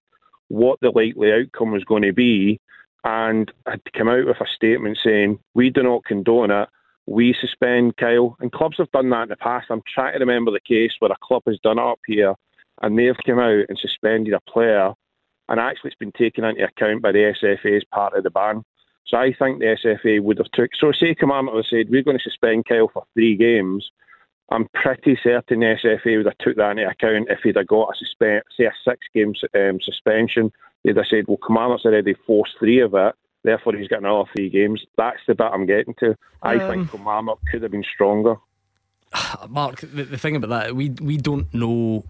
what 0.49 0.79
the 0.81 0.89
likely 0.89 1.31
outcome 1.31 1.71
was 1.71 1.83
going 1.83 2.01
to 2.01 2.13
be, 2.13 2.59
and 3.03 3.51
had 3.65 3.81
come 3.93 4.09
out 4.09 4.25
with 4.25 4.41
a 4.41 4.47
statement 4.47 4.97
saying 5.01 5.39
we 5.53 5.69
do 5.69 5.83
not 5.83 6.03
condone 6.03 6.51
it. 6.51 6.69
We 7.10 7.34
suspend 7.34 7.97
Kyle, 7.97 8.38
and 8.39 8.51
clubs 8.51 8.78
have 8.78 8.91
done 8.91 9.10
that 9.10 9.24
in 9.24 9.30
the 9.30 9.36
past. 9.36 9.66
I'm 9.72 9.82
trying 9.91 10.14
to 10.14 10.20
remember 10.20 10.51
the 10.51 10.60
case 10.60 10.93
where 10.99 11.12
a 11.12 11.16
club 11.20 11.41
has 11.47 11.57
done 11.57 11.80
it 11.80 11.84
up 11.84 11.99
here, 12.05 12.36
and 12.84 12.99
they've 12.99 13.18
come 13.26 13.39
out 13.39 13.66
and 13.68 13.80
suspended 13.80 14.36
a 14.36 14.39
player, 14.41 14.93
and 15.47 15.60
actually 15.60 15.88
it's 15.89 15.97
been 15.97 16.12
taken 16.12 16.43
into 16.43 16.64
account 16.64 17.01
by 17.01 17.12
the 17.12 17.34
SFA 17.41 17.78
as 17.78 17.84
part 17.86 18.14
of 18.14 18.24
the 18.24 18.30
ban. 18.30 18.64
So 19.07 19.18
I 19.18 19.34
think 19.34 19.57
the 19.57 19.76
SFA 19.84 20.22
would 20.22 20.38
have 20.38 20.51
took. 20.51 20.70
So 20.76 20.91
say 20.91 21.16
Kilmarnock 21.16 21.55
have 21.55 21.66
said 21.66 21.89
we're 21.89 22.03
going 22.03 22.20
to 22.20 22.24
suspend 22.24 22.66
Kyle 22.66 22.91
for 22.93 23.03
three 23.16 23.36
games. 23.36 23.89
I'm 24.51 24.68
pretty 24.76 25.18
certain 25.24 25.62
the 25.62 25.78
SFA 25.84 26.18
would 26.18 26.28
have 26.28 26.38
took 26.38 26.57
that 26.57 26.78
into 26.78 26.88
account 26.88 27.30
if 27.32 27.39
he'd 27.41 27.57
have 27.57 27.66
got 27.66 27.95
a 27.95 27.97
suspend, 27.97 28.43
say 28.55 28.66
a 28.66 28.72
six-game 28.86 29.34
um, 29.55 29.82
suspension. 29.82 30.51
They'd 30.84 30.95
have 30.95 31.07
said, 31.07 31.26
well, 31.28 31.38
Kilmarnock's 31.38 31.86
already 31.86 32.14
forced 32.28 32.60
three 32.60 32.82
of 32.82 32.93
it, 32.93 33.16
therefore 33.43 33.73
he's 33.73 33.87
getting 33.87 34.05
all 34.05 34.27
three 34.35 34.49
games. 34.49 34.83
That's 34.97 35.19
the 35.27 35.35
bit 35.35 35.47
I'm 35.51 35.65
getting 35.65 35.93
to. 35.99 36.15
I 36.41 36.55
um, 36.55 36.69
think 36.69 36.91
Kilmarnock 36.91 37.39
could 37.51 37.63
have 37.63 37.71
been 37.71 37.85
stronger. 37.93 38.35
Mark, 39.49 39.81
the, 39.81 40.03
the 40.03 40.17
thing 40.17 40.35
about 40.35 40.49
that, 40.49 40.75
we 40.75 40.89
we 40.89 41.17
don't 41.17 41.51
know 41.53 42.03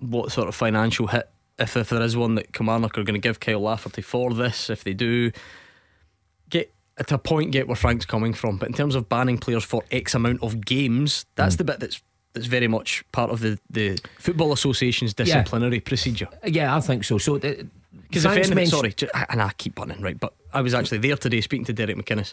what 0.00 0.32
sort 0.32 0.48
of 0.48 0.54
financial 0.54 1.08
hit, 1.08 1.28
if, 1.58 1.76
if 1.76 1.88
there 1.88 2.02
is 2.02 2.16
one, 2.16 2.36
that 2.36 2.52
Kilmarnock 2.52 2.96
are 2.96 3.04
going 3.04 3.20
to 3.20 3.26
give 3.26 3.40
Kyle 3.40 3.60
Lafferty 3.60 4.02
for 4.02 4.32
this. 4.32 4.70
If 4.70 4.84
they 4.84 4.94
do, 4.94 5.32
get 6.48 6.72
at 6.96 7.12
a 7.12 7.18
point 7.18 7.52
get 7.52 7.66
where 7.66 7.76
Frank's 7.76 8.04
coming 8.04 8.32
from. 8.32 8.58
But 8.58 8.68
in 8.68 8.74
terms 8.74 8.94
of 8.94 9.08
banning 9.08 9.38
players 9.38 9.64
for 9.64 9.82
X 9.90 10.14
amount 10.14 10.42
of 10.42 10.64
games, 10.64 11.26
that's 11.34 11.54
mm. 11.54 11.58
the 11.58 11.64
bit 11.64 11.80
that's 11.80 12.02
that's 12.34 12.46
very 12.46 12.68
much 12.68 13.04
part 13.10 13.30
of 13.30 13.40
the, 13.40 13.58
the 13.70 13.98
Football 14.18 14.52
Association's 14.52 15.14
disciplinary 15.14 15.76
yeah. 15.76 15.82
procedure. 15.84 16.28
Yeah, 16.44 16.76
I 16.76 16.80
think 16.80 17.04
so. 17.04 17.18
So 17.18 17.38
because 18.02 18.24
if 18.24 18.32
anything, 18.32 18.66
sorry, 18.66 18.94
and 19.28 19.42
I 19.42 19.52
keep 19.58 19.78
running 19.78 20.00
right, 20.00 20.18
but 20.18 20.34
I 20.52 20.60
was 20.60 20.74
actually 20.74 20.98
there 20.98 21.16
today 21.16 21.40
speaking 21.40 21.66
to 21.66 21.72
Derek 21.72 21.96
McInnes. 21.96 22.32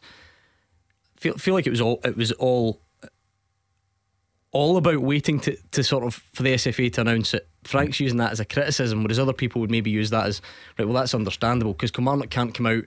Feel 1.18 1.36
feel 1.36 1.54
like 1.54 1.68
it 1.68 1.72
was 1.72 1.82
all 1.82 2.00
it 2.04 2.16
was 2.16 2.32
all 2.34 2.82
all 4.52 4.78
about 4.78 5.02
waiting 5.02 5.38
to, 5.42 5.58
to 5.72 5.84
sort 5.84 6.06
of 6.06 6.16
for 6.34 6.44
the 6.44 6.54
SFA 6.54 6.92
to 6.94 7.02
announce 7.02 7.34
it. 7.34 7.48
Frank's 7.66 8.00
using 8.00 8.20
that 8.20 8.32
as 8.32 8.40
a 8.40 8.46
criticism, 8.46 9.04
whereas 9.04 9.20
other 9.20 9.34
people 9.34 9.60
would 9.60 9.72
maybe 9.72 9.92
use 9.92 10.12
that 10.12 10.28
as 10.28 10.42
right. 10.80 10.86
Well, 10.86 10.96
that's 10.96 11.14
understandable 11.14 11.74
because 11.74 11.92
Kilmarnock 11.92 12.30
can't 12.30 12.54
come 12.54 12.68
out 12.68 12.86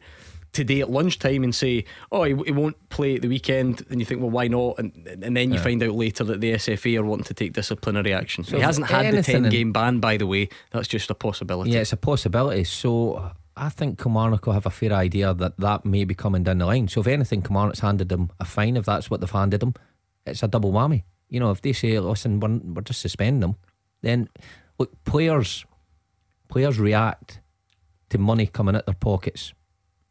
today 0.52 0.80
at 0.80 0.90
lunchtime 0.90 1.44
and 1.44 1.54
say, 1.54 1.84
"Oh, 2.10 2.24
he, 2.24 2.34
he, 2.44 2.52
won't 2.52 2.88
play 2.88 3.16
at 3.16 3.22
the 3.22 3.28
weekend," 3.28 3.84
and 3.90 4.00
you 4.00 4.06
think, 4.06 4.20
"Well, 4.20 4.30
why 4.30 4.48
not?" 4.48 4.78
And 4.78 4.92
and 5.22 5.36
then 5.36 5.50
you 5.50 5.56
yeah. 5.56 5.62
find 5.62 5.82
out 5.82 5.94
later 5.94 6.24
that 6.24 6.40
the 6.40 6.52
SFA 6.52 6.98
are 6.98 7.04
wanting 7.04 7.24
to 7.24 7.34
take 7.34 7.52
disciplinary 7.52 8.12
action. 8.12 8.44
So 8.44 8.56
he 8.56 8.62
hasn't 8.62 8.86
had 8.86 9.14
the 9.14 9.22
ten 9.22 9.48
game 9.48 9.72
ban, 9.72 10.00
by 10.00 10.16
the 10.16 10.26
way. 10.26 10.48
That's 10.70 10.88
just 10.88 11.10
a 11.10 11.14
possibility. 11.14 11.70
Yeah, 11.70 11.80
it's 11.80 11.92
a 11.92 11.96
possibility. 11.96 12.64
So. 12.64 13.32
I 13.60 13.70
think 13.70 14.00
Kilmarnock 14.00 14.46
will 14.46 14.52
have 14.52 14.66
a 14.66 14.70
fair 14.70 14.92
idea 14.92 15.34
that 15.34 15.58
that 15.58 15.84
may 15.84 16.04
be 16.04 16.14
coming 16.14 16.44
down 16.44 16.58
the 16.58 16.66
line. 16.66 16.86
So 16.86 17.00
if 17.00 17.08
anything, 17.08 17.42
Kilmarnock's 17.42 17.80
handed 17.80 18.08
them 18.08 18.30
a 18.38 18.44
fine. 18.44 18.76
If 18.76 18.84
that's 18.84 19.10
what 19.10 19.20
they've 19.20 19.28
handed 19.28 19.58
them, 19.58 19.74
it's 20.24 20.44
a 20.44 20.46
double 20.46 20.70
whammy. 20.70 21.02
You 21.28 21.40
know, 21.40 21.50
if 21.50 21.60
they 21.60 21.72
say, 21.72 21.98
"Listen, 21.98 22.38
we're, 22.38 22.56
we're 22.58 22.82
just 22.82 23.00
suspending 23.00 23.40
them," 23.40 23.56
then 24.00 24.28
look, 24.78 24.92
players 25.02 25.66
players 26.48 26.78
react 26.78 27.40
to 28.10 28.18
money 28.18 28.46
coming 28.46 28.76
out 28.76 28.86
their 28.86 28.94
pockets 28.94 29.52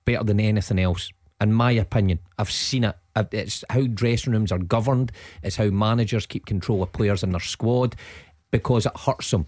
better 0.08 0.24
than 0.24 0.40
anything 0.40 0.80
else. 0.80 1.12
In 1.40 1.54
my 1.54 1.72
opinion, 1.72 2.20
I've 2.40 2.50
seen 2.50 2.86
it. 2.86 2.96
It's 3.32 3.64
how 3.70 3.82
dressing 3.82 4.34
rooms 4.34 4.52
are 4.52 4.58
governed. 4.58 5.12
It's 5.44 5.58
how 5.58 5.66
managers 5.66 6.26
keep 6.26 6.48
control 6.48 6.82
of 6.82 6.94
players 6.94 7.22
in 7.22 7.32
their 7.32 7.42
squad 7.42 7.96
because 8.50 8.88
it 8.88 8.98
hurts 8.98 9.30
them. 9.30 9.46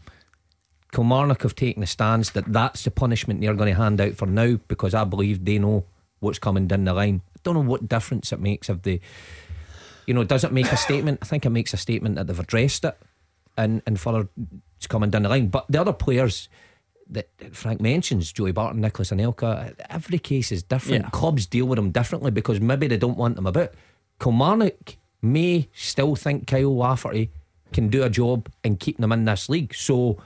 Kilmarnock 0.91 1.43
have 1.43 1.55
taken 1.55 1.81
the 1.81 1.87
stance 1.87 2.31
that 2.31 2.51
that's 2.51 2.83
the 2.83 2.91
punishment 2.91 3.41
they're 3.41 3.53
going 3.53 3.73
to 3.73 3.81
hand 3.81 4.01
out 4.01 4.15
for 4.15 4.25
now 4.25 4.59
because 4.67 4.93
I 4.93 5.03
believe 5.05 5.45
they 5.45 5.59
know 5.59 5.85
what's 6.19 6.39
coming 6.39 6.67
down 6.67 6.83
the 6.83 6.93
line. 6.93 7.21
I 7.35 7.39
don't 7.43 7.55
know 7.55 7.61
what 7.61 7.87
difference 7.87 8.31
it 8.33 8.39
makes 8.39 8.69
if 8.69 8.81
they, 8.81 8.99
you 10.05 10.13
know, 10.13 10.23
does 10.23 10.43
it 10.43 10.51
make 10.51 10.71
a 10.71 10.77
statement? 10.77 11.19
I 11.21 11.25
think 11.25 11.45
it 11.45 11.51
makes 11.51 11.73
a 11.73 11.77
statement 11.77 12.15
that 12.15 12.27
they've 12.27 12.39
addressed 12.39 12.83
it 12.83 12.97
and, 13.57 13.81
and 13.85 13.99
further 13.99 14.27
it's 14.77 14.87
coming 14.87 15.09
down 15.09 15.23
the 15.23 15.29
line. 15.29 15.47
But 15.47 15.65
the 15.69 15.79
other 15.79 15.93
players, 15.93 16.49
that 17.09 17.29
Frank 17.51 17.81
mentions, 17.81 18.31
Joey 18.31 18.51
Barton, 18.51 18.81
Nicolas 18.81 19.11
Anelka, 19.11 19.73
every 19.89 20.19
case 20.19 20.51
is 20.51 20.63
different. 20.63 21.05
Yeah. 21.05 21.09
Clubs 21.09 21.45
deal 21.45 21.65
with 21.65 21.77
them 21.77 21.91
differently 21.91 22.31
because 22.31 22.61
maybe 22.61 22.87
they 22.87 22.97
don't 22.97 23.17
want 23.17 23.35
them 23.35 23.47
about. 23.47 23.73
Kilmarnock 24.19 24.97
may 25.21 25.69
still 25.73 26.15
think 26.15 26.47
Kyle 26.47 26.75
Lafferty 26.75 27.31
can 27.73 27.89
do 27.89 28.03
a 28.03 28.09
job 28.09 28.49
and 28.63 28.79
keep 28.79 28.97
them 28.97 29.11
in 29.11 29.25
this 29.25 29.49
league. 29.49 29.73
So 29.73 30.17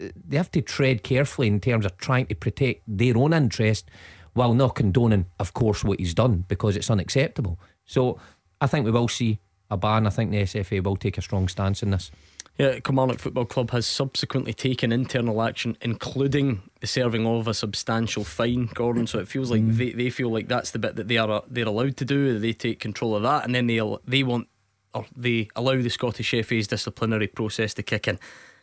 uh, 0.00 0.08
they 0.26 0.36
have 0.36 0.50
to 0.52 0.60
tread 0.60 1.02
carefully 1.02 1.48
in 1.48 1.60
terms 1.60 1.84
of 1.84 1.96
trying 1.96 2.26
to 2.26 2.34
protect 2.34 2.82
their 2.86 3.16
own 3.16 3.32
interest 3.32 3.88
while 4.32 4.54
not 4.54 4.74
condoning, 4.74 5.26
of 5.38 5.54
course, 5.54 5.82
what 5.82 5.98
he's 5.98 6.14
done 6.14 6.44
because 6.48 6.76
it's 6.76 6.90
unacceptable. 6.90 7.58
So 7.84 8.18
I 8.60 8.66
think 8.66 8.84
we 8.84 8.90
will 8.90 9.08
see 9.08 9.38
a 9.70 9.76
ban. 9.76 10.06
I 10.06 10.10
think 10.10 10.30
the 10.30 10.42
SFA 10.42 10.82
will 10.82 10.96
take 10.96 11.18
a 11.18 11.22
strong 11.22 11.48
stance 11.48 11.82
in 11.82 11.90
this. 11.90 12.10
Yeah, 12.58 12.80
Kilmarnock 12.80 13.18
Football 13.18 13.44
Club 13.44 13.70
has 13.72 13.86
subsequently 13.86 14.54
taken 14.54 14.90
internal 14.90 15.42
action, 15.42 15.76
including 15.82 16.62
the 16.80 16.86
serving 16.86 17.26
of 17.26 17.46
a 17.46 17.52
substantial 17.52 18.24
fine, 18.24 18.70
Gordon. 18.72 19.06
So 19.06 19.18
it 19.18 19.28
feels 19.28 19.50
like 19.50 19.60
mm. 19.60 19.76
they, 19.76 19.90
they 19.90 20.08
feel 20.10 20.30
like 20.30 20.48
that's 20.48 20.70
the 20.70 20.78
bit 20.78 20.96
that 20.96 21.08
they 21.08 21.18
are 21.18 21.42
they're 21.48 21.66
allowed 21.66 21.98
to 21.98 22.06
do. 22.06 22.38
They 22.38 22.54
take 22.54 22.80
control 22.80 23.14
of 23.14 23.22
that, 23.24 23.44
and 23.44 23.54
then 23.54 23.66
they 23.66 23.80
they 24.06 24.22
want 24.22 24.48
or 24.94 25.04
they 25.14 25.48
allow 25.54 25.76
the 25.76 25.90
Scottish 25.90 26.34
FA's 26.46 26.66
disciplinary 26.66 27.26
process 27.26 27.74
to 27.74 27.82
kick 27.82 28.08
in. 28.08 28.18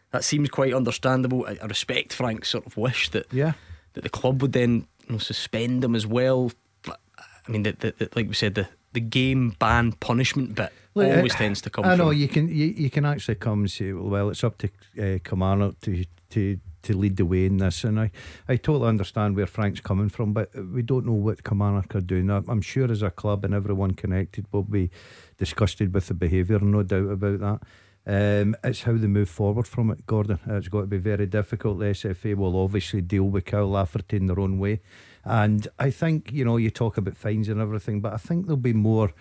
That 0.09 0.23
seems 0.23 0.49
quite 0.49 0.73
understandable. 0.73 1.45
I, 1.45 1.59
I 1.61 1.65
respect 1.67 2.13
Frank's 2.13 2.49
sort 2.49 2.65
of 2.65 2.75
wish 2.77 3.09
that 3.09 3.31
yeah 3.31 3.53
that 3.93 4.01
the 4.01 4.09
club 4.09 4.41
would 4.41 4.53
then 4.53 4.87
you 5.05 5.13
know, 5.13 5.17
suspend 5.19 5.83
them 5.83 5.93
as 5.93 6.07
well. 6.07 6.51
But, 6.81 6.99
I 7.15 7.51
mean, 7.51 7.61
the, 7.61 7.73
the, 7.73 7.93
the, 7.95 8.09
like 8.15 8.27
we 8.27 8.33
said, 8.33 8.55
the 8.55 8.67
the 8.93 9.01
game 9.01 9.55
ban 9.59 9.91
punishment 9.91 10.55
bit 10.55 10.71
Look, 10.95 11.15
always 11.15 11.35
I, 11.35 11.37
tends 11.37 11.61
to 11.61 11.69
come. 11.69 11.85
I 11.85 11.95
know 11.95 12.09
from. 12.09 12.17
you 12.17 12.27
can 12.27 12.47
you, 12.47 12.67
you 12.67 12.89
can 12.89 13.05
actually 13.05 13.35
come 13.35 13.61
and 13.61 13.71
say, 13.71 13.93
well, 13.93 14.29
it's 14.29 14.43
up 14.43 14.57
to 14.59 14.67
uh, 14.99 15.19
Kilmarnock 15.23 15.79
to 15.81 16.05
to 16.31 16.59
to 16.83 16.97
lead 16.97 17.17
the 17.17 17.25
way 17.25 17.45
in 17.45 17.57
this, 17.57 17.83
and 17.83 17.99
I 17.99 18.11
I 18.47 18.57
totally 18.57 18.89
understand 18.89 19.35
where 19.35 19.47
Frank's 19.47 19.79
coming 19.79 20.09
from, 20.09 20.33
but 20.33 20.49
we 20.55 20.81
don't 20.81 21.05
know 21.05 21.13
what 21.13 21.43
Kilmarnock 21.43 21.95
are 21.95 22.01
doing. 22.01 22.29
I'm 22.29 22.61
sure 22.61 22.91
as 22.91 23.01
a 23.01 23.09
club 23.09 23.45
and 23.45 23.53
everyone 23.53 23.91
connected 23.91 24.45
will 24.51 24.63
be 24.63 24.91
disgusted 25.37 25.93
with 25.93 26.07
the 26.07 26.13
behaviour, 26.13 26.59
no 26.59 26.83
doubt 26.83 27.09
about 27.09 27.39
that. 27.39 27.59
Um, 28.05 28.55
it's 28.63 28.83
how 28.83 28.97
they 28.97 29.07
move 29.07 29.29
forward 29.29 29.65
from 29.65 29.89
it, 29.89 30.05
Gordon. 30.05 30.39
It's 30.45 30.67
got 30.67 30.81
to 30.81 30.87
be 30.87 30.97
very 30.97 31.25
difficult. 31.25 31.79
The 31.79 31.85
SFA 31.85 32.35
will 32.35 32.61
obviously 32.61 33.01
deal 33.01 33.23
with 33.23 33.45
Kyle 33.45 33.69
Lafferty 33.69 34.17
in 34.17 34.27
their 34.27 34.39
own 34.39 34.59
way. 34.59 34.81
And 35.23 35.67
I 35.79 35.89
think, 35.89 36.31
you 36.33 36.43
know, 36.43 36.57
you 36.57 36.69
talk 36.69 36.97
about 36.97 37.15
fines 37.15 37.47
and 37.47 37.61
everything, 37.61 38.01
but 38.01 38.11
I 38.11 38.17
think 38.17 38.45
there'll 38.45 38.57
be 38.57 38.73
more 38.73 39.13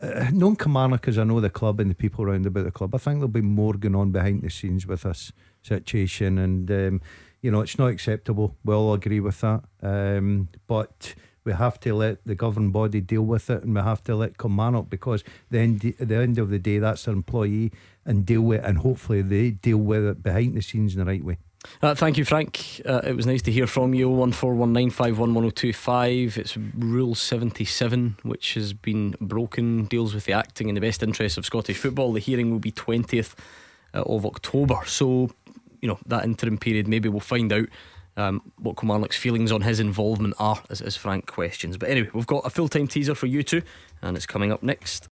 uh, 0.00 0.30
known 0.32 0.56
Kilmarnock 0.56 1.00
because 1.00 1.18
I 1.18 1.24
know 1.24 1.40
the 1.40 1.50
club 1.50 1.80
and 1.80 1.90
the 1.90 1.94
people 1.94 2.24
around 2.24 2.46
about 2.46 2.64
the 2.64 2.70
club. 2.70 2.94
I 2.94 2.98
think 2.98 3.18
there'll 3.18 3.28
be 3.28 3.40
more 3.40 3.74
going 3.74 3.94
on 3.94 4.10
behind 4.10 4.42
the 4.42 4.50
scenes 4.50 4.86
with 4.86 5.02
this 5.02 5.32
situation, 5.62 6.38
and 6.38 6.70
um, 6.70 7.00
you 7.42 7.50
know 7.50 7.60
it's 7.60 7.78
not 7.78 7.88
acceptable. 7.88 8.56
We 8.64 8.74
all 8.74 8.94
agree 8.94 9.20
with 9.20 9.40
that, 9.40 9.64
um, 9.82 10.48
but 10.66 11.14
we 11.44 11.52
have 11.52 11.80
to 11.80 11.94
let 11.94 12.24
the 12.26 12.34
governing 12.34 12.70
body 12.70 13.00
deal 13.00 13.22
with 13.22 13.50
it, 13.50 13.62
and 13.62 13.74
we 13.74 13.80
have 13.80 14.02
to 14.04 14.14
let 14.14 14.38
Kilmarnock 14.38 14.90
because 14.90 15.24
then 15.50 15.80
at 15.98 16.08
the 16.08 16.16
end 16.16 16.38
of 16.38 16.50
the 16.50 16.58
day, 16.58 16.78
that's 16.78 17.04
their 17.04 17.14
employee 17.14 17.72
and 18.04 18.24
deal 18.24 18.42
with, 18.42 18.60
it, 18.60 18.66
and 18.66 18.78
hopefully 18.78 19.22
they 19.22 19.50
deal 19.50 19.78
with 19.78 20.04
it 20.04 20.22
behind 20.22 20.54
the 20.54 20.62
scenes 20.62 20.94
in 20.94 21.00
the 21.00 21.06
right 21.06 21.24
way. 21.24 21.38
Uh, 21.82 21.94
thank 21.94 22.16
you, 22.16 22.24
Frank. 22.24 22.80
Uh, 22.86 23.00
it 23.04 23.16
was 23.16 23.26
nice 23.26 23.42
to 23.42 23.50
hear 23.50 23.66
from 23.66 23.92
you. 23.92 24.08
One 24.08 24.32
four 24.32 24.54
one 24.54 24.72
nine 24.72 24.90
five 24.90 25.18
one 25.18 25.34
one 25.34 25.42
zero 25.42 25.50
two 25.50 25.72
five. 25.72 26.38
It's 26.38 26.56
Rule 26.56 27.14
seventy 27.14 27.64
seven, 27.64 28.16
which 28.22 28.54
has 28.54 28.72
been 28.72 29.16
broken. 29.20 29.84
Deals 29.86 30.14
with 30.14 30.24
the 30.24 30.32
acting 30.32 30.68
in 30.68 30.74
the 30.74 30.80
best 30.80 31.02
interest 31.02 31.36
of 31.36 31.44
Scottish 31.44 31.78
football. 31.78 32.12
The 32.12 32.20
hearing 32.20 32.50
will 32.50 32.60
be 32.60 32.70
twentieth 32.70 33.34
uh, 33.92 34.02
of 34.02 34.24
October. 34.24 34.80
So, 34.86 35.30
you 35.80 35.88
know 35.88 35.98
that 36.06 36.24
interim 36.24 36.58
period. 36.58 36.86
Maybe 36.86 37.08
we'll 37.08 37.20
find 37.20 37.52
out 37.52 37.68
um, 38.18 38.42
what 38.58 38.76
Kilmarnock's 38.76 39.16
feelings 39.16 39.52
on 39.52 39.62
his 39.62 39.80
involvement 39.80 40.34
are, 40.38 40.60
as, 40.68 40.82
as 40.82 40.96
Frank 40.96 41.26
questions. 41.26 41.76
But 41.76 41.88
anyway, 41.88 42.10
we've 42.12 42.26
got 42.26 42.44
a 42.44 42.50
full 42.50 42.68
time 42.68 42.88
teaser 42.88 43.14
for 43.14 43.26
you 43.26 43.42
two, 43.42 43.62
and 44.02 44.16
it's 44.16 44.26
coming 44.26 44.52
up 44.52 44.62
next. 44.62 45.10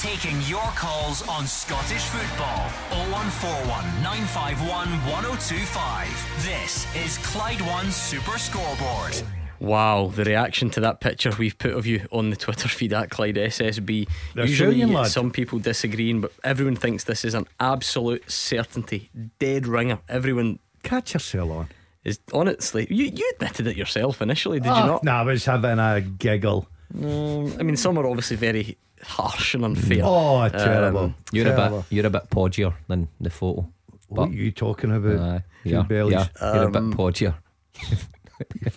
Taking 0.00 0.40
your 0.42 0.70
calls 0.76 1.26
on 1.28 1.46
Scottish 1.46 2.04
football. 2.04 2.68
0141 3.10 4.02
951 4.02 4.88
1025. 4.88 6.44
This 6.44 6.96
is 6.96 7.18
Clyde 7.18 7.60
One 7.62 7.90
Super 7.90 8.38
Scoreboard. 8.38 9.20
Wow, 9.60 10.12
the 10.14 10.22
reaction 10.22 10.70
to 10.70 10.80
that 10.80 11.00
picture 11.00 11.32
we've 11.36 11.58
put 11.58 11.72
of 11.72 11.84
you 11.84 12.06
on 12.12 12.30
the 12.30 12.36
Twitter 12.36 12.68
feed 12.68 12.92
at 12.92 13.10
Clyde 13.10 13.34
SSB. 13.34 14.08
They're 14.36 14.46
Usually, 14.46 14.76
you, 14.76 15.04
some 15.06 15.32
people 15.32 15.58
disagreeing, 15.58 16.20
but 16.20 16.30
everyone 16.44 16.76
thinks 16.76 17.02
this 17.02 17.24
is 17.24 17.34
an 17.34 17.46
absolute 17.58 18.30
certainty, 18.30 19.10
dead 19.40 19.66
ringer. 19.66 19.98
Everyone 20.08 20.60
catch 20.84 21.14
yourself 21.14 21.50
on. 21.50 21.68
Is 22.08 22.20
honestly, 22.32 22.86
you 22.90 23.06
you 23.06 23.32
admitted 23.34 23.66
it 23.66 23.76
yourself 23.76 24.20
initially, 24.22 24.60
did 24.60 24.70
oh, 24.72 24.78
you 24.80 24.86
not? 24.86 25.04
No, 25.04 25.12
nah, 25.12 25.20
I 25.20 25.24
was 25.24 25.44
having 25.44 25.78
a 25.78 26.00
giggle. 26.00 26.68
Um, 26.94 27.52
I 27.58 27.62
mean, 27.62 27.76
some 27.76 27.98
are 27.98 28.06
obviously 28.06 28.36
very 28.36 28.78
harsh 29.02 29.54
and 29.54 29.64
unfair. 29.64 30.00
Oh, 30.02 30.48
terrible. 30.48 31.00
Um, 31.00 31.14
You're 31.32 31.44
terrible. 31.44 31.78
a 31.78 31.82
bit 31.82 31.92
you're 31.92 32.06
a 32.06 32.10
bit 32.10 32.30
podgier 32.30 32.74
than 32.88 33.08
the 33.20 33.30
photo. 33.30 33.68
What 34.08 34.30
are 34.30 34.32
you 34.32 34.50
talking 34.52 34.90
about? 34.90 35.18
Aye, 35.20 35.44
Two 35.64 35.70
yeah, 35.70 35.82
bellies. 35.82 36.12
yeah, 36.40 36.54
you're 36.54 36.68
a 36.68 36.70
bit 36.70 36.78
Um, 36.82 36.94
podgier. 36.94 37.34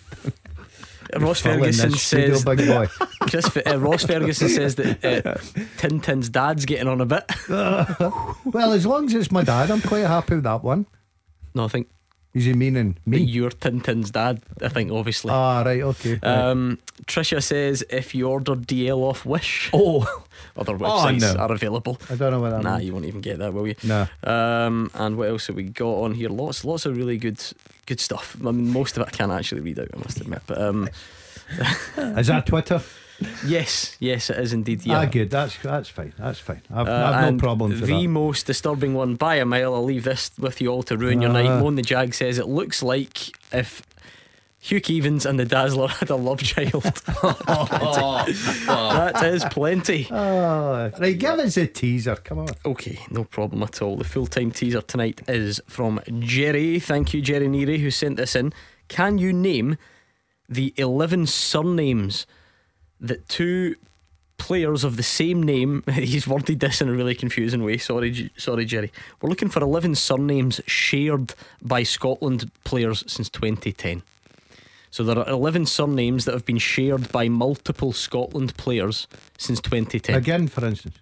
Ross 1.18 1.40
Ferguson 1.40 1.90
says. 1.92 2.44
big 2.44 2.58
boy. 2.66 2.86
Chris, 3.22 3.56
uh, 3.66 3.78
Ross 3.78 4.04
Ferguson 4.04 4.48
says 4.48 4.76
that 4.76 5.04
uh, 5.04 5.34
Tintin's 5.76 6.28
dad's 6.30 6.64
getting 6.64 6.88
on 6.88 7.00
a 7.00 7.06
bit. 7.06 7.24
well, 7.48 8.72
as 8.72 8.86
long 8.86 9.06
as 9.06 9.14
it's 9.14 9.30
my 9.30 9.42
dad, 9.44 9.70
I'm 9.70 9.82
quite 9.82 10.06
happy 10.06 10.36
with 10.36 10.44
that 10.44 10.62
one. 10.62 10.86
No, 11.54 11.64
I 11.64 11.68
think 11.68 11.88
Is 12.34 12.46
he 12.46 12.54
meaning 12.54 12.96
me. 13.04 13.18
you're 13.18 13.50
Tintin's 13.50 14.10
dad. 14.10 14.40
I 14.62 14.68
think 14.68 14.90
obviously. 14.90 15.30
Ah, 15.30 15.62
right, 15.62 15.82
okay. 15.82 16.12
right. 16.14 16.24
Um, 16.24 16.78
Trisha 17.06 17.42
says 17.42 17.84
if 17.90 18.14
you 18.14 18.26
order 18.28 18.54
DL 18.56 18.98
off 19.02 19.26
Wish, 19.26 19.68
Oh, 19.74 20.00
other 20.56 20.74
websites 20.78 21.20
no. 21.20 21.34
are 21.40 21.52
available. 21.52 21.98
I 22.08 22.14
don't 22.14 22.30
know 22.32 22.40
what 22.40 22.50
that 22.50 22.62
Nah, 22.62 22.74
means. 22.76 22.84
you 22.86 22.92
won't 22.94 23.04
even 23.04 23.20
get 23.20 23.38
that, 23.38 23.52
will 23.52 23.66
you? 23.66 23.74
No. 23.84 24.06
Um, 24.24 24.90
and 24.94 25.16
what 25.18 25.28
else 25.28 25.46
have 25.48 25.56
we 25.56 25.64
got 25.64 26.00
on 26.04 26.14
here? 26.14 26.30
Lots, 26.30 26.64
lots 26.64 26.86
of 26.86 26.96
really 26.96 27.18
good, 27.18 27.38
good 27.86 28.00
stuff. 28.00 28.34
I 28.40 28.44
mean, 28.50 28.72
most 28.72 28.96
of 28.96 29.02
it 29.02 29.08
I 29.08 29.16
can't 29.16 29.30
actually 29.32 29.60
read 29.60 29.78
out. 29.78 29.88
I 29.92 29.98
must 29.98 30.20
admit, 30.20 30.40
but 30.46 30.58
um, 30.60 30.88
Is 31.98 32.28
that 32.28 32.46
Twitter? 32.46 32.80
yes, 33.46 33.96
yes, 34.00 34.30
it 34.30 34.38
is 34.38 34.52
indeed. 34.52 34.84
Yeah. 34.84 35.00
Ah, 35.00 35.04
good. 35.06 35.30
That's 35.30 35.56
that's 35.58 35.88
fine. 35.88 36.12
That's 36.18 36.38
fine. 36.38 36.62
I've, 36.72 36.88
Uh, 36.88 37.12
I've 37.14 37.32
no 37.34 37.38
problem. 37.38 37.78
The 37.80 37.86
that. 37.86 38.08
most 38.08 38.46
disturbing 38.46 38.94
one 38.94 39.14
by 39.16 39.36
a 39.36 39.44
mile. 39.44 39.74
I'll 39.74 39.84
leave 39.84 40.04
this 40.04 40.30
with 40.38 40.60
you 40.60 40.68
all 40.68 40.82
to 40.84 40.96
ruin 40.96 41.20
your 41.22 41.32
night. 41.32 41.46
Ah. 41.48 41.60
Moan 41.60 41.76
the 41.76 41.82
Jag 41.82 42.14
says 42.14 42.38
it 42.38 42.48
looks 42.48 42.82
like 42.82 43.30
if 43.52 43.82
Hugh 44.58 44.80
Evans 44.88 45.26
and 45.26 45.38
the 45.40 45.44
Dazzler 45.44 45.88
had 46.00 46.10
a 46.10 46.16
love 46.16 46.40
child. 46.42 46.82
that 48.66 49.22
is 49.24 49.44
plenty. 49.46 50.06
Oh, 50.10 50.90
right, 50.98 51.18
give 51.18 51.38
us 51.40 51.56
a 51.56 51.66
teaser. 51.66 52.16
Come 52.16 52.38
on. 52.40 52.48
Okay, 52.64 52.98
no 53.10 53.24
problem 53.24 53.62
at 53.64 53.82
all. 53.82 53.96
The 53.96 54.04
full 54.04 54.26
time 54.26 54.52
teaser 54.52 54.80
tonight 54.82 55.20
is 55.26 55.60
from 55.66 56.00
Jerry. 56.20 56.78
Thank 56.78 57.12
you, 57.12 57.20
Jerry 57.20 57.48
Neary, 57.48 57.80
who 57.80 57.90
sent 57.90 58.16
this 58.16 58.36
in. 58.36 58.52
Can 58.88 59.18
you 59.18 59.32
name 59.32 59.76
the 60.48 60.74
11 60.76 61.26
surnames 61.26 62.26
that 63.02 63.28
two 63.28 63.76
players 64.38 64.82
of 64.84 64.96
the 64.96 65.02
same 65.02 65.42
name, 65.42 65.84
he's 65.92 66.26
worded 66.26 66.60
this 66.60 66.80
in 66.80 66.88
a 66.88 66.92
really 66.92 67.14
confusing 67.14 67.62
way. 67.62 67.76
Sorry, 67.78 68.10
J- 68.10 68.30
sorry, 68.36 68.64
Jerry. 68.64 68.90
We're 69.20 69.28
looking 69.28 69.48
for 69.50 69.60
11 69.62 69.94
surnames 69.96 70.60
shared 70.66 71.34
by 71.60 71.82
Scotland 71.82 72.50
players 72.64 73.04
since 73.06 73.28
2010. 73.28 74.02
So 74.90 75.04
there 75.04 75.18
are 75.18 75.28
11 75.28 75.66
surnames 75.66 76.24
that 76.26 76.32
have 76.34 76.44
been 76.44 76.58
shared 76.58 77.10
by 77.12 77.28
multiple 77.28 77.92
Scotland 77.92 78.56
players 78.56 79.06
since 79.38 79.60
2010. 79.60 80.14
Again, 80.16 80.48
for 80.48 80.64
instance, 80.64 80.96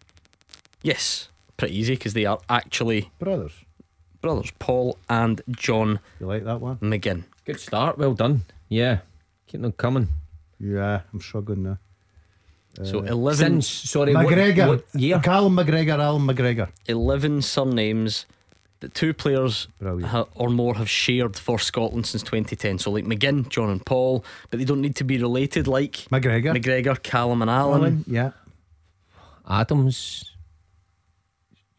Yes, 0.83 1.29
pretty 1.57 1.77
easy 1.79 1.95
because 1.95 2.15
they 2.15 2.25
are 2.25 2.39
actually 2.49 3.11
brothers. 3.19 3.53
brothers, 4.23 4.51
Paul 4.59 4.97
and 5.09 5.43
John 5.51 5.99
You 6.21 6.27
like 6.27 6.45
that 6.45 6.61
one? 6.61 6.79
McGinn. 6.79 7.25
good 7.45 7.61
start. 7.61 7.99
Well 7.99 8.15
done. 8.15 8.43
Yeah, 8.69 9.01
keep 9.47 9.61
them 9.61 9.73
coming. 9.73 10.09
Yeah, 10.59 11.01
I'm 11.13 11.21
struggling 11.21 11.63
now. 11.65 11.79
So 12.85 13.01
11, 13.01 13.35
Since 13.63 13.69
sorry, 13.69 14.15
what- 14.15 14.27
McGregor. 14.27 14.69
What, 14.69 14.85
year? 14.95 15.19
Callum 15.21 15.57
McGregor, 15.57 15.99
Alan 15.99 16.23
McGregor. 16.27 16.69
11 16.87 17.43
surnames 17.43 18.27
that 18.81 18.95
two 18.95 19.13
players 19.13 19.69
Brilliant. 19.79 20.07
ha- 20.11 20.27
or 20.35 20.49
more 20.49 20.75
have 20.77 20.89
shared 20.89 21.37
for 21.37 21.59
Scotland 21.59 22.07
since 22.07 22.23
2010. 22.23 22.79
So 22.79 22.91
like 22.91 23.05
McGinn, 23.05 23.49
John 23.51 23.69
and 23.71 23.85
Paul, 23.85 24.25
but 24.51 24.59
they 24.59 24.65
don't 24.65 24.81
need 24.81 24.97
to 24.97 25.05
be 25.05 25.19
related 25.19 25.67
like 25.69 26.07
McGregor. 26.11 26.57
McGregor, 26.57 27.03
Callum 27.03 27.43
and 27.43 27.51
Alan. 27.51 27.81
Alan, 27.81 28.05
yeah. 28.07 28.31
Adams. 29.49 30.25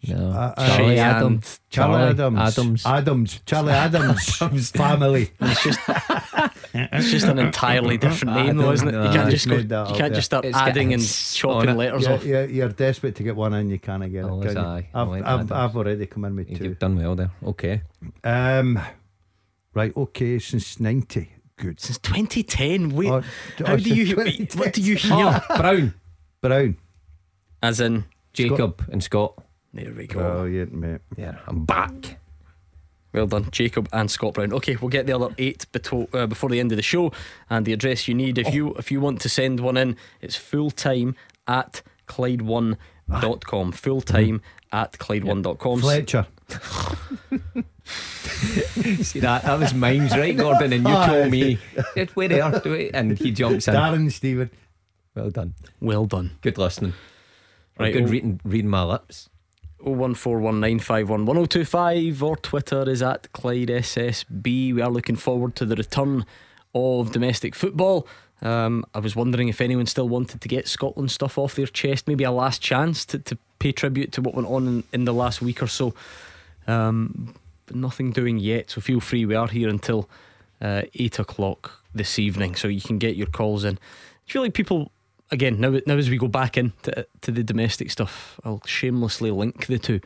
No, 0.07 0.15
Uh, 0.31 0.53
uh, 0.57 0.67
Charlie 0.77 0.95
Che 0.95 0.99
Adams. 0.99 1.59
Charlie 1.69 2.01
Adams. 2.09 2.39
Adams. 2.57 2.85
Adams. 2.85 3.41
Charlie 3.45 3.71
Adams. 3.85 4.71
family. 4.71 5.31
It's 5.39 5.63
just 5.63 5.79
it's 6.73 7.11
just 7.11 7.25
an 7.25 7.39
entirely 7.39 7.97
different 8.05 8.35
name 8.35 8.57
though, 8.57 8.71
isn't 8.71 8.87
it? 8.87 8.93
You 8.93 9.11
can't 9.11 9.27
I 9.27 9.29
just 9.31 9.47
go, 9.47 9.57
made 9.57 9.71
you 9.71 9.85
can't 9.85 9.97
yeah. 9.97 10.09
just 10.09 10.25
start 10.25 10.45
It's 10.45 10.57
adding 10.57 10.93
and 10.93 11.03
chopping 11.05 11.75
letters 11.75 12.03
You're, 12.03 12.13
off. 12.13 12.23
you're, 12.23 12.45
you're 12.45 12.69
desperate 12.69 13.15
to 13.15 13.23
get 13.23 13.35
one 13.35 13.53
in, 13.53 13.69
you 13.69 13.79
can't 13.79 14.03
get 14.11 14.25
it. 14.25 14.29
Oh, 14.29 14.39
can 14.39 14.49
is. 14.49 14.57
I've, 14.57 14.85
I 14.93 15.03
went 15.03 15.25
I've, 15.25 15.51
I've 15.51 15.75
already 15.75 16.05
come 16.05 16.25
in 16.25 16.35
with 16.35 16.57
two. 16.57 16.63
You've 16.63 16.79
done 16.79 16.97
well 16.97 17.15
there. 17.15 17.31
Okay. 17.45 17.81
Um, 18.23 18.79
right, 19.73 19.95
okay, 19.95 20.39
since 20.39 20.79
90. 20.79 21.29
Good. 21.57 21.79
Since 21.79 21.99
2010, 21.99 22.89
wait, 22.89 23.09
Oh, 23.09 23.21
how 23.65 23.73
oh, 23.73 23.77
do 23.77 23.93
you 23.93 24.05
since 24.15 24.55
what 24.55 24.73
do 24.73 24.81
you 24.81 24.95
hear? 24.95 25.41
Oh, 25.49 25.57
Brown, 25.57 25.93
Brown. 26.41 26.77
As 27.61 27.79
in, 27.79 28.05
Jacob, 28.33 28.83
and 28.91 29.03
Scott. 29.03 29.37
there 29.73 29.93
we 29.93 30.07
go. 30.07 30.41
Brilliant, 30.41 30.73
mate. 30.73 31.01
Yeah, 31.17 31.37
I'm 31.47 31.65
back. 31.65 32.19
Well 33.13 33.27
done, 33.27 33.49
Jacob 33.51 33.89
and 33.91 34.09
Scott 34.09 34.33
Brown. 34.35 34.53
Okay, 34.53 34.77
we'll 34.77 34.89
get 34.89 35.05
the 35.05 35.13
other 35.13 35.33
eight 35.37 35.65
beto- 35.73 36.07
uh, 36.15 36.27
before 36.27 36.49
the 36.49 36.59
end 36.61 36.71
of 36.71 36.77
the 36.77 36.81
show, 36.81 37.11
and 37.49 37.65
the 37.65 37.73
address 37.73 38.07
you 38.07 38.13
need 38.13 38.37
if 38.37 38.53
you 38.53 38.73
if 38.75 38.89
you 38.91 39.01
want 39.01 39.19
to 39.21 39.29
send 39.29 39.59
one 39.59 39.75
in, 39.77 39.97
it's 40.21 40.35
full 40.37 40.71
time 40.71 41.15
at 41.47 41.81
Clyde1.com. 42.07 43.71
Full 43.73 44.01
time 44.01 44.41
at 44.71 44.93
Clyde1.com. 44.93 45.81
Fletcher. 45.81 46.25
See 49.01 49.19
that? 49.19 49.43
That 49.43 49.59
was 49.59 49.73
mimes, 49.73 50.11
right, 50.17 50.35
Gordon? 50.35 50.71
And 50.73 50.87
you 50.87 50.93
Aye. 50.93 51.07
told 51.07 51.31
me, 51.31 51.57
"It- 51.95 52.15
wait 52.15 52.27
there, 52.27 52.59
do 52.59 52.73
it. 52.73 52.91
And 52.93 53.17
he 53.17 53.31
jumps 53.31 53.67
in. 53.67 53.73
Darren 53.73 54.11
Stephen. 54.11 54.49
Well 55.15 55.29
done. 55.29 55.53
Well 55.81 56.05
done. 56.05 56.31
Good 56.41 56.57
listening. 56.57 56.93
Right, 57.77 57.91
Good 57.93 58.03
oh- 58.03 58.07
reading, 58.07 58.39
reading 58.45 58.69
my 58.69 58.83
lips. 58.83 59.27
01419511025 59.83 62.21
or 62.21 62.37
Twitter 62.37 62.89
is 62.89 63.01
at 63.01 63.31
Clyde 63.33 63.69
SSB. 63.69 64.73
We 64.73 64.81
are 64.81 64.89
looking 64.89 65.15
forward 65.15 65.55
to 65.57 65.65
the 65.65 65.75
return 65.75 66.25
of 66.73 67.11
domestic 67.11 67.55
football. 67.55 68.07
Um, 68.41 68.85
I 68.93 68.99
was 68.99 69.15
wondering 69.15 69.49
if 69.49 69.61
anyone 69.61 69.85
still 69.85 70.09
wanted 70.09 70.41
to 70.41 70.47
get 70.47 70.67
Scotland 70.67 71.11
stuff 71.11 71.37
off 71.37 71.55
their 71.55 71.67
chest, 71.67 72.07
maybe 72.07 72.23
a 72.23 72.31
last 72.31 72.61
chance 72.61 73.05
to, 73.05 73.19
to 73.19 73.37
pay 73.59 73.71
tribute 73.71 74.11
to 74.13 74.21
what 74.21 74.33
went 74.33 74.47
on 74.47 74.67
in, 74.67 74.83
in 74.93 75.05
the 75.05 75.13
last 75.13 75.41
week 75.41 75.61
or 75.61 75.67
so. 75.67 75.93
Um, 76.67 77.35
but 77.67 77.75
nothing 77.75 78.11
doing 78.11 78.39
yet, 78.39 78.71
so 78.71 78.81
feel 78.81 78.99
free. 78.99 79.25
We 79.25 79.35
are 79.35 79.47
here 79.47 79.69
until 79.69 80.09
uh, 80.59 80.83
8 80.95 81.19
o'clock 81.19 81.83
this 81.93 82.17
evening, 82.17 82.55
so 82.55 82.67
you 82.67 82.81
can 82.81 82.97
get 82.97 83.15
your 83.15 83.27
calls 83.27 83.63
in. 83.63 83.77
I 84.27 84.31
feel 84.31 84.41
like 84.41 84.53
people, 84.53 84.91
again, 85.31 85.59
now, 85.59 85.79
now 85.85 85.97
as 85.97 86.09
we 86.09 86.17
go 86.17 86.27
back 86.27 86.57
into 86.57 87.05
to 87.21 87.31
the 87.31 87.43
domestic 87.43 87.91
stuff, 87.91 88.39
I'll 88.43 88.61
shamelessly 88.65 89.31
link 89.31 89.67
the 89.67 89.79
two, 89.79 89.99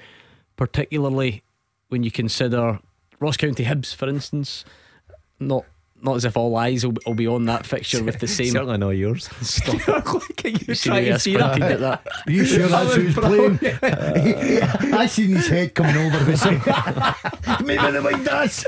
particularly 0.57 1.43
when 1.89 2.03
you 2.03 2.11
consider 2.11 2.79
Ross 3.19 3.37
County 3.37 3.65
Hibs, 3.65 3.93
for 3.95 4.07
instance, 4.09 4.65
not. 5.39 5.65
Not 6.01 6.17
as 6.17 6.25
if 6.25 6.35
all 6.37 6.55
eyes 6.57 6.85
will, 6.85 6.93
will 7.07 7.13
be 7.15 7.25
on 7.25 7.45
that 7.45 7.65
fixture 7.65 8.03
with 8.03 8.19
the 8.19 8.27
same 8.39 8.51
Certainly 8.51 8.77
not 8.77 8.89
yours. 8.89 9.29
stuff. 9.41 9.87
Look 10.13 10.45
at 10.45 10.51
you, 10.61 10.65
You 10.67 10.75
trying 10.75 11.05
I 11.05 11.09
to 11.11 11.19
see 11.19 11.37
that. 11.37 11.59
at 11.59 11.79
that? 11.79 12.07
Are 12.27 12.31
you 12.31 12.45
sure 12.45 12.67
that's 12.67 12.87
was 12.87 12.95
who's 12.97 13.15
playing? 13.15 13.59
Uh, 13.81 14.97
I 14.97 15.05
seen 15.07 15.29
his 15.31 15.47
head 15.47 15.73
coming 15.73 15.95
over 15.95 16.25
with 16.25 16.37
some. 16.37 16.55
Maybe 17.65 17.91
the 17.91 18.01
white 18.03 18.23
does. 18.25 18.65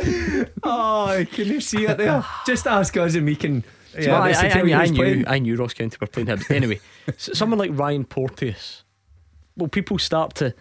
Oh, 0.63 1.25
can 1.31 1.47
you 1.47 1.59
see 1.59 1.85
it 1.85 1.97
there? 1.97 2.25
Just 2.45 2.65
ask 2.65 2.95
us 2.95 3.13
and 3.13 3.25
we 3.25 3.35
can. 3.35 3.63
So 4.03 4.11
I, 4.11 4.29
I, 4.31 4.47
I, 4.47 4.81
I 4.81 4.85
knew 4.87 4.95
playing. 4.99 5.27
I 5.27 5.39
knew 5.39 5.55
Ross 5.55 5.73
County 5.73 5.97
were 5.99 6.07
playing 6.07 6.27
Hibs. 6.27 6.49
Anyway, 6.55 6.79
s- 7.07 7.29
someone 7.33 7.59
like 7.59 7.71
Ryan 7.73 8.05
Porteous. 8.05 8.83
Will 9.55 9.67
people 9.67 9.97
start 9.97 10.35
to 10.35 10.53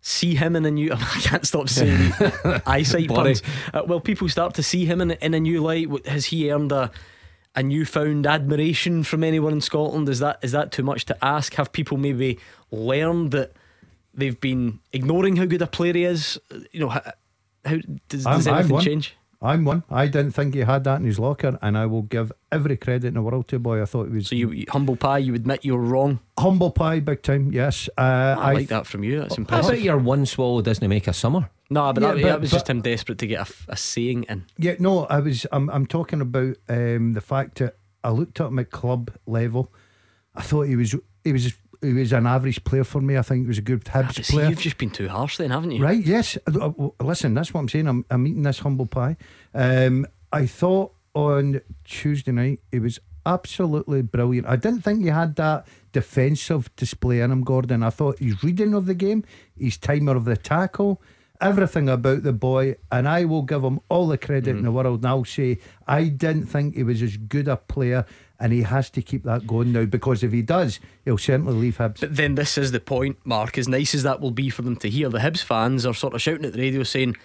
see 0.00 0.34
him 0.34 0.56
in 0.56 0.64
a 0.64 0.70
new? 0.70 0.92
I 0.94 1.20
can't 1.22 1.46
stop 1.46 1.68
saying 1.68 2.12
eyesight 2.66 3.08
puns. 3.08 3.42
Uh, 3.74 3.82
will 3.86 4.00
people 4.00 4.28
start 4.28 4.54
to 4.54 4.62
see 4.62 4.84
him 4.86 5.00
in, 5.00 5.10
in 5.12 5.34
a 5.34 5.40
new 5.40 5.60
light? 5.62 5.88
Has 6.06 6.26
he 6.26 6.50
earned 6.50 6.72
a 6.72 6.90
a 7.54 7.62
newfound 7.62 8.26
admiration 8.26 9.02
from 9.04 9.22
anyone 9.22 9.52
in 9.52 9.60
Scotland? 9.60 10.08
Is 10.08 10.20
that 10.20 10.38
is 10.42 10.52
that 10.52 10.72
too 10.72 10.82
much 10.82 11.04
to 11.06 11.24
ask? 11.24 11.52
Have 11.54 11.70
people 11.72 11.98
maybe 11.98 12.38
learned 12.70 13.32
that 13.32 13.52
they've 14.14 14.40
been 14.40 14.80
ignoring 14.92 15.36
how 15.36 15.44
good 15.44 15.60
a 15.62 15.66
player 15.66 15.92
he 15.92 16.04
is? 16.04 16.38
You 16.72 16.80
know, 16.80 16.88
how, 16.88 17.02
how 17.66 17.76
does, 18.08 18.24
I'm- 18.26 18.36
does 18.38 18.46
I'm 18.46 18.54
anything 18.60 18.80
change? 18.80 19.16
I'm 19.42 19.64
one. 19.64 19.82
I 19.90 20.06
didn't 20.06 20.32
think 20.32 20.54
he 20.54 20.60
had 20.60 20.84
that 20.84 21.00
in 21.00 21.04
his 21.06 21.18
locker, 21.18 21.58
and 21.60 21.76
I 21.76 21.86
will 21.86 22.02
give 22.02 22.30
every 22.52 22.76
credit 22.76 23.08
in 23.08 23.14
the 23.14 23.22
world 23.22 23.48
to 23.48 23.56
the 23.56 23.60
boy. 23.60 23.82
I 23.82 23.86
thought 23.86 24.08
he 24.08 24.14
was 24.14 24.28
So 24.28 24.36
you, 24.36 24.52
you 24.52 24.66
humble 24.68 24.94
pie, 24.96 25.18
you 25.18 25.34
admit 25.34 25.64
you're 25.64 25.78
wrong. 25.80 26.20
humble 26.38 26.70
pie, 26.70 27.00
big 27.00 27.22
time. 27.22 27.50
Yes, 27.52 27.88
uh, 27.98 28.36
I, 28.38 28.52
like 28.52 28.68
that 28.68 28.86
from 28.86 29.02
you. 29.02 29.18
That's 29.20 29.34
How 29.34 29.40
impressive. 29.40 29.70
about 29.72 29.82
your 29.82 29.98
one 29.98 30.26
swallow 30.26 30.62
doesn't 30.62 30.88
make 30.88 31.08
a 31.08 31.12
summer? 31.12 31.50
No, 31.70 31.92
but, 31.92 32.02
Yeah, 32.02 32.08
that, 32.08 32.14
but- 32.22 32.28
that 32.28 32.40
was 32.40 32.50
but- 32.50 32.56
just 32.56 32.70
him 32.70 32.82
desperate 32.82 33.18
to 33.18 33.26
get 33.26 33.50
a 33.68 33.76
saying 33.76 34.24
in. 34.28 34.44
Yeah, 34.58 34.74
no, 34.78 35.06
I 35.06 35.18
was. 35.20 35.44
I'm. 35.50 35.68
I'm 35.70 35.86
talking 35.86 36.20
about 36.20 36.56
um, 36.68 37.14
the 37.14 37.20
fact 37.20 37.58
that 37.58 37.76
I 38.04 38.10
looked 38.10 38.40
at 38.40 38.46
him 38.48 38.58
at 38.60 38.70
club 38.70 39.10
level. 39.26 39.72
I 40.36 40.42
thought 40.42 40.62
he 40.68 40.76
was. 40.76 40.94
He 41.24 41.32
was. 41.32 41.52
He 41.82 41.92
was 41.92 42.12
an 42.12 42.26
average 42.26 42.62
player 42.64 42.84
for 42.84 43.00
me. 43.00 43.18
I 43.18 43.22
think 43.22 43.42
he 43.44 43.48
was 43.48 43.58
a 43.58 43.62
good 43.62 43.84
Hibs 43.84 44.24
see, 44.24 44.32
player. 44.32 44.48
you've 44.48 44.60
just 44.60 44.78
been 44.78 44.90
too 44.90 45.08
harsh 45.08 45.36
then, 45.36 45.50
haven't 45.50 45.72
you? 45.72 45.82
Right? 45.82 46.04
Yes. 46.04 46.38
Uh, 46.46 46.70
uh, 46.70 46.90
Listen, 47.00 47.34
that's 47.34 47.52
what 47.52 47.60
I'm 47.60 47.68
saying. 47.68 47.88
I'm, 47.88 48.04
I'm 48.10 48.26
eating 48.26 48.42
this 48.42 48.60
humble 48.60 48.86
pie. 48.86 49.16
Um, 49.52 50.06
I 50.32 50.46
thought 50.46 50.94
on 51.14 51.60
Tuesday 51.84 52.32
night 52.32 52.60
he 52.70 52.78
was 52.78 53.00
absolutely 53.26 54.02
brilliant. 54.02 54.46
I 54.46 54.56
didn't 54.56 54.82
think 54.82 55.02
he 55.02 55.08
had 55.08 55.36
that 55.36 55.66
defensive 55.92 56.74
display 56.76 57.20
in 57.20 57.30
him, 57.30 57.42
Gordon. 57.42 57.82
I 57.82 57.90
thought 57.90 58.18
his 58.18 58.42
reading 58.42 58.74
of 58.74 58.86
the 58.86 58.94
game, 58.94 59.24
his 59.56 59.76
timer 59.76 60.16
of 60.16 60.24
the 60.24 60.36
tackle, 60.36 61.02
everything 61.40 61.88
about 61.88 62.22
the 62.22 62.32
boy, 62.32 62.76
and 62.90 63.08
I 63.08 63.24
will 63.24 63.42
give 63.42 63.62
him 63.62 63.80
all 63.88 64.06
the 64.06 64.18
credit 64.18 64.54
mm. 64.54 64.58
in 64.58 64.64
the 64.64 64.72
world. 64.72 65.00
And 65.00 65.06
I'll 65.06 65.24
say 65.24 65.58
I 65.86 66.04
didn't 66.04 66.46
think 66.46 66.74
he 66.74 66.82
was 66.82 67.02
as 67.02 67.16
good 67.16 67.48
a 67.48 67.56
player, 67.56 68.06
and 68.42 68.52
he 68.52 68.62
has 68.62 68.90
to 68.90 69.00
keep 69.00 69.22
that 69.22 69.46
going 69.46 69.70
now 69.70 69.84
because 69.84 70.24
if 70.24 70.32
he 70.32 70.42
does, 70.42 70.80
he'll 71.04 71.16
certainly 71.16 71.52
leave 71.52 71.78
Hibs. 71.78 72.00
But 72.00 72.16
then 72.16 72.34
this 72.34 72.58
is 72.58 72.72
the 72.72 72.80
point, 72.80 73.16
Mark. 73.24 73.56
As 73.56 73.68
nice 73.68 73.94
as 73.94 74.02
that 74.02 74.20
will 74.20 74.32
be 74.32 74.50
for 74.50 74.62
them 74.62 74.74
to 74.76 74.90
hear, 74.90 75.08
the 75.08 75.20
Hibs 75.20 75.44
fans 75.44 75.86
are 75.86 75.94
sort 75.94 76.12
of 76.12 76.20
shouting 76.20 76.44
at 76.44 76.52
the 76.52 76.60
radio 76.60 76.82
saying. 76.82 77.16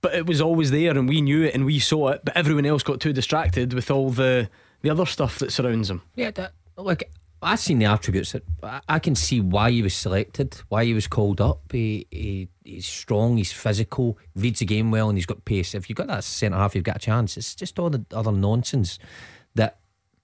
But 0.00 0.16
it 0.16 0.26
was 0.26 0.40
always 0.40 0.72
there, 0.72 0.90
and 0.90 1.08
we 1.08 1.20
knew 1.20 1.44
it, 1.44 1.54
and 1.54 1.64
we 1.64 1.78
saw 1.78 2.08
it. 2.08 2.22
But 2.24 2.36
everyone 2.36 2.66
else 2.66 2.82
got 2.82 3.00
too 3.00 3.12
distracted 3.12 3.72
with 3.72 3.88
all 3.88 4.10
the 4.10 4.50
the 4.82 4.90
other 4.90 5.06
stuff 5.06 5.38
that 5.38 5.52
surrounds 5.52 5.88
him. 5.88 6.02
Yeah, 6.16 6.32
that, 6.32 6.52
like 6.76 7.08
I've 7.40 7.60
seen 7.60 7.78
the 7.78 7.84
attributes 7.84 8.32
that 8.32 8.42
I 8.88 8.98
can 8.98 9.14
see 9.14 9.40
why 9.40 9.70
he 9.70 9.82
was 9.82 9.94
selected, 9.94 10.60
why 10.68 10.84
he 10.84 10.92
was 10.92 11.06
called 11.06 11.40
up. 11.40 11.60
He, 11.70 12.06
he 12.10 12.48
he's 12.64 12.86
strong, 12.86 13.36
he's 13.36 13.52
physical, 13.52 14.18
reads 14.34 14.58
the 14.58 14.64
game 14.64 14.90
well, 14.90 15.08
and 15.08 15.16
he's 15.16 15.26
got 15.26 15.44
pace. 15.44 15.74
If 15.74 15.88
you've 15.88 15.96
got 15.96 16.08
that 16.08 16.24
centre 16.24 16.58
half, 16.58 16.74
you've 16.74 16.82
got 16.82 16.96
a 16.96 17.00
chance. 17.00 17.36
It's 17.36 17.54
just 17.54 17.78
all 17.78 17.90
the 17.90 18.04
other 18.12 18.32
nonsense 18.32 18.98
that 18.98 19.06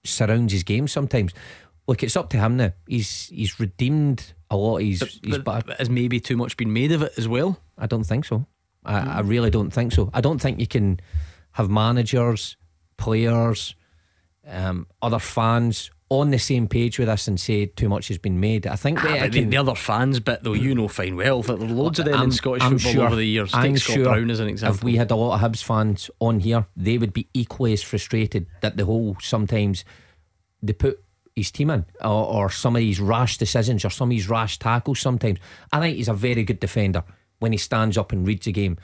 surrounds 0.03 0.53
his 0.53 0.63
game 0.63 0.87
sometimes. 0.87 1.33
Look, 1.87 2.03
it's 2.03 2.15
up 2.15 2.29
to 2.29 2.37
him 2.37 2.57
now. 2.57 2.71
He's 2.87 3.27
he's 3.27 3.59
redeemed 3.59 4.33
a 4.49 4.55
lot. 4.55 4.77
He's, 4.77 4.99
but, 4.99 5.09
he's 5.21 5.37
but, 5.39 5.65
but 5.65 5.77
has 5.77 5.89
maybe 5.89 6.19
too 6.19 6.37
much 6.37 6.55
been 6.55 6.71
made 6.71 6.91
of 6.91 7.01
it 7.01 7.13
as 7.17 7.27
well. 7.27 7.59
I 7.77 7.87
don't 7.87 8.05
think 8.05 8.25
so. 8.25 8.45
I, 8.85 8.93
mm. 8.93 9.07
I 9.07 9.19
really 9.21 9.49
don't 9.49 9.71
think 9.71 9.91
so. 9.91 10.09
I 10.13 10.21
don't 10.21 10.39
think 10.39 10.59
you 10.59 10.67
can 10.67 10.99
have 11.51 11.69
managers, 11.69 12.57
players, 12.97 13.75
um, 14.47 14.87
other 15.01 15.19
fans 15.19 15.91
on 16.19 16.29
the 16.29 16.37
same 16.37 16.67
page 16.67 16.99
with 16.99 17.09
us 17.09 17.27
and 17.27 17.39
say 17.39 17.65
too 17.65 17.89
much 17.89 18.07
has 18.07 18.17
been 18.17 18.39
made. 18.39 18.67
I 18.67 18.75
think 18.75 19.03
ah, 19.03 19.27
the, 19.29 19.43
the, 19.45 19.57
other 19.57 19.73
fans 19.73 20.19
bit 20.19 20.43
though, 20.43 20.53
you 20.53 20.75
know 20.75 20.87
fine 20.87 21.15
well 21.15 21.41
that 21.41 21.59
there 21.59 21.67
are 21.67 21.71
loads 21.71 21.97
of 21.99 22.05
them 22.05 22.15
I'm, 22.15 22.23
in 22.25 22.31
Scottish 22.31 22.61
I'm 22.61 22.73
football 22.73 22.91
sure, 22.91 23.05
over 23.07 23.15
the 23.15 23.25
years. 23.25 23.51
I'm 23.53 23.73
Take 23.73 23.81
Scott 23.81 23.95
sure 23.95 24.03
Brown 24.05 24.29
as 24.29 24.39
an 24.39 24.47
example. 24.47 24.77
If 24.77 24.83
we 24.83 24.95
had 24.95 25.09
a 25.09 25.15
lot 25.15 25.35
of 25.35 25.41
Hibs 25.41 25.63
fans 25.63 26.11
on 26.19 26.39
here, 26.39 26.67
they 26.77 26.97
would 26.97 27.13
be 27.13 27.27
equally 27.33 27.73
as 27.73 27.81
frustrated 27.81 28.45
that 28.61 28.77
the 28.77 28.85
whole 28.85 29.17
sometimes 29.21 29.83
they 30.61 30.73
put 30.73 31.03
his 31.35 31.51
team 31.51 31.71
in 31.71 31.85
or, 32.01 32.25
or 32.27 32.49
some 32.49 32.75
of 32.75 32.79
these 32.79 32.99
rash 32.99 33.37
decisions 33.37 33.83
or 33.83 33.89
some 33.89 34.09
of 34.09 34.11
these 34.11 34.29
rash 34.29 34.59
tackles 34.59 34.99
sometimes. 34.99 35.39
I 35.71 35.79
think 35.79 35.97
he's 35.97 36.07
a 36.07 36.13
very 36.13 36.43
good 36.43 36.59
defender 36.59 37.03
when 37.39 37.51
he 37.51 37.57
stands 37.57 37.97
up 37.97 38.11
and 38.11 38.27
reads 38.27 38.45
the 38.45 38.51
game. 38.51 38.77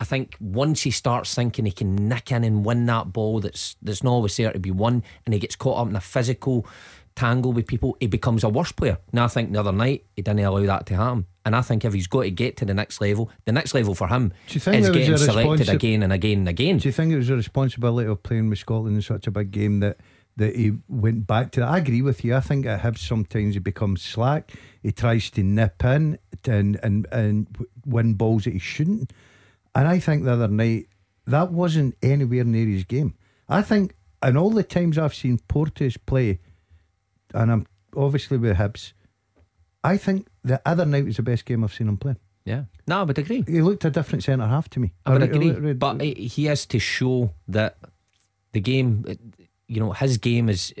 I 0.00 0.04
think 0.04 0.36
once 0.40 0.82
he 0.82 0.90
starts 0.90 1.34
thinking 1.34 1.66
he 1.66 1.72
can 1.72 1.94
nick 2.08 2.32
in 2.32 2.42
and 2.42 2.64
win 2.64 2.86
that 2.86 3.12
ball 3.12 3.40
that's 3.40 3.76
that's 3.82 4.02
not 4.02 4.12
always 4.12 4.36
there 4.36 4.52
to 4.52 4.58
be 4.58 4.70
won 4.70 5.02
and 5.24 5.34
he 5.34 5.40
gets 5.40 5.56
caught 5.56 5.78
up 5.78 5.88
in 5.88 5.96
a 5.96 6.00
physical 6.00 6.66
tangle 7.14 7.52
with 7.52 7.66
people, 7.66 7.96
he 8.00 8.06
becomes 8.06 8.42
a 8.42 8.48
worse 8.48 8.72
player. 8.72 8.96
Now 9.12 9.24
I 9.24 9.28
think 9.28 9.52
the 9.52 9.60
other 9.60 9.72
night 9.72 10.06
he 10.16 10.22
didn't 10.22 10.40
allow 10.40 10.64
that 10.64 10.86
to 10.86 10.96
happen. 10.96 11.26
And 11.44 11.54
I 11.54 11.62
think 11.62 11.84
if 11.84 11.92
he's 11.92 12.06
got 12.06 12.22
to 12.22 12.30
get 12.30 12.56
to 12.58 12.64
the 12.64 12.74
next 12.74 13.00
level, 13.00 13.30
the 13.44 13.52
next 13.52 13.74
level 13.74 13.94
for 13.94 14.08
him 14.08 14.32
is 14.48 14.64
getting 14.64 15.16
selected 15.16 15.68
again 15.68 16.02
and 16.02 16.12
again 16.12 16.38
and 16.38 16.48
again. 16.48 16.78
Do 16.78 16.88
you 16.88 16.92
think 16.92 17.12
it 17.12 17.16
was 17.16 17.30
a 17.30 17.36
responsibility 17.36 18.08
of 18.08 18.22
playing 18.22 18.48
with 18.48 18.58
Scotland 18.58 18.96
in 18.96 19.02
such 19.02 19.26
a 19.26 19.30
big 19.30 19.50
game 19.50 19.80
that 19.80 19.98
that 20.36 20.56
he 20.56 20.72
went 20.88 21.26
back 21.26 21.50
to 21.52 21.60
that. 21.60 21.68
I 21.68 21.78
agree 21.78 22.00
with 22.00 22.24
you. 22.24 22.34
I 22.34 22.40
think 22.40 22.64
at 22.64 22.80
Hibs 22.80 22.98
sometimes 22.98 23.54
he 23.54 23.60
becomes 23.60 24.00
slack. 24.00 24.52
He 24.82 24.90
tries 24.90 25.28
to 25.30 25.42
nip 25.42 25.84
in 25.84 26.18
and 26.46 26.80
and 26.82 27.06
and 27.12 27.66
win 27.84 28.14
balls 28.14 28.44
that 28.44 28.54
he 28.54 28.58
shouldn't. 28.58 29.12
And 29.74 29.86
I 29.86 29.98
think 29.98 30.24
the 30.24 30.32
other 30.32 30.48
night 30.48 30.86
that 31.26 31.52
wasn't 31.52 31.96
anywhere 32.02 32.44
near 32.44 32.66
his 32.66 32.84
game. 32.84 33.14
I 33.48 33.62
think 33.62 33.94
in 34.22 34.36
all 34.36 34.50
the 34.50 34.62
times 34.62 34.98
I've 34.98 35.14
seen 35.14 35.38
Porteous 35.48 35.96
play, 35.96 36.40
and 37.34 37.50
I'm 37.50 37.66
obviously 37.96 38.36
with 38.36 38.56
Hibs, 38.56 38.92
I 39.82 39.96
think 39.96 40.28
the 40.44 40.60
other 40.66 40.84
night 40.84 41.04
was 41.04 41.16
the 41.16 41.22
best 41.22 41.44
game 41.44 41.64
I've 41.64 41.74
seen 41.74 41.88
him 41.88 41.96
play. 41.96 42.16
Yeah, 42.44 42.64
no, 42.86 43.00
I 43.00 43.02
would 43.04 43.18
agree. 43.18 43.44
He 43.46 43.60
looked 43.60 43.84
a 43.84 43.90
different 43.90 44.24
centre 44.24 44.46
half 44.46 44.68
to 44.70 44.80
me. 44.80 44.92
I 45.06 45.12
would 45.12 45.22
agree, 45.22 45.74
but 45.74 46.00
he 46.00 46.46
has 46.46 46.66
to 46.66 46.78
show 46.78 47.34
that 47.48 47.76
the 48.52 48.60
game, 48.60 49.04
you 49.68 49.80
know, 49.80 49.92
his 49.92 50.18
game 50.18 50.48
is 50.48 50.74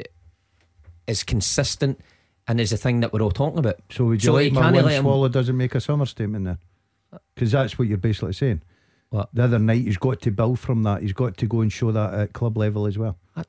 is 1.06 1.22
consistent 1.22 2.00
and 2.48 2.60
is 2.60 2.70
the 2.70 2.76
thing 2.76 3.00
that 3.00 3.12
we're 3.12 3.22
all 3.22 3.30
talking 3.30 3.58
about. 3.58 3.76
So 3.90 4.06
would 4.06 4.22
you 4.22 4.28
so 4.28 4.32
like 4.32 4.52
my 4.52 4.72
one 4.72 5.00
swallow 5.00 5.28
doesn't 5.28 5.56
make 5.56 5.74
a 5.74 5.80
summer 5.80 6.06
statement 6.06 6.44
then? 6.46 6.58
Because 7.34 7.52
that's 7.52 7.78
what 7.78 7.88
you're 7.88 7.98
basically 7.98 8.32
saying. 8.32 8.62
What? 9.10 9.28
The 9.34 9.44
other 9.44 9.58
night, 9.58 9.84
he's 9.84 9.98
got 9.98 10.20
to 10.22 10.30
build 10.30 10.58
from 10.58 10.84
that. 10.84 11.02
He's 11.02 11.12
got 11.12 11.36
to 11.36 11.46
go 11.46 11.60
and 11.60 11.72
show 11.72 11.92
that 11.92 12.14
at 12.14 12.32
club 12.32 12.56
level 12.56 12.86
as 12.86 12.96
well. 12.96 13.18
I, 13.36 13.42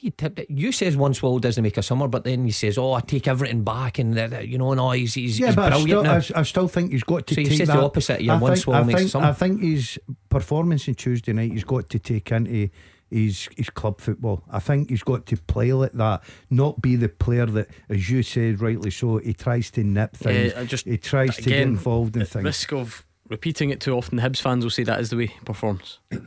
you, 0.00 0.12
you 0.48 0.72
says 0.72 0.96
one 0.96 1.12
swallow 1.12 1.38
doesn't 1.38 1.62
make 1.62 1.76
a 1.76 1.82
summer, 1.82 2.08
but 2.08 2.24
then 2.24 2.44
he 2.44 2.52
says, 2.52 2.78
"Oh, 2.78 2.92
I 2.92 3.00
take 3.00 3.28
everything 3.28 3.64
back," 3.64 3.98
and 3.98 4.16
you 4.48 4.58
know, 4.58 4.72
no, 4.74 4.92
he's 4.92 5.14
he's, 5.14 5.38
yeah, 5.38 5.48
he's 5.48 5.56
but 5.56 5.70
brilliant 5.70 6.06
I 6.06 6.20
still, 6.20 6.36
I, 6.36 6.40
I, 6.40 6.42
still 6.44 6.68
think 6.68 6.92
he's 6.92 7.02
got 7.02 7.26
to. 7.26 7.34
So 7.34 7.42
take 7.42 7.58
says 7.58 7.68
that. 7.68 7.76
the 7.76 7.82
opposite. 7.82 8.20
Yeah, 8.20 8.38
one 8.38 8.56
swallow 8.56 8.80
I 8.80 8.84
makes 8.84 9.00
think, 9.00 9.10
summer. 9.10 9.26
I 9.26 9.32
think 9.32 9.60
his 9.60 9.98
performance 10.28 10.88
on 10.88 10.94
Tuesday 10.94 11.32
night, 11.32 11.52
he's 11.52 11.64
got 11.64 11.90
to 11.90 11.98
take 11.98 12.30
into 12.30 12.70
his 13.10 13.48
his 13.56 13.70
club 13.70 14.00
football. 14.00 14.44
I 14.50 14.60
think 14.60 14.90
he's 14.90 15.02
got 15.02 15.26
to 15.26 15.36
play 15.36 15.72
like 15.72 15.92
that, 15.92 16.22
not 16.48 16.80
be 16.80 16.96
the 16.96 17.08
player 17.08 17.46
that, 17.46 17.68
as 17.88 18.08
you 18.08 18.22
said 18.22 18.60
rightly 18.60 18.90
so, 18.90 19.18
he 19.18 19.34
tries 19.34 19.70
to 19.72 19.84
nip 19.84 20.16
things. 20.16 20.52
Yeah, 20.54 20.64
just 20.64 20.86
he 20.86 20.96
tries 20.96 21.38
again, 21.38 21.44
to 21.44 21.50
get 21.50 21.62
involved 21.62 22.16
in 22.16 22.24
things. 22.24 22.44
Risk 22.44 22.72
of 22.72 23.04
repeating 23.28 23.70
it 23.70 23.80
too 23.80 23.94
often, 23.94 24.18
Hibs 24.18 24.40
fans 24.40 24.64
will 24.64 24.70
say 24.70 24.84
that 24.84 25.00
is 25.00 25.10
the 25.10 25.16
way 25.16 25.26
he 25.26 25.38
performs. 25.44 25.98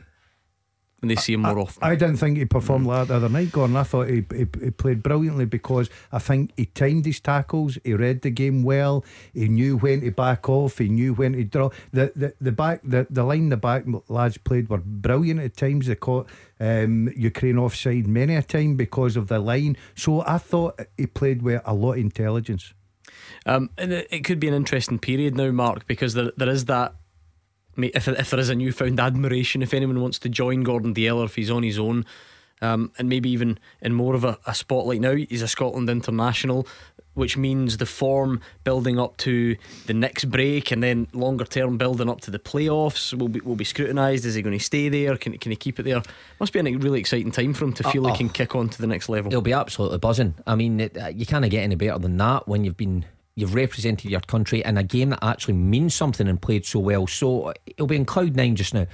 When 1.00 1.08
they 1.08 1.16
see 1.16 1.34
him 1.34 1.42
more 1.42 1.58
I, 1.58 1.62
often. 1.62 1.84
I 1.84 1.94
didn't 1.94 2.16
think 2.16 2.38
he 2.38 2.46
performed 2.46 2.86
like 2.86 3.08
that 3.08 3.08
the 3.08 3.16
other 3.16 3.28
night, 3.28 3.52
Gordon. 3.52 3.76
I 3.76 3.82
thought 3.82 4.08
he, 4.08 4.24
he, 4.34 4.46
he, 4.62 4.70
played 4.70 5.02
brilliantly 5.02 5.44
because 5.44 5.90
I 6.10 6.18
think 6.18 6.52
he 6.56 6.64
timed 6.64 7.04
his 7.04 7.20
tackles, 7.20 7.76
he 7.84 7.92
read 7.92 8.22
the 8.22 8.30
game 8.30 8.62
well, 8.62 9.04
he 9.34 9.46
knew 9.46 9.76
when 9.76 10.00
to 10.00 10.10
back 10.10 10.48
off, 10.48 10.78
he 10.78 10.88
knew 10.88 11.12
when 11.12 11.34
to 11.34 11.44
draw. 11.44 11.68
The 11.92 12.12
the, 12.16 12.34
the 12.40 12.50
back 12.50 12.80
the, 12.82 13.06
the 13.10 13.24
line 13.24 13.50
the 13.50 13.58
back 13.58 13.84
lads 14.08 14.38
played 14.38 14.70
were 14.70 14.78
brilliant 14.78 15.40
at 15.40 15.54
times. 15.54 15.86
They 15.86 15.96
caught 15.96 16.30
um, 16.58 17.12
Ukraine 17.14 17.58
offside 17.58 18.06
many 18.06 18.34
a 18.34 18.42
time 18.42 18.76
because 18.76 19.16
of 19.16 19.28
the 19.28 19.38
line. 19.38 19.76
So 19.96 20.22
I 20.26 20.38
thought 20.38 20.80
he 20.96 21.06
played 21.06 21.42
with 21.42 21.60
a 21.66 21.74
lot 21.74 21.92
of 21.92 21.98
intelligence. 21.98 22.72
Um, 23.46 23.70
and 23.78 23.92
it 23.92 24.24
could 24.24 24.40
be 24.40 24.48
an 24.48 24.54
interesting 24.54 24.98
period 24.98 25.36
now, 25.36 25.50
Mark, 25.52 25.86
because 25.86 26.14
there 26.14 26.32
there 26.36 26.50
is 26.50 26.66
that. 26.66 26.94
If, 27.78 28.08
if 28.08 28.30
there 28.30 28.40
is 28.40 28.48
a 28.48 28.54
newfound 28.54 28.98
admiration, 28.98 29.62
if 29.62 29.74
anyone 29.74 30.00
wants 30.00 30.18
to 30.20 30.30
join 30.30 30.62
Gordon 30.62 30.94
Dalziel, 30.94 31.18
or 31.18 31.24
if 31.26 31.34
he's 31.34 31.50
on 31.50 31.62
his 31.62 31.78
own, 31.78 32.06
um, 32.62 32.90
and 32.98 33.08
maybe 33.08 33.28
even 33.28 33.58
in 33.82 33.92
more 33.92 34.14
of 34.14 34.24
a, 34.24 34.38
a 34.46 34.54
spotlight 34.54 35.02
now, 35.02 35.14
he's 35.14 35.42
a 35.42 35.48
Scotland 35.48 35.90
international, 35.90 36.66
which 37.12 37.36
means 37.36 37.76
the 37.76 37.84
form 37.84 38.40
building 38.64 38.98
up 38.98 39.18
to 39.18 39.56
the 39.86 39.94
next 39.94 40.24
break 40.26 40.70
and 40.70 40.82
then 40.82 41.06
longer 41.12 41.44
term 41.44 41.76
building 41.76 42.08
up 42.08 42.22
to 42.22 42.30
the 42.30 42.38
playoffs 42.38 43.12
will 43.12 43.28
be 43.28 43.40
will 43.40 43.56
be 43.56 43.64
scrutinised. 43.64 44.24
Is 44.24 44.34
he 44.34 44.42
going 44.42 44.58
to 44.58 44.64
stay 44.64 44.88
there? 44.88 45.16
Can 45.18 45.36
can 45.36 45.52
he 45.52 45.56
keep 45.56 45.78
it 45.78 45.82
there? 45.82 46.02
Must 46.40 46.52
be 46.54 46.60
a 46.60 46.62
really 46.62 47.00
exciting 47.00 47.30
time 47.30 47.52
for 47.52 47.66
him 47.66 47.74
to 47.74 47.84
feel 47.84 48.06
uh, 48.06 48.12
he 48.12 48.16
can 48.16 48.30
kick 48.30 48.56
on 48.56 48.70
to 48.70 48.80
the 48.80 48.86
next 48.86 49.10
level. 49.10 49.30
He'll 49.30 49.42
be 49.42 49.52
absolutely 49.52 49.98
buzzing. 49.98 50.34
I 50.46 50.54
mean, 50.54 50.80
it, 50.80 50.96
uh, 50.96 51.08
you 51.08 51.26
can't 51.26 51.48
get 51.50 51.62
any 51.62 51.74
better 51.74 51.98
than 51.98 52.16
that 52.16 52.48
when 52.48 52.64
you've 52.64 52.78
been 52.78 53.04
you've 53.36 53.54
represented 53.54 54.10
your 54.10 54.20
country 54.20 54.62
in 54.64 54.78
a 54.78 54.82
game 54.82 55.10
that 55.10 55.22
actually 55.22 55.54
means 55.54 55.94
something 55.94 56.26
and 56.26 56.40
played 56.40 56.64
so 56.64 56.80
well. 56.80 57.06
So 57.06 57.42
uh, 57.42 57.54
it'll 57.66 57.86
be 57.86 57.96
in 57.96 58.06
cloud 58.06 58.34
nine 58.34 58.56
just 58.56 58.74
now. 58.74 58.86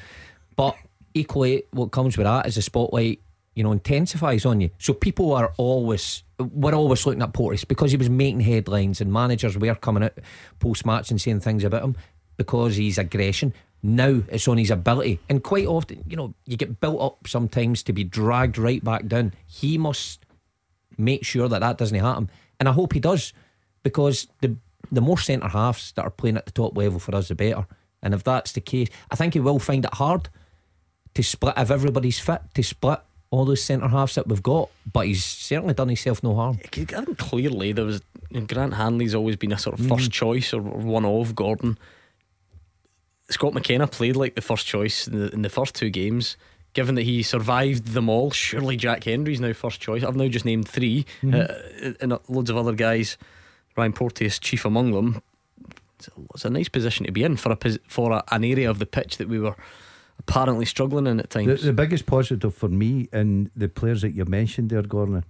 But 0.57 0.77
equally, 1.15 1.63
what 1.71 1.93
comes 1.93 2.19
with 2.19 2.27
that 2.27 2.47
is 2.47 2.57
the 2.57 2.63
spotlight, 2.63 3.21
you 3.55 3.63
know, 3.63 3.73
intensifies 3.73 4.45
on 4.45 4.61
you. 4.61 4.71
So 4.79 4.93
people 4.93 5.33
are 5.33 5.53
always, 5.57 6.25
we're 6.39 6.75
always 6.75 7.07
looking 7.07 7.23
at 7.23 7.33
Porteous 7.33 7.65
because 7.65 7.93
he 7.93 7.97
was 7.97 8.11
making 8.11 8.41
headlines 8.41 9.01
and 9.01 9.13
managers 9.13 9.57
were 9.57 9.75
coming 9.77 10.03
out 10.03 10.19
post 10.59 10.85
match 10.85 11.11
and 11.11 11.21
saying 11.21 11.41
things 11.41 11.63
about 11.63 11.85
him 11.85 11.97
because 12.37 12.77
he's 12.77 12.99
aggression. 12.99 13.55
Now 13.85 14.23
it's 14.29 14.49
on 14.49 14.59
his 14.59 14.71
ability. 14.71 15.21
And 15.29 15.43
quite 15.43 15.67
often, 15.67 16.03
you 16.09 16.17
know, 16.17 16.35
you 16.47 16.57
get 16.57 16.81
built 16.81 17.01
up 17.01 17.29
sometimes 17.29 17.85
to 17.85 17.93
be 17.93 18.05
dragged 18.05 18.59
right 18.59 18.83
back 18.83 19.07
down. 19.07 19.35
He 19.47 19.79
must 19.79 20.27
make 20.99 21.25
sure 21.25 21.49
that 21.49 21.61
that 21.61 21.79
doesn't 21.79 21.99
happen. 21.99 22.29
And 22.59 22.69
I 22.69 22.73
hope 22.73 22.93
he 22.93 23.01
does 23.01 23.33
because 23.83 24.29
the 24.41 24.57
the 24.91 25.01
more 25.01 25.19
centre 25.19 25.49
halves 25.49 25.93
that 25.93 26.05
are 26.05 26.11
playing 26.11 26.37
at 26.37 26.47
the 26.47 26.53
top 26.53 26.77
level 26.77 26.99
for 26.99 27.15
us, 27.15 27.29
the 27.29 27.35
better. 27.35 27.67
And 28.03 28.15
if 28.15 28.25
that's 28.25 28.53
the 28.53 28.61
case, 28.61 28.89
I 29.11 29.17
think 29.17 29.35
he 29.35 29.41
will 29.41 29.59
find 29.59 29.85
it 29.85 29.95
hard 29.95 30.29
to 31.15 31.23
split 31.23 31.55
if 31.57 31.71
everybody's 31.71 32.19
fit 32.19 32.43
to 32.55 32.63
split 32.63 33.01
all 33.31 33.45
those 33.45 33.63
centre 33.63 33.89
halves 33.89 34.17
that 34.17 34.27
we've 34.27 34.43
got. 34.43 34.69
But 34.91 35.07
he's 35.07 35.25
certainly 35.25 35.75
done 35.75 35.89
himself 35.89 36.23
no 36.23 36.35
harm. 36.35 36.59
I 36.63 36.67
think 36.69 37.19
clearly 37.19 37.73
there 37.73 37.85
was 37.85 38.03
Grant 38.47 38.75
Hanley's 38.75 39.15
always 39.15 39.37
been 39.37 39.53
a 39.53 39.59
sort 39.59 39.79
of 39.79 39.87
first 39.87 40.11
mm. 40.11 40.13
choice 40.13 40.53
or 40.53 40.61
one 40.61 41.05
of 41.05 41.35
Gordon. 41.35 41.79
Scott 43.31 43.55
McKenna 43.55 43.87
played 43.87 44.17
like 44.17 44.35
the 44.35 44.43
first 44.43 44.67
choice 44.67 45.07
in 45.07 45.19
the, 45.19 45.31
in 45.31 45.43
the 45.43 45.49
first 45.49 45.75
two 45.75 45.91
games. 45.91 46.37
Given 46.75 46.95
that 46.95 47.03
he 47.03 47.23
survived 47.23 47.89
them 47.89 48.09
all, 48.09 48.31
surely 48.31 48.77
Jack 48.77 49.05
Hendry's 49.05 49.41
now 49.41 49.53
first 49.53 49.81
choice. 49.81 50.03
I've 50.03 50.17
now 50.17 50.29
just 50.29 50.47
named 50.47 50.67
3 50.67 51.05
mm-hmm. 51.23 51.35
uh, 51.35 51.93
and 52.01 52.19
loads 52.29 52.49
of 52.49 52.57
other 52.57 52.73
guys 52.73 53.19
Ryan 53.77 53.93
Porteous 53.93 54.39
chief 54.39 54.65
among 54.65 54.93
them. 54.93 55.23
It's 56.35 56.45
a 56.45 56.51
nice 56.51 56.69
position 56.69 57.07
to 57.07 57.13
be 57.13 57.23
in 57.23 57.37
for 57.37 57.53
a 57.53 57.79
for 57.87 58.13
a, 58.13 58.25
an 58.33 58.45
area 58.45 58.69
of 58.69 58.79
the 58.79 58.87
pitch 58.87 59.19
that 59.19 59.29
we 59.29 59.39
were 59.39 59.55
apparently 60.19 60.65
struggling 60.65 61.07
in 61.07 61.21
at 61.21 61.31
times. 61.31 61.61
The, 61.61 61.67
the 61.69 61.73
biggest 61.73 62.07
positive 62.07 62.55
for 62.55 62.69
me 62.69 63.09
in 63.13 63.51
the 63.55 63.69
players 63.69 64.03
that 64.03 64.11
you 64.11 64.25
mentioned 64.25 64.71
there, 64.71 64.83
Gordon, 64.83 65.25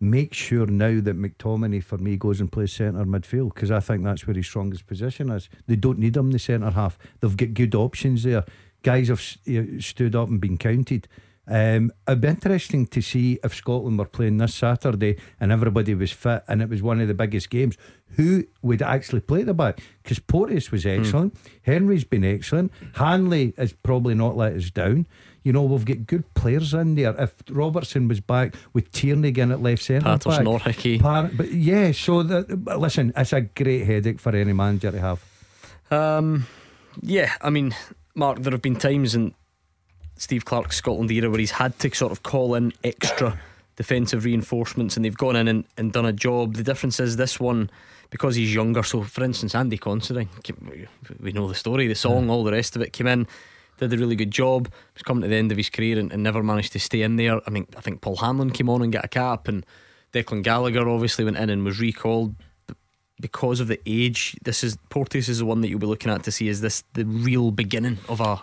make 0.00 0.34
sure 0.34 0.66
now 0.66 1.00
that 1.00 1.18
McTominay 1.18 1.82
for 1.82 1.98
me 1.98 2.16
goes 2.16 2.40
and 2.40 2.50
plays 2.50 2.72
centre 2.72 3.04
midfield 3.04 3.54
because 3.54 3.70
I 3.70 3.80
think 3.80 4.04
that's 4.04 4.26
where 4.26 4.36
his 4.36 4.46
strongest 4.46 4.86
position 4.86 5.30
is. 5.30 5.48
They 5.66 5.76
don't 5.76 5.98
need 5.98 6.16
him 6.16 6.26
in 6.26 6.32
the 6.32 6.38
centre 6.38 6.70
half. 6.70 6.98
They've 7.20 7.36
got 7.36 7.54
good 7.54 7.74
options 7.74 8.22
there. 8.22 8.44
Guys 8.82 9.08
have 9.08 9.20
stood 9.20 10.14
up 10.14 10.28
and 10.28 10.40
been 10.40 10.58
counted. 10.58 11.08
Um, 11.48 11.92
it'd 12.08 12.20
be 12.20 12.28
interesting 12.28 12.86
to 12.88 13.00
see 13.00 13.38
if 13.44 13.54
Scotland 13.54 13.98
were 13.98 14.06
playing 14.06 14.38
this 14.38 14.54
Saturday 14.54 15.16
and 15.38 15.52
everybody 15.52 15.94
was 15.94 16.10
fit 16.10 16.42
and 16.48 16.60
it 16.60 16.68
was 16.68 16.82
one 16.82 17.00
of 17.00 17.08
the 17.08 17.14
biggest 17.14 17.50
games. 17.50 17.76
Who 18.16 18.44
would 18.62 18.82
actually 18.82 19.20
play 19.20 19.42
the 19.42 19.54
back? 19.54 19.80
Because 20.02 20.18
Porteous 20.18 20.70
was 20.70 20.82
hmm. 20.84 20.90
excellent, 20.90 21.34
mm. 21.34 21.50
Hendry's 21.62 22.04
been 22.04 22.24
excellent, 22.24 22.72
Hanley 22.94 23.54
has 23.56 23.72
probably 23.72 24.14
not 24.14 24.36
let 24.36 24.54
us 24.54 24.70
down. 24.70 25.06
You 25.44 25.52
know, 25.52 25.62
we've 25.62 25.84
got 25.84 26.06
good 26.06 26.34
players 26.34 26.74
in 26.74 26.96
there. 26.96 27.14
If 27.16 27.32
Robertson 27.48 28.08
was 28.08 28.20
back 28.20 28.56
with 28.72 28.90
Tierney 28.90 29.28
again 29.28 29.52
at 29.52 29.62
left 29.62 29.82
centre, 29.82 30.04
Patterson 30.04 30.44
back, 30.44 30.52
or 30.52 30.58
Hickey. 30.58 30.98
Par- 30.98 31.30
but 31.32 31.52
yeah, 31.52 31.92
so 31.92 32.24
that, 32.24 32.66
listen, 32.80 33.12
it's 33.16 33.32
a 33.32 33.42
great 33.42 33.84
headache 33.84 34.18
for 34.18 34.34
any 34.34 34.52
manager 34.52 34.90
to 34.90 34.98
have. 34.98 35.24
Um, 35.92 36.46
yeah, 37.00 37.32
I 37.40 37.50
mean, 37.50 37.76
Mark, 38.16 38.40
there 38.40 38.50
have 38.50 38.62
been 38.62 38.74
times 38.74 39.14
in 39.14 39.34
Steve 40.16 40.44
Clarke's 40.44 40.76
Scotland 40.76 41.10
era 41.10 41.30
where 41.30 41.40
he's 41.40 41.52
had 41.52 41.78
to 41.80 41.94
sort 41.94 42.12
of 42.12 42.22
call 42.22 42.54
in 42.54 42.72
extra 42.84 43.38
defensive 43.76 44.24
reinforcements 44.24 44.96
and 44.96 45.04
they've 45.04 45.16
gone 45.16 45.36
in 45.36 45.48
and, 45.48 45.64
and 45.76 45.92
done 45.92 46.06
a 46.06 46.12
job. 46.12 46.54
The 46.54 46.62
difference 46.62 46.98
is 47.00 47.16
this 47.16 47.38
one 47.38 47.70
because 48.10 48.36
he's 48.36 48.54
younger. 48.54 48.82
So, 48.82 49.02
for 49.02 49.22
instance, 49.24 49.54
Andy 49.54 49.76
Considine, 49.76 50.28
we 51.20 51.32
know 51.32 51.48
the 51.48 51.54
story, 51.54 51.86
the 51.86 51.94
song, 51.94 52.26
mm. 52.26 52.30
all 52.30 52.44
the 52.44 52.52
rest 52.52 52.76
of 52.76 52.82
it 52.82 52.92
came 52.92 53.06
in 53.06 53.26
did 53.78 53.92
a 53.92 53.96
really 53.96 54.16
good 54.16 54.30
job. 54.30 54.70
Was 54.94 55.02
coming 55.02 55.22
to 55.22 55.28
the 55.28 55.36
end 55.36 55.50
of 55.52 55.58
his 55.58 55.70
career 55.70 55.98
and, 55.98 56.12
and, 56.12 56.22
never 56.22 56.42
managed 56.42 56.72
to 56.72 56.80
stay 56.80 57.02
in 57.02 57.16
there. 57.16 57.40
I 57.46 57.50
mean, 57.50 57.66
I 57.76 57.80
think 57.80 58.00
Paul 58.00 58.16
Hanlon 58.16 58.50
came 58.50 58.68
on 58.68 58.82
and 58.82 58.92
got 58.92 59.04
a 59.04 59.08
cap, 59.08 59.48
and 59.48 59.64
Declan 60.12 60.42
Gallagher 60.42 60.88
obviously 60.88 61.24
went 61.24 61.36
in 61.36 61.50
and 61.50 61.64
was 61.64 61.80
recalled 61.80 62.34
because 63.20 63.60
of 63.60 63.68
the 63.68 63.80
age. 63.86 64.36
This 64.42 64.62
is 64.64 64.76
Porteous 64.88 65.28
is 65.28 65.38
the 65.38 65.46
one 65.46 65.60
that 65.60 65.68
you'll 65.68 65.78
be 65.78 65.86
looking 65.86 66.10
at 66.10 66.24
to 66.24 66.32
see 66.32 66.48
is 66.48 66.60
this 66.60 66.84
the 66.94 67.04
real 67.04 67.50
beginning 67.50 67.98
of 68.08 68.20
a 68.20 68.42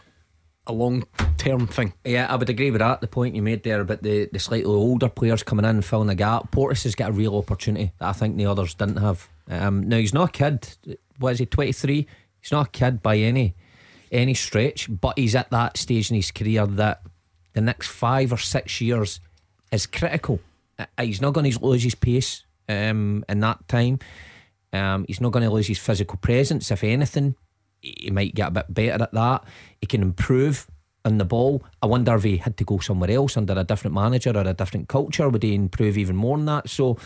a 0.68 0.74
long 0.74 1.04
term 1.38 1.68
thing. 1.68 1.94
Yeah, 2.06 2.28
I 2.30 2.36
would 2.36 2.50
agree 2.50 2.72
with 2.72 2.80
that. 2.80 3.02
The 3.02 3.08
point 3.08 3.36
you 3.36 3.42
made 3.42 3.64
there 3.64 3.82
about 3.82 4.02
the, 4.02 4.30
the 4.32 4.40
slightly 4.40 4.66
older 4.66 5.10
players 5.10 5.44
coming 5.44 5.66
in 5.66 5.76
and 5.76 5.86
filling 5.86 6.08
the 6.08 6.16
gap. 6.16 6.52
Porteous 6.52 6.84
has 6.84 6.96
got 6.96 7.10
a 7.10 7.14
real 7.14 7.38
opportunity 7.38 7.92
that 8.00 8.08
I 8.08 8.14
think 8.14 8.38
the 8.38 8.46
others 8.46 8.74
didn't 8.74 8.98
have. 8.98 9.28
Um, 9.50 9.88
now 9.90 9.98
he's 9.98 10.14
not 10.14 10.30
a 10.30 10.32
kid. 10.32 10.68
What 11.20 11.34
is 11.34 11.40
he? 11.40 11.46
Twenty 11.46 11.74
three. 11.74 12.08
He's 12.40 12.52
not 12.52 12.68
a 12.68 12.72
kid 12.72 13.02
by 13.02 13.18
any 13.18 13.56
any 14.12 14.34
stretch, 14.34 14.88
but 14.90 15.18
he's 15.18 15.36
at 15.36 15.50
that 15.50 15.78
stage 15.78 16.10
in 16.10 16.16
his 16.16 16.32
career 16.32 16.66
that 16.68 17.02
the 17.54 17.62
next 17.62 17.88
five 17.88 18.32
or 18.32 18.38
six 18.38 18.80
years 18.80 19.20
is 19.72 19.86
critical. 19.88 20.40
Uh, 20.78 20.86
he's 21.02 21.22
not 21.22 21.34
going 21.34 21.50
to 21.50 21.66
lose 21.66 21.84
his 21.84 21.96
pace 21.96 22.46
um, 22.70 23.26
in 23.28 23.40
that 23.40 23.68
time. 23.68 24.00
Um, 24.72 25.06
he's 25.08 25.22
not 25.22 25.32
going 25.32 25.46
to 25.46 25.52
lose 25.52 25.68
his 25.68 25.80
physical 25.80 26.18
presence. 26.18 26.72
If 26.72 26.84
anything, 26.84 27.36
he 27.84 28.10
might 28.10 28.34
get 28.34 28.48
a 28.48 28.52
bit 28.52 28.74
better 28.74 29.04
at 29.04 29.12
that. 29.12 29.44
He 29.82 29.88
can 29.88 30.02
improve 30.02 30.68
on 31.06 31.18
the 31.18 31.26
ball. 31.26 31.62
I 31.82 31.86
wonder 31.86 32.16
if 32.16 32.24
he 32.24 32.38
had 32.38 32.58
to 32.58 32.64
go 32.64 32.80
somewhere 32.80 33.12
else 33.12 33.36
under 33.36 33.54
a 33.54 33.64
different 33.64 33.94
manager 33.94 34.32
or 34.32 34.48
a 34.48 34.54
different 34.54 34.88
culture, 34.88 35.28
would 35.30 35.44
he 35.44 35.54
improve 35.54 35.98
even 35.98 36.16
more 36.16 36.38
than 36.38 36.46
that? 36.46 36.70
So 36.70 36.98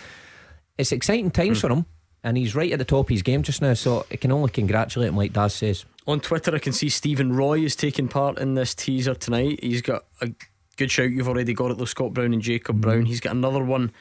it's 0.78 0.92
exciting 0.92 1.32
times 1.32 1.58
mm. 1.58 1.62
for 1.62 1.72
him, 1.72 1.86
and 2.24 2.38
he's 2.38 2.56
right 2.56 2.72
at 2.72 2.80
the 2.80 2.86
top 2.86 3.08
of 3.08 3.10
his 3.10 3.24
game 3.24 3.42
just 3.42 3.62
now. 3.62 3.74
So 3.74 4.06
I 4.12 4.18
can 4.18 4.32
only 4.32 4.52
congratulate 4.52 5.10
him, 5.10 5.18
like 5.18 5.34
Daz 5.34 5.56
says. 5.56 5.86
On 6.06 6.20
Twitter, 6.20 6.56
I 6.56 6.60
can 6.60 6.74
see 6.74 6.90
Stephen 6.90 7.36
Roy 7.36 7.60
is 7.60 7.76
taking 7.76 8.08
part 8.08 8.38
in 8.38 8.54
this 8.54 8.74
teaser 8.76 9.16
tonight. 9.16 9.60
He's 9.62 9.82
got 9.82 10.06
a 10.22 10.30
good 10.78 10.92
shout. 10.92 11.10
You've 11.10 11.28
already 11.28 11.54
got 11.54 11.72
it, 11.72 11.78
though. 11.78 11.86
Scott 11.86 12.14
Brown 12.14 12.34
and 12.34 12.42
Jacob 12.42 12.78
mm. 12.78 12.82
Brown. 12.82 13.06
He's 13.06 13.20
got 13.20 13.36
another 13.36 13.64
one 13.64 13.92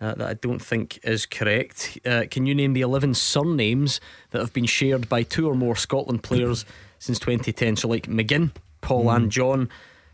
uh, 0.00 0.14
that 0.14 0.28
I 0.28 0.34
don't 0.34 0.60
think 0.60 0.98
is 1.02 1.26
correct. 1.26 1.98
Uh, 2.04 2.24
can 2.30 2.46
you 2.46 2.54
name 2.54 2.72
the 2.72 2.80
11 2.80 3.14
surnames 3.14 4.00
that 4.30 4.40
have 4.40 4.52
been 4.52 4.66
shared 4.66 5.08
by 5.08 5.22
two 5.22 5.48
or 5.48 5.54
more 5.54 5.76
Scotland 5.76 6.22
players 6.22 6.64
since 6.98 7.18
2010? 7.18 7.76
So, 7.76 7.88
like 7.88 8.06
McGinn, 8.06 8.50
Paul, 8.80 9.06
mm. 9.06 9.16
and 9.16 9.32
John. 9.32 9.68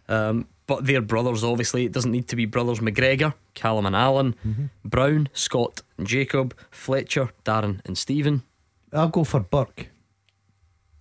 Um, 0.09 0.47
but 0.67 0.87
they're 0.87 1.01
brothers, 1.03 1.43
obviously. 1.43 1.85
It 1.85 1.93
doesn't 1.93 2.13
need 2.13 2.29
to 2.29 2.37
be 2.37 2.47
brothers 2.47 2.79
McGregor, 2.79 3.35
Callum 3.55 3.87
and 3.87 3.97
Alan, 3.97 4.37
mm-hmm. 4.47 4.67
Brown, 4.85 5.29
Scott 5.33 5.83
and 5.99 6.07
Jacob, 6.07 6.57
Fletcher, 6.71 7.31
Darren 7.45 7.81
and 7.85 7.99
Stephen. 7.99 8.45
I'll 8.93 9.09
go 9.09 9.25
for 9.25 9.41
Burke. 9.41 9.89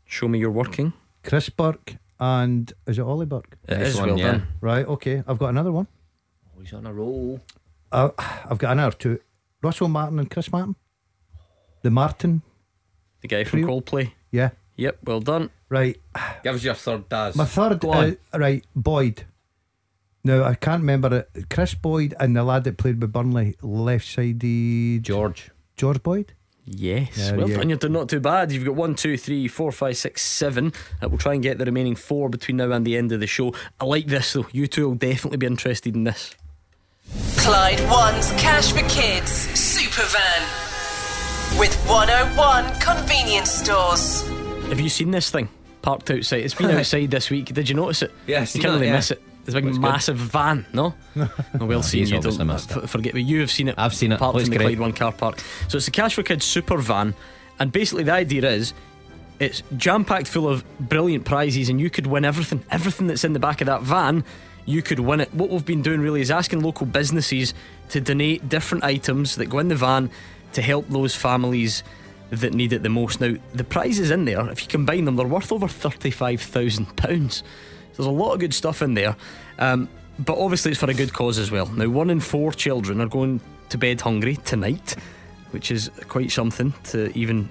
Show 0.06 0.28
me 0.28 0.40
you're 0.40 0.50
working. 0.50 0.94
Chris 1.24 1.50
Burke 1.50 1.98
and 2.20 2.74
is 2.88 2.98
it 2.98 3.04
Ollie 3.04 3.26
Burke? 3.26 3.58
It 3.68 3.78
nice 3.78 3.88
is 3.90 3.98
one, 3.98 4.10
well 4.10 4.20
yeah. 4.20 4.32
done. 4.32 4.48
Right, 4.60 4.88
okay. 4.88 5.24
I've 5.28 5.38
got 5.38 5.50
another 5.50 5.72
one. 5.72 5.88
Oh, 6.58 6.62
he's 6.62 6.74
on 6.74 6.86
a 6.86 6.94
roll. 6.94 7.40
Uh, 7.92 8.10
I've 8.18 8.58
got 8.58 8.74
another 8.74 8.96
two. 8.96 9.20
Russell 9.62 9.88
Martin 9.88 10.20
and 10.20 10.30
Chris 10.30 10.52
Martin. 10.52 10.76
The 11.82 11.92
Martin. 11.92 12.42
The 13.22 13.28
guy 13.28 13.44
from 13.44 13.62
trio. 13.64 13.82
Coldplay. 13.82 14.12
Yeah. 14.32 14.52
Yep, 14.78 15.00
well 15.04 15.20
done. 15.20 15.50
Right. 15.68 15.98
Give 16.44 16.56
us 16.56 16.64
your 16.64 16.74
third, 16.74 17.10
Daz. 17.10 17.36
My 17.36 17.46
third, 17.46 17.84
uh, 17.84 18.12
right, 18.34 18.64
Boyd. 18.76 19.26
Now, 20.24 20.44
I 20.44 20.56
can't 20.56 20.82
remember 20.82 21.28
it. 21.34 21.50
Kris 21.50 21.74
Boyd 21.74 22.14
and 22.20 22.36
the 22.36 22.44
lad 22.44 22.64
that 22.66 22.78
played 22.78 23.02
with 23.02 23.12
Burnley, 23.12 23.56
left 23.62 24.08
sided. 24.08 25.04
George. 25.04 25.52
George 25.76 26.02
Boyd? 26.02 26.34
Yes, 26.66 27.18
yeah, 27.18 27.36
well 27.36 27.50
yeah. 27.50 27.58
done. 27.58 27.70
You're 27.70 27.78
doing 27.80 27.94
not 27.94 28.10
too 28.10 28.20
bad. 28.20 28.52
You've 28.52 28.66
got 28.66 28.76
one, 28.76 28.94
two, 28.94 29.18
three, 29.18 29.48
four, 29.48 29.72
five, 29.72 29.98
six, 29.98 30.22
seven. 30.22 30.72
Uh, 31.02 31.10
we'll 31.10 31.18
try 31.18 31.34
and 31.34 31.42
get 31.42 31.58
the 31.58 31.66
remaining 31.66 31.96
four 31.96 32.30
between 32.30 32.58
now 32.58 32.72
and 32.72 32.86
the 32.86 32.96
end 32.96 33.12
of 33.12 33.20
the 33.20 33.28
show. 33.28 33.54
I 33.80 33.86
like 33.86 34.06
this 34.08 34.34
though. 34.34 34.48
You 34.52 34.68
two 34.68 34.88
will 34.88 34.96
definitely 34.96 35.38
be 35.38 35.48
interested 35.48 35.96
in 35.96 36.04
this. 36.04 36.36
Clyde 37.38 37.80
One's 37.90 38.32
Cash 38.34 38.72
for 38.72 38.88
Kids 38.88 39.32
Super 39.32 40.04
Van 40.04 41.60
with 41.60 41.76
101 41.88 42.80
convenience 42.80 43.52
stores. 43.52 44.22
Have 44.68 44.80
you 44.80 44.90
seen 44.90 45.12
this 45.12 45.30
thing 45.30 45.50
parked 45.82 46.12
outside? 46.12 46.44
It's 46.46 46.54
been 46.54 46.72
outside 46.78 47.10
this 47.10 47.30
week. 47.30 47.54
Did 47.54 47.68
you 47.68 47.76
notice 47.76 48.04
it? 48.04 48.12
Yes, 48.28 48.56
you 48.56 48.62
can't 48.62 48.74
really 48.76 48.88
yeah. 48.88 48.94
miss 48.94 49.12
it. 49.12 49.22
It's 49.46 49.56
a 49.56 49.62
big 49.62 49.80
massive 49.80 50.18
good. 50.18 50.28
van, 50.28 50.66
no? 50.74 50.94
no 51.16 51.30
well 51.66 51.82
seen. 51.82 52.06
You 52.06 52.22
don't 52.22 52.40
f- 52.52 52.90
forget 52.90 53.16
me. 53.16 53.22
You 53.22 53.40
have 53.40 53.50
seen 53.50 53.68
it. 53.68 53.76
I've 53.78 53.96
seen 53.96 54.12
it. 54.12 54.20
Parked 54.20 54.38
in 54.40 54.44
the 54.44 54.58
great. 54.58 54.66
Clyde 54.66 54.80
One 54.80 54.94
car 54.94 55.12
park. 55.12 55.40
So 55.68 55.78
it's 55.78 55.86
the 55.86 55.92
Cash 55.92 56.14
for 56.14 56.24
Kids 56.24 56.46
super 56.46 56.78
van, 56.78 57.16
and 57.58 57.72
basically 57.72 58.04
the 58.04 58.14
idea 58.14 58.48
is 58.48 58.74
it's 59.40 59.64
jam 59.78 60.06
packed 60.06 60.28
full 60.28 60.48
of 60.48 60.64
brilliant 60.80 61.26
prizes, 61.26 61.70
and 61.70 61.82
you 61.82 61.90
could 61.90 62.06
win 62.06 62.26
everything. 62.26 62.64
Everything 62.70 63.08
that's 63.08 63.24
in 63.24 63.34
the 63.34 63.40
back 63.40 63.62
of 63.62 63.66
that 63.66 63.82
van, 63.82 64.24
you 64.70 64.82
could 64.82 65.00
win 65.00 65.22
it. 65.22 65.34
What 65.34 65.50
we've 65.50 65.66
been 65.66 65.82
doing 65.82 66.00
really 66.00 66.22
is 66.22 66.30
asking 66.30 66.62
local 66.62 66.86
businesses 66.86 67.54
to 67.90 68.00
donate 68.00 68.48
different 68.50 68.84
items 68.84 69.36
that 69.36 69.48
go 69.48 69.60
in 69.60 69.68
the 69.68 69.76
van 69.76 70.12
to 70.54 70.62
help 70.62 70.88
those 70.90 71.16
families 71.16 71.84
that 72.30 72.54
need 72.54 72.74
it 72.74 72.84
the 72.84 72.90
most. 72.90 73.20
Now, 73.20 73.34
the 73.54 73.64
prizes 73.64 74.12
in 74.12 74.26
there, 74.26 74.48
if 74.50 74.62
you 74.62 74.68
combine 74.68 75.06
them, 75.06 75.16
they're 75.16 75.28
worth 75.28 75.52
over 75.52 75.68
£35,000. 75.68 77.44
There's 77.96 78.08
a 78.08 78.12
lot 78.12 78.34
of 78.34 78.40
good 78.40 78.54
stuff 78.54 78.82
in 78.82 78.94
there. 78.94 79.16
Um, 79.58 79.90
but 80.20 80.38
obviously, 80.38 80.72
it's 80.72 80.80
for 80.80 80.90
a 80.90 80.94
good 80.94 81.14
cause 81.14 81.40
as 81.40 81.50
well. 81.50 81.66
Now, 81.66 81.90
one 81.90 82.10
in 82.10 82.20
four 82.20 82.52
children 82.52 83.02
are 83.02 83.08
going 83.08 83.42
to 83.70 83.78
bed 83.78 84.02
hungry 84.02 84.36
tonight, 84.38 84.96
which 85.52 85.72
is 85.72 85.90
quite 86.08 86.32
something 86.32 86.74
to 86.86 87.12
even 87.18 87.50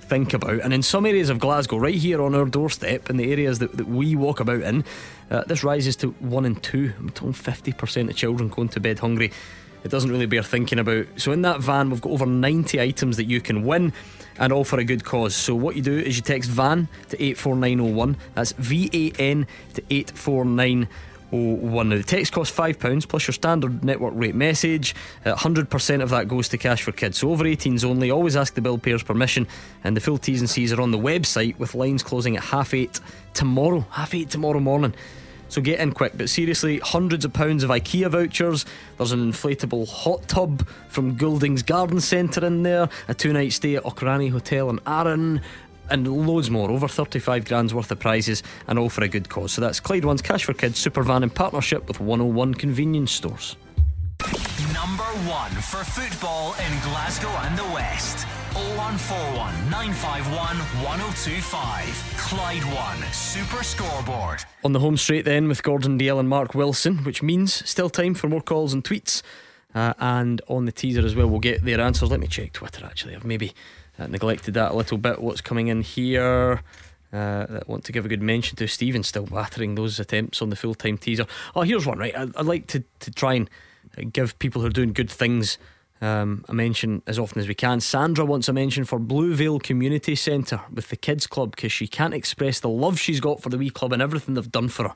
think 0.00 0.34
about. 0.34 0.60
And 0.60 0.74
in 0.74 0.82
some 0.82 1.06
areas 1.06 1.28
of 1.28 1.38
Glasgow, 1.38 1.76
right 1.78 1.94
here 1.94 2.20
on 2.20 2.34
our 2.34 2.46
doorstep, 2.46 3.10
in 3.10 3.16
the 3.16 3.30
areas 3.30 3.60
that, 3.60 3.76
that 3.76 3.86
we 3.86 4.16
walk 4.16 4.40
about 4.40 4.62
in, 4.62 4.84
uh, 5.30 5.44
this 5.44 5.62
rises 5.64 5.96
to 5.96 6.08
one 6.20 6.44
in 6.44 6.56
two. 6.56 6.92
I'm 6.98 7.10
told 7.10 7.34
50% 7.34 8.10
of 8.10 8.16
children 8.16 8.48
going 8.48 8.68
to 8.70 8.80
bed 8.80 8.98
hungry. 8.98 9.32
It 9.82 9.90
doesn't 9.90 10.10
really 10.10 10.26
bear 10.26 10.42
thinking 10.42 10.78
about. 10.78 11.06
So, 11.16 11.32
in 11.32 11.42
that 11.42 11.60
van, 11.60 11.88
we've 11.88 12.02
got 12.02 12.10
over 12.12 12.26
90 12.26 12.80
items 12.80 13.16
that 13.16 13.24
you 13.24 13.40
can 13.40 13.64
win 13.64 13.92
and 14.40 14.52
all 14.52 14.64
for 14.64 14.80
a 14.80 14.84
good 14.84 15.04
cause. 15.04 15.36
So 15.36 15.54
what 15.54 15.76
you 15.76 15.82
do 15.82 15.96
is 15.96 16.16
you 16.16 16.22
text 16.22 16.50
VAN 16.50 16.88
to 17.10 17.22
84901. 17.22 18.16
That's 18.34 18.52
V 18.52 18.90
A 18.92 19.12
N 19.20 19.46
to 19.74 19.82
84901. 19.90 21.88
Now, 21.88 21.96
the 21.96 22.02
text 22.02 22.32
costs 22.32 22.56
£5 22.56 23.06
plus 23.06 23.28
your 23.28 23.34
standard 23.34 23.84
network 23.84 24.14
rate 24.16 24.34
message. 24.34 24.96
Uh, 25.24 25.34
100% 25.34 26.02
of 26.02 26.10
that 26.10 26.26
goes 26.26 26.48
to 26.48 26.58
Cash 26.58 26.82
for 26.82 26.92
Kids. 26.92 27.18
So 27.18 27.30
over 27.30 27.44
18s 27.44 27.84
only. 27.84 28.10
Always 28.10 28.34
ask 28.34 28.54
the 28.54 28.62
bill 28.62 28.78
payer's 28.78 29.02
permission. 29.02 29.46
And 29.84 29.96
the 29.96 30.00
full 30.00 30.18
T's 30.18 30.40
and 30.40 30.50
C's 30.50 30.72
are 30.72 30.80
on 30.80 30.90
the 30.90 30.98
website 30.98 31.58
with 31.58 31.74
lines 31.74 32.02
closing 32.02 32.36
at 32.36 32.42
half 32.42 32.74
eight 32.74 32.98
tomorrow. 33.34 33.86
Half 33.90 34.14
eight 34.14 34.30
tomorrow 34.30 34.58
morning. 34.60 34.94
So 35.50 35.60
get 35.60 35.80
in 35.80 35.92
quick. 35.92 36.12
But 36.16 36.30
seriously, 36.30 36.78
hundreds 36.78 37.24
of 37.24 37.32
pounds 37.32 37.62
of 37.62 37.70
IKEA 37.70 38.08
vouchers. 38.08 38.64
There's 38.96 39.12
an 39.12 39.32
inflatable 39.32 39.86
hot 39.88 40.26
tub 40.28 40.66
from 40.88 41.16
Goulding's 41.16 41.62
Garden 41.62 42.00
Centre 42.00 42.46
in 42.46 42.62
there. 42.62 42.88
A 43.08 43.14
two 43.14 43.32
night 43.32 43.52
stay 43.52 43.76
at 43.76 43.82
Auchrannie 43.82 44.30
Hotel 44.30 44.70
in 44.70 44.80
Arran. 44.86 45.42
And 45.90 46.06
loads 46.06 46.50
more, 46.50 46.70
over 46.70 46.86
35 46.86 47.46
grand's 47.46 47.74
worth 47.74 47.90
of 47.90 47.98
prizes, 47.98 48.44
and 48.68 48.78
all 48.78 48.88
for 48.88 49.02
a 49.02 49.08
good 49.08 49.28
cause. 49.28 49.52
So 49.52 49.60
that's 49.60 49.80
Clyde 49.80 50.04
One's 50.04 50.22
Cash 50.22 50.44
for 50.44 50.54
Kids 50.54 50.78
Super 50.78 51.02
Van 51.02 51.24
in 51.24 51.30
partnership 51.30 51.88
with 51.88 51.98
101 51.98 52.54
Convenience 52.54 53.10
Stores. 53.10 53.56
Number 54.72 55.02
one 55.28 55.50
for 55.50 55.82
football 55.82 56.54
in 56.54 56.80
Glasgow 56.82 57.28
and 57.28 57.58
the 57.58 57.64
West. 57.74 58.24
0141 58.54 59.70
951 59.70 60.56
1025. 60.82 62.14
Clyde 62.18 62.64
One 62.64 63.12
Super 63.12 63.62
Scoreboard. 63.62 64.44
On 64.64 64.72
the 64.72 64.80
home 64.80 64.96
straight 64.96 65.24
then 65.24 65.46
with 65.46 65.62
Gordon 65.62 65.98
Dalziel 65.98 66.18
and 66.18 66.28
Mark 66.28 66.54
Wilson, 66.54 66.98
which 67.04 67.22
means 67.22 67.68
still 67.68 67.88
time 67.88 68.14
for 68.14 68.28
more 68.28 68.40
calls 68.40 68.72
and 68.72 68.82
tweets. 68.82 69.22
Uh, 69.74 69.94
and 70.00 70.42
on 70.48 70.64
the 70.64 70.72
teaser 70.72 71.04
as 71.06 71.14
well, 71.14 71.28
we'll 71.28 71.38
get 71.38 71.64
their 71.64 71.80
answers. 71.80 72.10
Let 72.10 72.18
me 72.18 72.26
check 72.26 72.52
Twitter 72.52 72.84
actually. 72.84 73.14
I've 73.14 73.24
maybe 73.24 73.52
uh, 73.98 74.08
neglected 74.08 74.54
that 74.54 74.72
a 74.72 74.74
little 74.74 74.98
bit. 74.98 75.20
What's 75.20 75.40
coming 75.40 75.68
in 75.68 75.82
here? 75.82 76.62
Uh, 77.12 77.60
want 77.66 77.84
to 77.84 77.92
give 77.92 78.04
a 78.04 78.08
good 78.08 78.22
mention 78.22 78.56
to 78.56 78.66
Stephen 78.66 79.02
still 79.02 79.26
battering 79.26 79.74
those 79.76 80.00
attempts 80.00 80.42
on 80.42 80.50
the 80.50 80.56
full 80.56 80.74
time 80.74 80.98
teaser. 80.98 81.26
Oh, 81.54 81.62
here's 81.62 81.86
one, 81.86 81.98
right? 81.98 82.16
I'd, 82.16 82.34
I'd, 82.36 82.46
like 82.46 82.66
to, 82.68 82.82
to 83.00 83.10
try 83.10 83.34
and 83.34 83.50
give 84.12 84.38
people 84.38 84.60
who 84.62 84.68
are 84.68 84.72
doing 84.72 84.92
good 84.92 85.10
things 85.10 85.58
um, 86.00 86.44
a 86.48 86.54
mention 86.54 87.02
as 87.06 87.18
often 87.18 87.40
as 87.40 87.48
we 87.48 87.54
can. 87.54 87.80
Sandra 87.80 88.24
wants 88.24 88.48
a 88.48 88.52
mention 88.52 88.84
for 88.84 88.98
Blue 88.98 89.34
Vale 89.34 89.58
Community 89.58 90.14
Centre 90.14 90.60
with 90.72 90.88
the 90.88 90.96
Kids 90.96 91.26
Club 91.26 91.54
because 91.54 91.72
she 91.72 91.86
can't 91.86 92.14
express 92.14 92.60
the 92.60 92.68
love 92.68 92.98
she's 92.98 93.20
got 93.20 93.42
for 93.42 93.48
the 93.48 93.58
wee 93.58 93.70
club 93.70 93.92
and 93.92 94.02
everything 94.02 94.34
they've 94.34 94.52
done 94.52 94.68
for 94.68 94.88
her. 94.88 94.94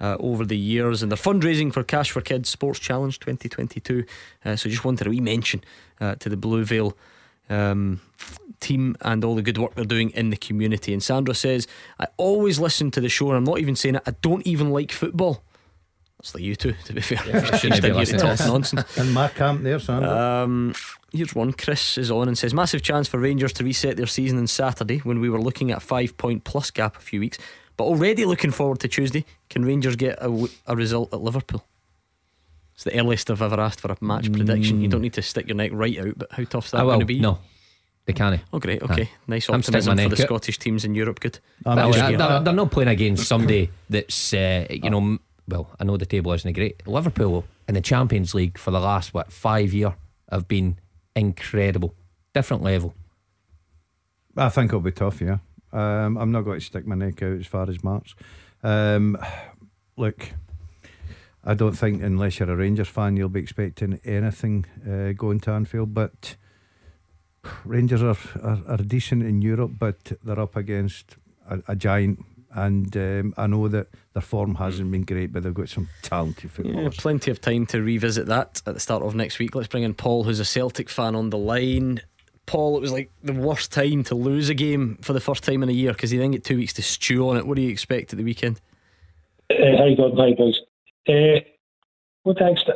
Uh, 0.00 0.16
over 0.18 0.44
the 0.44 0.58
years, 0.58 1.04
and 1.04 1.12
they're 1.12 1.16
fundraising 1.16 1.72
for 1.72 1.84
Cash 1.84 2.10
for 2.10 2.20
Kids 2.20 2.48
Sports 2.48 2.80
Challenge 2.80 3.16
2022. 3.20 4.04
Uh, 4.44 4.56
so, 4.56 4.68
just 4.68 4.84
wanted 4.84 5.06
a 5.06 5.10
wee 5.10 5.20
mention 5.20 5.62
uh, 6.00 6.16
to 6.16 6.28
the 6.28 6.36
Blue 6.36 6.64
Vale 6.64 6.96
um, 7.48 8.00
team 8.58 8.96
and 9.02 9.24
all 9.24 9.36
the 9.36 9.42
good 9.42 9.56
work 9.56 9.76
they're 9.76 9.84
doing 9.84 10.10
in 10.10 10.30
the 10.30 10.36
community. 10.36 10.92
And 10.92 11.02
Sandra 11.02 11.34
says, 11.34 11.68
I 12.00 12.06
always 12.16 12.58
listen 12.58 12.90
to 12.90 13.00
the 13.00 13.08
show, 13.08 13.28
and 13.28 13.36
I'm 13.36 13.44
not 13.44 13.60
even 13.60 13.76
saying 13.76 13.96
it, 13.96 14.02
I 14.04 14.14
don't 14.20 14.44
even 14.44 14.70
like 14.70 14.90
football. 14.90 15.44
That's 16.24 16.36
like 16.36 16.42
you 16.42 16.56
two, 16.56 16.72
to 16.86 16.94
be 16.94 17.02
fair. 17.02 17.20
Yeah, 17.28 17.56
shouldn't 17.58 17.82
be 17.82 17.90
here 17.90 18.06
to 18.06 18.16
talk 18.16 18.40
nonsense. 18.40 18.96
In 18.96 19.12
my 19.12 19.28
camp 19.28 19.62
there, 19.62 19.78
Sandra. 19.78 20.08
Um, 20.08 20.74
here's 21.12 21.34
one. 21.34 21.52
Chris 21.52 21.98
is 21.98 22.10
on 22.10 22.28
and 22.28 22.38
says, 22.38 22.54
Massive 22.54 22.80
chance 22.80 23.06
for 23.06 23.18
Rangers 23.18 23.52
to 23.52 23.64
reset 23.64 23.98
their 23.98 24.06
season 24.06 24.38
on 24.38 24.46
Saturday 24.46 25.00
when 25.00 25.20
we 25.20 25.28
were 25.28 25.38
looking 25.38 25.70
at 25.70 25.76
a 25.76 25.80
five 25.80 26.16
point 26.16 26.44
plus 26.44 26.70
gap 26.70 26.96
a 26.96 27.00
few 27.00 27.20
weeks. 27.20 27.36
But 27.76 27.84
already 27.84 28.24
looking 28.24 28.52
forward 28.52 28.80
to 28.80 28.88
Tuesday. 28.88 29.26
Can 29.50 29.66
Rangers 29.66 29.96
get 29.96 30.16
a, 30.18 30.48
a 30.66 30.74
result 30.74 31.12
at 31.12 31.20
Liverpool? 31.20 31.62
It's 32.74 32.84
the 32.84 32.98
earliest 32.98 33.30
I've 33.30 33.42
ever 33.42 33.60
asked 33.60 33.82
for 33.82 33.92
a 33.92 33.96
match 34.00 34.30
mm. 34.30 34.34
prediction. 34.34 34.80
You 34.80 34.88
don't 34.88 35.02
need 35.02 35.12
to 35.14 35.22
stick 35.22 35.46
your 35.46 35.56
neck 35.56 35.72
right 35.74 35.98
out, 35.98 36.16
but 36.16 36.32
how 36.32 36.44
tough 36.44 36.64
is 36.64 36.70
that 36.70 36.84
going 36.84 37.00
to 37.00 37.04
be? 37.04 37.20
No, 37.20 37.38
they 38.06 38.14
can't. 38.14 38.40
Oh, 38.50 38.58
great. 38.58 38.82
Okay. 38.82 39.10
Nice 39.26 39.50
optimism 39.50 39.98
for 39.98 40.08
the 40.08 40.16
Scottish 40.16 40.58
teams 40.58 40.86
in 40.86 40.94
Europe. 40.94 41.20
Good. 41.20 41.38
well, 41.66 41.92
they're, 41.92 42.40
they're, 42.40 42.52
not 42.54 42.70
playing 42.70 42.88
against 42.88 43.28
somebody 43.28 43.68
that's, 43.90 44.32
uh, 44.32 44.66
you 44.70 44.88
know, 44.88 45.18
well, 45.48 45.70
I 45.78 45.84
know 45.84 45.96
the 45.96 46.06
table 46.06 46.32
isn't 46.32 46.52
great. 46.52 46.86
Liverpool 46.86 47.44
in 47.68 47.74
the 47.74 47.80
Champions 47.80 48.34
League 48.34 48.58
for 48.58 48.70
the 48.70 48.80
last, 48.80 49.14
what, 49.14 49.32
five 49.32 49.72
year 49.72 49.94
have 50.30 50.48
been 50.48 50.78
incredible. 51.14 51.94
Different 52.32 52.62
level. 52.62 52.94
I 54.36 54.48
think 54.48 54.70
it'll 54.70 54.80
be 54.80 54.90
tough, 54.90 55.20
yeah. 55.20 55.38
Um, 55.72 56.16
I'm 56.16 56.32
not 56.32 56.42
going 56.42 56.60
to 56.60 56.64
stick 56.64 56.86
my 56.86 56.94
neck 56.94 57.22
out 57.22 57.38
as 57.38 57.46
far 57.46 57.68
as 57.68 57.82
Marks. 57.82 58.14
Um, 58.62 59.18
look, 59.96 60.30
I 61.44 61.54
don't 61.54 61.76
think 61.76 62.02
unless 62.02 62.38
you're 62.38 62.50
a 62.50 62.56
Rangers 62.56 62.88
fan, 62.88 63.16
you'll 63.16 63.28
be 63.28 63.40
expecting 63.40 64.00
anything 64.04 64.66
uh, 64.88 65.12
going 65.12 65.40
to 65.40 65.50
Anfield. 65.50 65.92
But 65.94 66.36
Rangers 67.64 68.02
are, 68.02 68.16
are, 68.42 68.62
are 68.66 68.76
decent 68.78 69.22
in 69.22 69.42
Europe, 69.42 69.72
but 69.78 70.12
they're 70.22 70.40
up 70.40 70.56
against 70.56 71.16
a, 71.48 71.60
a 71.68 71.76
giant. 71.76 72.24
And 72.54 72.96
um, 72.96 73.34
I 73.36 73.46
know 73.46 73.66
that 73.68 73.88
their 74.12 74.22
form 74.22 74.54
hasn't 74.54 74.90
been 74.90 75.02
great, 75.02 75.32
but 75.32 75.42
they've 75.42 75.52
got 75.52 75.68
some 75.68 75.88
talented 76.02 76.50
footballers. 76.50 76.94
Yeah, 76.94 77.00
plenty 77.00 77.30
of 77.30 77.40
time 77.40 77.66
to 77.66 77.82
revisit 77.82 78.26
that 78.26 78.62
at 78.66 78.74
the 78.74 78.80
start 78.80 79.02
of 79.02 79.14
next 79.14 79.38
week. 79.38 79.54
Let's 79.54 79.68
bring 79.68 79.82
in 79.82 79.94
Paul, 79.94 80.24
who's 80.24 80.40
a 80.40 80.44
Celtic 80.44 80.88
fan, 80.88 81.16
on 81.16 81.30
the 81.30 81.38
line. 81.38 82.00
Paul, 82.46 82.76
it 82.76 82.80
was 82.80 82.92
like 82.92 83.10
the 83.22 83.32
worst 83.32 83.72
time 83.72 84.04
to 84.04 84.14
lose 84.14 84.48
a 84.50 84.54
game 84.54 84.98
for 85.00 85.12
the 85.12 85.20
first 85.20 85.42
time 85.42 85.62
in 85.62 85.68
a 85.68 85.72
year 85.72 85.92
because 85.92 86.12
you 86.12 86.20
then 86.20 86.30
get 86.30 86.44
two 86.44 86.56
weeks 86.56 86.74
to 86.74 86.82
stew 86.82 87.28
on 87.28 87.36
it. 87.36 87.46
What 87.46 87.56
do 87.56 87.62
you 87.62 87.70
expect 87.70 88.12
at 88.12 88.18
the 88.18 88.24
weekend? 88.24 88.60
Uh, 89.50 89.76
hi, 89.76 89.94
God, 89.94 90.12
hi, 90.16 90.32
guys. 90.32 90.60
Uh, 91.08 91.40
what 92.22 92.40
extra? 92.40 92.74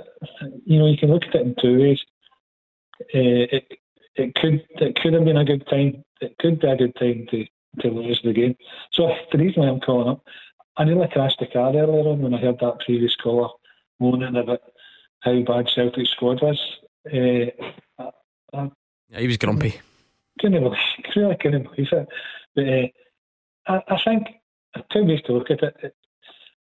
You 0.64 0.78
know, 0.78 0.86
you 0.86 0.96
can 0.96 1.10
look 1.10 1.24
at 1.24 1.34
it 1.34 1.42
in 1.42 1.54
two 1.60 1.80
ways. 1.80 2.00
Uh, 3.14 3.46
it 3.54 3.78
it 4.16 4.34
could 4.34 4.64
it 4.70 4.96
could 5.00 5.14
have 5.14 5.24
been 5.24 5.36
a 5.36 5.44
good 5.44 5.66
time. 5.68 6.04
It 6.20 6.36
could 6.38 6.60
be 6.60 6.66
a 6.66 6.76
good 6.76 6.94
time 6.96 7.26
to, 7.30 7.46
to 7.80 7.88
lose 7.88 8.20
the 8.22 8.32
game. 8.32 8.56
So 8.92 9.10
the 9.32 9.38
reason 9.38 9.62
why 9.62 9.68
I'm 9.68 9.80
calling 9.80 10.08
up, 10.08 10.24
I 10.76 10.84
nearly 10.84 11.08
crashed 11.08 11.40
the 11.40 11.46
car 11.46 11.74
earlier 11.74 12.08
on 12.08 12.22
when 12.22 12.34
I 12.34 12.38
heard 12.38 12.58
that 12.60 12.80
previous 12.84 13.16
caller 13.16 13.48
moaning 14.00 14.36
about 14.36 14.60
how 15.20 15.40
bad 15.42 15.68
Celtic's 15.68 16.10
squad 16.10 16.40
was. 16.42 16.60
Uh, 17.06 17.50
I, 17.98 18.10
I, 18.54 18.70
yeah, 19.10 19.20
he 19.20 19.26
was 19.26 19.36
grumpy. 19.36 19.80
Couldn't 20.38 20.62
believe, 20.62 20.78
really 21.16 21.36
couldn't 21.36 21.64
believe 21.64 21.92
it. 21.92 22.08
But 22.54 22.68
uh, 22.68 23.82
I, 23.88 23.94
I 23.94 24.02
think 24.04 24.28
two 24.92 25.04
ways 25.04 25.20
to 25.26 25.32
look 25.32 25.50
at 25.50 25.62
it. 25.62 25.94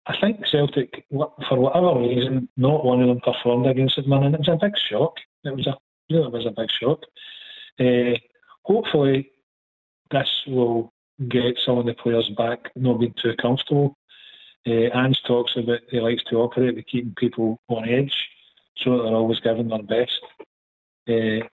I 0.07 0.17
think 0.19 0.45
Celtic, 0.47 1.05
for 1.11 1.59
whatever 1.59 1.99
reason, 1.99 2.49
not 2.57 2.83
one 2.83 3.01
of 3.01 3.07
them 3.07 3.19
performed 3.19 3.67
against 3.67 3.99
it, 3.99 4.07
man, 4.07 4.23
and 4.23 4.33
it 4.33 4.39
was 4.39 4.47
a 4.49 4.57
big 4.59 4.73
shock. 4.89 5.13
It 5.43 5.55
was 5.55 5.67
a 5.67 5.77
really 6.09 6.27
was 6.27 6.45
a 6.45 6.51
big 6.51 6.69
shock. 6.71 7.01
Uh, 7.79 8.17
hopefully, 8.63 9.31
this 10.09 10.43
will 10.47 10.91
get 11.29 11.57
some 11.65 11.77
of 11.77 11.85
the 11.85 11.93
players 11.93 12.29
back, 12.37 12.71
not 12.75 12.99
being 12.99 13.13
too 13.21 13.35
comfortable. 13.41 13.97
Uh, 14.67 14.89
Ange 14.93 15.21
talks 15.23 15.55
about 15.55 15.79
he 15.89 15.99
likes 15.99 16.23
to 16.25 16.37
operate 16.37 16.75
with 16.75 16.85
keeping 16.87 17.15
people 17.15 17.59
on 17.67 17.87
edge, 17.87 18.13
so 18.77 18.97
that 18.97 19.03
they're 19.03 19.15
always 19.15 19.39
giving 19.39 19.69
their 19.69 19.83
best. 19.83 20.19
Uh, 21.07 21.47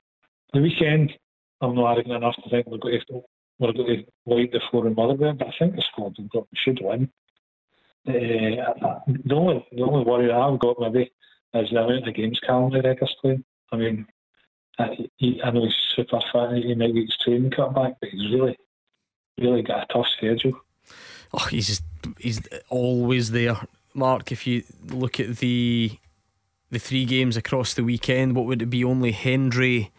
the 0.53 0.61
weekend, 0.61 1.13
I'm 1.61 1.75
not 1.75 1.93
arrogant 1.93 2.15
enough 2.15 2.37
to 2.37 2.51
think 2.51 2.67
we're 2.67 2.79
going 2.79 3.01
to 3.09 3.23
we're 3.59 3.73
going 3.73 4.05
to 4.05 4.33
light 4.33 4.53
the 4.53 4.61
floor 4.71 4.87
in 4.87 4.95
Motherwell, 4.95 5.33
but 5.33 5.49
I 5.49 5.55
think 5.59 5.75
the 5.75 5.83
squad 5.83 6.15
they've 6.17 6.31
got 6.31 6.47
should 6.55 6.81
win. 6.83 7.11
Uh, 8.07 8.13
the 9.25 9.35
only 9.35 9.67
the 9.73 9.83
only 9.83 10.05
worry 10.05 10.31
I've 10.31 10.59
got 10.59 10.77
maybe 10.79 11.11
is 11.55 11.71
the 11.71 11.83
amount 11.83 12.09
of 12.09 12.15
games 12.15 12.41
Callum 12.41 12.73
McGregor's 12.73 13.15
playing. 13.21 13.45
I 13.73 13.77
mean, 13.77 14.07
I, 14.79 14.97
he, 15.17 15.41
I 15.43 15.51
know 15.51 15.65
he's 15.65 15.75
super 15.97 16.21
fit. 16.33 16.65
He 16.65 16.75
might 16.75 16.95
get 16.95 17.03
his 17.03 17.19
training 17.23 17.51
cut 17.51 17.75
back, 17.75 17.95
but 18.01 18.11
he's 18.11 18.33
really, 18.33 18.57
really 19.39 19.63
got 19.63 19.85
a 19.85 19.93
tough 19.93 20.07
schedule. 20.17 20.61
Oh, 21.33 21.47
he's 21.51 21.67
just, 21.67 21.85
he's 22.19 22.41
always 22.69 23.31
there, 23.31 23.57
Mark. 23.95 24.33
If 24.33 24.47
you 24.47 24.65
look 24.87 25.21
at 25.21 25.37
the 25.39 25.99
the 26.71 26.79
three 26.79 27.05
games 27.07 27.37
across 27.37 27.75
the 27.75 27.85
weekend, 27.85 28.37
what 28.37 28.45
would 28.45 28.61
it 28.61 28.67
be? 28.67 28.85
Only 28.85 29.13
Hendry, 29.13 29.91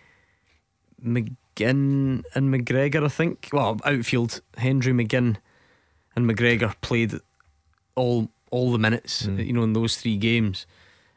McGinn, 1.04 2.24
and 2.36 2.54
McGregor, 2.54 3.04
I 3.04 3.08
think. 3.08 3.50
Well, 3.52 3.80
outfield 3.84 4.42
Hendry, 4.58 4.94
McGinn, 4.94 5.38
and 6.16 6.30
McGregor 6.30 6.76
played 6.82 7.14
all 7.96 8.30
all 8.52 8.72
the 8.72 8.80
minutes, 8.80 9.28
mm. 9.28 9.46
you 9.46 9.54
know, 9.54 9.64
in 9.64 9.74
those 9.74 9.98
three 9.98 10.18
games. 10.18 10.66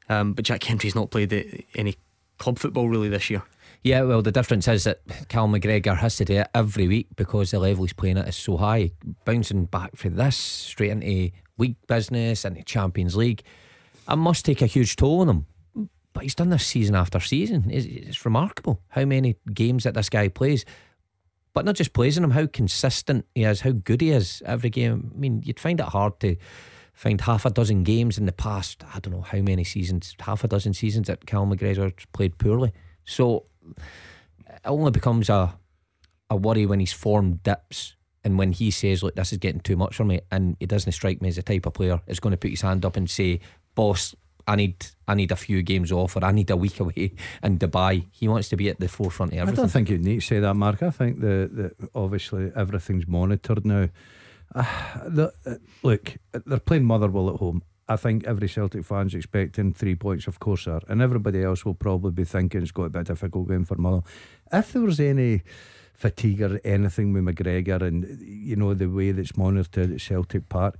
Um, 0.09 0.35
but 0.35 0.45
Jack 0.45 0.65
Hendry's 0.65 0.95
not 0.95 1.11
played 1.11 1.65
any 1.75 1.97
club 2.39 2.59
football 2.59 2.89
really 2.89 3.09
this 3.09 3.31
year. 3.31 3.43
Yeah, 3.83 4.03
well, 4.03 4.23
the 4.23 4.31
difference 4.31 4.69
is 4.69 4.85
that 4.85 5.01
Cal 5.29 5.49
McGregor 5.49 5.97
has 5.97 6.17
to 6.17 6.25
do 6.25 6.35
it 6.35 6.49
every 6.55 6.87
week 6.87 7.09
because 7.17 7.51
the 7.51 7.59
level 7.59 7.85
he's 7.85 7.93
playing 7.93 8.19
at 8.19 8.29
is 8.29 8.37
so 8.37 8.57
high. 8.57 8.93
Bouncing 9.25 9.65
back 9.65 9.97
from 9.97 10.15
this 10.15 10.37
straight 10.37 10.91
into 10.91 11.31
league 11.59 11.77
business 11.89 12.45
and 12.45 12.57
the 12.57 12.63
Champions 12.63 13.17
League, 13.17 13.43
it 14.09 14.17
must 14.17 14.45
take 14.45 14.63
a 14.63 14.67
huge 14.67 14.95
toll 14.95 15.21
on 15.21 15.29
him. 15.29 15.47
But 16.13 16.23
he's 16.25 16.35
done 16.35 16.51
this 16.51 16.67
season 16.67 16.95
after 16.95 17.19
season. 17.19 17.71
It's, 17.71 17.87
it's 17.87 18.25
remarkable 18.25 18.81
how 18.89 19.05
many 19.05 19.37
games 19.53 19.85
that 19.85 19.95
this 19.95 20.11
guy 20.11 20.29
plays 20.29 20.65
but 21.55 21.65
not 21.65 21.75
just 21.75 21.93
plays 21.93 22.17
in 22.17 22.23
them, 22.23 22.31
how 22.31 22.47
consistent 22.47 23.27
he 23.35 23.45
is, 23.45 23.61
how 23.61 23.73
good 23.73 24.01
he 24.01 24.11
is 24.11 24.43
every 24.47 24.71
game. 24.71 25.13
I 25.15 25.19
mean, 25.19 25.43
you'd 25.45 25.61
find 25.61 25.81
it 25.81 25.87
hard 25.87 26.19
to 26.21 26.37
find 26.95 27.21
half 27.21 27.45
a 27.45 27.51
dozen 27.51 27.85
games 27.85 28.19
in 28.19 28.27
the 28.27 28.33
past, 28.33 28.85
I 28.95 29.01
don't 29.01 29.15
know 29.15 29.23
how 29.23 29.39
many 29.39 29.65
seasons, 29.65 30.15
half 30.21 30.45
a 30.45 30.49
dozen 30.49 30.75
seasons 30.75 31.09
that 31.09 31.27
Cal 31.27 31.47
McGregor 31.47 31.93
played 32.13 32.39
poorly. 32.39 32.73
So 33.05 33.47
it 34.49 34.61
only 34.65 34.91
becomes 34.91 35.29
a 35.29 35.55
a 36.33 36.37
worry 36.37 36.67
when 36.67 36.81
his 36.81 36.93
form 36.93 37.41
dips 37.45 37.95
and 38.25 38.39
when 38.39 38.53
he 38.53 38.71
says, 38.71 39.03
Look, 39.03 39.15
this 39.17 39.33
is 39.33 39.39
getting 39.39 39.61
too 39.61 39.77
much 39.77 39.97
for 39.97 40.05
me 40.05 40.21
and 40.31 40.57
he 40.59 40.67
doesn't 40.67 40.93
strike 40.93 41.21
me 41.21 41.29
as 41.29 41.37
the 41.37 41.43
type 41.43 41.67
of 41.67 41.75
player 41.75 42.01
that's 42.07 42.21
going 42.21 42.31
to 42.33 42.37
put 42.37 42.51
his 42.51 42.63
hand 42.63 42.85
up 42.85 42.97
and 42.97 43.09
say, 43.09 43.41
Boss, 43.75 44.15
I 44.47 44.57
need 44.57 44.87
I 45.07 45.15
need 45.15 45.31
a 45.31 45.37
few 45.37 45.63
games 45.63 45.93
off 45.93 46.17
or 46.17 46.25
I 46.25 46.33
need 46.33 46.51
a 46.51 46.57
week 46.57 46.81
away 46.81 47.13
in 47.43 47.59
Dubai. 47.59 48.07
He 48.11 48.29
wants 48.29 48.49
to 48.49 48.57
be 48.57 48.69
at 48.69 48.81
the 48.81 48.89
forefront 48.89 49.33
of 49.33 49.39
everything. 49.39 49.59
I 49.59 49.63
don't 49.63 49.71
think 49.71 49.91
you 49.91 49.99
need 49.99 50.21
to 50.21 50.27
say 50.27 50.41
that, 50.41 50.55
Mark. 50.55 50.83
I 50.83 50.91
think 50.91 51.21
the 51.21 51.49
that 51.53 51.91
obviously 51.95 52.51
everything's 52.57 53.07
monitored 53.07 53.65
now. 53.65 53.89
Uh, 54.55 54.65
the, 55.07 55.33
uh, 55.47 55.55
look, 55.83 56.17
they're 56.47 56.59
playing 56.59 56.85
Motherwell 56.85 57.31
at 57.31 57.37
home. 57.37 57.63
I 57.89 57.97
think 57.97 58.25
every 58.25 58.49
Celtic 58.49 58.85
fan's 58.85 59.15
expecting 59.15 59.73
three 59.73 59.95
points, 59.97 60.27
of 60.27 60.39
course, 60.39 60.67
are, 60.67 60.81
and 60.89 61.03
everybody 61.03 61.43
else 61.43 61.65
will 61.65 61.75
probably 61.75 62.13
be 62.13 62.25
thinking 62.25 62.63
it's 62.63 62.71
got 62.71 62.95
a 62.95 63.05
difficult 63.05 63.49
game 63.49 63.65
for 63.65 63.77
Motherwell. 63.77 64.07
If 64.53 64.73
there 64.73 64.83
was 64.83 65.01
any 65.01 65.43
fatigue 65.95 66.43
or 66.43 66.61
anything 66.65 67.13
with 67.13 67.25
McGregor 67.25 67.83
and 67.83 68.21
you 68.21 68.57
know 68.57 68.75
the 68.75 68.87
way 68.87 69.13
that's 69.13 69.37
monitored 69.37 69.93
at 69.93 70.01
Celtic 70.01 70.49
Park, 70.49 70.79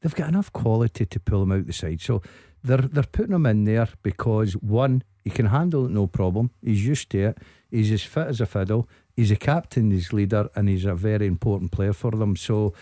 they've 0.00 0.14
got 0.14 0.28
enough 0.28 0.52
quality 0.52 1.06
to 1.06 1.20
pull 1.20 1.42
him 1.42 1.52
out 1.52 1.66
the 1.66 1.72
side. 1.72 2.00
So 2.00 2.22
they're 2.62 2.78
they're 2.78 3.04
putting 3.04 3.34
him 3.34 3.46
in 3.46 3.64
there 3.64 3.88
because 4.02 4.54
one, 4.54 5.02
he 5.24 5.30
can 5.30 5.46
handle 5.46 5.86
it 5.86 5.90
no 5.90 6.06
problem. 6.06 6.50
He's 6.62 6.86
used 6.86 7.10
to 7.10 7.18
it. 7.28 7.38
He's 7.70 7.92
as 7.92 8.02
fit 8.02 8.28
as 8.28 8.40
a 8.40 8.46
fiddle. 8.46 8.88
He's 9.14 9.30
a 9.30 9.36
captain, 9.36 9.90
he's 9.90 10.12
leader, 10.12 10.48
and 10.54 10.68
he's 10.68 10.84
a 10.84 10.94
very 10.94 11.26
important 11.26 11.72
player 11.72 11.92
for 11.92 12.12
them. 12.12 12.36
So 12.36 12.74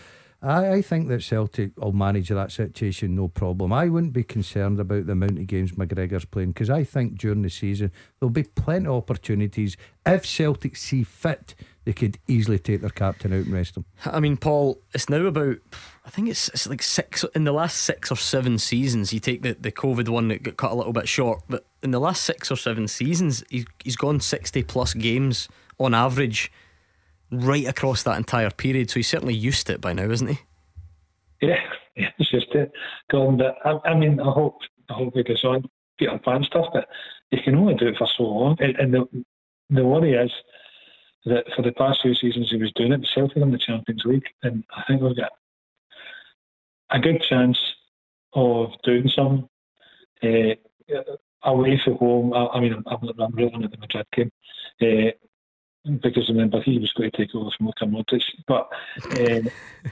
I, 0.45 0.73
I 0.73 0.81
think 0.81 1.07
that 1.07 1.23
Celtic 1.23 1.71
will 1.77 1.91
manage 1.91 2.29
that 2.29 2.51
situation 2.51 3.15
no 3.15 3.27
problem. 3.27 3.73
I 3.73 3.89
wouldn't 3.89 4.13
be 4.13 4.23
concerned 4.23 4.79
about 4.79 5.07
the 5.07 5.13
amount 5.13 5.39
of 5.39 5.47
games 5.47 5.71
McGregor's 5.71 6.25
playing 6.25 6.51
because 6.51 6.69
I 6.69 6.83
think 6.83 7.17
during 7.17 7.41
the 7.41 7.49
season 7.49 7.91
there'll 8.19 8.29
be 8.29 8.43
plenty 8.43 8.85
of 8.85 8.93
opportunities. 8.93 9.75
If 10.05 10.25
Celtic 10.25 10.77
see 10.77 11.03
fit, 11.03 11.55
they 11.83 11.93
could 11.93 12.19
easily 12.27 12.59
take 12.59 12.81
their 12.81 12.91
captain 12.91 13.33
out 13.33 13.45
and 13.45 13.53
rest 13.53 13.77
him. 13.77 13.85
I 14.05 14.19
mean, 14.19 14.37
Paul, 14.37 14.79
it's 14.93 15.09
now 15.09 15.25
about, 15.25 15.57
I 16.05 16.09
think 16.11 16.29
it's, 16.29 16.49
it's 16.49 16.67
like 16.67 16.83
six, 16.83 17.23
in 17.33 17.43
the 17.43 17.51
last 17.51 17.77
six 17.77 18.11
or 18.11 18.17
seven 18.17 18.59
seasons, 18.59 19.11
you 19.11 19.19
take 19.19 19.41
the, 19.41 19.53
the 19.53 19.71
COVID 19.71 20.09
one 20.09 20.27
that 20.27 20.43
got 20.43 20.57
cut 20.57 20.71
a 20.71 20.75
little 20.75 20.93
bit 20.93 21.07
short, 21.07 21.41
but 21.49 21.65
in 21.81 21.89
the 21.89 21.99
last 21.99 22.23
six 22.23 22.51
or 22.51 22.55
seven 22.55 22.87
seasons, 22.87 23.43
he's, 23.49 23.65
he's 23.83 23.95
gone 23.95 24.19
60 24.19 24.61
plus 24.63 24.93
games 24.93 25.49
on 25.79 25.95
average 25.95 26.51
right 27.31 27.65
across 27.65 28.03
that 28.03 28.17
entire 28.17 28.51
period. 28.51 28.89
So 28.89 28.95
he's 28.95 29.07
certainly 29.07 29.33
used 29.33 29.67
to 29.67 29.73
it 29.73 29.81
by 29.81 29.93
now, 29.93 30.09
isn't 30.09 30.27
he? 30.27 30.39
Yeah, 31.41 31.61
yeah 31.95 32.09
it's 32.17 32.31
just 32.31 32.53
it. 32.55 32.71
Gordon, 33.09 33.37
but 33.37 33.57
I, 33.65 33.91
I 33.91 33.95
mean, 33.95 34.19
I 34.19 34.31
hope 34.31 34.59
I 34.89 34.93
hope 34.93 35.13
he 35.15 35.23
goes 35.23 35.43
on 35.43 35.65
Peter 35.97 36.19
Pan 36.23 36.43
stuff, 36.43 36.67
but 36.73 36.87
you 37.31 37.41
can 37.41 37.55
only 37.55 37.75
do 37.75 37.87
it 37.87 37.97
for 37.97 38.07
so 38.07 38.23
long. 38.23 38.57
And, 38.59 38.75
and 38.77 38.93
the 38.93 39.25
the 39.69 39.85
worry 39.85 40.13
is 40.13 40.31
that 41.25 41.45
for 41.55 41.61
the 41.63 41.71
past 41.71 42.01
few 42.01 42.13
seasons 42.13 42.51
he 42.51 42.57
was 42.57 42.71
doing 42.73 42.91
it, 42.91 43.07
Celtic 43.13 43.37
in 43.37 43.51
the 43.51 43.57
Champions 43.57 44.05
League, 44.05 44.27
and 44.43 44.63
I 44.75 44.83
think 44.87 45.01
we've 45.01 45.15
got 45.15 45.31
a 46.91 46.99
good 46.99 47.21
chance 47.21 47.57
of 48.33 48.71
doing 48.83 49.09
some 49.09 49.49
uh, 50.23 50.55
away 51.43 51.81
from 51.83 51.97
home. 51.97 52.33
I, 52.33 52.47
I 52.47 52.59
mean, 52.59 52.73
I'm, 52.73 52.83
I'm, 52.87 53.09
I'm 53.19 53.63
at 53.63 53.71
the 53.71 53.77
Madrid 53.77 54.05
game. 54.13 54.31
Uh, 54.81 55.11
because 56.01 56.29
remember 56.29 56.61
he 56.61 56.79
was 56.79 56.93
going 56.93 57.11
to 57.11 57.17
take 57.17 57.35
over 57.35 57.49
from 57.51 57.67
Luka 57.67 57.85
Modric. 57.85 58.23
But 58.47 58.69
um, 59.19 59.49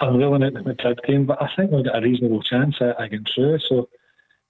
I'm 0.00 0.16
willing 0.16 0.42
at 0.42 0.54
the 0.54 0.62
Madrid 0.62 1.00
game, 1.06 1.26
but 1.26 1.42
I 1.42 1.50
think 1.54 1.70
we've 1.70 1.84
got 1.84 1.98
a 1.98 2.00
reasonable 2.00 2.42
chance 2.42 2.76
at, 2.80 3.00
at 3.00 3.10
getting 3.10 3.26
through. 3.34 3.58
So 3.60 3.88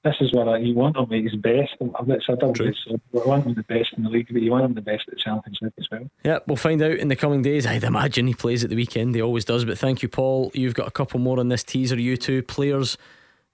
this 0.05 0.17
is 0.21 0.33
what 0.33 0.49
I, 0.49 0.59
you 0.59 0.75
want 0.75 0.97
him 0.97 1.13
at 1.13 1.23
his 1.23 1.37
best. 1.37 1.75
I've 1.99 2.09
not 2.09 2.23
said 2.23 2.41
that, 2.41 2.75
so 2.85 3.01
we 3.13 3.21
want 3.21 3.45
him 3.45 3.55
the 3.55 3.63
best 3.65 3.93
in 3.97 4.05
the 4.05 4.11
league, 4.11 4.29
but 4.33 4.41
you 4.41 4.51
want 4.51 4.65
him 4.65 4.75
the 4.75 4.81
best 4.81 5.05
at 5.09 5.15
the 5.15 5.21
Champions 5.21 5.59
League 5.61 5.73
as 5.79 5.89
well. 5.91 6.11
Yeah, 6.25 6.39
we'll 6.47 6.57
find 6.57 6.81
out 6.81 6.93
in 6.93 7.09
the 7.09 7.17
coming 7.17 7.43
days. 7.43 7.67
I'd 7.67 7.85
imagine 7.85 8.27
he 8.27 8.35
plays 8.35 8.65
at 8.65 8.71
the 8.71 8.77
weekend. 8.77 9.15
He 9.15 9.21
always 9.21 9.45
does. 9.45 9.65
But 9.65 9.79
thank 9.79 10.03
you, 10.03 10.09
Paul. 10.09 10.51
You've 10.55 10.75
got 10.75 10.89
a 10.89 10.93
couple 10.93 11.21
more 11.21 11.39
on 11.39 11.49
this 11.49 11.63
teaser. 11.63 12.01
You 12.01 12.17
two 12.17 12.43
players. 12.43 12.97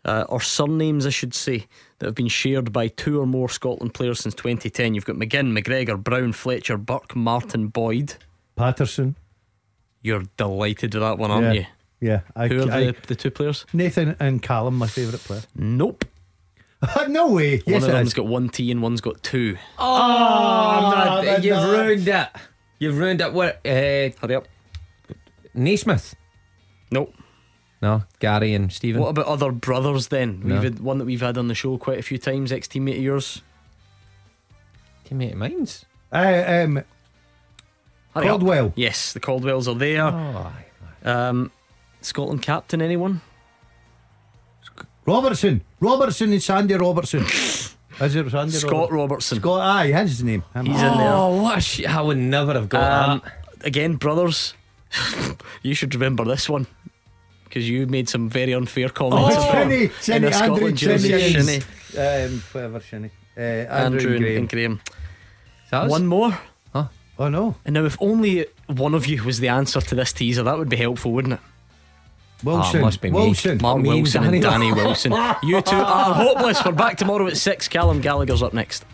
Uh, 0.05 0.25
or 0.29 0.41
surnames, 0.41 1.05
I 1.05 1.11
should 1.11 1.35
say, 1.35 1.67
that 1.99 2.07
have 2.07 2.15
been 2.15 2.29
shared 2.29 2.73
by 2.73 2.89
two 2.89 3.21
or 3.21 3.27
more 3.27 3.49
Scotland 3.49 3.95
players 3.95 4.21
since 4.21 4.35
2010. 4.35 4.95
You've 4.95 5.05
got 5.05 5.17
McGinn, 5.17 5.59
McGregor, 5.59 6.03
Brown, 6.03 6.33
Fletcher, 6.33 6.77
Burke, 6.77 7.17
Martin, 7.17 7.69
Boyd, 7.69 8.15
Patterson. 8.55 9.17
You're 10.03 10.25
delighted 10.37 10.95
with 10.95 11.03
that 11.03 11.19
one, 11.19 11.31
aren't 11.31 11.47
yeah. 11.47 11.53
you? 11.53 11.67
Yeah. 12.01 12.21
I, 12.35 12.49
Who 12.49 12.69
are 12.69 12.73
I, 12.73 12.85
the, 12.87 12.97
the 13.09 13.15
two 13.15 13.31
players? 13.31 13.65
Nathan 13.73 14.17
and 14.21 14.43
Callum, 14.43 14.77
my 14.77 14.87
favourite 14.87 15.21
player. 15.25 15.43
Nope. 15.55 16.05
no 17.09 17.33
way. 17.33 17.59
One 17.59 17.63
yes, 17.67 17.83
of 17.85 17.89
it 17.89 17.93
them's 17.93 18.09
is. 18.09 18.15
got 18.15 18.27
one 18.27 18.49
T 18.51 18.71
and 18.71 18.83
one's 18.83 19.01
got 19.01 19.23
two. 19.23 19.57
Oh, 19.79 21.17
Oh, 21.19 21.23
no, 21.23 21.37
you've 21.39 21.57
no. 21.57 21.73
ruined 21.73 22.07
it. 22.07 22.29
You've 22.79 22.99
ruined 22.99 23.21
it. 23.23 23.33
What? 23.33 23.57
Uh, 23.67 24.11
Hurry 24.21 24.35
up. 24.35 24.47
Naismith. 25.55 26.15
Nope. 26.93 27.15
No, 27.87 28.03
Gary 28.19 28.53
and 28.53 28.73
Stephen. 28.73 29.01
What 29.01 29.11
about 29.11 29.27
other 29.27 29.53
brothers 29.53 30.09
then? 30.09 30.41
No. 30.43 30.55
We've 30.55 30.65
had 30.65 30.81
one 30.81 30.99
that 30.99 31.05
we've 31.05 31.21
had 31.21 31.39
on 31.39 31.47
the 31.47 31.55
show 31.55 31.79
quite 31.79 31.99
a 32.01 32.03
few 32.03 32.19
times, 32.19 32.51
ex 32.51 32.67
teammate 32.67 32.97
of 32.97 33.03
yours. 33.03 33.43
Teammate 35.09 35.33
of 35.33 35.39
mine's. 35.39 35.85
Uh, 36.13 36.43
um, 36.47 36.83
Hurry 38.15 38.27
up. 38.29 38.41
Caldwell. 38.41 38.73
Yes, 38.75 39.13
the 39.13 39.21
Caldwells 39.21 39.69
are 39.69 39.75
there. 39.77 40.03
Oh, 40.03 40.53
Um, 41.05 41.53
Scotland 42.01 42.43
captain, 42.43 42.83
anyone? 42.83 43.21
Robertson. 45.07 45.63
Robertson 45.79 46.33
and 46.33 46.43
Sandy 46.43 46.75
Robertson. 46.75 47.21
is 47.25 47.77
it 48.01 48.31
Sandy 48.31 48.53
Scott 48.53 48.73
Robertson? 48.91 48.97
Robertson. 48.97 49.39
Scott, 49.39 49.61
aye, 49.61 49.87
his 49.93 50.11
his 50.11 50.25
name. 50.25 50.43
Him. 50.55 50.67
He's 50.67 50.83
in 50.83 50.97
there. 50.99 51.13
oh 51.13 51.41
what 51.43 51.59
a 51.59 51.61
sh- 51.61 51.85
I 51.85 52.01
would 52.01 52.19
never 52.19 52.53
have 52.55 52.69
got 52.69 53.09
Um, 53.11 53.23
that. 53.25 53.67
again, 53.67 53.95
brothers, 53.95 54.55
you 55.63 55.75
should 55.75 55.95
remember 55.95 56.25
this 56.25 56.49
one 56.49 56.67
because 57.49 57.69
you 57.69 57.87
made 57.87 58.09
some 58.09 58.29
very 58.29 58.53
unfair 58.55 58.89
comments. 58.89 59.37
Oh, 59.37 59.49
about 59.49 59.63
Shinnie, 59.63 59.85
in 59.85 59.91
Shinnie, 60.03 60.27
a 60.29 60.33
Scotland 60.33 60.63
Andrew 60.63 60.73
jersey. 60.73 61.09
Shinnie. 61.33 61.61
Shinnie. 61.61 62.25
Um, 62.25 62.43
whatever, 62.53 62.81
Shinnie. 62.81 63.11
Uh, 63.37 63.41
Andrew, 63.41 64.13
Andrew, 64.13 64.15
and 64.15 64.15
and, 64.15 64.21
Graham. 64.21 64.37
and 64.39 64.51
Graham. 64.51 64.81
That 65.71 65.89
One 65.89 66.07
more. 66.07 66.39
Huh? 66.73 66.89
Oh 67.19 67.29
no, 67.29 67.55
And 67.65 67.75
now, 67.75 67.85
if 67.85 67.97
only 68.01 68.47
one 68.67 68.95
of 68.95 69.07
you 69.07 69.25
was 69.25 69.41
the 69.41 69.49
answer 69.49 69.81
to 69.81 69.95
this 69.95 70.13
teaser, 70.13 70.43
that 70.43 70.59
would 70.59 70.69
be 70.69 70.77
helpful, 70.77 71.13
wouldn't 71.13 71.35
it? 71.35 71.41
Wilson. 72.45 72.83
must 72.83 73.01
be 73.01 73.11
me. 73.11 73.19
Wilson. 73.19 73.59
Mark 73.63 73.81
me 73.81 73.89
and 73.89 73.99
Wilson 74.03 74.25
and 74.25 74.43
Danny. 74.43 74.71
Danny 74.71 74.73
Wilson. 74.73 75.13
You 75.43 75.61
two 75.63 75.77
are 75.77 76.15
hopeless. 76.15 76.63
We're 76.65 76.73
back 76.73 76.99
tomorrow 76.99 77.27
at 77.27 77.37
6. 77.37 77.69
Callum 77.69 78.01
Gallagher's 78.03 78.43
up 78.43 78.53
next. 78.53 78.85